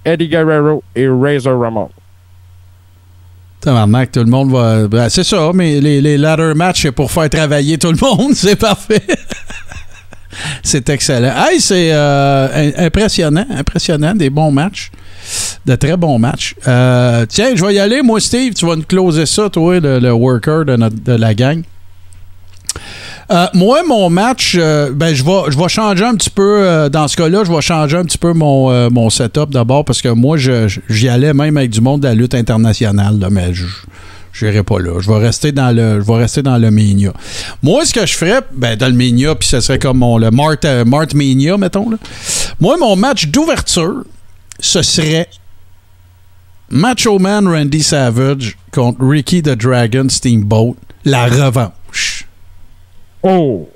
Eddie 0.05 0.29
Guerrero 0.29 0.81
et 0.95 1.09
Razor 1.09 1.59
Ramon. 1.59 1.89
Tabarnak, 3.61 4.11
tout 4.11 4.21
le 4.21 4.25
monde 4.29 4.51
va. 4.51 4.87
ben, 4.87 5.09
c'est 5.09 5.23
ça, 5.25 5.51
mais 5.53 5.81
les, 5.81 6.17
ladder 6.17 6.53
matchs, 6.55 6.83
c'est 6.83 6.91
pour 6.91 7.11
faire 7.11 7.29
travailler 7.29 7.77
tout 7.77 7.91
le 7.91 7.97
monde. 8.01 8.33
C'est 8.35 8.55
parfait. 8.55 9.01
c'est 10.63 10.87
excellent. 10.89 11.33
Hey, 11.35 11.59
c'est 11.59 11.89
euh, 11.91 12.47
im- 12.77 12.85
impressionnant. 12.85 13.45
Impressionnant. 13.49 14.13
Des 14.15 14.29
bons 14.29 14.51
matchs. 14.51 14.91
De 15.65 15.75
très 15.75 15.97
bons 15.97 16.17
matchs. 16.19 16.55
Euh, 16.67 17.25
tiens, 17.27 17.53
je 17.55 17.65
vais 17.65 17.73
y 17.73 17.79
aller, 17.79 18.01
moi, 18.01 18.21
Steve. 18.21 18.53
Tu 18.53 18.65
vas 18.65 18.75
nous 18.77 18.83
closer 18.83 19.25
ça, 19.25 19.49
toi, 19.49 19.79
le, 19.79 19.99
le 19.99 20.11
worker 20.13 20.63
de, 20.65 20.75
notre- 20.77 21.03
de 21.03 21.13
la 21.13 21.33
gang. 21.33 21.61
Euh, 23.31 23.45
moi, 23.53 23.83
mon 23.87 24.09
match, 24.09 24.55
euh, 24.57 24.91
ben, 24.91 25.13
je 25.13 25.23
vais, 25.23 25.51
je 25.51 25.67
changer 25.67 26.03
un 26.03 26.15
petit 26.15 26.31
peu. 26.31 26.63
euh, 26.63 26.89
dans 26.89 27.07
ce 27.07 27.15
cas-là, 27.15 27.43
je 27.45 27.51
vais 27.51 27.61
changer 27.61 27.97
un 27.97 28.03
petit 28.03 28.17
peu 28.17 28.33
mon, 28.33 28.89
mon 28.89 29.09
setup 29.09 29.51
d'abord 29.51 29.85
parce 29.85 30.01
que 30.01 30.09
moi, 30.09 30.37
j'y 30.37 31.09
allais 31.09 31.33
même 31.33 31.57
avec 31.57 31.69
du 31.69 31.81
monde 31.81 32.01
de 32.01 32.07
la 32.07 32.15
lutte 32.15 32.33
internationale, 32.33 33.19
là, 33.19 33.29
mais 33.29 33.53
je 33.53 33.65
n'irai 34.41 34.63
pas 34.63 34.79
là. 34.79 34.99
Je 34.99 35.07
vais 35.11 35.17
rester 35.17 35.51
dans 35.51 35.75
le, 35.75 36.01
je 36.01 36.05
vais 36.05 36.17
rester 36.17 36.41
dans 36.41 36.57
le 36.57 36.71
Mania. 36.71 37.13
Moi, 37.61 37.85
ce 37.85 37.93
que 37.93 38.05
je 38.05 38.15
ferais, 38.15 38.41
ben, 38.51 38.75
dans 38.75 38.87
le 38.87 38.93
Mania, 38.93 39.35
puis 39.35 39.47
ce 39.47 39.59
serait 39.59 39.79
comme 39.79 39.99
mon, 39.99 40.17
le 40.17 40.31
Mart, 40.31 40.65
Mart 40.85 41.13
Mania, 41.13 41.57
mettons. 41.57 41.89
Là. 41.89 41.97
Moi, 42.59 42.77
mon 42.79 42.95
match 42.95 43.27
d'ouverture, 43.27 44.03
ce 44.59 44.81
serait 44.81 45.29
Macho 46.71 47.19
Man 47.19 47.47
Randy 47.47 47.83
Savage 47.83 48.57
contre 48.71 49.05
Ricky 49.05 49.41
the 49.41 49.55
Dragon 49.55 50.07
Steamboat, 50.09 50.75
la 51.05 51.25
revanche. 51.25 52.28
Oh! 53.23 53.69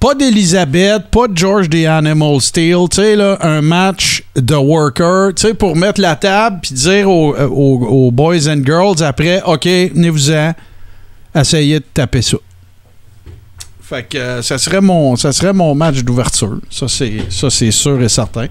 Pas 0.00 0.14
d'Elizabeth, 0.14 1.08
pas 1.10 1.26
de 1.26 1.36
George 1.36 1.68
the 1.68 1.84
Animal 1.86 2.40
Steel, 2.40 2.88
tu 2.88 2.98
sais, 2.98 3.16
là, 3.16 3.36
un 3.40 3.60
match 3.60 4.22
de 4.36 4.54
worker, 4.54 5.34
tu 5.34 5.48
sais, 5.48 5.54
pour 5.54 5.74
mettre 5.74 6.00
la 6.00 6.14
table 6.14 6.60
puis 6.62 6.72
dire 6.72 7.10
aux, 7.10 7.34
euh, 7.34 8.10
boys 8.12 8.48
and 8.48 8.62
girls 8.64 9.02
après, 9.02 9.42
OK, 9.42 9.64
venez-vous-en, 9.64 10.54
essayez 11.34 11.80
de 11.80 11.84
taper 11.92 12.22
ça. 12.22 12.36
Fait 13.82 14.04
que 14.04 14.18
euh, 14.18 14.42
ça 14.42 14.58
serait 14.58 14.80
mon, 14.80 15.74
match 15.74 16.04
d'ouverture. 16.04 16.60
Ça, 16.70 16.86
c'est, 16.88 17.70
sûr 17.72 18.00
et 18.00 18.08
certain. 18.08 18.46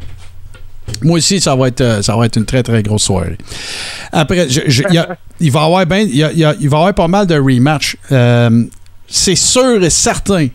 Moi 1.01 1.17
aussi, 1.17 1.39
ça 1.39 1.55
va 1.55 1.69
être, 1.69 1.81
euh, 1.81 2.01
ça 2.01 2.17
va 2.17 2.25
une 2.35 2.45
très, 2.45 2.63
très 2.63 2.83
grosse 2.83 3.03
soirée. 3.03 3.37
Après, 4.11 4.49
je- 4.49 4.81
y 4.89 4.99
il 5.39 5.51
va 5.51 5.61
y 5.61 6.65
avoir 6.65 6.93
pas 6.93 7.07
mal 7.07 7.25
de 7.25 7.35
rematchs. 7.35 7.95
C'est 9.07 9.35
sûr 9.35 9.83
et 9.83 9.89
certain 9.89 10.47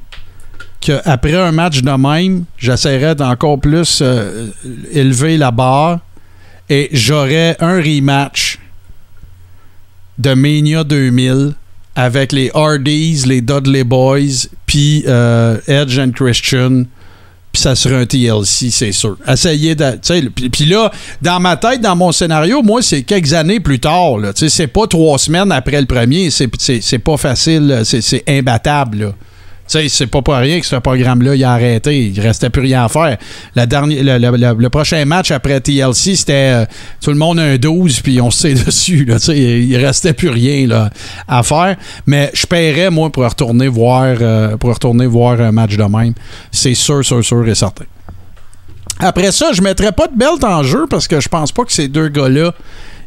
qu'après 0.80 1.34
un 1.34 1.52
match 1.52 1.82
de 1.82 1.90
même, 1.90 2.44
j'essaierai 2.58 3.14
d'encore 3.14 3.60
plus 3.60 4.00
euh, 4.02 4.48
élever 4.92 5.38
la 5.38 5.50
barre 5.50 6.00
et 6.68 6.88
j'aurai 6.92 7.56
un 7.60 7.76
rematch 7.76 8.58
de 10.18 10.34
Mania 10.34 10.84
2000 10.84 11.54
avec 11.94 12.32
les 12.32 12.50
Hardys, 12.54 13.24
les 13.26 13.40
Dudley 13.40 13.84
Boys, 13.84 14.48
puis 14.66 15.04
euh, 15.06 15.58
Edge 15.66 16.00
Christian. 16.14 16.84
Puis 17.52 17.60
ça 17.60 17.74
sera 17.74 17.96
un 17.96 18.06
TLC, 18.06 18.70
c'est 18.70 18.92
sûr. 18.92 19.16
Essayez 19.28 19.74
de. 19.74 19.98
Puis 20.50 20.64
là, 20.64 20.90
dans 21.20 21.38
ma 21.38 21.56
tête, 21.56 21.82
dans 21.82 21.94
mon 21.94 22.10
scénario, 22.10 22.62
moi, 22.62 22.80
c'est 22.80 23.02
quelques 23.02 23.34
années 23.34 23.60
plus 23.60 23.78
tard. 23.78 24.14
C'est 24.34 24.66
pas 24.68 24.86
trois 24.86 25.18
semaines 25.18 25.52
après 25.52 25.78
le 25.80 25.86
premier. 25.86 26.30
C'est- 26.30 26.98
pas 26.98 27.16
facile. 27.18 27.82
C'est 27.84 28.00
c'est 28.00 28.24
imbattable. 28.26 29.12
C'est 29.66 30.06
pas 30.08 30.20
pour 30.20 30.34
rien 30.34 30.60
que 30.60 30.66
ce 30.66 30.76
programme-là, 30.76 31.34
il 31.34 31.44
a 31.44 31.52
arrêté. 31.52 32.06
Il 32.08 32.20
restait 32.20 32.50
plus 32.50 32.62
rien 32.62 32.84
à 32.84 32.88
faire. 32.88 33.16
La 33.54 33.64
dernière, 33.66 34.18
le, 34.18 34.36
le- 34.36 34.54
le- 34.58 34.68
prochain 34.70 35.02
match 35.06 35.30
après 35.30 35.60
TLC, 35.60 36.14
c'était 36.16 36.32
euh, 36.32 36.64
tout 37.00 37.10
le 37.10 37.16
monde 37.16 37.38
un 37.38 37.56
12, 37.56 38.00
puis 38.00 38.20
on 38.20 38.30
se 38.30 38.48
sait 38.48 38.54
dessus. 38.66 39.04
Là, 39.06 39.16
il 39.28 39.76
restait 39.78 40.12
plus 40.12 40.28
rien 40.28 40.66
là, 40.66 40.90
à 41.26 41.42
faire. 41.42 41.76
Mais 42.06 42.30
je 42.34 42.44
paierais, 42.46 42.90
moi, 42.90 43.10
pour 43.10 43.24
retourner 43.24 43.68
voir, 43.68 44.16
euh, 44.20 44.56
pour 44.58 44.74
retourner 44.74 45.06
voir 45.06 45.40
un 45.40 45.52
match 45.52 45.76
de 45.76 45.84
même. 45.84 46.12
C'est 46.50 46.74
sûr, 46.74 47.02
sûr, 47.04 47.24
sûr 47.24 47.48
et 47.48 47.54
certain. 47.54 47.84
Après 48.98 49.32
ça, 49.32 49.52
je 49.52 49.62
mettrais 49.62 49.92
pas 49.92 50.06
de 50.06 50.16
belt 50.16 50.44
en 50.44 50.62
jeu 50.62 50.86
parce 50.88 51.08
que 51.08 51.18
je 51.20 51.28
pense 51.28 51.50
pas 51.50 51.64
que 51.64 51.72
ces 51.72 51.88
deux 51.88 52.08
gars-là, 52.08 52.52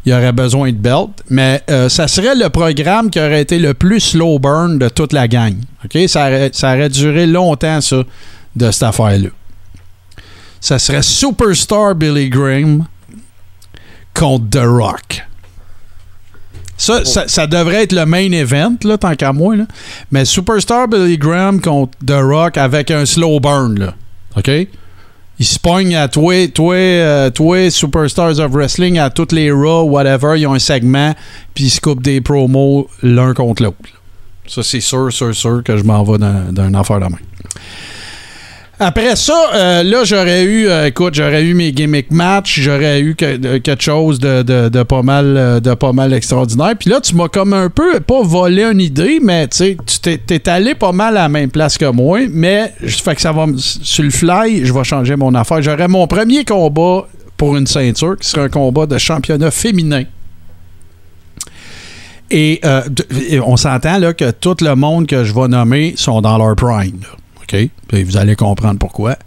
il 0.05 0.13
aurait 0.13 0.31
besoin 0.31 0.71
de 0.71 0.77
belt. 0.77 1.09
Mais 1.29 1.61
euh, 1.69 1.89
ça 1.89 2.07
serait 2.07 2.35
le 2.35 2.49
programme 2.49 3.09
qui 3.09 3.19
aurait 3.19 3.41
été 3.41 3.59
le 3.59 3.73
plus 3.73 3.99
slow 3.99 4.39
burn 4.39 4.77
de 4.77 4.89
toute 4.89 5.13
la 5.13 5.27
gang. 5.27 5.55
Ça 6.07 6.27
aurait, 6.27 6.49
ça 6.53 6.73
aurait 6.73 6.89
duré 6.89 7.25
longtemps, 7.25 7.81
ça, 7.81 8.03
de 8.55 8.71
cette 8.71 8.83
affaire-là. 8.83 9.29
Ça 10.61 10.79
serait 10.79 11.01
Superstar 11.01 11.95
Billy 11.95 12.29
Graham 12.29 12.85
contre 14.13 14.49
The 14.49 14.65
Rock. 14.65 15.25
Ça, 16.77 17.05
ça, 17.05 17.27
ça 17.27 17.47
devrait 17.47 17.83
être 17.83 17.93
le 17.93 18.05
main 18.05 18.31
event, 18.31 18.75
là, 18.83 18.97
tant 18.97 19.15
qu'à 19.15 19.31
moi. 19.31 19.55
Là. 19.55 19.65
Mais 20.11 20.25
Superstar 20.25 20.87
Billy 20.87 21.17
Graham 21.17 21.61
contre 21.61 21.97
The 22.05 22.19
Rock 22.19 22.57
avec 22.57 22.91
un 22.91 23.05
slow 23.05 23.39
burn. 23.39 23.79
Là. 23.79 23.93
OK? 24.35 24.49
Ils 25.37 25.45
se 25.45 25.59
pognent 25.59 25.95
à 25.95 26.07
toi, 26.07 26.47
toi, 26.47 26.75
euh, 26.75 27.29
toi, 27.29 27.69
Superstars 27.69 28.39
of 28.39 28.51
Wrestling, 28.51 28.97
à 28.99 29.09
toutes 29.09 29.33
les 29.33 29.51
Raw, 29.51 29.83
whatever, 29.83 30.39
ils 30.39 30.47
ont 30.47 30.53
un 30.53 30.59
segment, 30.59 31.13
puis 31.53 31.65
ils 31.65 31.69
se 31.69 31.81
coupent 31.81 32.01
des 32.01 32.21
promos 32.21 32.87
l'un 33.03 33.33
contre 33.33 33.63
l'autre. 33.63 33.77
Ça, 34.47 34.63
c'est 34.63 34.79
sûr, 34.79 35.11
sûr, 35.11 35.35
sûr 35.35 35.61
que 35.63 35.75
je 35.75 35.83
m'en 35.83 36.03
vais 36.03 36.23
une 36.23 36.75
affaire 36.75 36.99
de 36.99 37.05
main. 37.05 37.17
Après 38.77 39.15
ça, 39.15 39.51
euh, 39.53 39.83
là, 39.83 40.03
j'aurais 40.03 40.43
eu, 40.43 40.67
euh, 40.67 40.87
écoute, 40.87 41.13
j'aurais 41.13 41.43
eu 41.43 41.53
mes 41.53 41.71
gimmick 41.71 42.11
match, 42.11 42.59
j'aurais 42.59 42.99
eu 42.99 43.15
quelque 43.15 43.81
chose 43.81 44.19
de, 44.19 44.83
pas 44.83 45.01
mal, 45.01 45.37
euh, 45.37 45.59
de 45.61 45.73
pas 45.75 45.93
mal 45.93 46.11
extraordinaire. 46.11 46.73
Puis 46.77 46.89
là, 46.89 46.99
tu 46.99 47.15
m'as 47.15 47.29
comme 47.29 47.53
un 47.53 47.69
peu, 47.69 48.01
pas 48.01 48.21
volé 48.21 48.63
une 48.63 48.81
idée, 48.81 49.19
mais 49.23 49.47
tu 49.47 49.77
t'es, 50.01 50.17
t'es 50.17 50.49
allé 50.49 50.75
pas 50.75 50.91
mal 50.91 51.15
à 51.15 51.21
la 51.21 51.29
même 51.29 51.49
place 51.49 51.77
que 51.77 51.89
moi. 51.89 52.19
Mais, 52.29 52.73
fait 52.85 53.15
que 53.15 53.21
ça 53.21 53.31
va, 53.31 53.45
sur 53.57 54.03
le 54.03 54.09
fly, 54.09 54.65
je 54.65 54.73
vais 54.73 54.83
changer 54.83 55.15
mon 55.15 55.33
affaire. 55.35 55.61
J'aurais 55.61 55.87
mon 55.87 56.05
premier 56.05 56.43
combat 56.43 57.07
pour 57.37 57.55
une 57.55 57.67
ceinture, 57.67 58.17
qui 58.17 58.27
serait 58.27 58.45
un 58.45 58.49
combat 58.49 58.85
de 58.85 58.97
championnat 58.97 59.51
féminin. 59.51 60.03
Et 62.29 62.59
on 63.45 63.55
s'entend 63.55 63.99
là 63.99 64.13
que 64.13 64.31
tout 64.31 64.57
le 64.59 64.75
monde 64.75 65.07
que 65.07 65.23
je 65.23 65.33
vais 65.33 65.47
nommer 65.47 65.93
sont 65.95 66.19
dans 66.19 66.37
leur 66.37 66.57
prime. 66.57 66.99
là. 67.01 67.17
OK? 67.51 67.69
Puis 67.87 68.03
vous 68.03 68.17
allez 68.17 68.35
comprendre 68.35 68.79
pourquoi. 68.79 69.17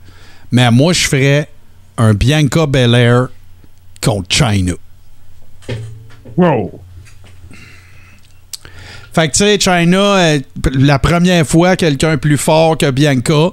Mais 0.51 0.71
moi, 0.71 0.93
je 0.93 1.07
ferais 1.07 1.49
un 1.97 2.15
Bianca 2.15 2.67
Belair 2.67 3.29
contre 4.03 4.35
China. 4.35 4.75
Wow. 6.37 6.81
Fait 9.13 9.29
que, 9.29 9.33
tu 9.33 9.39
sais, 9.39 9.59
China, 9.59 9.99
euh, 9.99 10.41
la 10.73 10.99
première 10.99 11.47
fois, 11.47 11.77
quelqu'un 11.77 12.17
plus 12.19 12.37
fort 12.39 12.79
que 12.79 12.91
Bianca, 12.91 13.51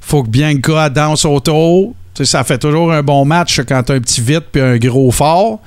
faut 0.00 0.22
que 0.22 0.28
Bianca 0.28 0.88
danse 0.88 1.24
autour. 1.24 1.94
Tu 2.14 2.24
sais, 2.24 2.30
ça 2.30 2.44
fait 2.44 2.58
toujours 2.58 2.92
un 2.92 3.02
bon 3.02 3.24
match 3.24 3.60
quand 3.68 3.82
t'as 3.82 3.94
un 3.94 4.00
petit 4.00 4.20
vite 4.20 4.46
puis 4.50 4.62
un 4.62 4.78
gros 4.78 5.10
fort. 5.10 5.60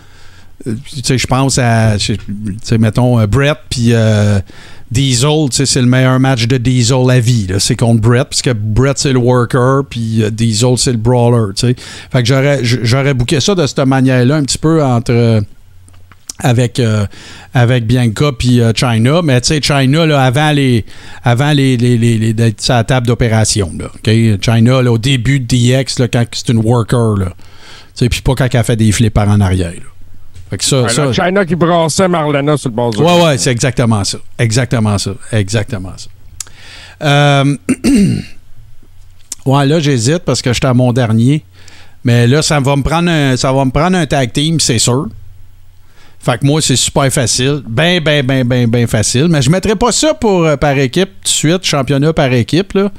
Euh, 0.67 0.75
Tu 0.91 1.01
sais, 1.03 1.17
je 1.17 1.27
pense 1.27 1.59
à, 1.59 1.97
tu 1.97 2.17
sais, 2.63 2.77
mettons, 2.77 3.19
euh, 3.19 3.27
Brett 3.27 3.57
puis 3.69 3.89
euh, 3.93 4.39
Diesel, 4.91 5.47
c'est 5.51 5.81
le 5.81 5.87
meilleur 5.87 6.19
match 6.19 6.47
de 6.47 6.57
Diesel 6.57 7.09
à 7.09 7.19
vie. 7.19 7.47
C'est 7.59 7.75
contre 7.75 8.01
Brett, 8.01 8.25
parce 8.29 8.41
que 8.41 8.51
Brett, 8.53 8.97
c'est 8.97 9.13
le 9.13 9.19
worker, 9.19 9.83
puis 9.89 10.23
euh, 10.23 10.29
Diesel, 10.29 10.77
c'est 10.77 10.91
le 10.91 10.97
brawler. 10.97 11.53
Fait 11.57 11.75
que 12.21 12.25
j'aurais, 12.25 12.59
j'aurais 12.63 13.13
booké 13.13 13.39
ça 13.39 13.55
de 13.55 13.65
cette 13.65 13.79
manière-là, 13.79 14.35
un 14.35 14.43
petit 14.43 14.57
peu 14.59 14.83
entre... 14.83 15.11
euh, 15.11 15.41
avec, 16.39 16.79
euh, 16.81 17.05
avec 17.53 17.87
Bianca 17.87 18.31
puis 18.37 18.59
China. 18.75 19.21
Mais 19.23 19.39
tu 19.39 19.47
sais, 19.47 19.61
China, 19.61 20.05
là, 20.05 20.21
avant 20.21 20.51
les. 20.51 20.83
Avant 21.23 21.53
les, 21.53 21.77
les, 21.77 21.97
les- 21.97 22.33
d'être 22.33 22.67
la 22.67 22.83
table 22.83 23.07
d'opération. 23.07 23.71
Là? 23.79 23.89
China, 24.41 24.81
là, 24.81 24.91
au 24.91 24.97
début 24.97 25.39
de 25.39 25.45
DX, 25.45 25.97
là, 25.97 26.09
quand 26.09 26.25
c'est 26.33 26.49
une 26.49 26.57
worker. 26.59 27.15
Là. 27.17 27.31
Puis 28.09 28.21
pas 28.21 28.35
quand 28.35 28.49
elle 28.53 28.63
fait 28.65 28.75
des 28.75 28.91
flips 28.91 29.17
en 29.17 29.39
arrière. 29.39 29.71
Là. 29.71 29.94
Fait 30.55 30.85
que 30.85 30.89
ça, 30.89 30.89
ça- 30.89 31.13
China 31.13 31.45
qui 31.45 31.55
brassait 31.55 32.07
Marlena 32.07 32.55
sur 32.57 32.69
le 32.69 32.75
bord 32.75 32.91
du 32.91 32.99
Ouais, 32.99 33.23
ouais, 33.23 33.37
c'est 33.37 33.51
exactement 33.51 34.03
ça. 34.03 34.17
Exactement 34.39 34.97
ça. 34.97 35.11
Exactement 35.31 35.93
ça. 35.97 36.07
Euh, 37.01 37.57
ouais, 39.45 39.65
là, 39.65 39.79
j'hésite 39.79 40.19
parce 40.19 40.41
que 40.41 40.53
j'étais 40.53 40.67
à 40.67 40.73
mon 40.73 40.93
dernier. 40.93 41.43
Mais 42.03 42.27
là, 42.27 42.41
ça 42.41 42.59
va 42.59 42.75
me 42.75 42.83
prendre 42.83 43.09
un, 43.09 43.35
ça 43.35 43.51
va 43.51 43.65
me 43.65 43.71
prendre 43.71 43.97
un 43.97 44.05
tag 44.05 44.31
team, 44.31 44.59
c'est 44.59 44.79
sûr. 44.79 45.07
Fait 46.19 46.39
que 46.39 46.45
moi, 46.45 46.61
c'est 46.61 46.75
super 46.75 47.11
facile. 47.11 47.61
Ben, 47.67 48.01
ben, 48.01 48.25
ben, 48.25 48.47
ben, 48.47 48.67
ben 48.67 48.87
facile. 48.87 49.27
Mais 49.27 49.41
je 49.41 49.49
mettrais 49.49 49.75
pas 49.75 49.91
ça 49.91 50.13
pour, 50.13 50.45
euh, 50.45 50.55
par 50.55 50.77
équipe 50.77 51.09
tout 51.09 51.23
de 51.23 51.27
suite, 51.27 51.63
championnat 51.63 52.13
par 52.13 52.31
équipe. 52.31 52.73
Là. 52.73 52.91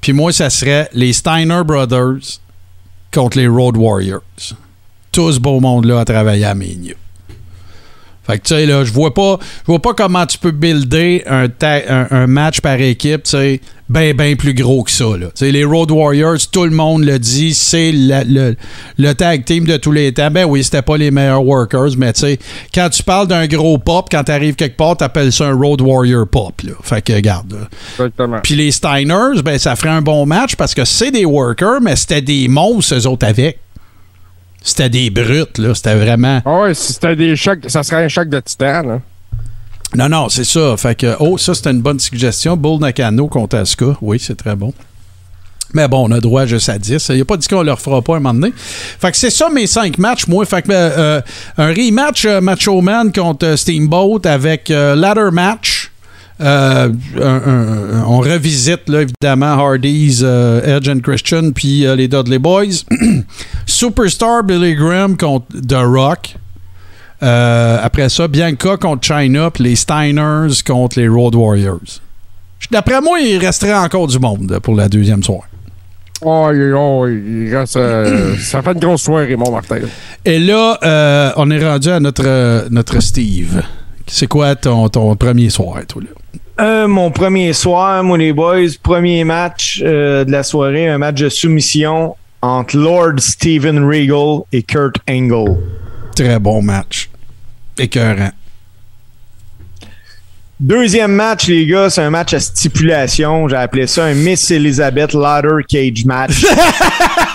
Puis 0.00 0.12
moi, 0.12 0.32
ça 0.32 0.50
serait 0.50 0.88
les 0.92 1.12
Steiner 1.12 1.62
Brothers 1.64 2.38
contre 3.12 3.38
les 3.38 3.46
Road 3.46 3.76
Warriors. 3.76 4.22
Tout 5.12 5.30
ce 5.30 5.38
beau 5.38 5.60
monde-là 5.60 6.00
à 6.00 6.04
travailler 6.04 6.44
à 6.44 6.54
Mania. 6.54 6.94
Fait 8.24 8.38
que, 8.38 8.44
tu 8.44 8.54
sais, 8.54 8.66
là, 8.66 8.84
je 8.84 8.92
vois 8.92 9.12
pas, 9.12 9.38
je 9.62 9.66
vois 9.66 9.82
pas 9.82 9.94
comment 9.94 10.24
tu 10.26 10.38
peux 10.38 10.52
builder 10.52 11.24
un, 11.26 11.48
un, 11.62 12.06
un 12.10 12.26
match 12.28 12.60
par 12.60 12.80
équipe, 12.80 13.24
tu 13.24 13.30
sais, 13.30 13.60
ben, 13.88 14.16
ben 14.16 14.36
plus 14.36 14.54
gros 14.54 14.84
que 14.84 14.90
ça, 14.90 15.04
là. 15.18 15.26
Les 15.40 15.64
Road 15.64 15.90
Warriors, 15.90 16.38
tout 16.50 16.64
le 16.64 16.70
monde 16.70 17.04
le 17.04 17.18
dit, 17.18 17.52
c'est 17.52 17.90
le, 17.92 18.54
le 18.96 19.12
tag 19.12 19.44
team 19.44 19.66
de 19.66 19.76
tous 19.76 19.92
les 19.92 20.14
temps. 20.14 20.30
Ben 20.30 20.44
oui, 20.44 20.64
c'était 20.64 20.82
pas 20.82 20.96
les 20.96 21.10
meilleurs 21.10 21.44
workers, 21.44 21.90
mais 21.98 22.12
tu 22.14 22.20
sais, 22.20 22.38
quand 22.74 22.88
tu 22.88 23.02
parles 23.02 23.26
d'un 23.26 23.46
gros 23.46 23.76
pop, 23.76 24.08
quand 24.10 24.24
t'arrives 24.24 24.54
quelque 24.54 24.76
part, 24.76 24.96
t'appelles 24.96 25.32
ça 25.32 25.48
un 25.48 25.54
Road 25.54 25.82
Warrior 25.82 26.26
pop, 26.26 26.62
là. 26.62 26.72
Fait 26.82 27.02
que. 27.02 27.12
Exactement. 27.12 28.38
Puis 28.42 28.54
les 28.54 28.70
Steiners, 28.70 29.42
ben, 29.44 29.58
ça 29.58 29.76
ferait 29.76 29.90
un 29.90 30.02
bon 30.02 30.24
match 30.24 30.56
parce 30.56 30.74
que 30.74 30.84
c'est 30.84 31.10
des 31.10 31.26
workers, 31.26 31.80
mais 31.82 31.96
c'était 31.96 32.22
des 32.22 32.48
monstres, 32.48 32.94
eux 32.94 33.06
autres, 33.06 33.26
avec. 33.26 33.58
C'était 34.64 34.90
des 34.90 35.10
brutes, 35.10 35.58
là. 35.58 35.74
C'était 35.74 35.94
vraiment. 35.94 36.40
Ah 36.44 36.60
ouais, 36.60 36.74
si 36.74 36.92
c'était 36.92 37.16
des 37.16 37.36
chocs, 37.36 37.60
ça 37.66 37.82
serait 37.82 38.04
un 38.04 38.08
choc 38.08 38.28
de 38.28 38.40
titan, 38.40 38.82
là. 38.82 39.00
Non, 39.94 40.08
non, 40.08 40.28
c'est 40.28 40.44
ça. 40.44 40.76
Fait 40.78 40.94
que, 40.94 41.16
oh, 41.20 41.36
ça, 41.36 41.54
c'était 41.54 41.70
une 41.70 41.82
bonne 41.82 42.00
suggestion. 42.00 42.56
Bull 42.56 42.80
Nakano 42.80 43.28
contre 43.28 43.58
Asuka. 43.58 43.96
Oui, 44.00 44.18
c'est 44.18 44.36
très 44.36 44.56
bon. 44.56 44.72
Mais 45.74 45.88
bon, 45.88 46.06
on 46.08 46.10
a 46.12 46.20
droit 46.20 46.46
juste 46.46 46.68
à 46.68 46.78
10. 46.78 47.08
Il 47.10 47.14
n'y 47.16 47.20
a 47.22 47.24
pas 47.24 47.36
dit 47.36 47.48
qu'on 47.48 47.62
leur 47.62 47.80
fera 47.80 48.02
pas 48.02 48.16
un 48.16 48.20
moment 48.20 48.34
donné. 48.34 48.52
Fait 48.56 49.10
que 49.10 49.16
c'est 49.16 49.30
ça 49.30 49.48
mes 49.48 49.66
cinq 49.66 49.98
matchs, 49.98 50.26
moi. 50.26 50.44
Fait 50.44 50.62
que 50.62 50.70
euh, 50.70 50.90
euh, 50.98 51.20
un 51.58 51.68
rematch 51.68 52.24
euh, 52.26 52.40
Macho 52.40 52.80
Man 52.80 53.12
contre 53.12 53.46
euh, 53.46 53.56
Steamboat 53.56 54.20
avec 54.24 54.70
euh, 54.70 54.94
ladder 54.94 55.28
match. 55.32 55.91
Euh, 56.42 56.88
un- 57.20 57.22
un- 57.22 58.00
un- 58.00 58.04
on 58.06 58.18
revisite 58.18 58.88
là, 58.88 59.02
évidemment 59.02 59.46
Hardy's, 59.52 60.20
euh, 60.24 60.76
Edge 60.76 60.88
and 60.88 61.00
Christian, 61.00 61.52
puis 61.52 61.86
euh, 61.86 61.94
les 61.94 62.08
Dudley 62.08 62.38
Boys. 62.38 62.84
Superstar 63.66 64.42
Billy 64.42 64.74
Graham 64.74 65.16
contre 65.16 65.46
The 65.66 65.76
Rock. 65.84 66.34
Après 67.20 68.08
ça, 68.08 68.26
Bianca 68.26 68.76
contre 68.76 69.06
China, 69.06 69.50
puis 69.52 69.62
les 69.64 69.76
Steiners 69.76 70.62
contre 70.66 70.98
les 70.98 71.06
Road 71.06 71.34
Warriors. 71.36 72.00
D'après 72.70 73.00
moi, 73.00 73.20
il 73.20 73.38
resterait 73.38 73.74
encore 73.74 74.08
du 74.08 74.18
monde 74.18 74.58
pour 74.62 74.74
la 74.74 74.88
deuxième 74.88 75.22
soirée. 75.22 75.48
Oh, 76.24 76.50
oh, 76.52 77.06
il 77.08 77.54
reste, 77.54 77.76
euh, 77.76 78.34
ça 78.40 78.62
fait 78.62 78.72
une 78.72 78.78
grosse 78.80 79.02
soirée, 79.02 79.36
mon 79.36 79.50
Martin. 79.50 79.78
Et 80.24 80.38
là, 80.38 80.78
euh, 80.82 81.30
on 81.36 81.50
est 81.50 81.64
rendu 81.64 81.88
à 81.90 82.00
notre, 82.00 82.68
notre 82.70 83.00
Steve. 83.00 83.60
C'est 84.06 84.26
quoi 84.26 84.54
ton, 84.56 84.88
ton 84.88 85.14
premier 85.16 85.50
soir, 85.50 85.80
toi, 85.86 86.02
là? 86.02 86.10
Euh, 86.60 86.86
mon 86.86 87.10
premier 87.10 87.54
soir, 87.54 88.04
moi 88.04 88.18
les 88.18 88.32
boys, 88.32 88.68
premier 88.82 89.24
match 89.24 89.80
euh, 89.82 90.24
de 90.24 90.30
la 90.30 90.42
soirée, 90.42 90.86
un 90.86 90.98
match 90.98 91.20
de 91.20 91.28
soumission 91.30 92.14
entre 92.42 92.76
Lord 92.76 93.18
Steven 93.20 93.84
Regal 93.84 94.42
et 94.52 94.62
Kurt 94.62 94.96
Angle. 95.08 95.56
Très 96.14 96.38
bon 96.38 96.60
match. 96.60 97.08
Écœurant. 97.78 98.32
Deuxième 100.60 101.12
match, 101.12 101.48
les 101.48 101.66
gars, 101.66 101.90
c'est 101.90 102.02
un 102.02 102.10
match 102.10 102.34
à 102.34 102.40
stipulation. 102.40 103.48
J'ai 103.48 103.56
appelé 103.56 103.86
ça 103.86 104.04
un 104.04 104.14
Miss 104.14 104.50
Elizabeth 104.50 105.14
Ladder 105.14 105.64
Cage 105.68 106.04
match. 106.04 106.44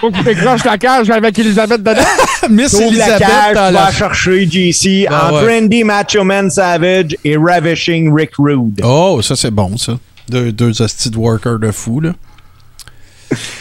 Faut 0.00 0.10
que 0.10 0.16
tu 0.18 0.22
décroches 0.24 0.64
la 0.64 0.78
cage 0.78 1.10
avec 1.10 1.38
Elisabeth 1.38 1.82
dedans. 1.82 2.00
Miss 2.50 2.72
Trouve 2.72 2.94
la 2.96 3.06
Elizabeth 3.06 3.18
cage, 3.28 3.54
dans 3.54 3.70
la- 3.72 3.84
va 3.86 3.92
chercher 3.92 4.46
JC 4.50 5.06
Ah 5.08 5.28
entre 5.32 5.44
ouais. 5.46 5.58
Randy 5.60 5.84
Macho 5.84 6.22
Man 6.24 6.50
Savage 6.50 7.16
et 7.24 7.36
Ravishing 7.36 8.14
Rick 8.14 8.32
Rude. 8.38 8.80
Oh, 8.84 9.20
ça 9.22 9.36
c'est 9.36 9.50
bon, 9.50 9.76
ça. 9.76 9.98
Deux, 10.28 10.52
deux 10.52 10.80
hosties 10.82 11.10
de 11.10 11.16
workers 11.16 11.58
de 11.58 11.70
fou, 11.70 12.00
là. 12.00 12.12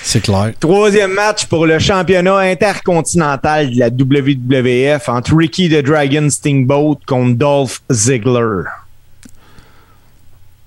C'est 0.04 0.22
clair. 0.22 0.52
Troisième 0.60 1.14
match 1.14 1.46
pour 1.46 1.66
le 1.66 1.80
championnat 1.80 2.38
intercontinental 2.38 3.72
de 3.72 3.80
la 3.80 3.90
WWF 3.90 5.10
entre 5.10 5.36
Ricky 5.36 5.70
the 5.70 5.82
Dragon 5.84 6.30
Steamboat 6.30 7.00
contre 7.08 7.36
Dolph 7.38 7.82
Ziggler. 7.92 8.64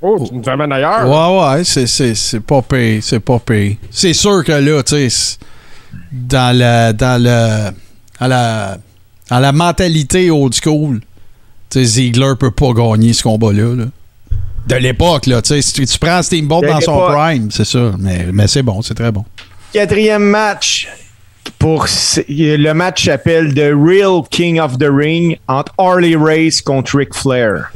Oh, 0.01 0.25
tu 0.29 0.35
nous 0.35 0.49
amènes 0.49 0.73
ailleurs. 0.73 1.09
Ouais, 1.09 1.57
ouais, 1.57 1.65
c'est, 1.65 1.87
c'est, 1.87 2.15
c'est 2.15 2.41
pas 2.41 2.63
payé, 2.63 3.01
c'est 3.01 3.21
pas 3.21 3.39
payé. 3.39 3.79
C'est 3.91 4.13
sûr 4.13 4.45
que 4.45 4.53
là, 4.53 4.83
tu 4.83 5.09
sais, 5.11 5.39
dans 6.13 6.57
la, 6.57 6.93
dans 6.93 7.23
le, 7.23 7.71
à 8.21 8.29
la, 8.29 8.79
à 9.31 9.41
la 9.41 9.53
mentalité 9.53 10.31
old 10.31 10.55
school, 10.55 11.01
tu 11.71 11.79
sais, 11.81 11.85
Ziegler 11.85 12.33
peut 12.39 12.51
pas 12.51 12.73
gagner 12.73 13.13
ce 13.13 13.23
combat-là, 13.23 13.75
là. 13.75 13.85
De 14.67 14.75
l'époque, 14.75 15.27
là, 15.27 15.41
tu 15.41 15.49
sais, 15.49 15.63
si 15.63 15.87
tu, 15.87 15.99
prends 15.99 16.23
Steamboat 16.23 16.61
dans 16.61 16.81
son 16.81 17.01
prime, 17.01 17.51
c'est 17.51 17.65
ça, 17.65 17.93
mais, 17.99 18.27
mais 18.33 18.47
c'est 18.47 18.63
bon, 18.63 18.83
c'est 18.83 18.95
très 18.95 19.11
bon. 19.11 19.25
Quatrième 19.73 20.25
match 20.25 20.89
pour 21.59 21.87
le 22.29 22.73
match 22.73 23.07
s'appelle 23.07 23.55
The 23.55 23.73
Real 23.75 24.23
King 24.31 24.61
of 24.61 24.79
the 24.79 24.89
Ring 24.91 25.39
entre 25.49 25.73
Harley 25.79 26.17
Race 26.17 26.61
contre 26.61 26.99
Ric 26.99 27.15
Flair. 27.15 27.73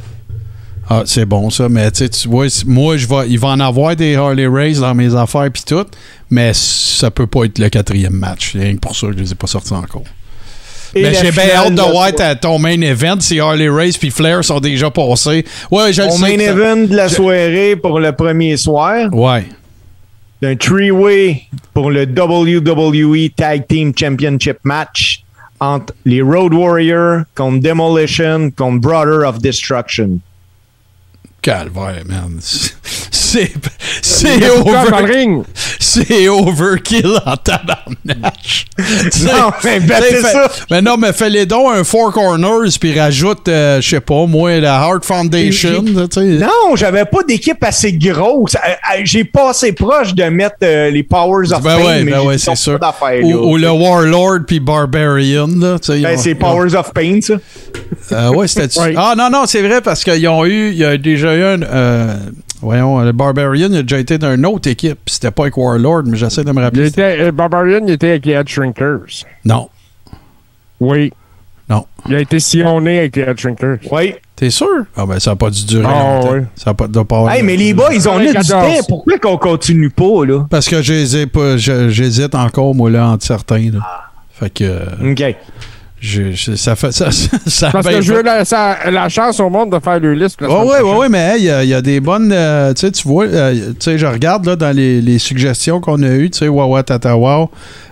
Ah, 0.89 1.03
c'est 1.05 1.25
bon 1.25 1.49
ça, 1.49 1.69
mais 1.69 1.89
tu 1.91 2.27
vois, 2.27 2.47
moi, 2.65 2.97
je 2.97 3.07
vais, 3.07 3.29
il 3.29 3.39
va 3.39 3.49
en 3.49 3.59
avoir 3.59 3.95
des 3.95 4.15
Harley 4.15 4.47
Race 4.47 4.79
dans 4.79 4.93
mes 4.93 5.15
affaires 5.15 5.49
puis 5.51 5.63
tout, 5.65 5.85
mais 6.29 6.51
ça 6.53 7.09
peut 7.09 7.25
pas 7.27 7.45
être 7.45 7.57
le 7.57 7.69
quatrième 7.69 8.13
match. 8.13 8.53
Rien 8.55 8.73
que 8.75 8.79
pour 8.79 8.95
ça 8.95 9.07
je 9.15 9.17
les 9.21 9.31
ai 9.31 9.35
pas 9.35 9.47
sortis 9.47 9.73
encore. 9.73 10.03
Mais 10.95 11.13
j'ai 11.15 11.31
bien 11.31 11.49
hâte 11.55 11.73
de 11.73 11.81
voir 11.81 12.11
ton 12.39 12.59
main 12.59 12.79
event 12.81 13.15
si 13.19 13.39
Harley 13.39 13.67
Race 13.69 13.97
puis 13.97 14.11
Flair 14.11 14.43
sont 14.43 14.59
déjà 14.59 14.91
passés. 14.91 15.43
Ouais, 15.71 15.91
je 15.91 16.01
le 16.03 16.07
Mon 16.09 16.19
main 16.19 16.37
event 16.37 16.87
de 16.87 16.95
la 16.95 17.09
soirée 17.09 17.75
pour 17.75 17.99
le 17.99 18.11
premier 18.11 18.57
soir, 18.57 19.11
Ouais. 19.11 19.45
d'un 20.41 20.55
three-way 20.55 21.43
pour 21.73 21.89
le 21.89 22.03
WWE 22.05 23.29
Tag 23.35 23.65
Team 23.67 23.93
Championship 23.97 24.57
match 24.63 25.23
entre 25.59 25.93
les 26.05 26.21
Road 26.21 26.53
Warriors 26.53 27.21
contre 27.33 27.61
Demolition 27.61 28.51
contre 28.51 28.81
Brother 28.81 29.27
of 29.27 29.39
Destruction. 29.39 30.19
Calvaire, 31.43 32.03
man. 32.07 32.39
C'est 33.11 33.53
c'est 34.01 34.39
dans 34.39 34.47
le 34.47 34.61
over, 34.61 35.13
ring. 35.13 35.43
C'est 35.93 36.27
overkill 36.27 37.19
en 37.25 37.37
tabarnache. 37.37 38.65
Non, 39.23 39.51
mais 39.63 39.79
battez 39.79 40.07
T'sais, 40.07 40.21
ça. 40.21 40.51
Mais 40.71 40.81
non, 40.81 40.97
mais 40.97 41.13
fais-les 41.13 41.45
donc 41.45 41.73
un 41.73 41.83
Four 41.83 42.11
Corners 42.11 42.69
puis 42.79 42.97
rajoute, 42.99 43.47
euh, 43.47 43.79
je 43.81 43.89
sais 43.89 43.99
pas, 43.99 44.25
moi, 44.25 44.59
la 44.59 44.75
Heart 44.83 45.05
Foundation. 45.05 45.83
Non, 45.83 46.75
j'avais 46.75 47.05
pas 47.05 47.23
d'équipe 47.27 47.63
assez 47.63 47.93
grosse. 47.93 48.55
Euh, 48.55 48.69
euh, 48.69 49.01
J'ai 49.03 49.23
pas 49.23 49.51
assez 49.51 49.71
proche 49.73 50.13
de 50.13 50.23
mettre 50.25 50.57
euh, 50.63 50.89
les 50.89 51.03
Powers 51.03 51.51
of 51.53 51.61
Ben 51.61 51.77
Pain, 51.77 51.85
ouais, 51.85 52.03
mais 52.03 52.11
ben 52.11 52.21
ouais, 52.21 52.37
c'est 52.37 52.55
sûr. 52.55 52.79
Ou, 53.23 53.57
le 53.57 53.69
Warlord 53.69 54.39
puis 54.47 54.59
Barbarian, 54.59 55.47
là. 55.47 55.77
Ben, 55.87 56.17
c'est 56.17 56.35
Powers 56.35 56.75
of 56.75 56.91
Pain, 56.93 57.19
ça. 57.21 57.35
Euh, 58.11 58.29
ouais, 58.29 58.47
c'était. 58.47 58.63
Ouais. 58.83 58.95
Ah 58.97 59.13
non, 59.15 59.29
non, 59.29 59.45
c'est 59.45 59.61
vrai 59.61 59.81
parce 59.81 60.03
qu'ils 60.03 60.27
ont 60.27 60.45
eu. 60.45 60.71
Il 60.71 60.77
y 60.77 60.83
a 60.83 60.97
déjà 60.97 61.35
eu 61.35 61.43
un. 61.43 62.17
Euh, 62.63 62.65
voyons, 62.65 62.99
le 63.01 63.11
Barbarian 63.11 63.67
il 63.71 63.77
a 63.77 63.81
déjà 63.83 63.99
été 63.99 64.17
d'une 64.17 64.45
autre 64.45 64.69
équipe. 64.69 64.99
puis 65.05 65.13
C'était 65.15 65.31
pas 65.31 65.43
avec 65.43 65.57
Warlord, 65.57 66.03
mais 66.05 66.17
j'essaie 66.17 66.43
de 66.43 66.51
me 66.51 66.59
Il 66.59 66.63
rappeler. 66.63 66.87
était, 66.87 67.17
euh, 67.21 67.31
Barbarian, 67.31 67.81
il 67.85 67.93
était 67.93 68.09
avec 68.11 68.25
les 68.25 68.33
Head 68.33 68.47
Shrinkers. 68.47 69.25
Non. 69.45 69.69
Oui. 70.79 71.11
Non. 71.69 71.85
Il 72.07 72.15
a 72.15 72.19
été 72.19 72.39
sillonné 72.39 72.99
avec 72.99 73.15
les 73.15 73.23
Head 73.23 73.37
Shrinkers. 73.39 73.77
Oui. 73.91 74.15
T'es 74.35 74.49
sûr? 74.49 74.67
Ah 74.97 75.05
ben 75.05 75.19
ça 75.19 75.31
a 75.31 75.35
pas 75.35 75.49
dû 75.49 75.63
durer 75.65 75.85
Ah, 75.87 76.15
longtemps. 76.15 76.31
ouais. 76.33 76.43
Ça 76.55 76.71
a 76.71 76.73
pas, 76.73 76.87
doit 76.87 77.05
pas 77.05 77.35
Hey, 77.35 77.43
mais 77.43 77.55
les 77.55 77.73
boys, 77.73 77.93
ils 77.93 78.09
ont 78.09 78.19
eu 78.19 78.27
du 78.27 78.33
14. 78.33 78.49
temps. 78.49 78.85
Pourquoi 78.89 79.17
qu'on 79.19 79.37
continue 79.37 79.89
pas, 79.91 80.25
là? 80.25 80.45
Parce 80.49 80.67
que 80.67 80.81
j'hésite 80.81 81.31
pas- 81.31 81.55
je- 81.57 81.89
j'hésite 81.89 82.33
encore, 82.35 82.73
moi, 82.75 82.89
là, 82.89 83.07
entre 83.09 83.23
certains. 83.25 83.69
Là. 83.71 83.79
Fait 84.31 84.49
que. 84.49 84.63
euh, 84.63 85.11
OK. 85.11 85.35
Je- 86.05 86.33
je- 86.33 86.55
ça 86.55 86.75
fait. 86.75 86.91
Ça, 86.91 87.07
ça 87.47 87.69
a 87.69 87.71
Parce 87.71 87.87
que 87.87 88.01
je 88.01 88.13
veux 88.13 88.21
la, 88.23 88.43
ça- 88.43 88.77
la 88.91 89.07
chance 89.07 89.39
au 89.39 89.49
monde 89.49 89.71
de 89.71 89.79
faire 89.79 89.99
le 90.01 90.13
liste. 90.13 90.41
ouais, 90.41 90.47
prochaine. 90.47 90.83
ouais, 90.97 91.09
mais 91.09 91.19
hey, 91.35 91.39
il 91.41 91.45
y, 91.45 91.49
a- 91.49 91.63
il 91.63 91.69
y 91.69 91.73
a 91.73 91.81
des 91.81 91.99
bonnes. 92.01 92.31
euh, 92.33 92.73
tu 92.73 92.81
sais, 92.81 92.91
tu 92.91 93.07
vois, 93.07 93.25
euh, 93.25 93.53
tu 93.69 93.75
sais, 93.79 93.97
je 93.97 94.05
regarde 94.05 94.45
là, 94.45 94.55
dans 94.57 94.75
les, 94.75 94.99
les 95.01 95.17
suggestions 95.17 95.79
qu'on 95.79 96.03
a 96.03 96.09
eues, 96.09 96.29
tu 96.29 96.39
sais, 96.39 96.47
Wawa 96.49 96.83
Tata 96.83 97.15
Wow. 97.15 97.49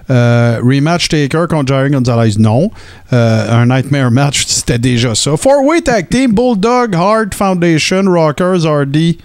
euh, 0.10 0.60
rematch 0.62 1.08
Taker 1.08 1.46
contre 1.50 1.74
Jerry 1.74 1.90
Gonzalez, 1.90 2.34
non. 2.38 2.70
Euh, 3.14 3.50
un 3.50 3.66
Nightmare 3.68 4.12
match, 4.12 4.46
c'était 4.46 4.78
déjà 4.80 5.16
ça. 5.16 5.38
Four-way 5.38 5.82
tag 5.82 6.10
team, 6.10 6.34
Bulldog, 6.34 6.94
Hard 6.96 7.34
Foundation, 7.34 8.04
Rockers, 8.08 8.66
RD. 8.66 9.16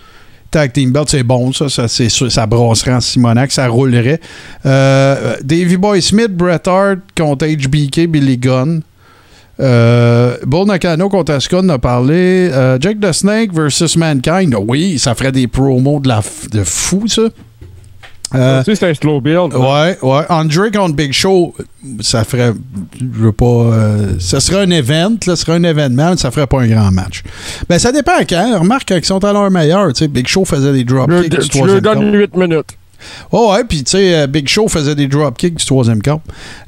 Tag 0.56 0.72
Team 0.72 0.90
Belt, 0.90 1.06
c'est 1.10 1.22
bon, 1.22 1.52
ça. 1.52 1.68
Ça, 1.68 1.86
c'est 1.86 2.08
ça 2.08 2.46
brasserait 2.46 2.94
en 2.94 3.00
Simonac, 3.02 3.52
ça 3.52 3.68
roulerait. 3.68 4.18
Euh, 4.64 5.36
Davey 5.44 5.76
Boy 5.76 6.00
Smith, 6.00 6.34
Bret 6.34 6.66
Hart 6.66 7.00
contre 7.14 7.44
HBK, 7.44 8.06
Billy 8.06 8.38
Gunn. 8.38 8.80
Euh, 9.60 10.38
Bull 10.46 10.66
Nakano 10.66 11.10
contre 11.10 11.34
Asuka, 11.34 11.58
on 11.62 11.68
a 11.68 11.78
parlé. 11.78 12.48
Euh, 12.50 12.78
Jake 12.80 13.00
the 13.00 13.12
Snake 13.12 13.52
versus 13.52 13.98
Mankind. 13.98 14.56
Oui, 14.66 14.98
ça 14.98 15.14
ferait 15.14 15.30
des 15.30 15.46
promos 15.46 16.00
de, 16.00 16.08
la 16.08 16.22
de 16.50 16.64
fou, 16.64 17.06
ça. 17.06 17.24
Euh, 18.38 18.58
Tu 18.62 18.64
sais, 18.70 18.74
c'est 18.76 18.90
un 18.90 18.94
slow 18.94 19.20
build. 19.20 19.54
ouais, 19.54 19.98
ouais. 20.02 20.22
Andre 20.28 20.70
contre 20.72 20.94
Big 20.94 21.12
Show, 21.12 21.54
ça 22.00 22.24
ferait. 22.24 22.52
Je 23.00 23.04
veux 23.22 23.32
pas. 23.32 23.44
euh, 23.46 24.12
ça 24.18 24.40
serait 24.40 24.62
un 24.62 24.70
event, 24.70 25.10
là, 25.26 25.36
ça 25.36 25.44
serait 25.44 25.56
un 25.58 25.64
événement, 25.64 26.10
mais 26.10 26.16
ça 26.16 26.30
ferait 26.30 26.46
pas 26.46 26.60
un 26.60 26.66
grand 26.68 26.90
match. 26.90 27.22
Ben, 27.68 27.78
ça 27.78 27.92
dépend 27.92 28.12
quand. 28.28 28.58
Remarque, 28.60 28.84
quand 28.88 28.96
ils 28.96 29.04
sont 29.04 29.24
à 29.24 29.32
leur 29.32 29.50
meilleur, 29.50 29.88
tu 29.92 30.00
sais, 30.00 30.08
Big 30.08 30.26
Show 30.26 30.44
faisait 30.44 30.72
des 30.72 30.84
tu 31.30 31.48
leur 31.48 31.48
troisième 31.48 31.82
compte. 31.82 31.94
donnes 32.12 32.14
8 32.18 32.36
minutes. 32.36 32.76
Oh 33.32 33.52
ouais, 33.52 33.64
puis 33.64 33.82
tu 33.82 33.92
sais, 33.92 34.14
euh, 34.14 34.26
Big 34.26 34.48
Show 34.48 34.68
faisait 34.68 34.94
des 34.94 35.08
dropkicks 35.08 35.56
du 35.56 35.64
troisième 35.64 36.02
compte. 36.02 36.22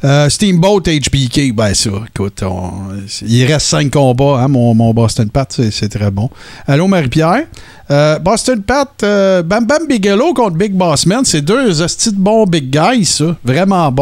Euh, 0.05 0.29
Steamboat 0.29 0.81
HBK, 0.81 1.55
ben 1.55 1.73
ça, 1.75 1.91
écoute, 2.09 2.43
il 3.23 3.45
reste 3.47 3.67
cinq 3.67 3.93
combats, 3.93 4.41
hein, 4.41 4.49
mon, 4.49 4.75
mon 4.75 4.93
Boston 4.93 5.29
Pat, 5.31 5.61
c'est, 5.71 5.89
très 5.89 6.11
bon. 6.11 6.31
Allô, 6.67 6.87
Marie-Pierre? 6.87 7.45
Euh, 7.91 8.19
Boston 8.19 8.63
Pat, 8.63 8.91
Bam 9.01 9.65
Bam 9.65 9.87
Bigelow 9.89 10.35
contre 10.35 10.57
Big 10.57 10.75
Boss 10.75 11.07
Man, 11.07 11.25
c'est 11.25 11.41
deux 11.41 11.81
hosties 11.81 12.13
bons 12.15 12.45
big 12.45 12.71
guys, 12.71 13.07
ça, 13.07 13.37
vraiment. 13.43 13.95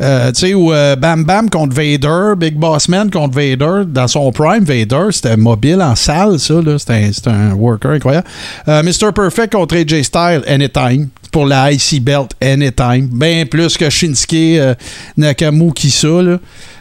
Euh, 0.00 0.32
tu 0.32 0.40
sais, 0.40 0.54
ou 0.54 0.72
Bam 0.98 1.24
Bam 1.24 1.48
contre 1.48 1.74
Vader, 1.74 2.34
Big 2.36 2.56
Boss 2.56 2.88
Man 2.88 3.10
contre 3.10 3.34
Vader, 3.36 3.84
dans 3.86 4.08
son 4.08 4.32
prime, 4.32 4.64
Vader, 4.64 5.12
c'était 5.12 5.36
mobile 5.36 5.80
en 5.82 5.94
salle, 5.94 6.40
ça, 6.40 6.54
c'était 6.78 7.30
un, 7.30 7.50
un 7.50 7.54
worker 7.54 7.92
incroyable. 7.92 8.26
Mr. 8.66 9.12
Perfect 9.14 9.52
contre 9.52 9.76
AJ 9.76 10.02
Styles, 10.02 10.42
Anytime 10.48 11.10
pour 11.32 11.46
la 11.46 11.72
IC 11.72 12.00
Belt 12.02 12.30
Anytime. 12.40 13.08
Bien 13.10 13.44
plus 13.46 13.76
que 13.76 13.90
Shinsuke 13.90 14.34
euh, 14.34 14.74
Nakamura 15.16 15.74
ça. 15.88 16.06
Là. 16.22 16.38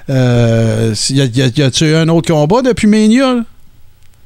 Euh, 0.09 0.93
y 1.09 1.21
a- 1.21 1.25
y 1.25 1.41
a- 1.41 1.47
y 1.47 1.61
a-tu 1.63 1.85
eu 1.85 1.95
un 1.95 2.07
autre 2.09 2.31
combat 2.31 2.61
depuis 2.61 2.85
Mania? 2.87 3.33
là? 3.33 3.41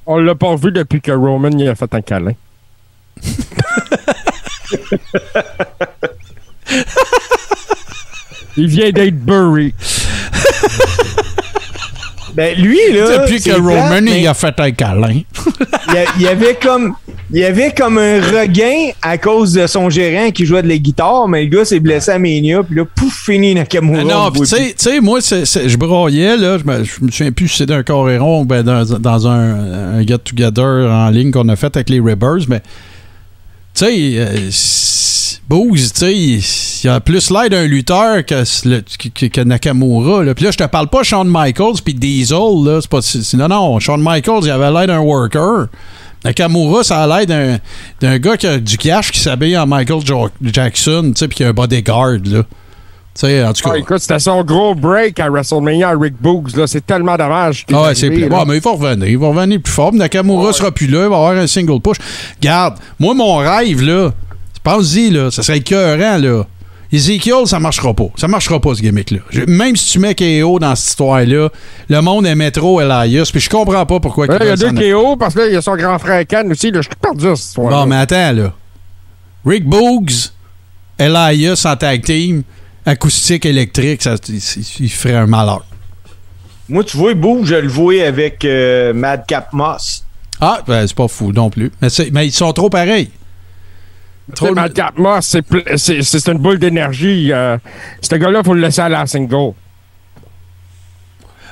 On 0.08 0.18
l'a 0.18 0.36
pas 0.36 0.56
vu 0.56 0.72
depuis 0.72 1.00
que 1.02 1.12
Roman 1.12 1.50
a 1.68 1.76
fait 1.76 1.94
un 1.94 2.02
câlin. 2.02 2.34
il 8.58 8.68
vient 8.68 8.92
d'être 8.92 9.20
bury. 9.20 9.74
Ben, 12.36 12.58
lui, 12.60 12.78
là. 12.92 13.20
depuis 13.20 13.42
que 13.42 13.52
Roman 13.52 14.06
il 14.06 14.28
a 14.28 14.34
fait 14.34 14.54
un 14.60 14.72
câlin. 14.72 15.22
il 16.18 16.22
y 16.22 16.28
avait 16.28 16.56
comme. 16.56 16.96
Il 17.32 17.40
y 17.40 17.46
avait 17.46 17.72
comme 17.72 17.98
un 17.98 18.22
regain 18.22 18.92
à 19.02 19.18
cause 19.18 19.54
de 19.54 19.66
son 19.66 19.90
gérant 19.90 20.30
qui 20.30 20.46
jouait 20.46 20.62
de 20.62 20.68
la 20.68 20.78
guitare, 20.78 21.28
mais 21.28 21.44
le 21.44 21.50
gars 21.50 21.66
s'est 21.66 21.80
blessé 21.80 22.12
à 22.12 22.20
Mania, 22.20 22.62
puis 22.62 22.76
là, 22.76 22.84
pouf, 22.86 23.26
fini 23.26 23.56
Nakamura. 23.56 24.02
Ah 24.02 24.04
non, 24.04 24.30
le 24.30 24.46
tu 24.46 24.74
sais- 24.78 25.02
moi, 25.02 25.20
je 25.22 25.78
broyais, 25.78 26.38
là, 26.38 26.58
je 26.60 26.64
me, 26.64 26.80
me 26.80 27.12
souviens 27.12 27.32
plus 27.32 27.48
si 27.48 27.58
c'était 27.58 27.74
un 27.74 27.84
coréron 27.84 28.42
ou 28.42 28.46
ben 28.46 28.62
dans, 28.64 28.84
dans 29.00 29.28
un, 29.28 29.98
un 29.98 30.06
get-together 30.06 30.90
en 30.92 31.10
ligne 31.10 31.32
qu'on 31.32 31.50
a 31.50 31.56
fait 31.56 31.76
avec 31.76 31.90
les 31.90 32.00
Ribbers, 32.00 32.48
mais 32.48 32.62
tu 33.74 33.86
sais, 33.86 33.94
euh, 34.18 34.50
s- 35.36 35.42
Booz, 35.48 35.94
tu 35.94 36.00
sais, 36.00 36.84
il 36.84 36.90
a 36.90 37.00
plus 37.00 37.30
l'air 37.32 37.50
d'un 37.50 37.66
lutteur 37.66 38.26
que, 38.26 38.44
le- 38.68 38.84
que, 39.14 39.26
que 39.28 39.42
Nakamura. 39.42 40.24
Là. 40.24 40.34
Puis 40.36 40.46
là, 40.46 40.52
je 40.52 40.58
te 40.58 40.64
parle 40.66 40.88
pas 40.88 41.04
Shawn 41.04 41.28
Michaels 41.30 41.82
puis 41.84 41.94
Diesel, 41.94 42.38
là, 42.64 42.80
c'est 42.82 42.90
pas, 42.90 43.00
non, 43.38 43.48
non, 43.48 43.80
Shawn 43.80 44.02
Michaels, 44.02 44.42
il 44.44 44.52
avait 44.52 44.72
l'air 44.72 44.88
d'un 44.88 45.00
worker. 45.00 45.68
Nakamura, 46.24 46.84
ça 46.84 47.04
a 47.04 47.24
l'air 47.26 47.60
d'un, 48.02 48.18
gars 48.18 48.36
qui 48.38 48.48
a 48.48 48.58
du 48.58 48.78
cash 48.78 49.12
qui 49.12 49.20
s'habille 49.20 49.58
en 49.58 49.68
Michael 49.68 50.04
Jo- 50.06 50.30
Jackson, 50.42 51.12
tu 51.14 51.20
sais, 51.20 51.28
puis 51.28 51.38
qui 51.38 51.44
a 51.44 51.50
un 51.50 51.54
bodyguard, 51.54 52.18
là. 52.26 52.44
Tu 53.18 53.22
sais, 53.22 53.46
en 53.46 53.54
tout 53.54 53.62
cas. 53.64 53.70
Ah, 53.76 53.78
écoute, 53.78 54.00
c'était 54.00 54.20
son 54.20 54.44
gros 54.44 54.76
break 54.76 55.22
à 55.22 55.30
WrestleMania 55.30 55.88
à 55.90 55.94
Rick 55.98 56.16
Boogs. 56.20 56.54
Là. 56.58 56.68
C'est 56.68 56.86
tellement 56.86 57.16
dommage. 57.16 57.66
Ah 57.72 57.84
ouais, 57.84 57.96
c'est. 57.96 58.10
Ouais, 58.10 58.28
mais 58.46 58.58
il 58.58 58.62
va 58.62 58.72
revenir. 58.72 59.08
Il 59.08 59.18
va 59.18 59.28
revenir 59.30 59.62
plus 59.62 59.72
fort. 59.72 59.94
Nakamura 59.94 60.52
sera 60.52 60.70
plus 60.70 60.88
là. 60.88 61.04
Il 61.06 61.10
va 61.10 61.16
avoir 61.16 61.32
un 61.32 61.48
single 61.48 61.80
push. 61.80 61.96
Garde, 62.42 62.76
moi, 63.00 63.14
mon 63.14 63.38
rêve, 63.38 63.82
là, 63.84 64.12
pense-y, 64.66 65.10
là, 65.12 65.32
ça 65.32 65.44
serait 65.44 65.60
écœurant, 65.60 66.18
là. 66.18 66.44
Ezekiel, 66.92 67.46
ça 67.48 67.60
marchera 67.60 67.94
pas. 67.94 68.08
Ça 68.18 68.28
marchera 68.28 68.60
pas, 68.60 68.76
ce 68.76 68.82
gimmick-là. 68.82 69.20
Je- 69.30 69.42
Même 69.42 69.76
si 69.76 69.92
tu 69.94 70.00
mets 70.00 70.14
KO 70.16 70.60
dans 70.60 70.76
cette 70.76 70.90
histoire-là, 70.90 71.50
le 71.90 72.02
monde 72.02 72.26
aimait 72.28 72.52
trop 72.52 72.80
Elias, 72.82 73.30
puis 73.32 73.42
je 73.42 73.50
comprends 73.50 73.86
pas 73.86 74.00
pourquoi 74.00 74.28
Ouais, 74.28 74.38
il 74.42 74.48
y 74.48 74.50
a 74.50 74.56
deux 74.56 74.72
KO 74.94 75.16
parce 75.18 75.34
que 75.34 75.40
là, 75.40 75.48
il 75.48 75.54
y 75.54 75.58
a 75.58 75.62
son 75.62 75.76
grand 75.76 75.98
frère 76.00 76.26
Ken 76.28 76.50
aussi. 76.52 76.72
Là, 76.72 76.82
je 76.82 76.88
suis 76.88 76.96
perdu 77.02 77.28
à 77.28 77.36
cette 77.36 77.46
histoire. 77.48 77.70
Bon, 77.70 77.86
mais 77.86 77.96
attends, 77.98 78.32
là. 78.34 78.54
Rick 79.46 79.66
Boogs, 79.66 80.12
Elias 80.98 81.66
en 81.66 81.76
tag 81.76 82.04
team, 82.04 82.44
acoustique 82.86 83.46
électrique, 83.46 84.02
ça, 84.04 84.16
il, 84.30 84.42
il 84.80 84.90
ferait 84.90 85.16
un 85.16 85.28
malheur. 85.28 85.66
Moi, 86.70 86.84
tu 86.84 86.98
vois, 86.98 87.14
Boo, 87.14 87.42
je 87.44 87.56
le 87.56 87.68
vois 87.68 88.04
avec 88.08 88.44
euh, 88.46 88.94
Madcap 88.94 89.52
Moss. 89.54 90.04
Ah, 90.42 90.62
ben, 90.68 90.86
c'est 90.88 90.96
pas 90.96 91.08
fou 91.08 91.32
non 91.32 91.50
plus. 91.50 91.72
Mais, 91.82 91.90
c'est- 91.90 92.10
mais 92.12 92.28
ils 92.28 92.32
sont 92.32 92.52
trop 92.54 92.70
pareils. 92.70 93.10
Trop 94.34 94.48
le 94.54 95.02
Moss, 95.02 95.26
c'est 95.28 95.42
pl- 95.44 95.64
c'est 95.78 96.02
c'est 96.02 96.28
une 96.32 96.40
boule 96.40 96.58
d'énergie. 96.58 97.32
euh, 97.32 97.58
ce 98.02 98.16
gars-là, 98.16 98.40
il 98.42 98.46
faut 98.46 98.54
le 98.56 98.62
laisser 98.62 98.82
à 98.82 98.90
la 98.90 99.06
single. 99.06 99.54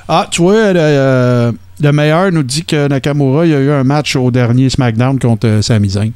Ah, 0.08 0.26
tu 0.30 0.42
vois, 0.42 0.72
le, 0.72 0.80
euh, 0.80 1.52
le 1.80 1.92
meilleur 1.92 2.30
nous 2.32 2.42
dit 2.42 2.64
que 2.64 2.88
Nakamura, 2.88 3.46
il 3.46 3.52
y 3.52 3.54
a 3.54 3.60
eu 3.60 3.70
un 3.70 3.84
match 3.84 4.16
au 4.16 4.30
dernier 4.30 4.68
SmackDown 4.68 5.18
contre 5.18 5.46
euh, 5.46 5.62
Sami 5.62 5.88
Zayn. 5.90 6.12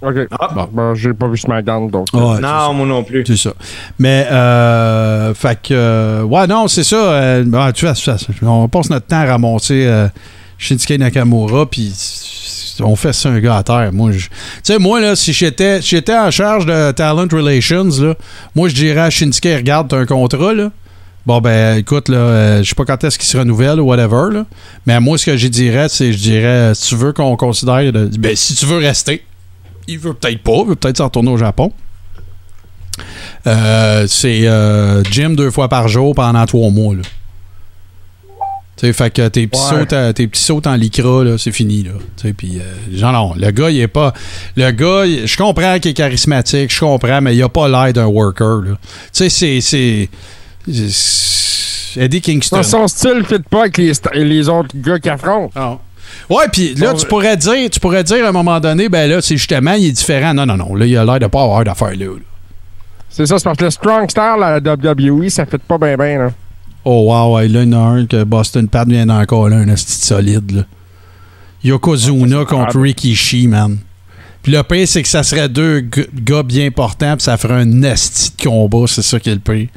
OK. 0.00 0.14
Ah. 0.38 0.50
Bon, 0.54 0.68
ben, 0.72 0.94
j'ai 0.94 1.12
pas 1.12 1.26
vu 1.26 1.36
SmackDown, 1.36 1.90
donc. 1.90 2.06
Ouais, 2.12 2.20
c'est 2.36 2.42
non, 2.42 2.72
moi 2.74 2.86
non 2.86 3.02
plus. 3.02 3.24
C'est 3.26 3.36
ça. 3.36 3.50
Mais, 3.98 4.28
euh, 4.30 5.34
fait 5.34 5.58
que, 5.60 5.74
euh, 5.74 6.22
ouais, 6.22 6.46
non, 6.46 6.68
c'est 6.68 6.84
ça. 6.84 6.96
euh, 6.96 7.44
ah, 7.54 7.72
tu 7.72 7.84
vois, 7.84 7.96
c'est 7.96 8.16
ça, 8.16 8.16
on 8.42 8.68
passe 8.68 8.90
notre 8.90 9.06
temps 9.06 9.16
à 9.22 9.24
ramasser 9.24 9.86
euh, 9.86 10.06
Shinsuke 10.56 10.98
Nakamura, 11.00 11.66
puis 11.68 11.92
on 12.80 12.96
fait 12.96 13.12
ça 13.12 13.28
un 13.28 13.40
gars 13.40 13.56
à 13.56 13.62
terre. 13.62 13.90
Moi, 13.92 14.12
tu 14.12 14.28
sais, 14.62 14.78
moi, 14.78 15.00
là, 15.00 15.16
si 15.16 15.32
j'étais 15.32 15.80
j'étais 15.82 16.16
en 16.16 16.30
charge 16.30 16.66
de 16.66 16.92
Talent 16.92 17.28
Relations, 17.30 17.88
là, 18.00 18.14
moi, 18.54 18.68
je 18.68 18.74
dirais 18.74 19.00
à 19.00 19.10
Shinsuke, 19.10 19.44
regarde, 19.44 19.88
t'as 19.88 19.98
un 19.98 20.06
contrat, 20.06 20.54
là. 20.54 20.70
Bon, 21.26 21.40
ben, 21.40 21.76
écoute, 21.78 22.08
là, 22.08 22.16
euh, 22.16 22.62
je 22.62 22.68
sais 22.70 22.74
pas 22.74 22.86
quand 22.86 23.04
est-ce 23.04 23.18
qu'il 23.18 23.28
se 23.28 23.36
renouvelle 23.36 23.80
ou 23.80 23.84
whatever, 23.84 24.32
là. 24.32 24.46
Mais 24.86 24.98
moi, 24.98 25.18
ce 25.18 25.26
que 25.26 25.36
je 25.36 25.48
dirais, 25.48 25.88
c'est, 25.90 26.12
je 26.12 26.18
dirais, 26.18 26.72
si 26.74 26.88
tu 26.88 26.96
veux 26.96 27.12
qu'on 27.12 27.36
considère, 27.36 27.92
ben, 27.92 28.34
si 28.34 28.54
tu 28.54 28.64
veux 28.64 28.78
rester, 28.78 29.22
il 29.86 29.98
veut 29.98 30.14
peut-être 30.14 30.42
pas, 30.42 30.58
il 30.62 30.68
veut 30.68 30.74
peut-être 30.76 30.98
s'en 30.98 31.04
retourner 31.04 31.30
au 31.30 31.36
Japon. 31.36 31.72
Euh, 33.46 34.06
c'est 34.08 34.46
euh, 34.46 35.02
gym 35.04 35.36
deux 35.36 35.50
fois 35.50 35.68
par 35.68 35.88
jour 35.88 36.14
pendant 36.14 36.44
trois 36.46 36.70
mois. 36.70 36.94
Tu 38.78 38.86
sais, 38.86 38.92
fait 38.92 39.10
que 39.10 39.26
tes 39.28 39.46
petits, 39.48 39.60
Ouais. 39.74 39.84
sauts, 39.88 39.94
à- 39.94 40.12
tes 40.12 40.28
petits 40.28 40.40
sauts 40.42 40.62
en 40.66 40.74
lycra, 40.74 41.24
là, 41.24 41.36
c'est 41.36 41.50
fini. 41.50 41.82
Là. 41.82 41.90
Puis, 42.36 42.58
euh, 42.60 42.96
genre, 42.96 43.12
non, 43.12 43.34
le 43.36 43.50
gars, 43.50 43.70
il 43.70 43.80
est 43.80 43.88
pas. 43.88 44.14
Le 44.56 44.70
gars, 44.70 45.04
il- 45.04 45.26
je 45.26 45.36
comprends 45.36 45.78
qu'il 45.80 45.90
est 45.90 45.94
charismatique, 45.94 46.72
je 46.72 46.78
comprends, 46.80 47.20
mais 47.20 47.34
il 47.34 47.42
a 47.42 47.48
pas 47.48 47.66
l'air 47.68 47.92
d'un 47.92 48.06
worker. 48.06 48.76
Tu 49.12 49.28
sais, 49.28 49.60
c'est- 49.60 50.08
Eddie 51.96 52.20
Kingston. 52.20 52.62
Son, 52.62 52.86
style 52.86 53.14
ne 53.18 53.22
fit 53.24 53.38
pas 53.50 53.62
avec 53.62 53.78
les, 53.78 53.92
les 54.14 54.48
autres 54.48 54.68
gars 54.74 54.98
qui 54.98 55.08
affrontent. 55.08 55.50
Ah. 55.56 55.78
Ouais, 56.30 56.44
puis 56.52 56.74
là, 56.74 56.94
tu 56.94 57.06
pourrais 57.06 57.36
dire, 57.36 57.68
tu 57.70 57.80
pourrais 57.80 58.04
dire 58.04 58.24
à 58.24 58.28
un 58.28 58.32
moment 58.32 58.60
donné, 58.60 58.88
ben 58.88 59.10
là, 59.10 59.20
c'est 59.20 59.36
justement, 59.36 59.72
il 59.72 59.86
est 59.86 59.92
différent. 59.92 60.32
Non, 60.34 60.46
non, 60.46 60.56
non. 60.56 60.74
Là, 60.74 60.86
il 60.86 60.96
a 60.96 61.04
l'air 61.04 61.18
de 61.18 61.26
pas 61.26 61.42
avoir 61.42 61.64
d'affaires 61.64 61.90
là. 61.96 62.06
là. 62.06 62.12
C'est 63.10 63.26
ça, 63.26 63.38
c'est 63.38 63.44
parce 63.44 63.56
que 63.58 63.64
le 63.64 63.70
Strong 63.70 64.10
Star, 64.10 64.36
la 64.38 64.60
WWE, 64.60 65.28
ça 65.30 65.46
fit 65.46 65.56
pas 65.58 65.78
bien, 65.78 65.96
bien. 65.96 66.32
Oh 66.84 67.12
wow, 67.12 67.36
ouais, 67.36 67.48
là, 67.48 67.62
il 67.62 67.70
y 67.70 67.74
en 67.74 67.80
a 67.80 67.84
un 67.84 68.06
que 68.06 68.24
Boston 68.24 68.68
Pat 68.68 68.88
vient 68.88 69.08
encore 69.08 69.48
là, 69.48 69.56
un 69.56 69.68
esti 69.68 70.00
de 70.00 70.04
solide. 70.04 70.50
Là. 70.52 70.62
Yokozuna 71.64 72.44
contre 72.44 72.78
Ricky 72.78 73.14
Shee, 73.14 73.48
man. 73.48 73.78
Puis 74.42 74.52
le 74.52 74.62
pire, 74.62 74.86
c'est 74.86 75.02
que 75.02 75.08
ça 75.08 75.22
serait 75.22 75.48
deux 75.48 75.80
gars 75.80 76.42
bien 76.42 76.70
portants, 76.70 77.16
puis 77.16 77.24
ça 77.24 77.36
ferait 77.36 77.62
un 77.62 77.82
esti 77.82 78.32
de 78.36 78.44
combat, 78.48 78.86
c'est 78.86 79.02
ça 79.02 79.18
qui 79.18 79.30
est 79.30 79.34
le 79.34 79.40
pire. 79.40 79.68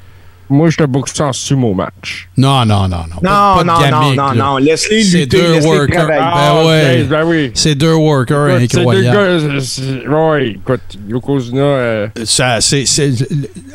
Moi, 0.52 0.69
je 0.69 0.76
te 0.78 0.84
book 0.84 1.07
ça 1.07 1.28
en 1.28 1.34
sumo 1.34 1.73
match. 1.73 2.28
Non, 2.36 2.65
non, 2.65 2.82
non, 2.90 2.98
non. 3.10 3.15
Non, 3.15 3.22
pas, 3.23 3.56
pas 3.56 3.64
de 3.64 3.68
non, 3.68 3.73
non, 3.73 4.02
gimmick, 4.03 4.18
non, 4.18 4.26
là. 4.28 4.34
non. 4.34 4.57
Laisse-les 4.57 5.03
C'est 5.03 5.18
lutter, 5.19 5.38
deux 5.38 5.65
workers. 5.65 6.06
travailler. 6.07 6.22
Ben 6.36 6.68
ouais. 6.68 7.03
ben 7.03 7.23
oui. 7.26 7.52
C'est 7.53 7.76
deux 7.76 7.94
workers 7.94 8.60
Écoute, 8.60 8.69
c'est 8.72 8.78
deux 8.78 8.80
incroyables. 8.82 9.53
gars, 9.53 9.60
c'est- 9.61 10.07
ouais, 10.07 10.48
écoute, 10.49 10.82
Yokozuna, 11.07 11.61
euh, 11.61 12.07
Ça, 12.26 12.60
c'est, 12.60 12.86
c'est- 12.86 13.14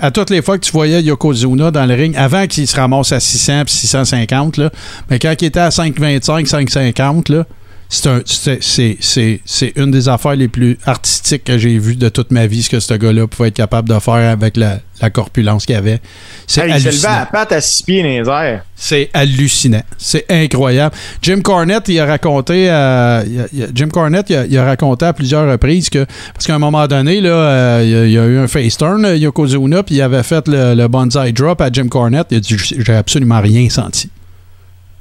à 0.00 0.10
toutes 0.10 0.28
les 0.30 0.42
fois 0.42 0.58
que 0.58 0.64
tu 0.66 0.72
voyais 0.72 1.00
Yokozuna 1.02 1.70
dans 1.70 1.86
le 1.86 1.94
ring, 1.94 2.14
avant 2.16 2.46
qu'il 2.46 2.66
se 2.66 2.76
ramasse 2.76 3.12
à 3.12 3.20
600 3.20 3.62
puis 3.64 3.72
650, 3.74 4.58
là, 4.58 4.70
mais 5.08 5.18
quand 5.18 5.34
il 5.40 5.46
était 5.46 5.60
à 5.60 5.70
525, 5.70 6.46
550, 6.46 7.30
là, 7.30 7.44
c'est, 7.88 8.08
un- 8.08 8.22
c'est, 8.24 8.62
c'est, 8.62 8.96
c'est- 9.00 9.40
c'est 9.44 9.72
une 9.76 9.90
des 9.90 10.08
affaires 10.08 10.34
les 10.34 10.48
plus 10.48 10.76
artistiques 10.86 11.44
que 11.44 11.56
j'ai 11.56 11.78
vues 11.78 11.96
de 11.96 12.08
toute 12.08 12.30
ma 12.32 12.46
vie, 12.46 12.62
ce 12.62 12.70
que 12.70 12.80
ce 12.80 12.94
gars-là 12.94 13.26
pouvait 13.26 13.48
être 13.48 13.54
capable 13.54 13.88
de 13.88 13.98
faire 14.00 14.14
avec 14.30 14.56
la, 14.56 14.80
la 15.00 15.10
corpulence 15.10 15.66
qu'il 15.66 15.76
avait. 15.76 16.00
C'est 16.46 16.62
Hey, 16.62 16.70
il 16.70 16.72
s'est 16.72 16.78
levé 16.78 16.88
hallucinant. 16.88 17.12
à 17.12 17.18
la 17.20 17.26
patte 17.26 17.52
à 17.52 17.60
six 17.60 17.82
pieds 17.84 18.02
dans 18.02 18.08
les 18.40 18.46
airs. 18.48 18.64
C'est 18.74 19.08
hallucinant. 19.14 19.82
C'est 19.98 20.24
incroyable. 20.28 20.94
Jim 21.22 21.40
Cornette, 21.42 21.88
il 21.88 21.98
a 22.00 22.06
raconté, 22.06 22.68
euh, 22.70 23.22
il 23.26 23.40
a- 23.40 23.46
il 23.52 23.62
a- 23.62 23.66
Jim 23.74 23.88
Cornette, 23.88 24.30
il 24.30 24.36
a, 24.36 24.46
il 24.46 24.58
a 24.58 24.64
raconté 24.64 25.04
à 25.06 25.12
plusieurs 25.12 25.48
reprises 25.50 25.88
que, 25.88 26.04
parce 26.34 26.46
qu'à 26.46 26.54
un 26.56 26.58
moment 26.58 26.86
donné, 26.88 27.20
là, 27.20 27.28
euh, 27.30 27.82
il, 27.84 27.90
y 27.90 27.94
a, 27.96 28.04
il 28.06 28.10
y 28.12 28.18
a 28.18 28.26
eu 28.26 28.38
un 28.38 28.48
face 28.48 28.76
turn, 28.76 29.04
euh, 29.04 29.16
Yokozuna, 29.16 29.82
puis 29.84 29.94
il 29.96 30.02
avait 30.02 30.22
fait 30.24 30.46
le, 30.48 30.74
le 30.74 30.88
bonsai 30.88 31.30
drop 31.32 31.60
à 31.60 31.70
Jim 31.72 31.86
Cornette. 31.88 32.26
Il 32.32 32.38
a 32.38 32.40
dit 32.40 32.56
J'ai 32.58 32.94
absolument 32.94 33.40
rien 33.40 33.68
senti. 33.70 34.10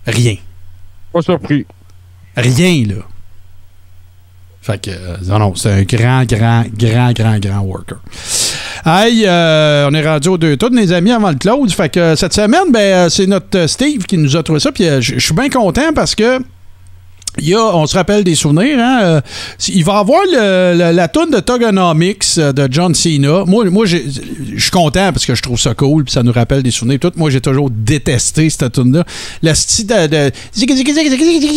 Rien. 0.06 0.36
pas 1.12 1.22
surpris. 1.24 1.66
Rien, 2.36 2.86
là. 2.88 3.04
Fait 4.62 4.82
que, 4.82 4.90
euh, 4.90 5.18
non, 5.28 5.38
non, 5.38 5.56
c'est 5.56 5.72
un 5.72 5.84
grand, 5.84 6.26
grand, 6.26 6.64
grand, 6.76 7.12
grand, 7.14 7.40
grand 7.40 7.60
worker. 7.60 7.98
Hey, 8.84 9.24
euh, 9.28 9.88
on 9.88 9.94
est 9.94 10.08
rendu 10.08 10.30
aux 10.30 10.38
deux 10.40 10.58
tours, 10.58 10.72
les 10.72 10.92
amis, 10.92 11.12
avant 11.12 11.30
le 11.30 11.36
close. 11.36 11.72
Fait 11.74 11.90
que 11.90 12.16
cette 12.16 12.34
semaine, 12.34 12.72
ben, 12.72 12.80
euh, 12.80 13.10
c'est 13.10 13.28
notre 13.28 13.68
Steve 13.68 14.06
qui 14.06 14.18
nous 14.18 14.36
a 14.36 14.42
trouvé 14.42 14.60
ça. 14.60 14.72
Puis 14.72 14.86
je 15.02 15.20
suis 15.20 15.34
bien 15.36 15.50
content 15.50 15.94
parce 15.94 16.16
que. 16.16 16.40
Il 17.40 17.50
y 17.50 17.54
a, 17.54 17.60
on 17.76 17.86
se 17.86 17.96
rappelle 17.96 18.24
des 18.24 18.36
souvenirs, 18.36 18.78
hein? 18.80 19.00
euh, 19.02 19.22
il 19.68 19.84
va 19.84 19.98
avoir 19.98 20.22
la 20.32 21.08
toune 21.10 21.32
de 21.32 21.40
Togonomics 21.40 22.24
euh, 22.38 22.54
de 22.54 22.68
John 22.72 22.96
Cena. 22.96 23.44
Moi, 23.46 23.66
moi 23.66 23.86
je 23.86 23.98
suis 24.58 24.72
content 24.72 25.12
parce 25.12 25.26
que 25.26 25.36
je 25.36 25.42
trouve 25.42 25.60
ça 25.60 25.74
cool 25.74 26.06
puis 26.06 26.14
ça 26.14 26.24
nous 26.24 26.32
rappelle 26.32 26.64
des 26.64 26.72
souvenirs. 26.72 27.00
Tout. 27.00 27.12
Moi, 27.18 27.30
j'ai 27.30 27.42
toujours 27.42 27.70
détesté 27.70 28.50
cette 28.50 28.72
tune-là. 28.72 29.04
Le 29.44 29.54
style 29.54 29.88
de, 29.88 30.32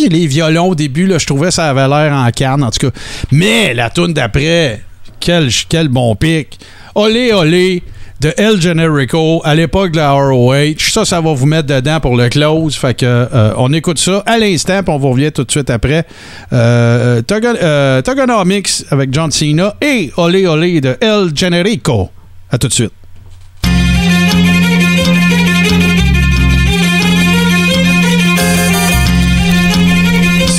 Les 0.09 0.27
violons 0.27 0.69
au 0.69 0.75
début, 0.75 1.07
là, 1.07 1.17
je 1.17 1.25
trouvais 1.25 1.51
ça 1.51 1.69
avait 1.69 1.87
l'air 1.87 2.13
en 2.13 2.29
canne, 2.31 2.63
en 2.63 2.71
tout 2.71 2.89
cas. 2.89 2.99
Mais 3.31 3.73
la 3.73 3.89
tune 3.89 4.13
d'après, 4.13 4.81
quel, 5.19 5.49
quel 5.69 5.87
bon 5.87 6.15
pic. 6.15 6.59
Olé, 6.95 7.31
olé 7.31 7.83
de 8.21 8.33
El 8.37 8.59
Generico 8.61 9.41
à 9.45 9.55
l'époque 9.55 9.91
de 9.91 9.97
la 9.97 10.11
ROH. 10.11 10.75
Ça, 10.91 11.05
ça 11.05 11.21
va 11.21 11.33
vous 11.33 11.45
mettre 11.45 11.67
dedans 11.67 11.99
pour 11.99 12.17
le 12.17 12.27
close. 12.29 12.75
Fait 12.75 12.93
que 12.93 13.05
euh, 13.05 13.53
on 13.57 13.71
écoute 13.73 13.97
ça 13.99 14.23
à 14.25 14.37
l'instant, 14.37 14.83
puis 14.83 14.93
on 14.93 14.97
vous 14.97 15.09
revient 15.11 15.31
tout 15.31 15.43
de 15.43 15.51
suite 15.51 15.69
après. 15.69 16.05
Euh, 16.53 17.21
Togon- 17.21 17.57
euh, 17.61 18.01
Togonomics 18.01 18.83
avec 18.91 19.13
John 19.13 19.31
Cena 19.31 19.75
et 19.81 20.11
Olé 20.17 20.47
Olé 20.47 20.81
de 20.81 20.97
El 21.01 21.31
Generico. 21.35 22.09
À 22.51 22.57
tout 22.57 22.67
de 22.67 22.73
suite. 22.73 22.91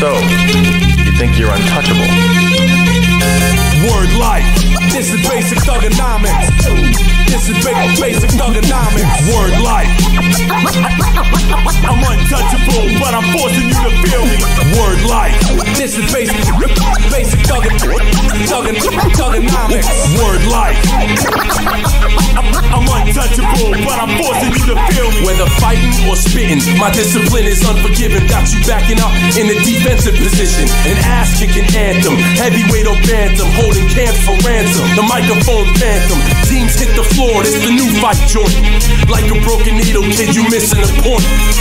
So, 0.00 0.08
you 1.04 1.12
think 1.18 1.38
you're 1.38 1.50
untouchable? 1.52 2.08
Word 3.84 4.08
life. 4.18 4.46
This 4.92 5.12
is 5.12 5.20
basic 5.28 5.58
thugonomics. 5.58 6.49
This 7.40 7.56
is 7.56 7.64
ba- 7.64 7.72
basic 7.98 8.30
thugonomics. 8.32 9.34
Word 9.34 9.62
life. 9.64 11.16
I'm 11.30 12.02
untouchable, 12.02 12.86
but 12.98 13.14
I'm 13.14 13.26
forcing 13.34 13.66
you 13.70 13.78
to 13.78 13.92
feel 14.02 14.24
me. 14.26 14.36
Word 14.78 15.00
life. 15.06 15.34
This 15.76 15.96
is 15.96 16.06
basic, 16.12 16.36
basic 17.10 17.40
thuggin, 17.46 17.74
thuggin, 18.46 18.76
thugonomics. 19.16 19.88
Word 20.18 20.42
life. 20.50 20.78
I'm, 22.70 22.86
untouchable, 22.86 23.74
but 23.82 23.96
I'm 23.98 24.12
forcing 24.20 24.52
you 24.54 24.64
to 24.70 24.76
feel 24.92 25.08
me. 25.10 25.26
whether 25.26 25.48
fighting 25.58 25.90
or 26.08 26.16
spitting. 26.16 26.60
My 26.78 26.90
discipline 26.92 27.46
is 27.46 27.62
unforgiving. 27.66 28.26
Got 28.28 28.50
you 28.52 28.60
backing 28.66 29.00
up 29.00 29.12
in 29.34 29.48
the 29.48 29.58
defensive 29.64 30.14
position. 30.14 30.68
An 30.86 30.98
ass 31.06 31.38
kicking 31.38 31.66
anthem. 31.74 32.16
Heavyweight 32.38 32.86
or 32.86 32.98
bantam. 33.08 33.48
Holding 33.58 33.88
camps 33.88 34.20
for 34.22 34.36
ransom. 34.46 34.86
The 34.94 35.04
microphone 35.06 35.66
phantom. 35.80 36.18
Teams 36.46 36.76
hit 36.78 36.94
the 36.94 37.06
floor. 37.16 37.42
It's 37.42 37.58
the 37.58 37.72
new 37.72 37.88
fight 37.98 38.20
joint. 38.28 38.54
Like 39.08 39.26
a 39.26 39.38
broken 39.42 39.76
needle, 39.76 40.04
kid, 40.06 40.34
you 40.36 40.44
missing 40.50 40.80
the 40.80 40.92
point. 41.02 41.19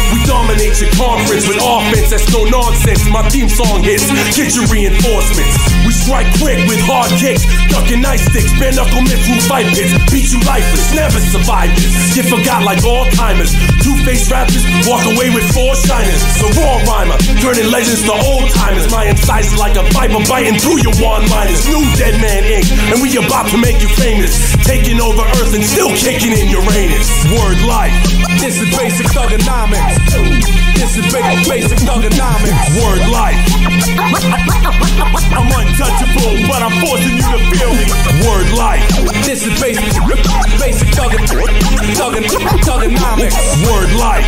We 0.10 0.20
dominate 0.26 0.82
your 0.82 0.90
conference 0.98 1.46
with 1.46 1.62
offense. 1.62 2.10
That's 2.10 2.26
no 2.34 2.46
nonsense. 2.50 3.06
My 3.10 3.22
theme 3.30 3.50
song 3.50 3.86
hits. 3.86 4.10
Get 4.34 4.58
your 4.58 4.66
reinforcements. 4.68 5.54
We 5.86 5.94
strike 5.94 6.30
quick 6.42 6.58
with 6.66 6.82
hard 6.90 7.14
kicks. 7.22 7.46
Ducking 7.70 8.02
ice 8.02 8.26
sticks. 8.26 8.50
Bare 8.58 8.74
knuckle 8.74 9.06
men 9.06 9.20
through 9.22 9.42
fight 9.46 9.70
pits. 9.70 9.94
Beat 10.10 10.34
you 10.34 10.42
lifeless. 10.50 10.94
Never 10.98 11.22
survive 11.22 11.70
this. 11.78 11.94
Get 12.18 12.26
forgot 12.26 12.66
like 12.66 12.82
all 12.86 13.06
timers. 13.14 13.54
Two 13.86 13.94
faced 14.02 14.34
rappers 14.34 14.66
walk 14.90 15.06
away 15.06 15.30
with 15.30 15.46
four 15.54 15.78
shiners. 15.78 16.22
The 16.42 16.50
raw 16.58 16.82
rhymer, 16.90 17.18
turning 17.42 17.70
legends 17.70 18.02
to 18.10 18.14
old 18.14 18.50
timers. 18.50 18.90
My 18.90 19.06
incisors 19.06 19.58
like 19.62 19.78
a 19.78 19.86
viper 19.94 20.22
biting 20.26 20.58
through 20.58 20.82
your 20.82 20.96
one 20.98 21.26
liners. 21.30 21.70
New 21.70 21.86
Dead 21.96 22.18
Man 22.18 22.44
Inc. 22.50 22.66
And 22.90 22.98
we 23.02 23.14
about 23.18 23.50
to 23.54 23.58
make 23.62 23.78
you 23.82 23.90
famous. 23.94 24.34
Taking 24.66 24.98
over 24.98 25.22
Earth 25.38 25.54
and 25.54 25.64
still 25.64 25.94
kicking 25.94 26.34
in 26.34 26.50
Uranus. 26.50 27.08
Word 27.30 27.62
life. 27.70 28.19
This 28.42 28.62
is 28.62 28.78
basic 28.78 29.08
thugonomics. 29.08 30.69
This 30.80 30.96
is 30.96 31.12
basic, 31.12 31.50
basic 31.50 31.80
thugonomics. 31.80 32.56
Word 32.80 33.04
life. 33.12 33.36
I'm 35.36 35.52
untouchable, 35.52 36.40
but 36.48 36.64
I'm 36.64 36.72
forcing 36.80 37.20
you 37.20 37.28
to 37.28 37.40
feel 37.52 37.74
me. 37.76 37.84
Word 38.24 38.50
life. 38.56 38.88
This 39.28 39.46
is 39.46 39.60
basic, 39.60 39.92
basic 40.56 40.88
thuggin, 40.96 41.20
thuggin, 42.00 42.24
thugonomics. 42.64 43.36
Word 43.68 43.92
life. 44.00 44.24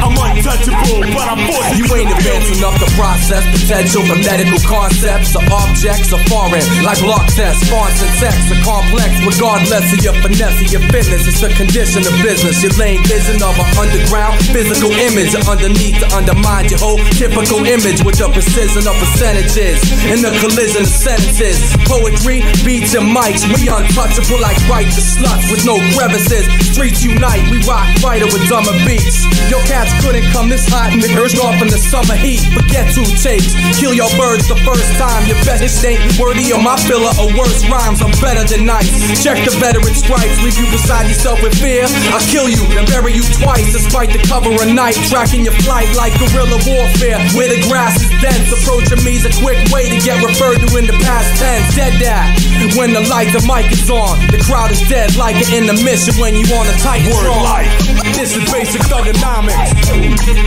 I'm 0.00 0.16
untouchable, 0.16 1.08
but 1.12 1.26
I'm 1.28 1.40
forcing 1.48 1.78
You 1.80 1.84
You 1.90 1.96
ain't 1.96 2.12
advanced 2.12 2.60
enough 2.60 2.76
to 2.84 2.88
process 2.94 3.42
potential 3.50 4.02
phonetical 4.06 4.60
concepts 4.68 5.34
or 5.36 5.44
objects 5.50 6.12
are 6.12 6.22
foreign, 6.28 6.62
like 6.84 7.00
block 7.00 7.26
tests, 7.32 7.64
fonts 7.68 8.00
and 8.04 8.12
text 8.20 8.46
are 8.52 8.62
complex, 8.62 9.10
regardless 9.24 9.88
of 9.92 10.00
your 10.04 10.14
finesse 10.20 10.60
or 10.60 10.68
your 10.70 10.84
fitness. 10.92 11.26
It's 11.26 11.42
a 11.42 11.50
condition 11.50 12.06
of 12.06 12.14
business. 12.22 12.62
Your 12.62 12.72
lane 12.78 13.02
vision 13.08 13.42
of 13.42 13.56
an 13.58 13.68
underground 13.74 14.38
physical 14.50 14.90
image 14.90 15.34
underneath 15.46 15.98
to 16.02 16.08
undermine 16.14 16.66
your 16.66 16.78
whole 16.82 16.98
typical 17.14 17.62
image 17.66 18.02
with 18.02 18.18
the 18.18 18.26
precision 18.34 18.82
of 18.86 18.94
percentages 18.98 19.78
in 20.10 20.18
the 20.22 20.30
collision 20.42 20.82
of 20.82 20.90
sentences. 20.90 21.58
Poetry, 21.86 22.42
beats 22.66 22.94
and 22.98 23.06
mics, 23.06 23.46
we 23.54 23.70
untouchable 23.70 24.38
like 24.42 24.58
righteous 24.66 25.18
sluts 25.18 25.46
with 25.50 25.62
no 25.62 25.78
crevices. 25.94 26.46
Streets 26.66 27.02
unite, 27.02 27.46
we 27.50 27.62
rock 27.66 27.86
brighter 28.02 28.26
with 28.26 28.42
dumber 28.50 28.74
beats. 28.82 29.22
Your 29.46 29.62
cats 29.70 29.90
couldn't 30.02 30.26
come 30.34 30.50
this 30.50 30.66
hot 30.66 30.90
and 30.94 31.02
urged 31.14 31.38
off 31.38 31.58
in 31.62 31.70
the 31.70 31.78
summer 31.78 32.18
heat. 32.18 32.42
Forget 32.50 32.90
two 32.90 33.06
takes, 33.22 33.54
kill 33.78 33.94
your 33.94 34.10
birds 34.18 34.50
the 34.50 34.58
first 34.66 34.86
time. 34.98 35.22
Your 35.30 35.38
best 35.46 35.62
ain't 35.86 36.02
worthy 36.18 36.50
of 36.50 36.62
my 36.62 36.74
filler 36.90 37.14
or 37.22 37.30
worse 37.38 37.62
rhymes. 37.70 38.02
I'm 38.02 38.14
better 38.18 38.42
than 38.46 38.66
nice. 38.66 38.90
Check 39.22 39.38
the 39.46 39.54
veteran 39.62 39.94
stripes, 39.94 40.42
leave 40.42 40.58
you 40.58 40.66
beside 40.74 41.06
yourself 41.06 41.38
with 41.42 41.54
fear. 41.54 41.86
I'll 42.10 42.24
kill 42.26 42.50
you, 42.50 42.62
then 42.74 42.86
bury 42.86 43.14
you 43.14 43.22
twice, 43.38 43.70
despite 43.72 44.10
the 44.10 44.22
cover 44.26 44.39
of 44.46 44.74
night. 44.74 44.96
Tracking 45.08 45.44
your 45.44 45.56
flight 45.64 45.88
like 45.96 46.12
guerrilla 46.18 46.56
warfare, 46.64 47.18
where 47.36 47.48
the 47.48 47.60
grass 47.68 48.00
is 48.00 48.10
dense. 48.20 48.48
Approaching 48.52 49.02
me's 49.04 49.24
a 49.24 49.32
quick 49.42 49.58
way 49.72 49.88
to 49.88 49.98
get 50.00 50.22
referred 50.24 50.60
to 50.60 50.68
in 50.76 50.86
the 50.86 50.96
past 51.04 51.28
tense. 51.40 51.74
Dead 51.76 51.94
that. 52.00 52.32
When 52.76 52.92
the 52.92 53.00
light, 53.08 53.32
the 53.32 53.42
mic 53.48 53.72
is 53.72 53.88
on, 53.90 54.20
the 54.30 54.40
crowd 54.44 54.70
is 54.70 54.80
dead 54.88 55.16
like 55.16 55.36
an 55.36 55.64
intermission 55.64 56.14
when 56.20 56.36
you 56.36 56.44
on 56.54 56.66
a 56.68 56.76
tight 56.80 57.02
Word 57.08 57.32
life. 57.42 57.68
This 58.14 58.36
is 58.36 58.44
basic 58.52 58.82
thugonomics. 58.86 59.72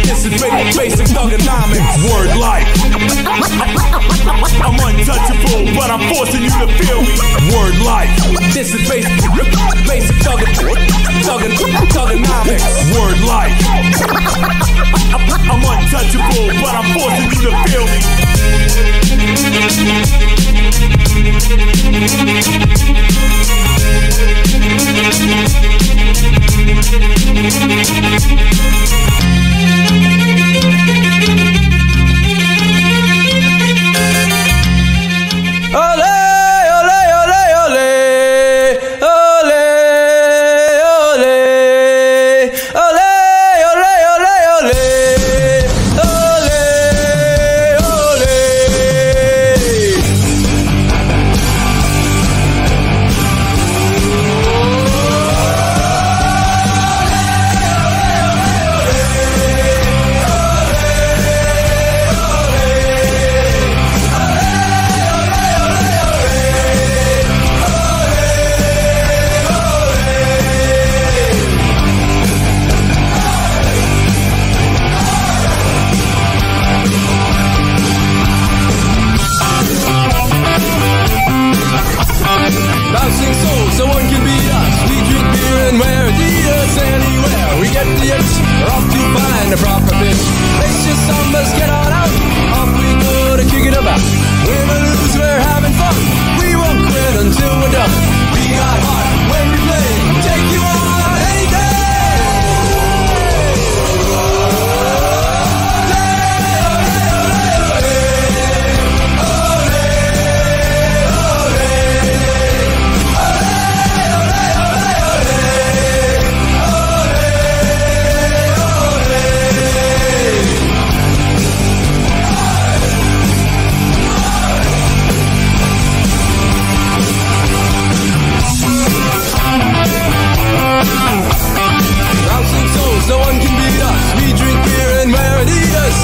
This 0.05 0.25
is 0.25 0.33
ba- 0.41 0.69
basic 0.77 1.07
thugonomics. 1.09 1.89
Word 2.05 2.37
life. 2.37 2.67
I'm 4.63 4.77
untouchable, 4.79 5.65
but 5.75 5.89
I'm 5.89 6.03
forcing 6.13 6.43
you 6.43 6.53
to 6.53 6.67
feel 6.79 7.01
me. 7.01 7.15
Word 7.51 7.75
life. 7.83 8.09
This 8.53 8.73
is 8.73 8.87
basic, 8.87 9.11
basic 9.89 10.15
thuggin, 10.21 10.53
thuggin, 11.25 11.51
thugonomics. 11.91 12.65
Word 12.93 13.19
life. 13.25 13.82
I'm 13.85 15.59
untouchable, 15.59 16.47
but 16.61 16.73
I'm 16.73 16.87
forcing 16.93 17.29
you 17.31 17.39
to 17.43 17.51
feel 17.67 17.85
me. 17.85 17.99
Ole, 35.75 36.22
Let's 90.85 90.97
just 90.97 91.09
sambas, 91.09 91.57
get 91.57 91.69
on 91.69 91.82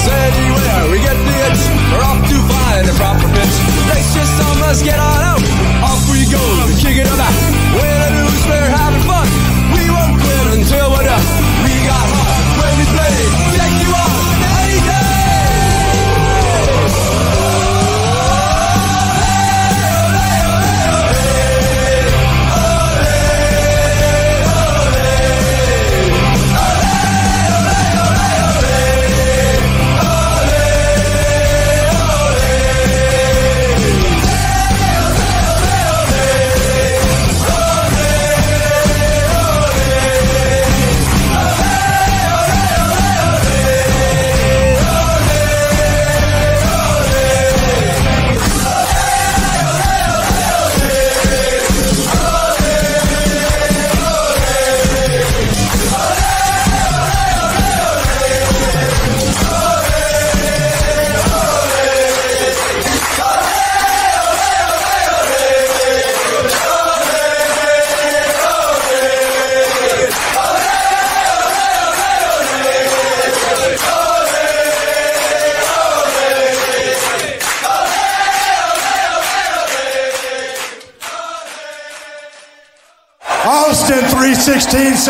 anywhere. 0.08 0.92
We 0.92 0.98
get 1.00 1.18
the 1.18 1.36
itch. 1.48 1.64
We're 1.92 2.06
off 2.06 2.22
to 2.30 2.38
find 2.48 2.88
the 2.88 2.96
proper 2.96 3.28
pitch. 3.34 3.56
Race 3.92 4.14
just 4.14 4.32
summers, 4.38 4.82
get 4.84 5.00
on 5.00 5.20
out. 5.24 5.49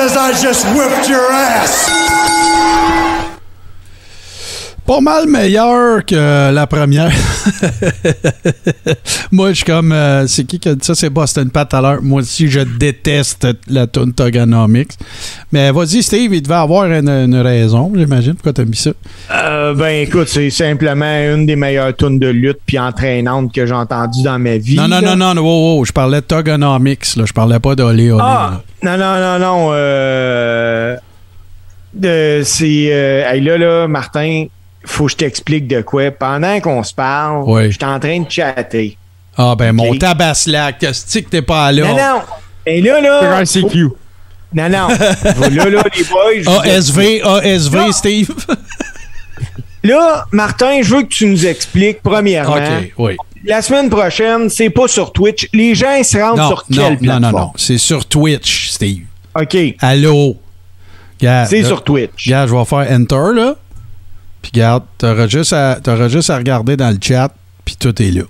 I 0.01 0.31
just 0.41 0.65
whipped 0.76 1.09
your 1.09 1.30
ass. 1.30 1.89
Pas 4.85 5.01
mal 5.01 5.27
meilleur 5.27 6.05
que 6.05 6.51
la 6.51 6.67
première. 6.67 7.11
Moi, 9.31 9.49
je 9.49 9.57
suis 9.57 9.65
comme. 9.65 9.91
euh, 9.91 10.26
c'est 10.27 10.43
qui 10.43 10.57
qui 10.60 10.69
a 10.69 10.76
dit 10.76 10.84
ça? 10.85 10.95
C'est 10.95 11.10
Boston 11.10 11.49
Pat 11.51 11.69
tout 11.69 11.76
à 11.76 11.81
l'heure. 11.81 12.01
Moi 12.01 12.22
aussi, 12.22 12.47
je 12.49 12.61
déteste 12.61 13.47
la 13.68 13.85
tune 13.85 14.11
Togonomics. 14.14 14.93
Mais 15.51 15.72
vas-y, 15.72 16.01
Steve, 16.01 16.34
il 16.34 16.41
devait 16.41 16.56
avoir 16.56 16.85
une, 16.85 17.07
une 17.07 17.35
raison, 17.35 17.91
j'imagine. 17.95 18.34
Pourquoi 18.34 18.53
t'as 18.53 18.65
mis 18.65 18.76
ça? 18.76 18.91
Euh, 19.31 19.73
ben 19.76 20.01
écoute, 20.07 20.27
c'est 20.30 20.49
simplement 20.49 21.06
une 21.06 21.45
des 21.45 21.56
meilleures 21.56 21.95
tunes 21.95 22.18
de 22.18 22.27
lutte 22.27 22.60
puis 22.65 22.80
entraînantes 22.80 23.53
que 23.53 23.65
j'ai 23.65 23.73
entendues 23.73 24.23
dans 24.23 24.39
ma 24.39 24.57
vie. 24.57 24.76
Non, 24.77 24.88
non, 24.88 24.99
là. 25.01 25.15
non, 25.15 25.34
non, 25.35 25.41
wow, 25.41 25.77
wow, 25.77 25.85
je 25.85 25.91
parlais 25.91 26.22
de 26.22 26.26
Togonomics, 26.26 27.15
là. 27.15 27.26
Je 27.26 27.34
parlais 27.34 27.60
pas 27.60 27.76
d'Olé 27.76 28.11
Olé. 28.11 28.23
Ah! 28.26 28.61
Non, 28.81 28.97
non, 28.97 29.19
non, 29.19 29.39
non. 29.39 29.69
Euh, 29.73 30.95
c'est. 32.43 32.88
Euh, 32.91 33.31
hey, 33.31 33.41
là, 33.41 33.57
là, 33.57 33.88
Martin, 33.88 34.45
faut 34.85 35.06
que 35.06 35.11
je 35.11 35.18
t'explique 35.18 35.68
de 35.68 35.81
quoi. 35.81 36.11
Pendant 36.11 36.60
qu'on 36.61 36.84
se 36.84 36.93
parle, 36.93 37.43
Oui. 37.45 37.72
j'étais 37.72 37.85
en 37.85 37.99
train 37.99 38.19
de 38.22 38.30
chatter. 38.30 38.97
Ah, 39.41 39.56
ben, 39.56 39.72
mon 39.72 39.95
tabaslac, 39.95 40.80
que 40.80 41.20
t'es 41.30 41.41
pas 41.41 41.72
là? 41.72 41.88
Non, 41.88 41.95
non. 41.95 42.22
Et 42.66 42.82
là, 42.82 42.99
là. 42.99 43.41
ICQ. 43.41 43.84
Non, 44.53 44.68
non. 44.70 44.88
là, 45.24 45.49
là, 45.49 45.84
les 45.95 46.03
boys. 46.44 46.60
ASV, 46.66 47.22
ASV, 47.24 47.76
Non. 47.76 47.91
Steve. 47.94 48.30
Là, 49.84 50.26
Martin, 50.34 50.82
je 50.82 50.94
veux 50.95 51.03
que 51.03 51.07
tu 51.07 51.26
nous 51.26 51.45
expliques, 51.45 52.02
premièrement. 52.03 52.57
OK, 52.57 52.94
oui. 52.98 53.16
La 53.45 53.61
semaine 53.61 53.90
prochaine, 53.90 54.49
c'est 54.49 54.70
pas 54.70 54.90
sur 54.90 55.14
Twitch. 55.14 55.48
Les 55.53 55.74
gens 55.74 55.94
ils 55.95 56.03
se 56.03 56.18
rendent 56.18 56.38
Non, 56.38 56.48
sur 56.49 56.66
non, 56.70 56.76
quelle 56.78 56.91
non, 56.94 56.98
plateforme? 56.99 57.22
non, 57.22 57.40
non. 57.40 57.52
C'est 57.56 57.78
sur 57.78 58.06
Twitch, 58.06 58.72
Steve. 58.72 59.06
OK. 59.40 59.57
Allô? 59.80 60.36
C'est 61.22 61.64
sur 61.64 61.82
Twitch. 61.84 62.26
Regarde, 62.26 62.49
je 62.49 62.56
vais 62.56 62.66
faire 62.66 62.91
Enter, 62.91 63.34
là. 63.36 63.56
Puis 64.41 64.52
regarde, 64.53 64.84
t'auras 64.98 65.28
juste, 65.28 65.53
à- 65.53 65.80
juste 66.10 66.30
à 66.30 66.36
regarder 66.38 66.76
dans 66.76 66.90
le 66.90 66.98
chat, 67.02 67.30
puis 67.64 67.78
tout 67.78 68.02
est 68.02 68.11
là. 68.11 68.24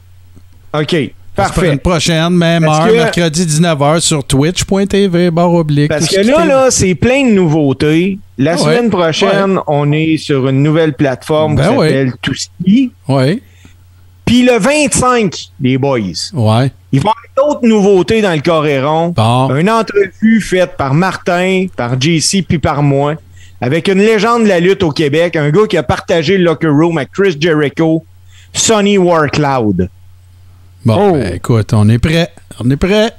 OK. 0.73 0.91
La 1.37 1.45
Parfait. 1.45 1.61
semaine 1.61 1.79
prochaine, 1.79 2.29
même 2.31 2.65
Parce 2.65 2.79
heure, 2.81 2.87
que- 2.87 2.93
mercredi 2.97 3.45
19h 3.45 3.99
sur 4.01 4.23
twitch.tv, 4.25 5.31
barre 5.31 5.53
oblique. 5.53 5.87
Parce 5.87 6.07
que 6.09 6.19
là, 6.19 6.45
là, 6.45 6.67
c'est 6.69 6.95
plein 6.95 7.23
de 7.25 7.31
nouveautés. 7.31 8.19
La 8.37 8.53
Ouais. 8.53 8.57
semaine 8.57 8.89
prochaine, 8.89 9.57
on 9.67 9.89
est 9.93 10.17
sur 10.17 10.49
une 10.49 10.61
nouvelle 10.61 10.93
plateforme 10.93 11.55
Ben 11.55 11.69
qui 11.69 11.77
ouais. 11.77 11.87
s'appelle 11.87 12.13
Touski. 12.21 12.91
Ouais, 13.07 13.41
Puis 14.25 14.43
le 14.43 14.59
25, 14.59 15.33
les 15.61 15.77
boys, 15.77 15.99
ouais. 16.33 16.71
il 16.91 16.99
va 16.99 17.09
y 17.09 17.11
avoir 17.11 17.15
d'autres 17.37 17.65
nouveautés 17.67 18.21
dans 18.21 18.33
le 18.33 18.41
Coréron. 18.41 19.09
Bon. 19.15 19.55
Une 19.55 19.69
entrevue 19.69 20.41
faite 20.41 20.75
par 20.77 20.93
Martin, 20.93 21.67
par 21.75 21.99
JC, 21.99 22.41
puis 22.45 22.59
par 22.59 22.83
moi, 22.83 23.15
avec 23.61 23.87
une 23.87 23.99
légende 23.99 24.43
de 24.43 24.49
la 24.49 24.59
lutte 24.59 24.83
au 24.83 24.91
Québec, 24.91 25.35
un 25.37 25.49
gars 25.51 25.67
qui 25.69 25.77
a 25.77 25.83
partagé 25.83 26.37
le 26.37 26.43
locker 26.43 26.67
room 26.67 26.97
avec 26.97 27.11
Chris 27.13 27.37
Jericho, 27.39 28.03
Sonny 28.53 28.97
Warcloud. 28.97 29.89
Bon, 30.85 31.11
ben, 31.13 31.33
écoute, 31.35 31.73
on 31.73 31.87
est 31.89 31.99
prêt. 31.99 32.29
On 32.63 32.69
est 32.69 32.77
prêt. 32.77 33.11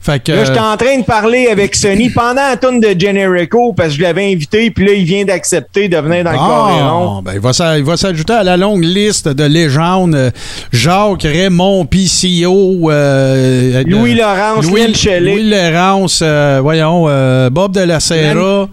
Fait 0.00 0.22
que. 0.22 0.30
Là, 0.30 0.44
j'étais 0.44 0.60
en 0.60 0.76
train 0.76 0.98
de 0.98 1.04
parler 1.04 1.48
avec 1.48 1.74
Sonny 1.74 2.08
pendant 2.10 2.34
la 2.48 2.56
tourne 2.56 2.78
de 2.80 2.94
Generico 2.98 3.72
parce 3.72 3.88
que 3.90 3.94
je 3.96 4.02
l'avais 4.02 4.32
invité, 4.32 4.70
puis 4.70 4.86
là, 4.86 4.92
il 4.92 5.04
vient 5.04 5.24
d'accepter 5.24 5.88
de 5.88 5.96
venir 5.98 6.22
dans 6.22 6.30
le 6.30 6.38
Coréron. 6.38 7.16
Ah, 7.18 7.20
ben, 7.24 7.32
il 7.34 7.40
va 7.40 7.52
s'a- 7.52 7.76
il 7.76 7.84
va 7.84 7.96
s'ajouter 7.96 8.32
à 8.32 8.44
la 8.44 8.56
longue 8.56 8.84
liste 8.84 9.28
de 9.28 9.42
légendes. 9.44 10.14
euh, 10.14 10.30
Jacques, 10.72 11.24
Raymond, 11.24 11.84
PCO, 11.86 12.90
euh, 12.90 13.82
Louis 13.86 14.12
euh, 14.12 14.22
Laurence, 14.22 14.64
Louis, 14.66 14.82
Lynn 14.82 14.94
Shelley. 14.94 15.32
Louis 15.34 15.50
Laurence, 15.50 16.20
euh, 16.22 16.60
voyons, 16.62 17.06
euh, 17.08 17.50
Bob 17.50 17.72
de 17.74 17.80
la 17.80 17.98
Serra. 17.98 18.68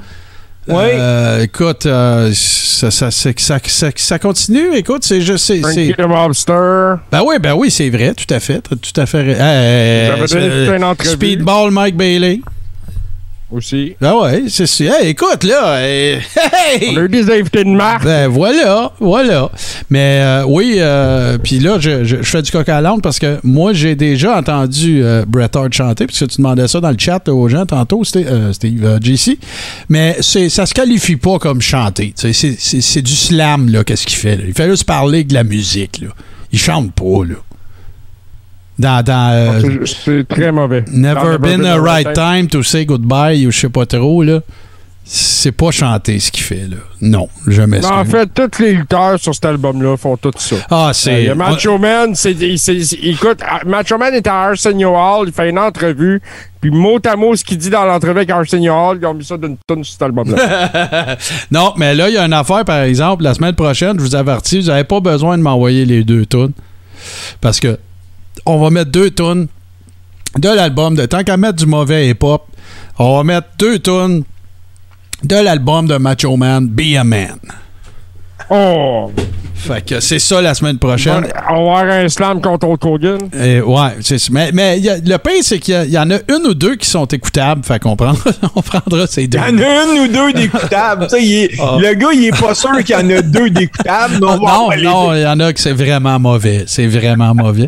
Oui. 0.67 0.73
Euh, 0.77 1.43
écoute, 1.43 1.85
euh, 1.85 2.31
ça, 2.33 2.89
ça, 2.89 3.11
c'est- 3.11 3.39
ça, 3.39 3.59
ça, 3.65 3.89
ça 3.95 4.19
continue. 4.19 4.75
Écoute, 4.75 5.03
c'est 5.03 5.21
juste. 5.21 5.45
c'est- 5.45 5.59
Frankie 5.61 5.93
the 5.95 6.07
Mobster. 6.07 6.95
Ben 7.11 7.21
oui, 7.25 7.35
ben 7.39 7.53
oui, 7.53 7.69
c'est 7.69 7.89
vrai, 7.89 8.13
tout 8.15 8.31
à 8.33 8.39
fait. 8.39 8.61
T'as 8.61 8.75
Tout 8.75 8.99
à 9.01 9.05
fait. 9.05 9.19
Hey, 9.39 10.07
J'avais 10.07 10.27
donné 10.49 10.65
toute 10.65 10.75
une 10.77 10.83
entrevue. 10.83 11.09
Speedball 11.11 11.71
Mike 11.71 11.95
Bailey. 11.95 12.41
Aussi. 13.51 13.95
Ben 14.01 14.13
ouais, 14.15 14.45
c'est 14.49 14.65
Hey, 14.85 15.09
écoute, 15.09 15.43
là. 15.43 15.80
hey, 15.80 16.17
hey! 16.72 16.89
On 16.93 16.97
a 16.97 17.01
eu 17.01 17.09
des 17.09 17.30
invités 17.30 17.63
de 17.63 17.69
marque. 17.69 18.03
Ben 18.03 18.27
voilà, 18.27 18.91
voilà. 18.99 19.51
Mais 19.91 20.19
euh, 20.23 20.43
oui, 20.47 20.77
euh, 20.80 21.38
puis 21.38 21.59
là, 21.59 21.77
je, 21.80 22.03
je- 22.03 22.17
je 22.17 22.23
fais 22.23 22.41
du 22.41 22.49
coq 22.51 22.67
à 22.67 22.81
l'âne 22.81 23.01
parce 23.01 23.19
que 23.19 23.38
moi, 23.43 23.72
j'ai 23.72 23.95
déjà 23.95 24.35
entendu 24.39 25.01
euh, 25.03 25.26
Bret 25.27 25.49
Hart 25.55 25.72
chanter, 25.73 26.07
puisque 26.07 26.27
tu 26.27 26.38
demandais 26.38 26.67
ça 26.67 26.81
dans 26.81 26.89
le 26.89 26.97
chat 26.97 27.30
aux 27.30 27.47
gens 27.47 27.67
tantôt, 27.67 28.03
Steve, 28.03 28.51
Steve, 28.51 28.99
JC. 29.01 29.38
Mais 29.89 30.17
c'est, 30.22 30.49
ça 30.49 30.65
se 30.65 30.73
qualifie 30.73 31.15
pas 31.15 31.38
comme 31.38 31.61
chanter. 31.61 32.13
c'est 32.15 33.01
du 33.03 33.15
slam, 33.15 33.69
là, 33.69 33.84
qu'est-ce 33.84 34.07
qu'il 34.07 34.17
fait. 34.17 34.38
là? 34.38 34.43
Il 34.47 34.53
fait 34.55 34.67
juste 34.69 34.85
parler 34.85 35.23
de 35.23 35.35
la 35.35 35.43
musique, 35.43 35.99
là. 36.01 36.07
Il 36.51 36.57
chante 36.59 36.91
pas, 36.93 37.23
là. 37.23 37.35
Dans, 38.77 39.03
dans 39.03 39.31
euh, 39.34 39.61
C'est- 39.85 40.03
C'est 40.03 40.27
très 40.27 40.52
mauvais. 40.52 40.84
Never 40.91 41.38
been 41.39 41.65
a 41.65 41.77
right 41.80 42.14
time 42.14 42.47
to 42.47 42.61
say 42.64 42.85
goodbye 42.85 43.45
ou 43.47 43.52
je 43.52 43.60
sais 43.61 43.69
pas 43.69 43.85
trop, 43.85 44.22
là. 44.23 44.41
C'est 45.07 45.52
pas 45.52 45.69
chanter 45.69 46.19
ce 46.19 46.31
qu'il 46.31 46.43
fait, 46.43 46.68
là. 46.68 46.77
Non, 46.99 47.30
jamais 47.45 47.80
Mais 47.80 47.85
en 47.85 48.03
fait, 48.06 48.27
tous 48.34 48.60
les 48.60 48.73
lutteurs 48.73 49.19
sur 49.19 49.35
cet 49.35 49.45
album-là 49.45 49.95
font 49.97 50.18
tout 50.18 50.31
ça. 50.35 50.56
Ah, 50.72 50.88
Euh, 50.89 50.93
c'est. 50.93 51.30
a 51.30 51.35
Macho 51.35 51.77
Man, 51.77 52.15
c'est, 52.15 52.31
écoute, 53.03 53.39
ah, 53.47 53.60
Macho 53.68 53.99
Man 53.99 54.15
est 54.15 54.26
à 54.26 54.34
Arsenio 54.45 54.95
Hall, 54.95 55.27
il 55.27 55.31
fait 55.34 55.47
une 55.52 55.60
entrevue, 55.60 56.19
puis 56.60 56.72
mot 56.72 56.97
à 57.06 57.15
mot, 57.15 57.35
ce 57.35 57.43
qu'il 57.43 57.60
dit 57.60 57.69
dans 57.69 57.85
l'entrevue 57.85 58.18
avec 58.18 58.31
Arsenio 58.31 58.73
Hall, 58.73 58.97
ils 58.99 59.06
ont 59.06 59.14
mis 59.14 59.23
ça 59.23 59.38
d'une 59.38 59.57
tonne 59.68 59.84
sur 59.84 59.93
cet 59.93 60.02
album-là. 60.02 61.18
non, 61.52 61.73
mais 61.77 61.93
là, 61.93 62.10
il 62.10 62.15
y 62.15 62.18
a 62.18 62.26
une 62.26 62.34
affaire, 62.34 62.65
par 62.65 62.81
exemple, 62.81 63.23
la 63.26 63.35
semaine 63.35 63.53
prochaine, 63.53 63.93
je 63.99 64.02
vous 64.03 64.15
avertis, 64.15 64.60
vous 64.61 64.68
n'avez 64.69 64.85
pas 64.85 65.02
besoin 65.02 65.38
de 65.38 65.43
m'envoyer 65.43 65.85
les 65.85 66.03
deux 66.03 66.26
tunes. 66.26 66.53
Parce 67.41 67.60
que 67.60 67.77
on 68.45 68.59
va 68.59 68.69
mettre 68.69 68.91
deux 68.91 69.11
tunes 69.11 69.47
de 70.37 70.49
l'album. 70.49 70.95
De 70.95 71.05
tant 71.05 71.23
qu'à 71.23 71.37
mettre 71.37 71.57
du 71.57 71.65
mauvais 71.65 72.09
hip-hop, 72.09 72.47
on 72.99 73.17
va 73.17 73.23
mettre 73.23 73.47
deux 73.57 73.79
tunes 73.79 74.23
de 75.23 75.35
l'album 75.35 75.87
de 75.87 75.97
Macho 75.97 76.35
Man, 76.37 76.67
Be 76.67 76.95
a 76.97 77.03
Man. 77.03 77.39
Oh! 78.49 79.11
Fait 79.65 79.84
que 79.84 79.99
c'est 79.99 80.19
ça 80.19 80.41
la 80.43 80.53
semaine 80.53 80.77
prochaine. 80.77 81.26
On 81.49 81.72
va 81.72 81.80
avoir 81.80 81.85
un 81.85 82.07
slam 82.07 82.39
contre 82.39 82.67
Hulk 82.67 82.85
Hogan. 82.85 83.17
Euh, 83.35 83.61
ouais, 83.61 83.95
c'est 84.01 84.30
Mais, 84.30 84.51
mais 84.53 84.88
a- 84.88 84.97
le 84.97 85.17
pire, 85.17 85.41
c'est 85.41 85.57
qu'il 85.57 85.89
y 85.89 85.97
en 85.97 86.11
a 86.11 86.17
une 86.30 86.45
ou 86.47 86.53
deux 86.53 86.76
qui 86.76 86.88
sont 86.88 87.05
écoutables. 87.05 87.63
Fait 87.65 87.80
qu'on 87.80 87.95
prendra, 87.95 88.30
on 88.55 88.61
prendra 88.61 89.07
ces 89.07 89.26
deux. 89.27 89.39
Il 89.49 89.59
y 89.59 89.63
en 89.63 89.65
a 89.65 89.85
une 89.85 89.99
ou 90.01 90.07
deux 90.07 90.34
d'écoutables. 90.34 91.07
Ah. 91.09 91.77
Le 91.80 91.93
gars, 91.95 92.09
il 92.13 92.26
est 92.26 92.39
pas 92.39 92.53
sûr 92.53 92.77
qu'il 92.84 92.95
y 92.95 92.95
en 92.95 93.09
a 93.09 93.22
deux 93.23 93.49
d'écoutables. 93.49 94.19
non, 94.22 94.38
non, 94.38 94.72
il 94.72 95.22
y 95.22 95.26
en 95.26 95.39
a 95.39 95.51
que 95.51 95.59
c'est 95.59 95.73
vraiment 95.73 96.19
mauvais. 96.19 96.65
C'est 96.67 96.88
vraiment 96.88 97.34
mauvais. 97.34 97.65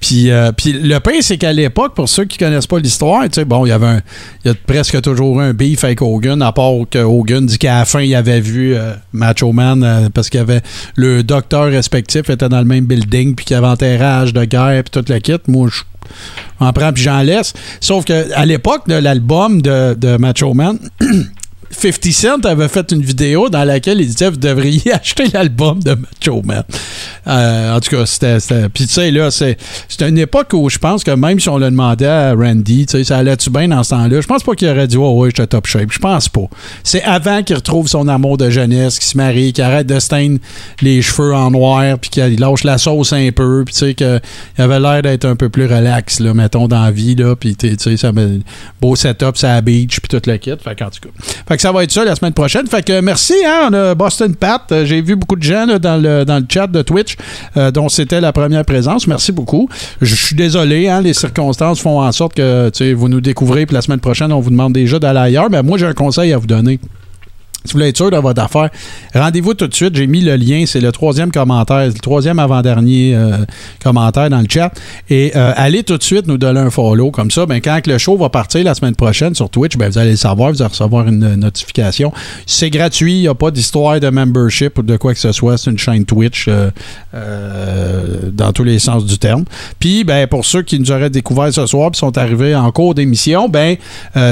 Puis, 0.00 0.30
euh, 0.30 0.52
puis 0.52 0.72
le 0.72 0.98
pire, 1.00 1.20
c'est 1.22 1.36
qu'à 1.36 1.52
l'époque, 1.52 1.94
pour 1.94 2.08
ceux 2.08 2.24
qui 2.24 2.38
connaissent 2.38 2.66
pas 2.66 2.78
l'histoire, 2.78 3.24
tu 3.24 3.30
sais, 3.34 3.44
bon, 3.44 3.66
il 3.66 3.70
y 3.70 3.72
avait 3.72 3.86
un, 3.86 4.00
y 4.46 4.48
a 4.48 4.54
presque 4.54 5.02
toujours 5.02 5.40
un 5.42 5.52
beef 5.52 5.84
avec 5.84 6.00
Hogan, 6.00 6.40
à 6.40 6.52
part 6.52 6.72
que 6.90 7.00
Hogan 7.00 7.44
dit 7.44 7.58
qu'à 7.58 7.80
la 7.80 7.84
fin, 7.84 8.00
il 8.00 8.14
avait 8.14 8.40
vu 8.40 8.74
euh, 8.74 8.94
Macho 9.12 9.52
Man 9.52 9.82
euh, 9.84 10.05
parce 10.12 10.30
qu'il 10.30 10.38
y 10.38 10.42
avait 10.42 10.62
le 10.94 11.22
docteur 11.22 11.66
respectif 11.66 12.30
était 12.30 12.48
dans 12.48 12.58
le 12.58 12.64
même 12.64 12.86
building, 12.86 13.34
puis 13.34 13.44
qu'il 13.44 13.54
y 13.54 13.58
avait 13.58 13.66
enterrage 13.66 14.32
de 14.32 14.44
guerre, 14.44 14.82
puis 14.84 14.90
toute 14.90 15.08
la 15.08 15.20
kit. 15.20 15.36
Moi, 15.48 15.68
je 15.70 15.82
en 16.60 16.72
prends 16.72 16.92
puis 16.92 17.02
j'en 17.02 17.22
laisse. 17.22 17.52
Sauf 17.80 18.04
que 18.04 18.32
à 18.34 18.46
l'époque 18.46 18.88
de 18.88 18.94
l'album 18.94 19.60
de, 19.60 19.94
de 19.94 20.16
Macho 20.16 20.54
Man, 20.54 20.78
50 21.70 22.12
Cent 22.12 22.44
avait 22.44 22.68
fait 22.68 22.92
une 22.92 23.02
vidéo 23.02 23.48
dans 23.48 23.64
laquelle 23.64 24.00
il 24.00 24.06
disait 24.06 24.30
vous 24.30 24.36
devriez 24.36 24.92
acheter 24.92 25.24
l'album 25.32 25.82
de 25.82 25.94
Macho 25.94 26.42
Man. 26.42 26.62
Euh, 27.26 27.76
en 27.76 27.80
tout 27.80 27.96
cas, 27.96 28.06
c'était. 28.06 28.38
Puis 28.68 28.86
tu 28.86 28.92
sais, 28.92 29.10
là, 29.10 29.30
c'est 29.30 29.56
une 30.00 30.18
époque 30.18 30.52
où 30.52 30.68
je 30.70 30.78
pense 30.78 31.04
que 31.04 31.10
même 31.10 31.40
si 31.40 31.48
on 31.48 31.58
le 31.58 31.70
demandait 31.70 32.06
à 32.06 32.34
Randy, 32.34 32.86
tu 32.86 32.92
sais, 32.92 33.04
ça 33.04 33.18
allait-tu 33.18 33.50
bien 33.50 33.68
dans 33.68 33.82
ce 33.82 33.90
temps-là, 33.90 34.20
je 34.20 34.26
pense 34.26 34.42
pas 34.42 34.54
qu'il 34.54 34.68
aurait 34.68 34.86
dit 34.86 34.96
Oh, 34.96 35.18
ouais, 35.18 35.30
j'étais 35.30 35.46
top 35.46 35.66
shape. 35.66 35.90
Je 35.90 35.98
pense 35.98 36.28
pas. 36.28 36.48
C'est 36.84 37.02
avant 37.02 37.42
qu'il 37.42 37.56
retrouve 37.56 37.88
son 37.88 38.08
amour 38.08 38.36
de 38.36 38.50
jeunesse, 38.50 38.98
qu'il 38.98 39.08
se 39.08 39.16
marie, 39.16 39.52
qu'il 39.52 39.64
arrête 39.64 39.86
de 39.86 39.98
teindre 39.98 40.38
les 40.80 41.02
cheveux 41.02 41.34
en 41.34 41.50
noir, 41.50 41.98
puis 41.98 42.10
qu'il 42.10 42.38
lâche 42.38 42.64
la 42.64 42.78
sauce 42.78 43.12
un 43.12 43.30
peu, 43.34 43.64
puis 43.64 43.74
tu 43.74 43.80
sais, 43.80 43.94
qu'il 43.94 44.20
avait 44.58 44.80
l'air 44.80 45.02
d'être 45.02 45.24
un 45.24 45.36
peu 45.36 45.48
plus 45.48 45.66
relax, 45.66 46.20
là, 46.20 46.34
mettons, 46.34 46.68
dans 46.68 46.82
la 46.82 46.90
vie, 46.90 47.14
là, 47.14 47.34
puis 47.34 47.56
tu 47.56 47.76
sais, 47.78 47.96
beau 48.80 48.96
setup, 48.96 49.36
ça 49.36 49.60
beach, 49.60 50.00
puis 50.00 50.08
toute 50.08 50.26
la 50.26 50.38
kit. 50.38 50.52
Fait 50.62 50.76
qu'en 50.76 50.90
tout 50.90 51.00
cas. 51.00 51.08
Fait 51.48 51.55
que 51.56 51.62
ça 51.62 51.72
va 51.72 51.84
être 51.84 51.92
ça 51.92 52.04
la 52.04 52.14
semaine 52.14 52.32
prochaine. 52.32 52.66
Fait 52.66 52.84
que 52.84 53.00
merci, 53.00 53.34
hein, 53.46 53.68
on 53.70 53.74
a 53.74 53.94
Boston 53.94 54.34
Pat. 54.34 54.62
Euh, 54.72 54.84
J'ai 54.84 55.00
vu 55.02 55.16
beaucoup 55.16 55.36
de 55.36 55.42
gens 55.42 55.66
dans, 55.78 56.00
le, 56.00 56.24
dans 56.24 56.38
le 56.38 56.46
chat 56.48 56.66
de 56.66 56.82
Twitch 56.82 57.16
euh, 57.56 57.70
dont 57.70 57.88
c'était 57.88 58.20
la 58.20 58.32
première 58.32 58.64
présence. 58.64 59.06
Merci 59.06 59.32
beaucoup. 59.32 59.68
Je 60.00 60.14
suis 60.14 60.36
désolé, 60.36 60.88
hein, 60.88 61.00
les 61.00 61.14
circonstances 61.14 61.80
font 61.80 62.00
en 62.00 62.12
sorte 62.12 62.34
que 62.34 62.92
vous 62.94 63.08
nous 63.08 63.20
découvrez, 63.20 63.66
puis 63.66 63.74
la 63.74 63.82
semaine 63.82 64.00
prochaine, 64.00 64.32
on 64.32 64.40
vous 64.40 64.50
demande 64.50 64.72
déjà 64.72 64.98
d'aller 64.98 65.20
ailleurs. 65.20 65.50
Mais 65.50 65.62
moi, 65.62 65.78
j'ai 65.78 65.86
un 65.86 65.94
conseil 65.94 66.32
à 66.32 66.38
vous 66.38 66.46
donner. 66.46 66.78
Si 67.66 67.72
vous 67.72 67.78
voulez 67.78 67.88
être 67.88 67.96
sûr 67.96 68.10
de 68.10 68.16
votre 68.16 68.42
affaire, 68.42 68.70
rendez-vous 69.14 69.54
tout 69.54 69.66
de 69.66 69.74
suite. 69.74 69.96
J'ai 69.96 70.06
mis 70.06 70.20
le 70.20 70.36
lien. 70.36 70.64
C'est 70.66 70.80
le 70.80 70.92
troisième 70.92 71.30
commentaire, 71.30 71.86
le 71.86 71.92
troisième 71.92 72.38
avant-dernier 72.38 73.14
euh, 73.14 73.38
commentaire 73.82 74.30
dans 74.30 74.40
le 74.40 74.46
chat. 74.48 74.72
Et 75.10 75.32
euh, 75.36 75.52
allez 75.56 75.82
tout 75.82 75.98
de 75.98 76.02
suite 76.02 76.26
nous 76.26 76.38
donner 76.38 76.60
un 76.60 76.70
follow. 76.70 77.10
Comme 77.10 77.30
ça, 77.30 77.46
ben, 77.46 77.60
quand 77.60 77.86
le 77.86 77.98
show 77.98 78.16
va 78.16 78.28
partir 78.28 78.64
la 78.64 78.74
semaine 78.74 78.94
prochaine 78.94 79.34
sur 79.34 79.50
Twitch, 79.50 79.76
ben, 79.76 79.90
vous 79.90 79.98
allez 79.98 80.12
le 80.12 80.16
savoir. 80.16 80.52
Vous 80.52 80.62
allez 80.62 80.70
recevoir 80.70 81.08
une 81.08 81.34
notification. 81.36 82.12
C'est 82.46 82.70
gratuit. 82.70 83.16
Il 83.16 83.20
n'y 83.22 83.28
a 83.28 83.34
pas 83.34 83.50
d'histoire 83.50 83.98
de 84.00 84.08
membership 84.08 84.78
ou 84.78 84.82
de 84.82 84.96
quoi 84.96 85.12
que 85.14 85.20
ce 85.20 85.32
soit. 85.32 85.58
C'est 85.58 85.70
une 85.70 85.78
chaîne 85.78 86.04
Twitch 86.04 86.48
euh, 86.48 86.70
dans 88.32 88.52
tous 88.52 88.64
les 88.64 88.78
sens 88.78 89.04
du 89.04 89.18
terme. 89.18 89.44
Puis, 89.78 90.04
ben, 90.04 90.26
pour 90.26 90.44
ceux 90.44 90.62
qui 90.62 90.78
nous 90.78 90.92
auraient 90.92 91.10
découvert 91.10 91.52
ce 91.52 91.66
soir 91.66 91.90
et 91.92 91.96
sont 91.96 92.16
arrivés 92.16 92.54
en 92.54 92.70
cours 92.70 92.94
d'émission, 92.94 93.48
ben, 93.48 93.76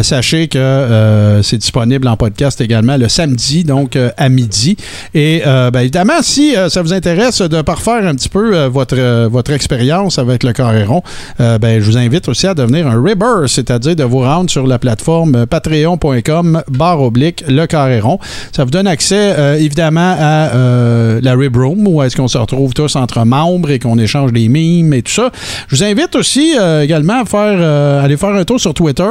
sachez 0.02 0.48
que 0.48 1.40
c'est 1.42 1.58
disponible 1.58 2.06
en 2.08 2.16
podcast 2.16 2.60
également 2.60 2.96
le 2.96 3.08
samedi, 3.24 3.64
donc 3.64 3.96
euh, 3.96 4.10
à 4.18 4.28
midi. 4.28 4.76
Et 5.14 5.42
euh, 5.46 5.70
ben, 5.70 5.80
évidemment, 5.80 6.20
si 6.20 6.54
euh, 6.54 6.68
ça 6.68 6.82
vous 6.82 6.92
intéresse 6.92 7.40
de 7.40 7.62
parfaire 7.62 8.06
un 8.06 8.14
petit 8.14 8.28
peu 8.28 8.66
votre, 8.66 9.28
votre 9.28 9.52
expérience 9.52 10.18
avec 10.18 10.42
le 10.42 10.52
Carréron, 10.52 11.02
ben, 11.38 11.80
je 11.80 11.84
vous 11.84 11.96
invite 11.96 12.28
aussi 12.28 12.46
à 12.46 12.54
devenir 12.54 12.86
un 12.86 13.02
Ribber, 13.02 13.46
c'est-à-dire 13.46 13.96
de 13.96 14.04
vous 14.04 14.20
rendre 14.20 14.50
sur 14.50 14.66
la 14.66 14.78
plateforme 14.78 15.46
patreon.com 15.46 16.62
barre 16.68 17.00
oblique 17.00 17.44
le 17.48 17.66
Carréron. 17.66 18.18
Ça 18.52 18.64
vous 18.64 18.70
donne 18.70 18.86
accès 18.86 19.34
évidemment 19.58 20.16
à 20.18 20.50
la 21.22 21.34
Rib 21.34 21.56
Room 21.56 21.86
où 21.86 22.02
est-ce 22.02 22.16
qu'on 22.16 22.28
se 22.28 22.38
retrouve 22.38 22.74
tous 22.74 22.96
entre 22.96 23.24
membres 23.24 23.70
et 23.70 23.78
qu'on 23.78 23.98
échange 23.98 24.32
des 24.32 24.48
mimes 24.48 24.92
et 24.92 25.02
tout 25.02 25.12
ça. 25.12 25.30
Je 25.68 25.76
vous 25.76 25.84
invite 25.84 26.14
aussi 26.16 26.54
également 26.82 27.22
à 27.32 28.02
aller 28.02 28.16
faire 28.16 28.30
un 28.34 28.44
tour 28.44 28.60
sur 28.60 28.74
Twitter. 28.74 29.10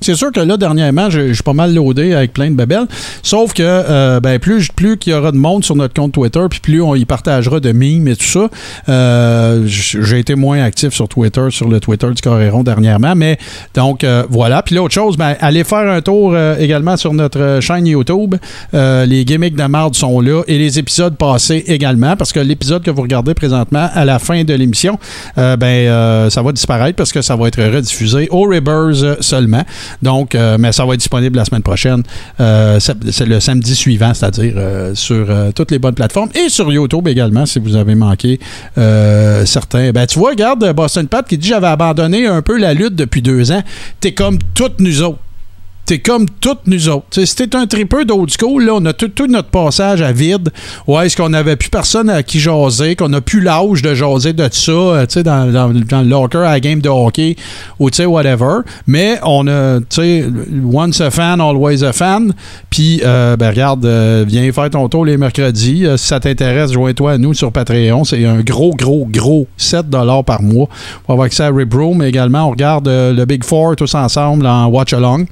C'est 0.00 0.14
sûr 0.14 0.30
que 0.30 0.40
là, 0.40 0.56
dernièrement, 0.56 1.08
je, 1.08 1.32
suis 1.32 1.42
pas 1.42 1.54
mal 1.54 1.74
loadé 1.74 2.12
avec 2.12 2.32
plein 2.32 2.50
de 2.50 2.54
babelles. 2.54 2.86
Sauf 3.22 3.54
que 3.54 3.62
euh, 3.64 4.20
ben, 4.20 4.38
plus, 4.38 4.68
plus 4.68 4.98
qu'il 4.98 5.12
y 5.12 5.16
aura 5.16 5.32
de 5.32 5.36
monde 5.36 5.64
sur 5.64 5.74
notre 5.74 5.94
compte 5.94 6.12
Twitter, 6.12 6.40
puis 6.50 6.60
plus 6.60 6.82
on 6.82 6.94
y 6.94 7.04
partagera 7.04 7.60
de 7.60 7.72
mimes 7.72 8.08
et 8.08 8.16
tout 8.16 8.24
ça. 8.24 8.48
Euh, 8.88 9.62
j'ai 9.66 10.18
été 10.18 10.34
moins 10.34 10.62
actif 10.62 10.92
sur 10.92 11.08
Twitter, 11.08 11.46
sur 11.50 11.68
le 11.68 11.80
Twitter 11.80 12.08
du 12.14 12.20
Coréron 12.20 12.62
dernièrement. 12.62 13.14
Mais 13.16 13.38
donc, 13.74 14.04
euh, 14.04 14.24
voilà. 14.28 14.62
Puis 14.62 14.74
l'autre 14.74 14.94
chose, 14.94 15.16
ben, 15.16 15.34
allez 15.40 15.64
faire 15.64 15.90
un 15.90 16.00
tour 16.02 16.36
également 16.58 16.96
sur 16.96 17.14
notre 17.14 17.58
chaîne 17.60 17.86
YouTube. 17.86 18.34
les 18.72 19.24
gimmicks 19.24 19.56
de 19.56 19.64
marde 19.64 19.94
sont 19.94 20.20
là 20.20 20.42
et 20.46 20.58
les 20.58 20.78
épisodes 20.78 21.16
passés 21.16 21.64
également. 21.66 22.16
Parce 22.16 22.32
que 22.32 22.40
l'épisode 22.40 22.82
que 22.82 22.90
vous 22.90 23.02
regardez 23.02 23.34
présentement, 23.34 23.88
à 23.92 24.04
la 24.04 24.18
fin 24.18 24.44
de 24.44 24.54
l'émission, 24.54 24.98
ben, 25.36 26.28
ça 26.30 26.42
va 26.42 26.52
disparaître 26.52 26.96
parce 26.96 27.12
que 27.12 27.22
ça 27.22 27.34
va 27.34 27.48
être 27.48 27.62
rediffusé 27.62 28.28
au 28.30 28.42
Ribbers 28.42 29.16
seulement. 29.20 29.64
Donc, 30.02 30.34
euh, 30.34 30.56
mais 30.58 30.72
ça 30.72 30.84
va 30.84 30.94
être 30.94 31.00
disponible 31.00 31.36
la 31.36 31.44
semaine 31.44 31.62
prochaine. 31.62 32.02
Euh, 32.40 32.78
c'est 32.80 33.26
le 33.26 33.40
samedi 33.40 33.74
suivant, 33.74 34.12
c'est-à-dire 34.14 34.54
euh, 34.56 34.94
sur 34.94 35.26
toutes 35.54 35.70
les 35.70 35.78
bonnes 35.78 35.94
plateformes 35.94 36.30
et 36.34 36.48
sur 36.48 36.72
YouTube 36.72 37.08
également, 37.08 37.46
si 37.46 37.58
vous 37.58 37.76
avez 37.76 37.94
manqué 37.94 38.38
certains. 39.44 39.90
Ben, 39.92 40.06
tu 40.06 40.18
vois, 40.18 40.30
regarde 40.30 40.72
Boston 40.72 41.06
Pat 41.06 41.26
qui 41.26 41.38
dit 41.38 41.48
j'avais 41.48 41.66
abandonné 41.66 42.26
un 42.26 42.42
peu 42.42 42.58
la 42.58 42.74
lutte 42.74 42.94
depuis 42.94 43.22
deux 43.22 43.52
ans. 43.52 43.62
T'es 44.00 44.12
comme 44.12 44.38
toutes 44.54 44.80
nous 44.80 45.02
autres 45.02 45.18
t'es 45.86 46.00
comme 46.00 46.26
toutes 46.40 46.66
nous 46.66 46.88
autres. 46.88 47.06
T'sais, 47.10 47.26
si 47.26 47.36
t'es 47.36 47.54
un 47.54 47.66
tripeux 47.66 48.04
d'old 48.04 48.28
school, 48.28 48.64
là, 48.64 48.72
on 48.74 48.84
a 48.84 48.92
tout, 48.92 49.10
notre 49.28 49.48
passage 49.48 50.02
à 50.02 50.12
vide. 50.12 50.50
Ouais, 50.86 51.06
est-ce 51.06 51.16
qu'on 51.16 51.28
n'avait 51.28 51.56
plus 51.56 51.70
personne 51.70 52.10
à 52.10 52.22
qui 52.24 52.40
jaser, 52.40 52.96
qu'on 52.96 53.08
n'a 53.08 53.20
plus 53.20 53.40
l'âge 53.40 53.82
de 53.82 53.94
jaser 53.94 54.32
de 54.32 54.48
ça, 54.50 54.72
euh, 54.72 55.06
dans, 55.24 55.52
dans, 55.52 56.02
le 56.02 56.08
locker 56.08 56.38
à 56.38 56.52
la 56.52 56.60
game 56.60 56.80
de 56.80 56.88
hockey 56.88 57.36
ou 57.78 57.88
tu 57.90 57.96
sais, 57.96 58.06
whatever. 58.06 58.58
Mais 58.86 59.18
on 59.22 59.46
a, 59.46 59.78
tu 59.78 59.86
sais, 59.90 60.24
once 60.64 61.00
a 61.00 61.10
fan, 61.10 61.40
always 61.40 61.84
a 61.84 61.92
fan. 61.92 62.34
Puis, 62.68 63.00
euh, 63.04 63.36
ben, 63.36 63.50
regarde, 63.50 63.86
euh, 63.86 64.24
viens 64.26 64.50
faire 64.52 64.70
ton 64.70 64.88
tour 64.88 65.04
les 65.04 65.16
mercredis. 65.16 65.86
si 65.96 66.06
ça 66.06 66.18
t'intéresse, 66.18 66.72
joins-toi 66.72 67.12
à 67.12 67.18
nous 67.18 67.32
sur 67.32 67.52
Patreon. 67.52 68.02
C'est 68.04 68.24
un 68.24 68.40
gros, 68.40 68.74
gros, 68.74 69.06
gros 69.08 69.46
7 69.56 69.86
par 70.26 70.42
mois 70.42 70.68
pour 71.04 71.12
avoir 71.12 71.26
accès 71.26 71.44
à 71.44 71.50
Rib 71.50 71.72
Room. 71.72 72.02
Également, 72.02 72.48
on 72.48 72.50
regarde 72.50 72.88
le 72.88 73.24
Big 73.24 73.44
Four 73.44 73.76
tous 73.76 73.94
ensemble 73.94 74.46
en 74.46 74.66
Watch 74.66 74.92
Along. 74.92 75.26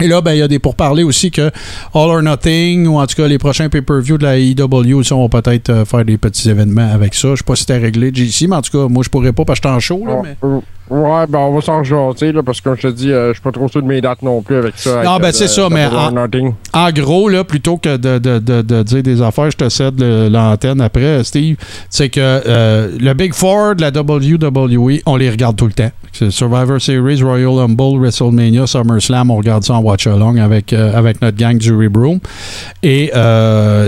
Et 0.00 0.08
là, 0.08 0.20
ben, 0.20 0.32
il 0.32 0.38
y 0.38 0.42
a 0.42 0.48
des 0.48 0.58
pourparlers 0.58 1.04
aussi 1.04 1.30
que 1.30 1.42
All 1.42 1.50
or 1.94 2.22
Nothing, 2.22 2.86
ou 2.86 2.98
en 2.98 3.06
tout 3.06 3.14
cas 3.16 3.26
les 3.26 3.38
prochains 3.38 3.68
pay-per-view 3.68 4.18
de 4.18 4.24
la 4.24 4.38
EW 4.38 4.94
aussi, 4.94 5.12
on 5.12 5.26
va 5.26 5.40
peut-être 5.40 5.70
euh, 5.70 5.84
faire 5.84 6.04
des 6.04 6.18
petits 6.18 6.50
événements 6.50 6.90
avec 6.92 7.14
ça. 7.14 7.30
Je 7.30 7.36
sais 7.36 7.44
pas 7.44 7.56
si 7.56 7.60
c'était 7.60 7.78
réglé, 7.78 8.12
JC, 8.12 8.46
mais 8.48 8.56
en 8.56 8.62
tout 8.62 8.76
cas, 8.76 8.88
moi, 8.88 9.02
je 9.02 9.08
pourrais 9.08 9.32
pas 9.32 9.44
parce 9.44 9.60
que 9.60 9.68
je 9.68 9.74
en 9.74 9.80
show. 9.80 10.04
Là, 10.06 10.20
mais... 10.22 10.36
Ouais, 10.88 11.26
ben 11.28 11.40
on 11.40 11.52
va 11.52 11.60
s'en 11.60 11.82
jaser, 11.82 12.30
là, 12.30 12.42
parce 12.44 12.60
que 12.60 12.68
comme 12.68 12.76
je 12.76 12.88
te 12.88 12.92
dis, 12.92 13.10
euh, 13.10 13.28
je 13.28 13.32
suis 13.34 13.42
pas 13.42 13.50
trop 13.50 13.66
sûr 13.68 13.82
de 13.82 13.88
mes 13.88 14.00
dates 14.00 14.22
non 14.22 14.40
plus 14.40 14.56
avec 14.56 14.74
ça. 14.76 15.02
Non, 15.02 15.16
ben 15.18 15.32
c'est 15.32 15.48
ça, 15.48 15.68
mais 15.68 15.86
en, 16.72 16.90
gros, 16.92 17.28
là, 17.28 17.42
plutôt 17.42 17.76
que 17.76 17.96
de, 17.96 18.18
de, 18.18 18.38
de, 18.38 18.62
de, 18.62 18.82
dire 18.84 19.02
des 19.02 19.20
affaires, 19.20 19.50
je 19.50 19.56
te 19.56 19.68
cède 19.68 20.00
l'antenne 20.00 20.80
après, 20.80 21.24
Steve, 21.24 21.56
c'est 21.90 22.08
que 22.08 22.20
euh, 22.20 22.96
le 23.00 23.14
Big 23.14 23.34
Four 23.34 23.74
de 23.74 23.82
la 23.82 23.90
WWE, 23.90 25.00
on 25.06 25.16
les 25.16 25.28
regarde 25.28 25.56
tout 25.56 25.66
le 25.66 25.72
temps. 25.72 25.90
Survivor 26.12 26.80
Series, 26.80 27.20
Royal 27.22 27.58
Humble, 27.58 27.98
WrestleMania, 27.98 28.66
SummerSlam, 28.66 29.30
on 29.30 29.36
regarde 29.36 29.64
ça 29.64 29.74
en 29.74 29.80
watch-along 29.80 30.38
avec, 30.38 30.72
euh, 30.72 30.96
avec 30.96 31.20
notre 31.20 31.36
gang 31.36 31.58
du 31.58 31.72
Room. 31.72 32.20
Et, 32.84 33.10
tu 33.12 33.18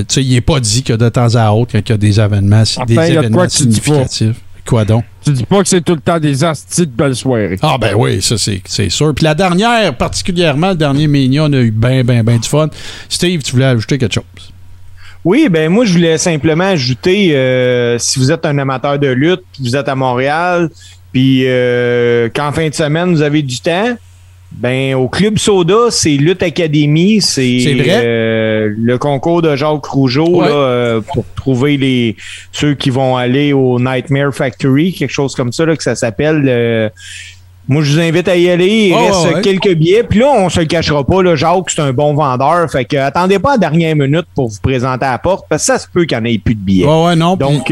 sais, 0.08 0.24
il 0.24 0.32
n'est 0.32 0.40
pas 0.40 0.58
dit 0.58 0.82
que 0.82 0.94
de 0.94 1.08
temps 1.08 1.34
à 1.36 1.52
autre, 1.52 1.78
qu'il 1.78 1.90
y 1.90 1.92
a 1.92 1.96
des 1.96 2.20
événements, 2.20 2.64
des 2.86 3.12
événements 3.12 3.48
significatifs. 3.48 4.36
Quoi 4.68 4.84
donc? 4.84 5.04
Tu 5.24 5.30
dis 5.30 5.44
pas 5.44 5.62
que 5.62 5.68
c'est 5.68 5.80
tout 5.80 5.94
le 5.94 6.00
temps 6.00 6.20
des 6.20 6.44
astis 6.44 6.86
de 6.86 6.92
belles 6.92 7.16
soirées. 7.16 7.56
Ah 7.62 7.78
ben 7.80 7.94
oui, 7.96 8.20
ça 8.20 8.36
c'est 8.36 8.90
sûr. 8.90 9.14
Puis 9.14 9.24
la 9.24 9.34
dernière, 9.34 9.96
particulièrement 9.96 10.70
le 10.70 10.74
dernier 10.74 11.08
Mania, 11.08 11.44
on 11.44 11.52
a 11.54 11.60
eu 11.60 11.70
bien, 11.70 12.04
bien, 12.04 12.22
bien 12.22 12.36
du 12.36 12.46
fun. 12.46 12.68
Steve, 13.08 13.42
tu 13.42 13.52
voulais 13.52 13.64
ajouter 13.64 13.96
quelque 13.96 14.12
chose? 14.12 14.24
Oui, 15.24 15.48
ben 15.50 15.70
moi 15.70 15.86
je 15.86 15.94
voulais 15.94 16.18
simplement 16.18 16.64
ajouter, 16.64 17.34
euh, 17.34 17.98
si 17.98 18.18
vous 18.18 18.30
êtes 18.30 18.44
un 18.44 18.58
amateur 18.58 18.98
de 18.98 19.08
lutte, 19.08 19.40
vous 19.58 19.74
êtes 19.74 19.88
à 19.88 19.94
Montréal, 19.94 20.68
puis 21.14 21.44
euh, 21.46 22.28
qu'en 22.28 22.52
fin 22.52 22.68
de 22.68 22.74
semaine 22.74 23.10
vous 23.10 23.22
avez 23.22 23.40
du 23.40 23.60
temps, 23.60 23.96
ben, 24.52 24.94
au 24.94 25.08
Club 25.08 25.38
Soda, 25.38 25.90
c'est 25.90 26.10
Lutte 26.10 26.42
Academy. 26.42 27.20
C'est 27.20 27.58
euh, 27.66 28.72
le 28.76 28.98
concours 28.98 29.42
de 29.42 29.54
Jacques 29.54 29.84
Rougeau 29.84 30.40
là, 30.40 30.48
euh, 30.48 31.00
pour 31.00 31.24
trouver 31.36 31.76
les 31.76 32.16
ceux 32.50 32.74
qui 32.74 32.90
vont 32.90 33.16
aller 33.16 33.52
au 33.52 33.78
Nightmare 33.78 34.34
Factory, 34.34 34.92
quelque 34.92 35.12
chose 35.12 35.34
comme 35.34 35.52
ça, 35.52 35.66
là, 35.66 35.76
que 35.76 35.82
ça 35.82 35.94
s'appelle. 35.94 36.44
Euh, 36.48 36.88
moi, 37.68 37.82
je 37.82 37.92
vous 37.92 38.00
invite 38.00 38.26
à 38.28 38.36
y 38.36 38.48
aller. 38.48 38.88
Il 38.88 38.94
reste 38.94 39.42
quelques 39.42 39.74
billets. 39.74 40.02
Puis 40.02 40.20
là, 40.20 40.32
on 40.34 40.48
se 40.48 40.60
le 40.60 40.66
cachera 40.66 41.04
pas. 41.04 41.22
Là, 41.22 41.36
Jacques, 41.36 41.68
c'est 41.68 41.82
un 41.82 41.92
bon 41.92 42.14
vendeur. 42.14 42.70
Fait 42.70 42.86
que 42.86 42.96
attendez 42.96 43.38
pas 43.38 43.50
à 43.50 43.54
la 43.54 43.58
dernière 43.58 43.94
minute 43.94 44.26
pour 44.34 44.48
vous 44.48 44.60
présenter 44.62 45.04
à 45.04 45.12
la 45.12 45.18
porte, 45.18 45.44
parce 45.48 45.62
que 45.62 45.66
ça 45.66 45.78
se 45.78 45.86
peut 45.86 46.06
qu'il 46.06 46.16
n'y 46.18 46.22
en 46.22 46.32
ait 46.32 46.38
plus 46.38 46.54
de 46.54 46.60
billets. 46.60 46.86
ouais, 46.86 47.14
non. 47.14 47.36
Donc, 47.36 47.70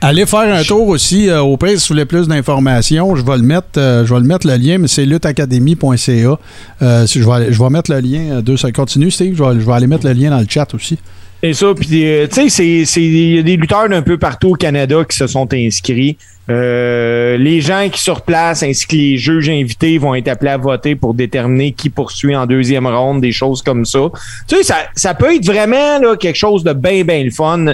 Allez 0.00 0.26
faire 0.26 0.54
un 0.54 0.62
tour 0.62 0.86
aussi 0.86 1.28
euh, 1.28 1.40
au 1.40 1.56
pays 1.56 1.78
si 1.80 1.88
vous 1.88 1.94
voulez 1.94 2.04
plus 2.04 2.28
d'informations. 2.28 3.16
Je 3.16 3.24
vais 3.24 3.36
le 3.36 3.42
mettre, 3.42 3.78
euh, 3.78 4.06
je 4.06 4.14
vais 4.14 4.20
le 4.20 4.26
mettre 4.26 4.46
le 4.46 4.54
lien, 4.54 4.78
mais 4.78 4.86
c'est 4.86 5.04
luttacademy.ca. 5.04 6.38
Euh, 6.82 7.06
je, 7.06 7.18
vais, 7.18 7.52
je 7.52 7.60
vais 7.60 7.70
mettre 7.70 7.90
le 7.90 7.98
lien. 7.98 8.40
Deux, 8.40 8.56
ça 8.56 8.70
continue, 8.70 9.10
Steve. 9.10 9.34
Je 9.36 9.42
vais, 9.42 9.60
je 9.60 9.66
vais 9.66 9.72
aller 9.72 9.88
mettre 9.88 10.06
le 10.06 10.12
lien 10.12 10.30
dans 10.30 10.38
le 10.38 10.46
chat 10.48 10.72
aussi. 10.72 10.98
Et 11.42 11.52
ça, 11.52 11.66
puis 11.74 11.86
tu 11.86 12.50
sais, 12.50 12.82
il 12.96 13.34
y 13.34 13.38
a 13.38 13.42
des 13.42 13.56
lutteurs 13.56 13.88
d'un 13.88 14.02
peu 14.02 14.18
partout 14.18 14.50
au 14.50 14.54
Canada 14.54 15.04
qui 15.08 15.16
se 15.16 15.26
sont 15.26 15.48
inscrits. 15.52 16.16
les 16.48 17.60
gens 17.60 17.88
qui 17.92 18.00
sur 18.00 18.22
place 18.22 18.64
ainsi 18.64 18.86
que 18.86 18.96
les 18.96 19.18
juges 19.18 19.48
invités 19.48 19.98
vont 19.98 20.16
être 20.16 20.26
appelés 20.26 20.50
à 20.50 20.56
voter 20.56 20.96
pour 20.96 21.14
déterminer 21.14 21.72
qui 21.72 21.90
poursuit 21.90 22.34
en 22.34 22.46
deuxième 22.46 22.88
ronde, 22.88 23.20
des 23.20 23.30
choses 23.30 23.62
comme 23.62 23.84
ça. 23.84 24.00
Tu 24.48 24.56
sais, 24.56 24.62
ça, 24.64 24.76
ça 24.96 25.14
peut 25.14 25.32
être 25.32 25.46
vraiment 25.46 26.16
quelque 26.16 26.38
chose 26.38 26.64
de 26.64 26.72
bien, 26.72 27.04
bien 27.04 27.22
le 27.22 27.30
fun. 27.30 27.66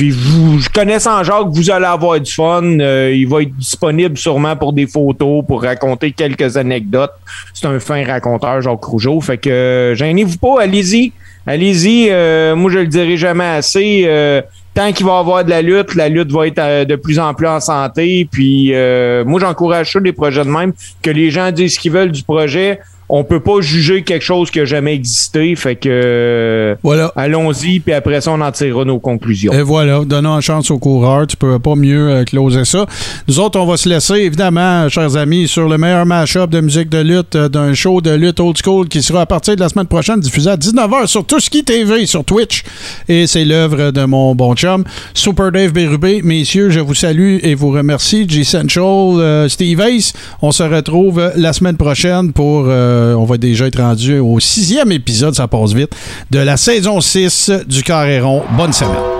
Puis 0.00 0.12
vous, 0.12 0.60
je 0.60 0.70
connais 0.70 0.98
Jacques, 0.98 1.48
vous 1.48 1.70
allez 1.70 1.84
avoir 1.84 2.18
du 2.18 2.32
fun. 2.32 2.62
Euh, 2.62 3.12
il 3.14 3.28
va 3.28 3.42
être 3.42 3.54
disponible 3.54 4.16
sûrement 4.16 4.56
pour 4.56 4.72
des 4.72 4.86
photos, 4.86 5.44
pour 5.46 5.60
raconter 5.60 6.10
quelques 6.12 6.56
anecdotes. 6.56 7.12
C'est 7.52 7.66
un 7.66 7.78
fin 7.80 8.02
raconteur, 8.06 8.62
Jacques 8.62 8.82
Rougeau. 8.82 9.20
Fait 9.20 9.36
que 9.36 9.50
euh, 9.50 9.94
gênez-vous 9.94 10.38
pas, 10.38 10.62
allez-y. 10.62 11.12
Allez-y. 11.46 12.08
Euh, 12.08 12.56
moi, 12.56 12.70
je 12.70 12.78
le 12.78 12.86
dirai 12.86 13.18
jamais 13.18 13.44
assez. 13.44 14.08
tant 14.72 14.90
qu'il 14.90 15.04
va 15.04 15.16
y 15.16 15.18
avoir 15.18 15.44
de 15.44 15.50
la 15.50 15.60
lutte, 15.60 15.94
la 15.94 16.08
lutte 16.08 16.32
va 16.32 16.46
être 16.46 16.86
de 16.86 16.96
plus 16.96 17.18
en 17.18 17.34
plus 17.34 17.48
en 17.48 17.60
santé. 17.60 18.26
Puis 18.32 18.72
moi, 19.26 19.38
j'encourage 19.38 19.92
ça 19.92 20.00
des 20.00 20.14
projets 20.14 20.46
de 20.46 20.50
même, 20.50 20.72
que 21.02 21.10
les 21.10 21.30
gens 21.30 21.52
disent 21.52 21.74
ce 21.74 21.78
qu'ils 21.78 21.92
veulent 21.92 22.12
du 22.12 22.22
projet 22.22 22.80
on 23.10 23.24
peut 23.24 23.40
pas 23.40 23.60
juger 23.60 24.02
quelque 24.02 24.22
chose 24.22 24.50
qui 24.50 24.60
a 24.60 24.64
jamais 24.64 24.94
existé. 24.94 25.54
Fait 25.56 25.76
que 25.76 26.76
voilà. 26.82 27.12
allons-y, 27.16 27.80
puis 27.80 27.92
après 27.92 28.20
ça, 28.20 28.32
on 28.32 28.40
en 28.40 28.52
tirera 28.52 28.84
nos 28.84 28.98
conclusions. 28.98 29.52
Et 29.52 29.62
voilà, 29.62 30.04
donnons 30.04 30.36
une 30.36 30.40
chance 30.40 30.70
aux 30.70 30.78
coureurs. 30.78 31.26
Tu 31.26 31.36
peux 31.36 31.58
pas 31.58 31.74
mieux 31.74 32.10
euh, 32.10 32.24
closer 32.24 32.64
ça. 32.64 32.86
Nous 33.28 33.40
autres, 33.40 33.58
on 33.58 33.66
va 33.66 33.76
se 33.76 33.88
laisser, 33.88 34.14
évidemment, 34.14 34.88
chers 34.88 35.16
amis, 35.16 35.48
sur 35.48 35.68
le 35.68 35.76
meilleur 35.76 36.06
match-up 36.06 36.50
de 36.50 36.60
musique 36.60 36.88
de 36.88 36.98
lutte 36.98 37.34
euh, 37.34 37.48
d'un 37.48 37.74
show 37.74 38.00
de 38.00 38.10
lutte 38.10 38.40
old 38.40 38.56
school 38.62 38.88
qui 38.88 39.02
sera 39.02 39.22
à 39.22 39.26
partir 39.26 39.56
de 39.56 39.60
la 39.60 39.68
semaine 39.68 39.86
prochaine 39.86 40.20
diffusé 40.20 40.50
à 40.50 40.56
19h 40.56 41.06
sur 41.06 41.24
Touski 41.24 41.64
TV, 41.64 42.06
sur 42.06 42.24
Twitch. 42.24 42.62
Et 43.08 43.26
c'est 43.26 43.44
l'œuvre 43.44 43.90
de 43.90 44.04
mon 44.04 44.34
bon 44.34 44.54
chum, 44.54 44.84
Super 45.14 45.50
Dave 45.50 45.72
Bérubé. 45.72 46.20
Messieurs, 46.22 46.70
je 46.70 46.80
vous 46.80 46.94
salue 46.94 47.38
et 47.42 47.54
vous 47.54 47.70
remercie. 47.70 48.28
G 48.28 48.44
Central, 48.44 48.84
euh, 49.20 49.48
Steve 49.48 49.80
Ace. 49.80 50.12
On 50.42 50.52
se 50.52 50.62
retrouve 50.62 51.32
la 51.36 51.52
semaine 51.52 51.76
prochaine 51.76 52.32
pour 52.32 52.66
euh, 52.68 52.99
on 53.16 53.24
va 53.24 53.36
déjà 53.38 53.66
être 53.66 53.80
rendu 53.80 54.18
au 54.18 54.40
sixième 54.40 54.92
épisode, 54.92 55.34
ça 55.34 55.48
passe 55.48 55.72
vite, 55.72 55.90
de 56.30 56.38
la 56.38 56.56
saison 56.56 57.00
6 57.00 57.50
du 57.66 57.82
Carré 57.82 58.20
rond. 58.20 58.42
Bonne 58.56 58.72
semaine. 58.72 59.19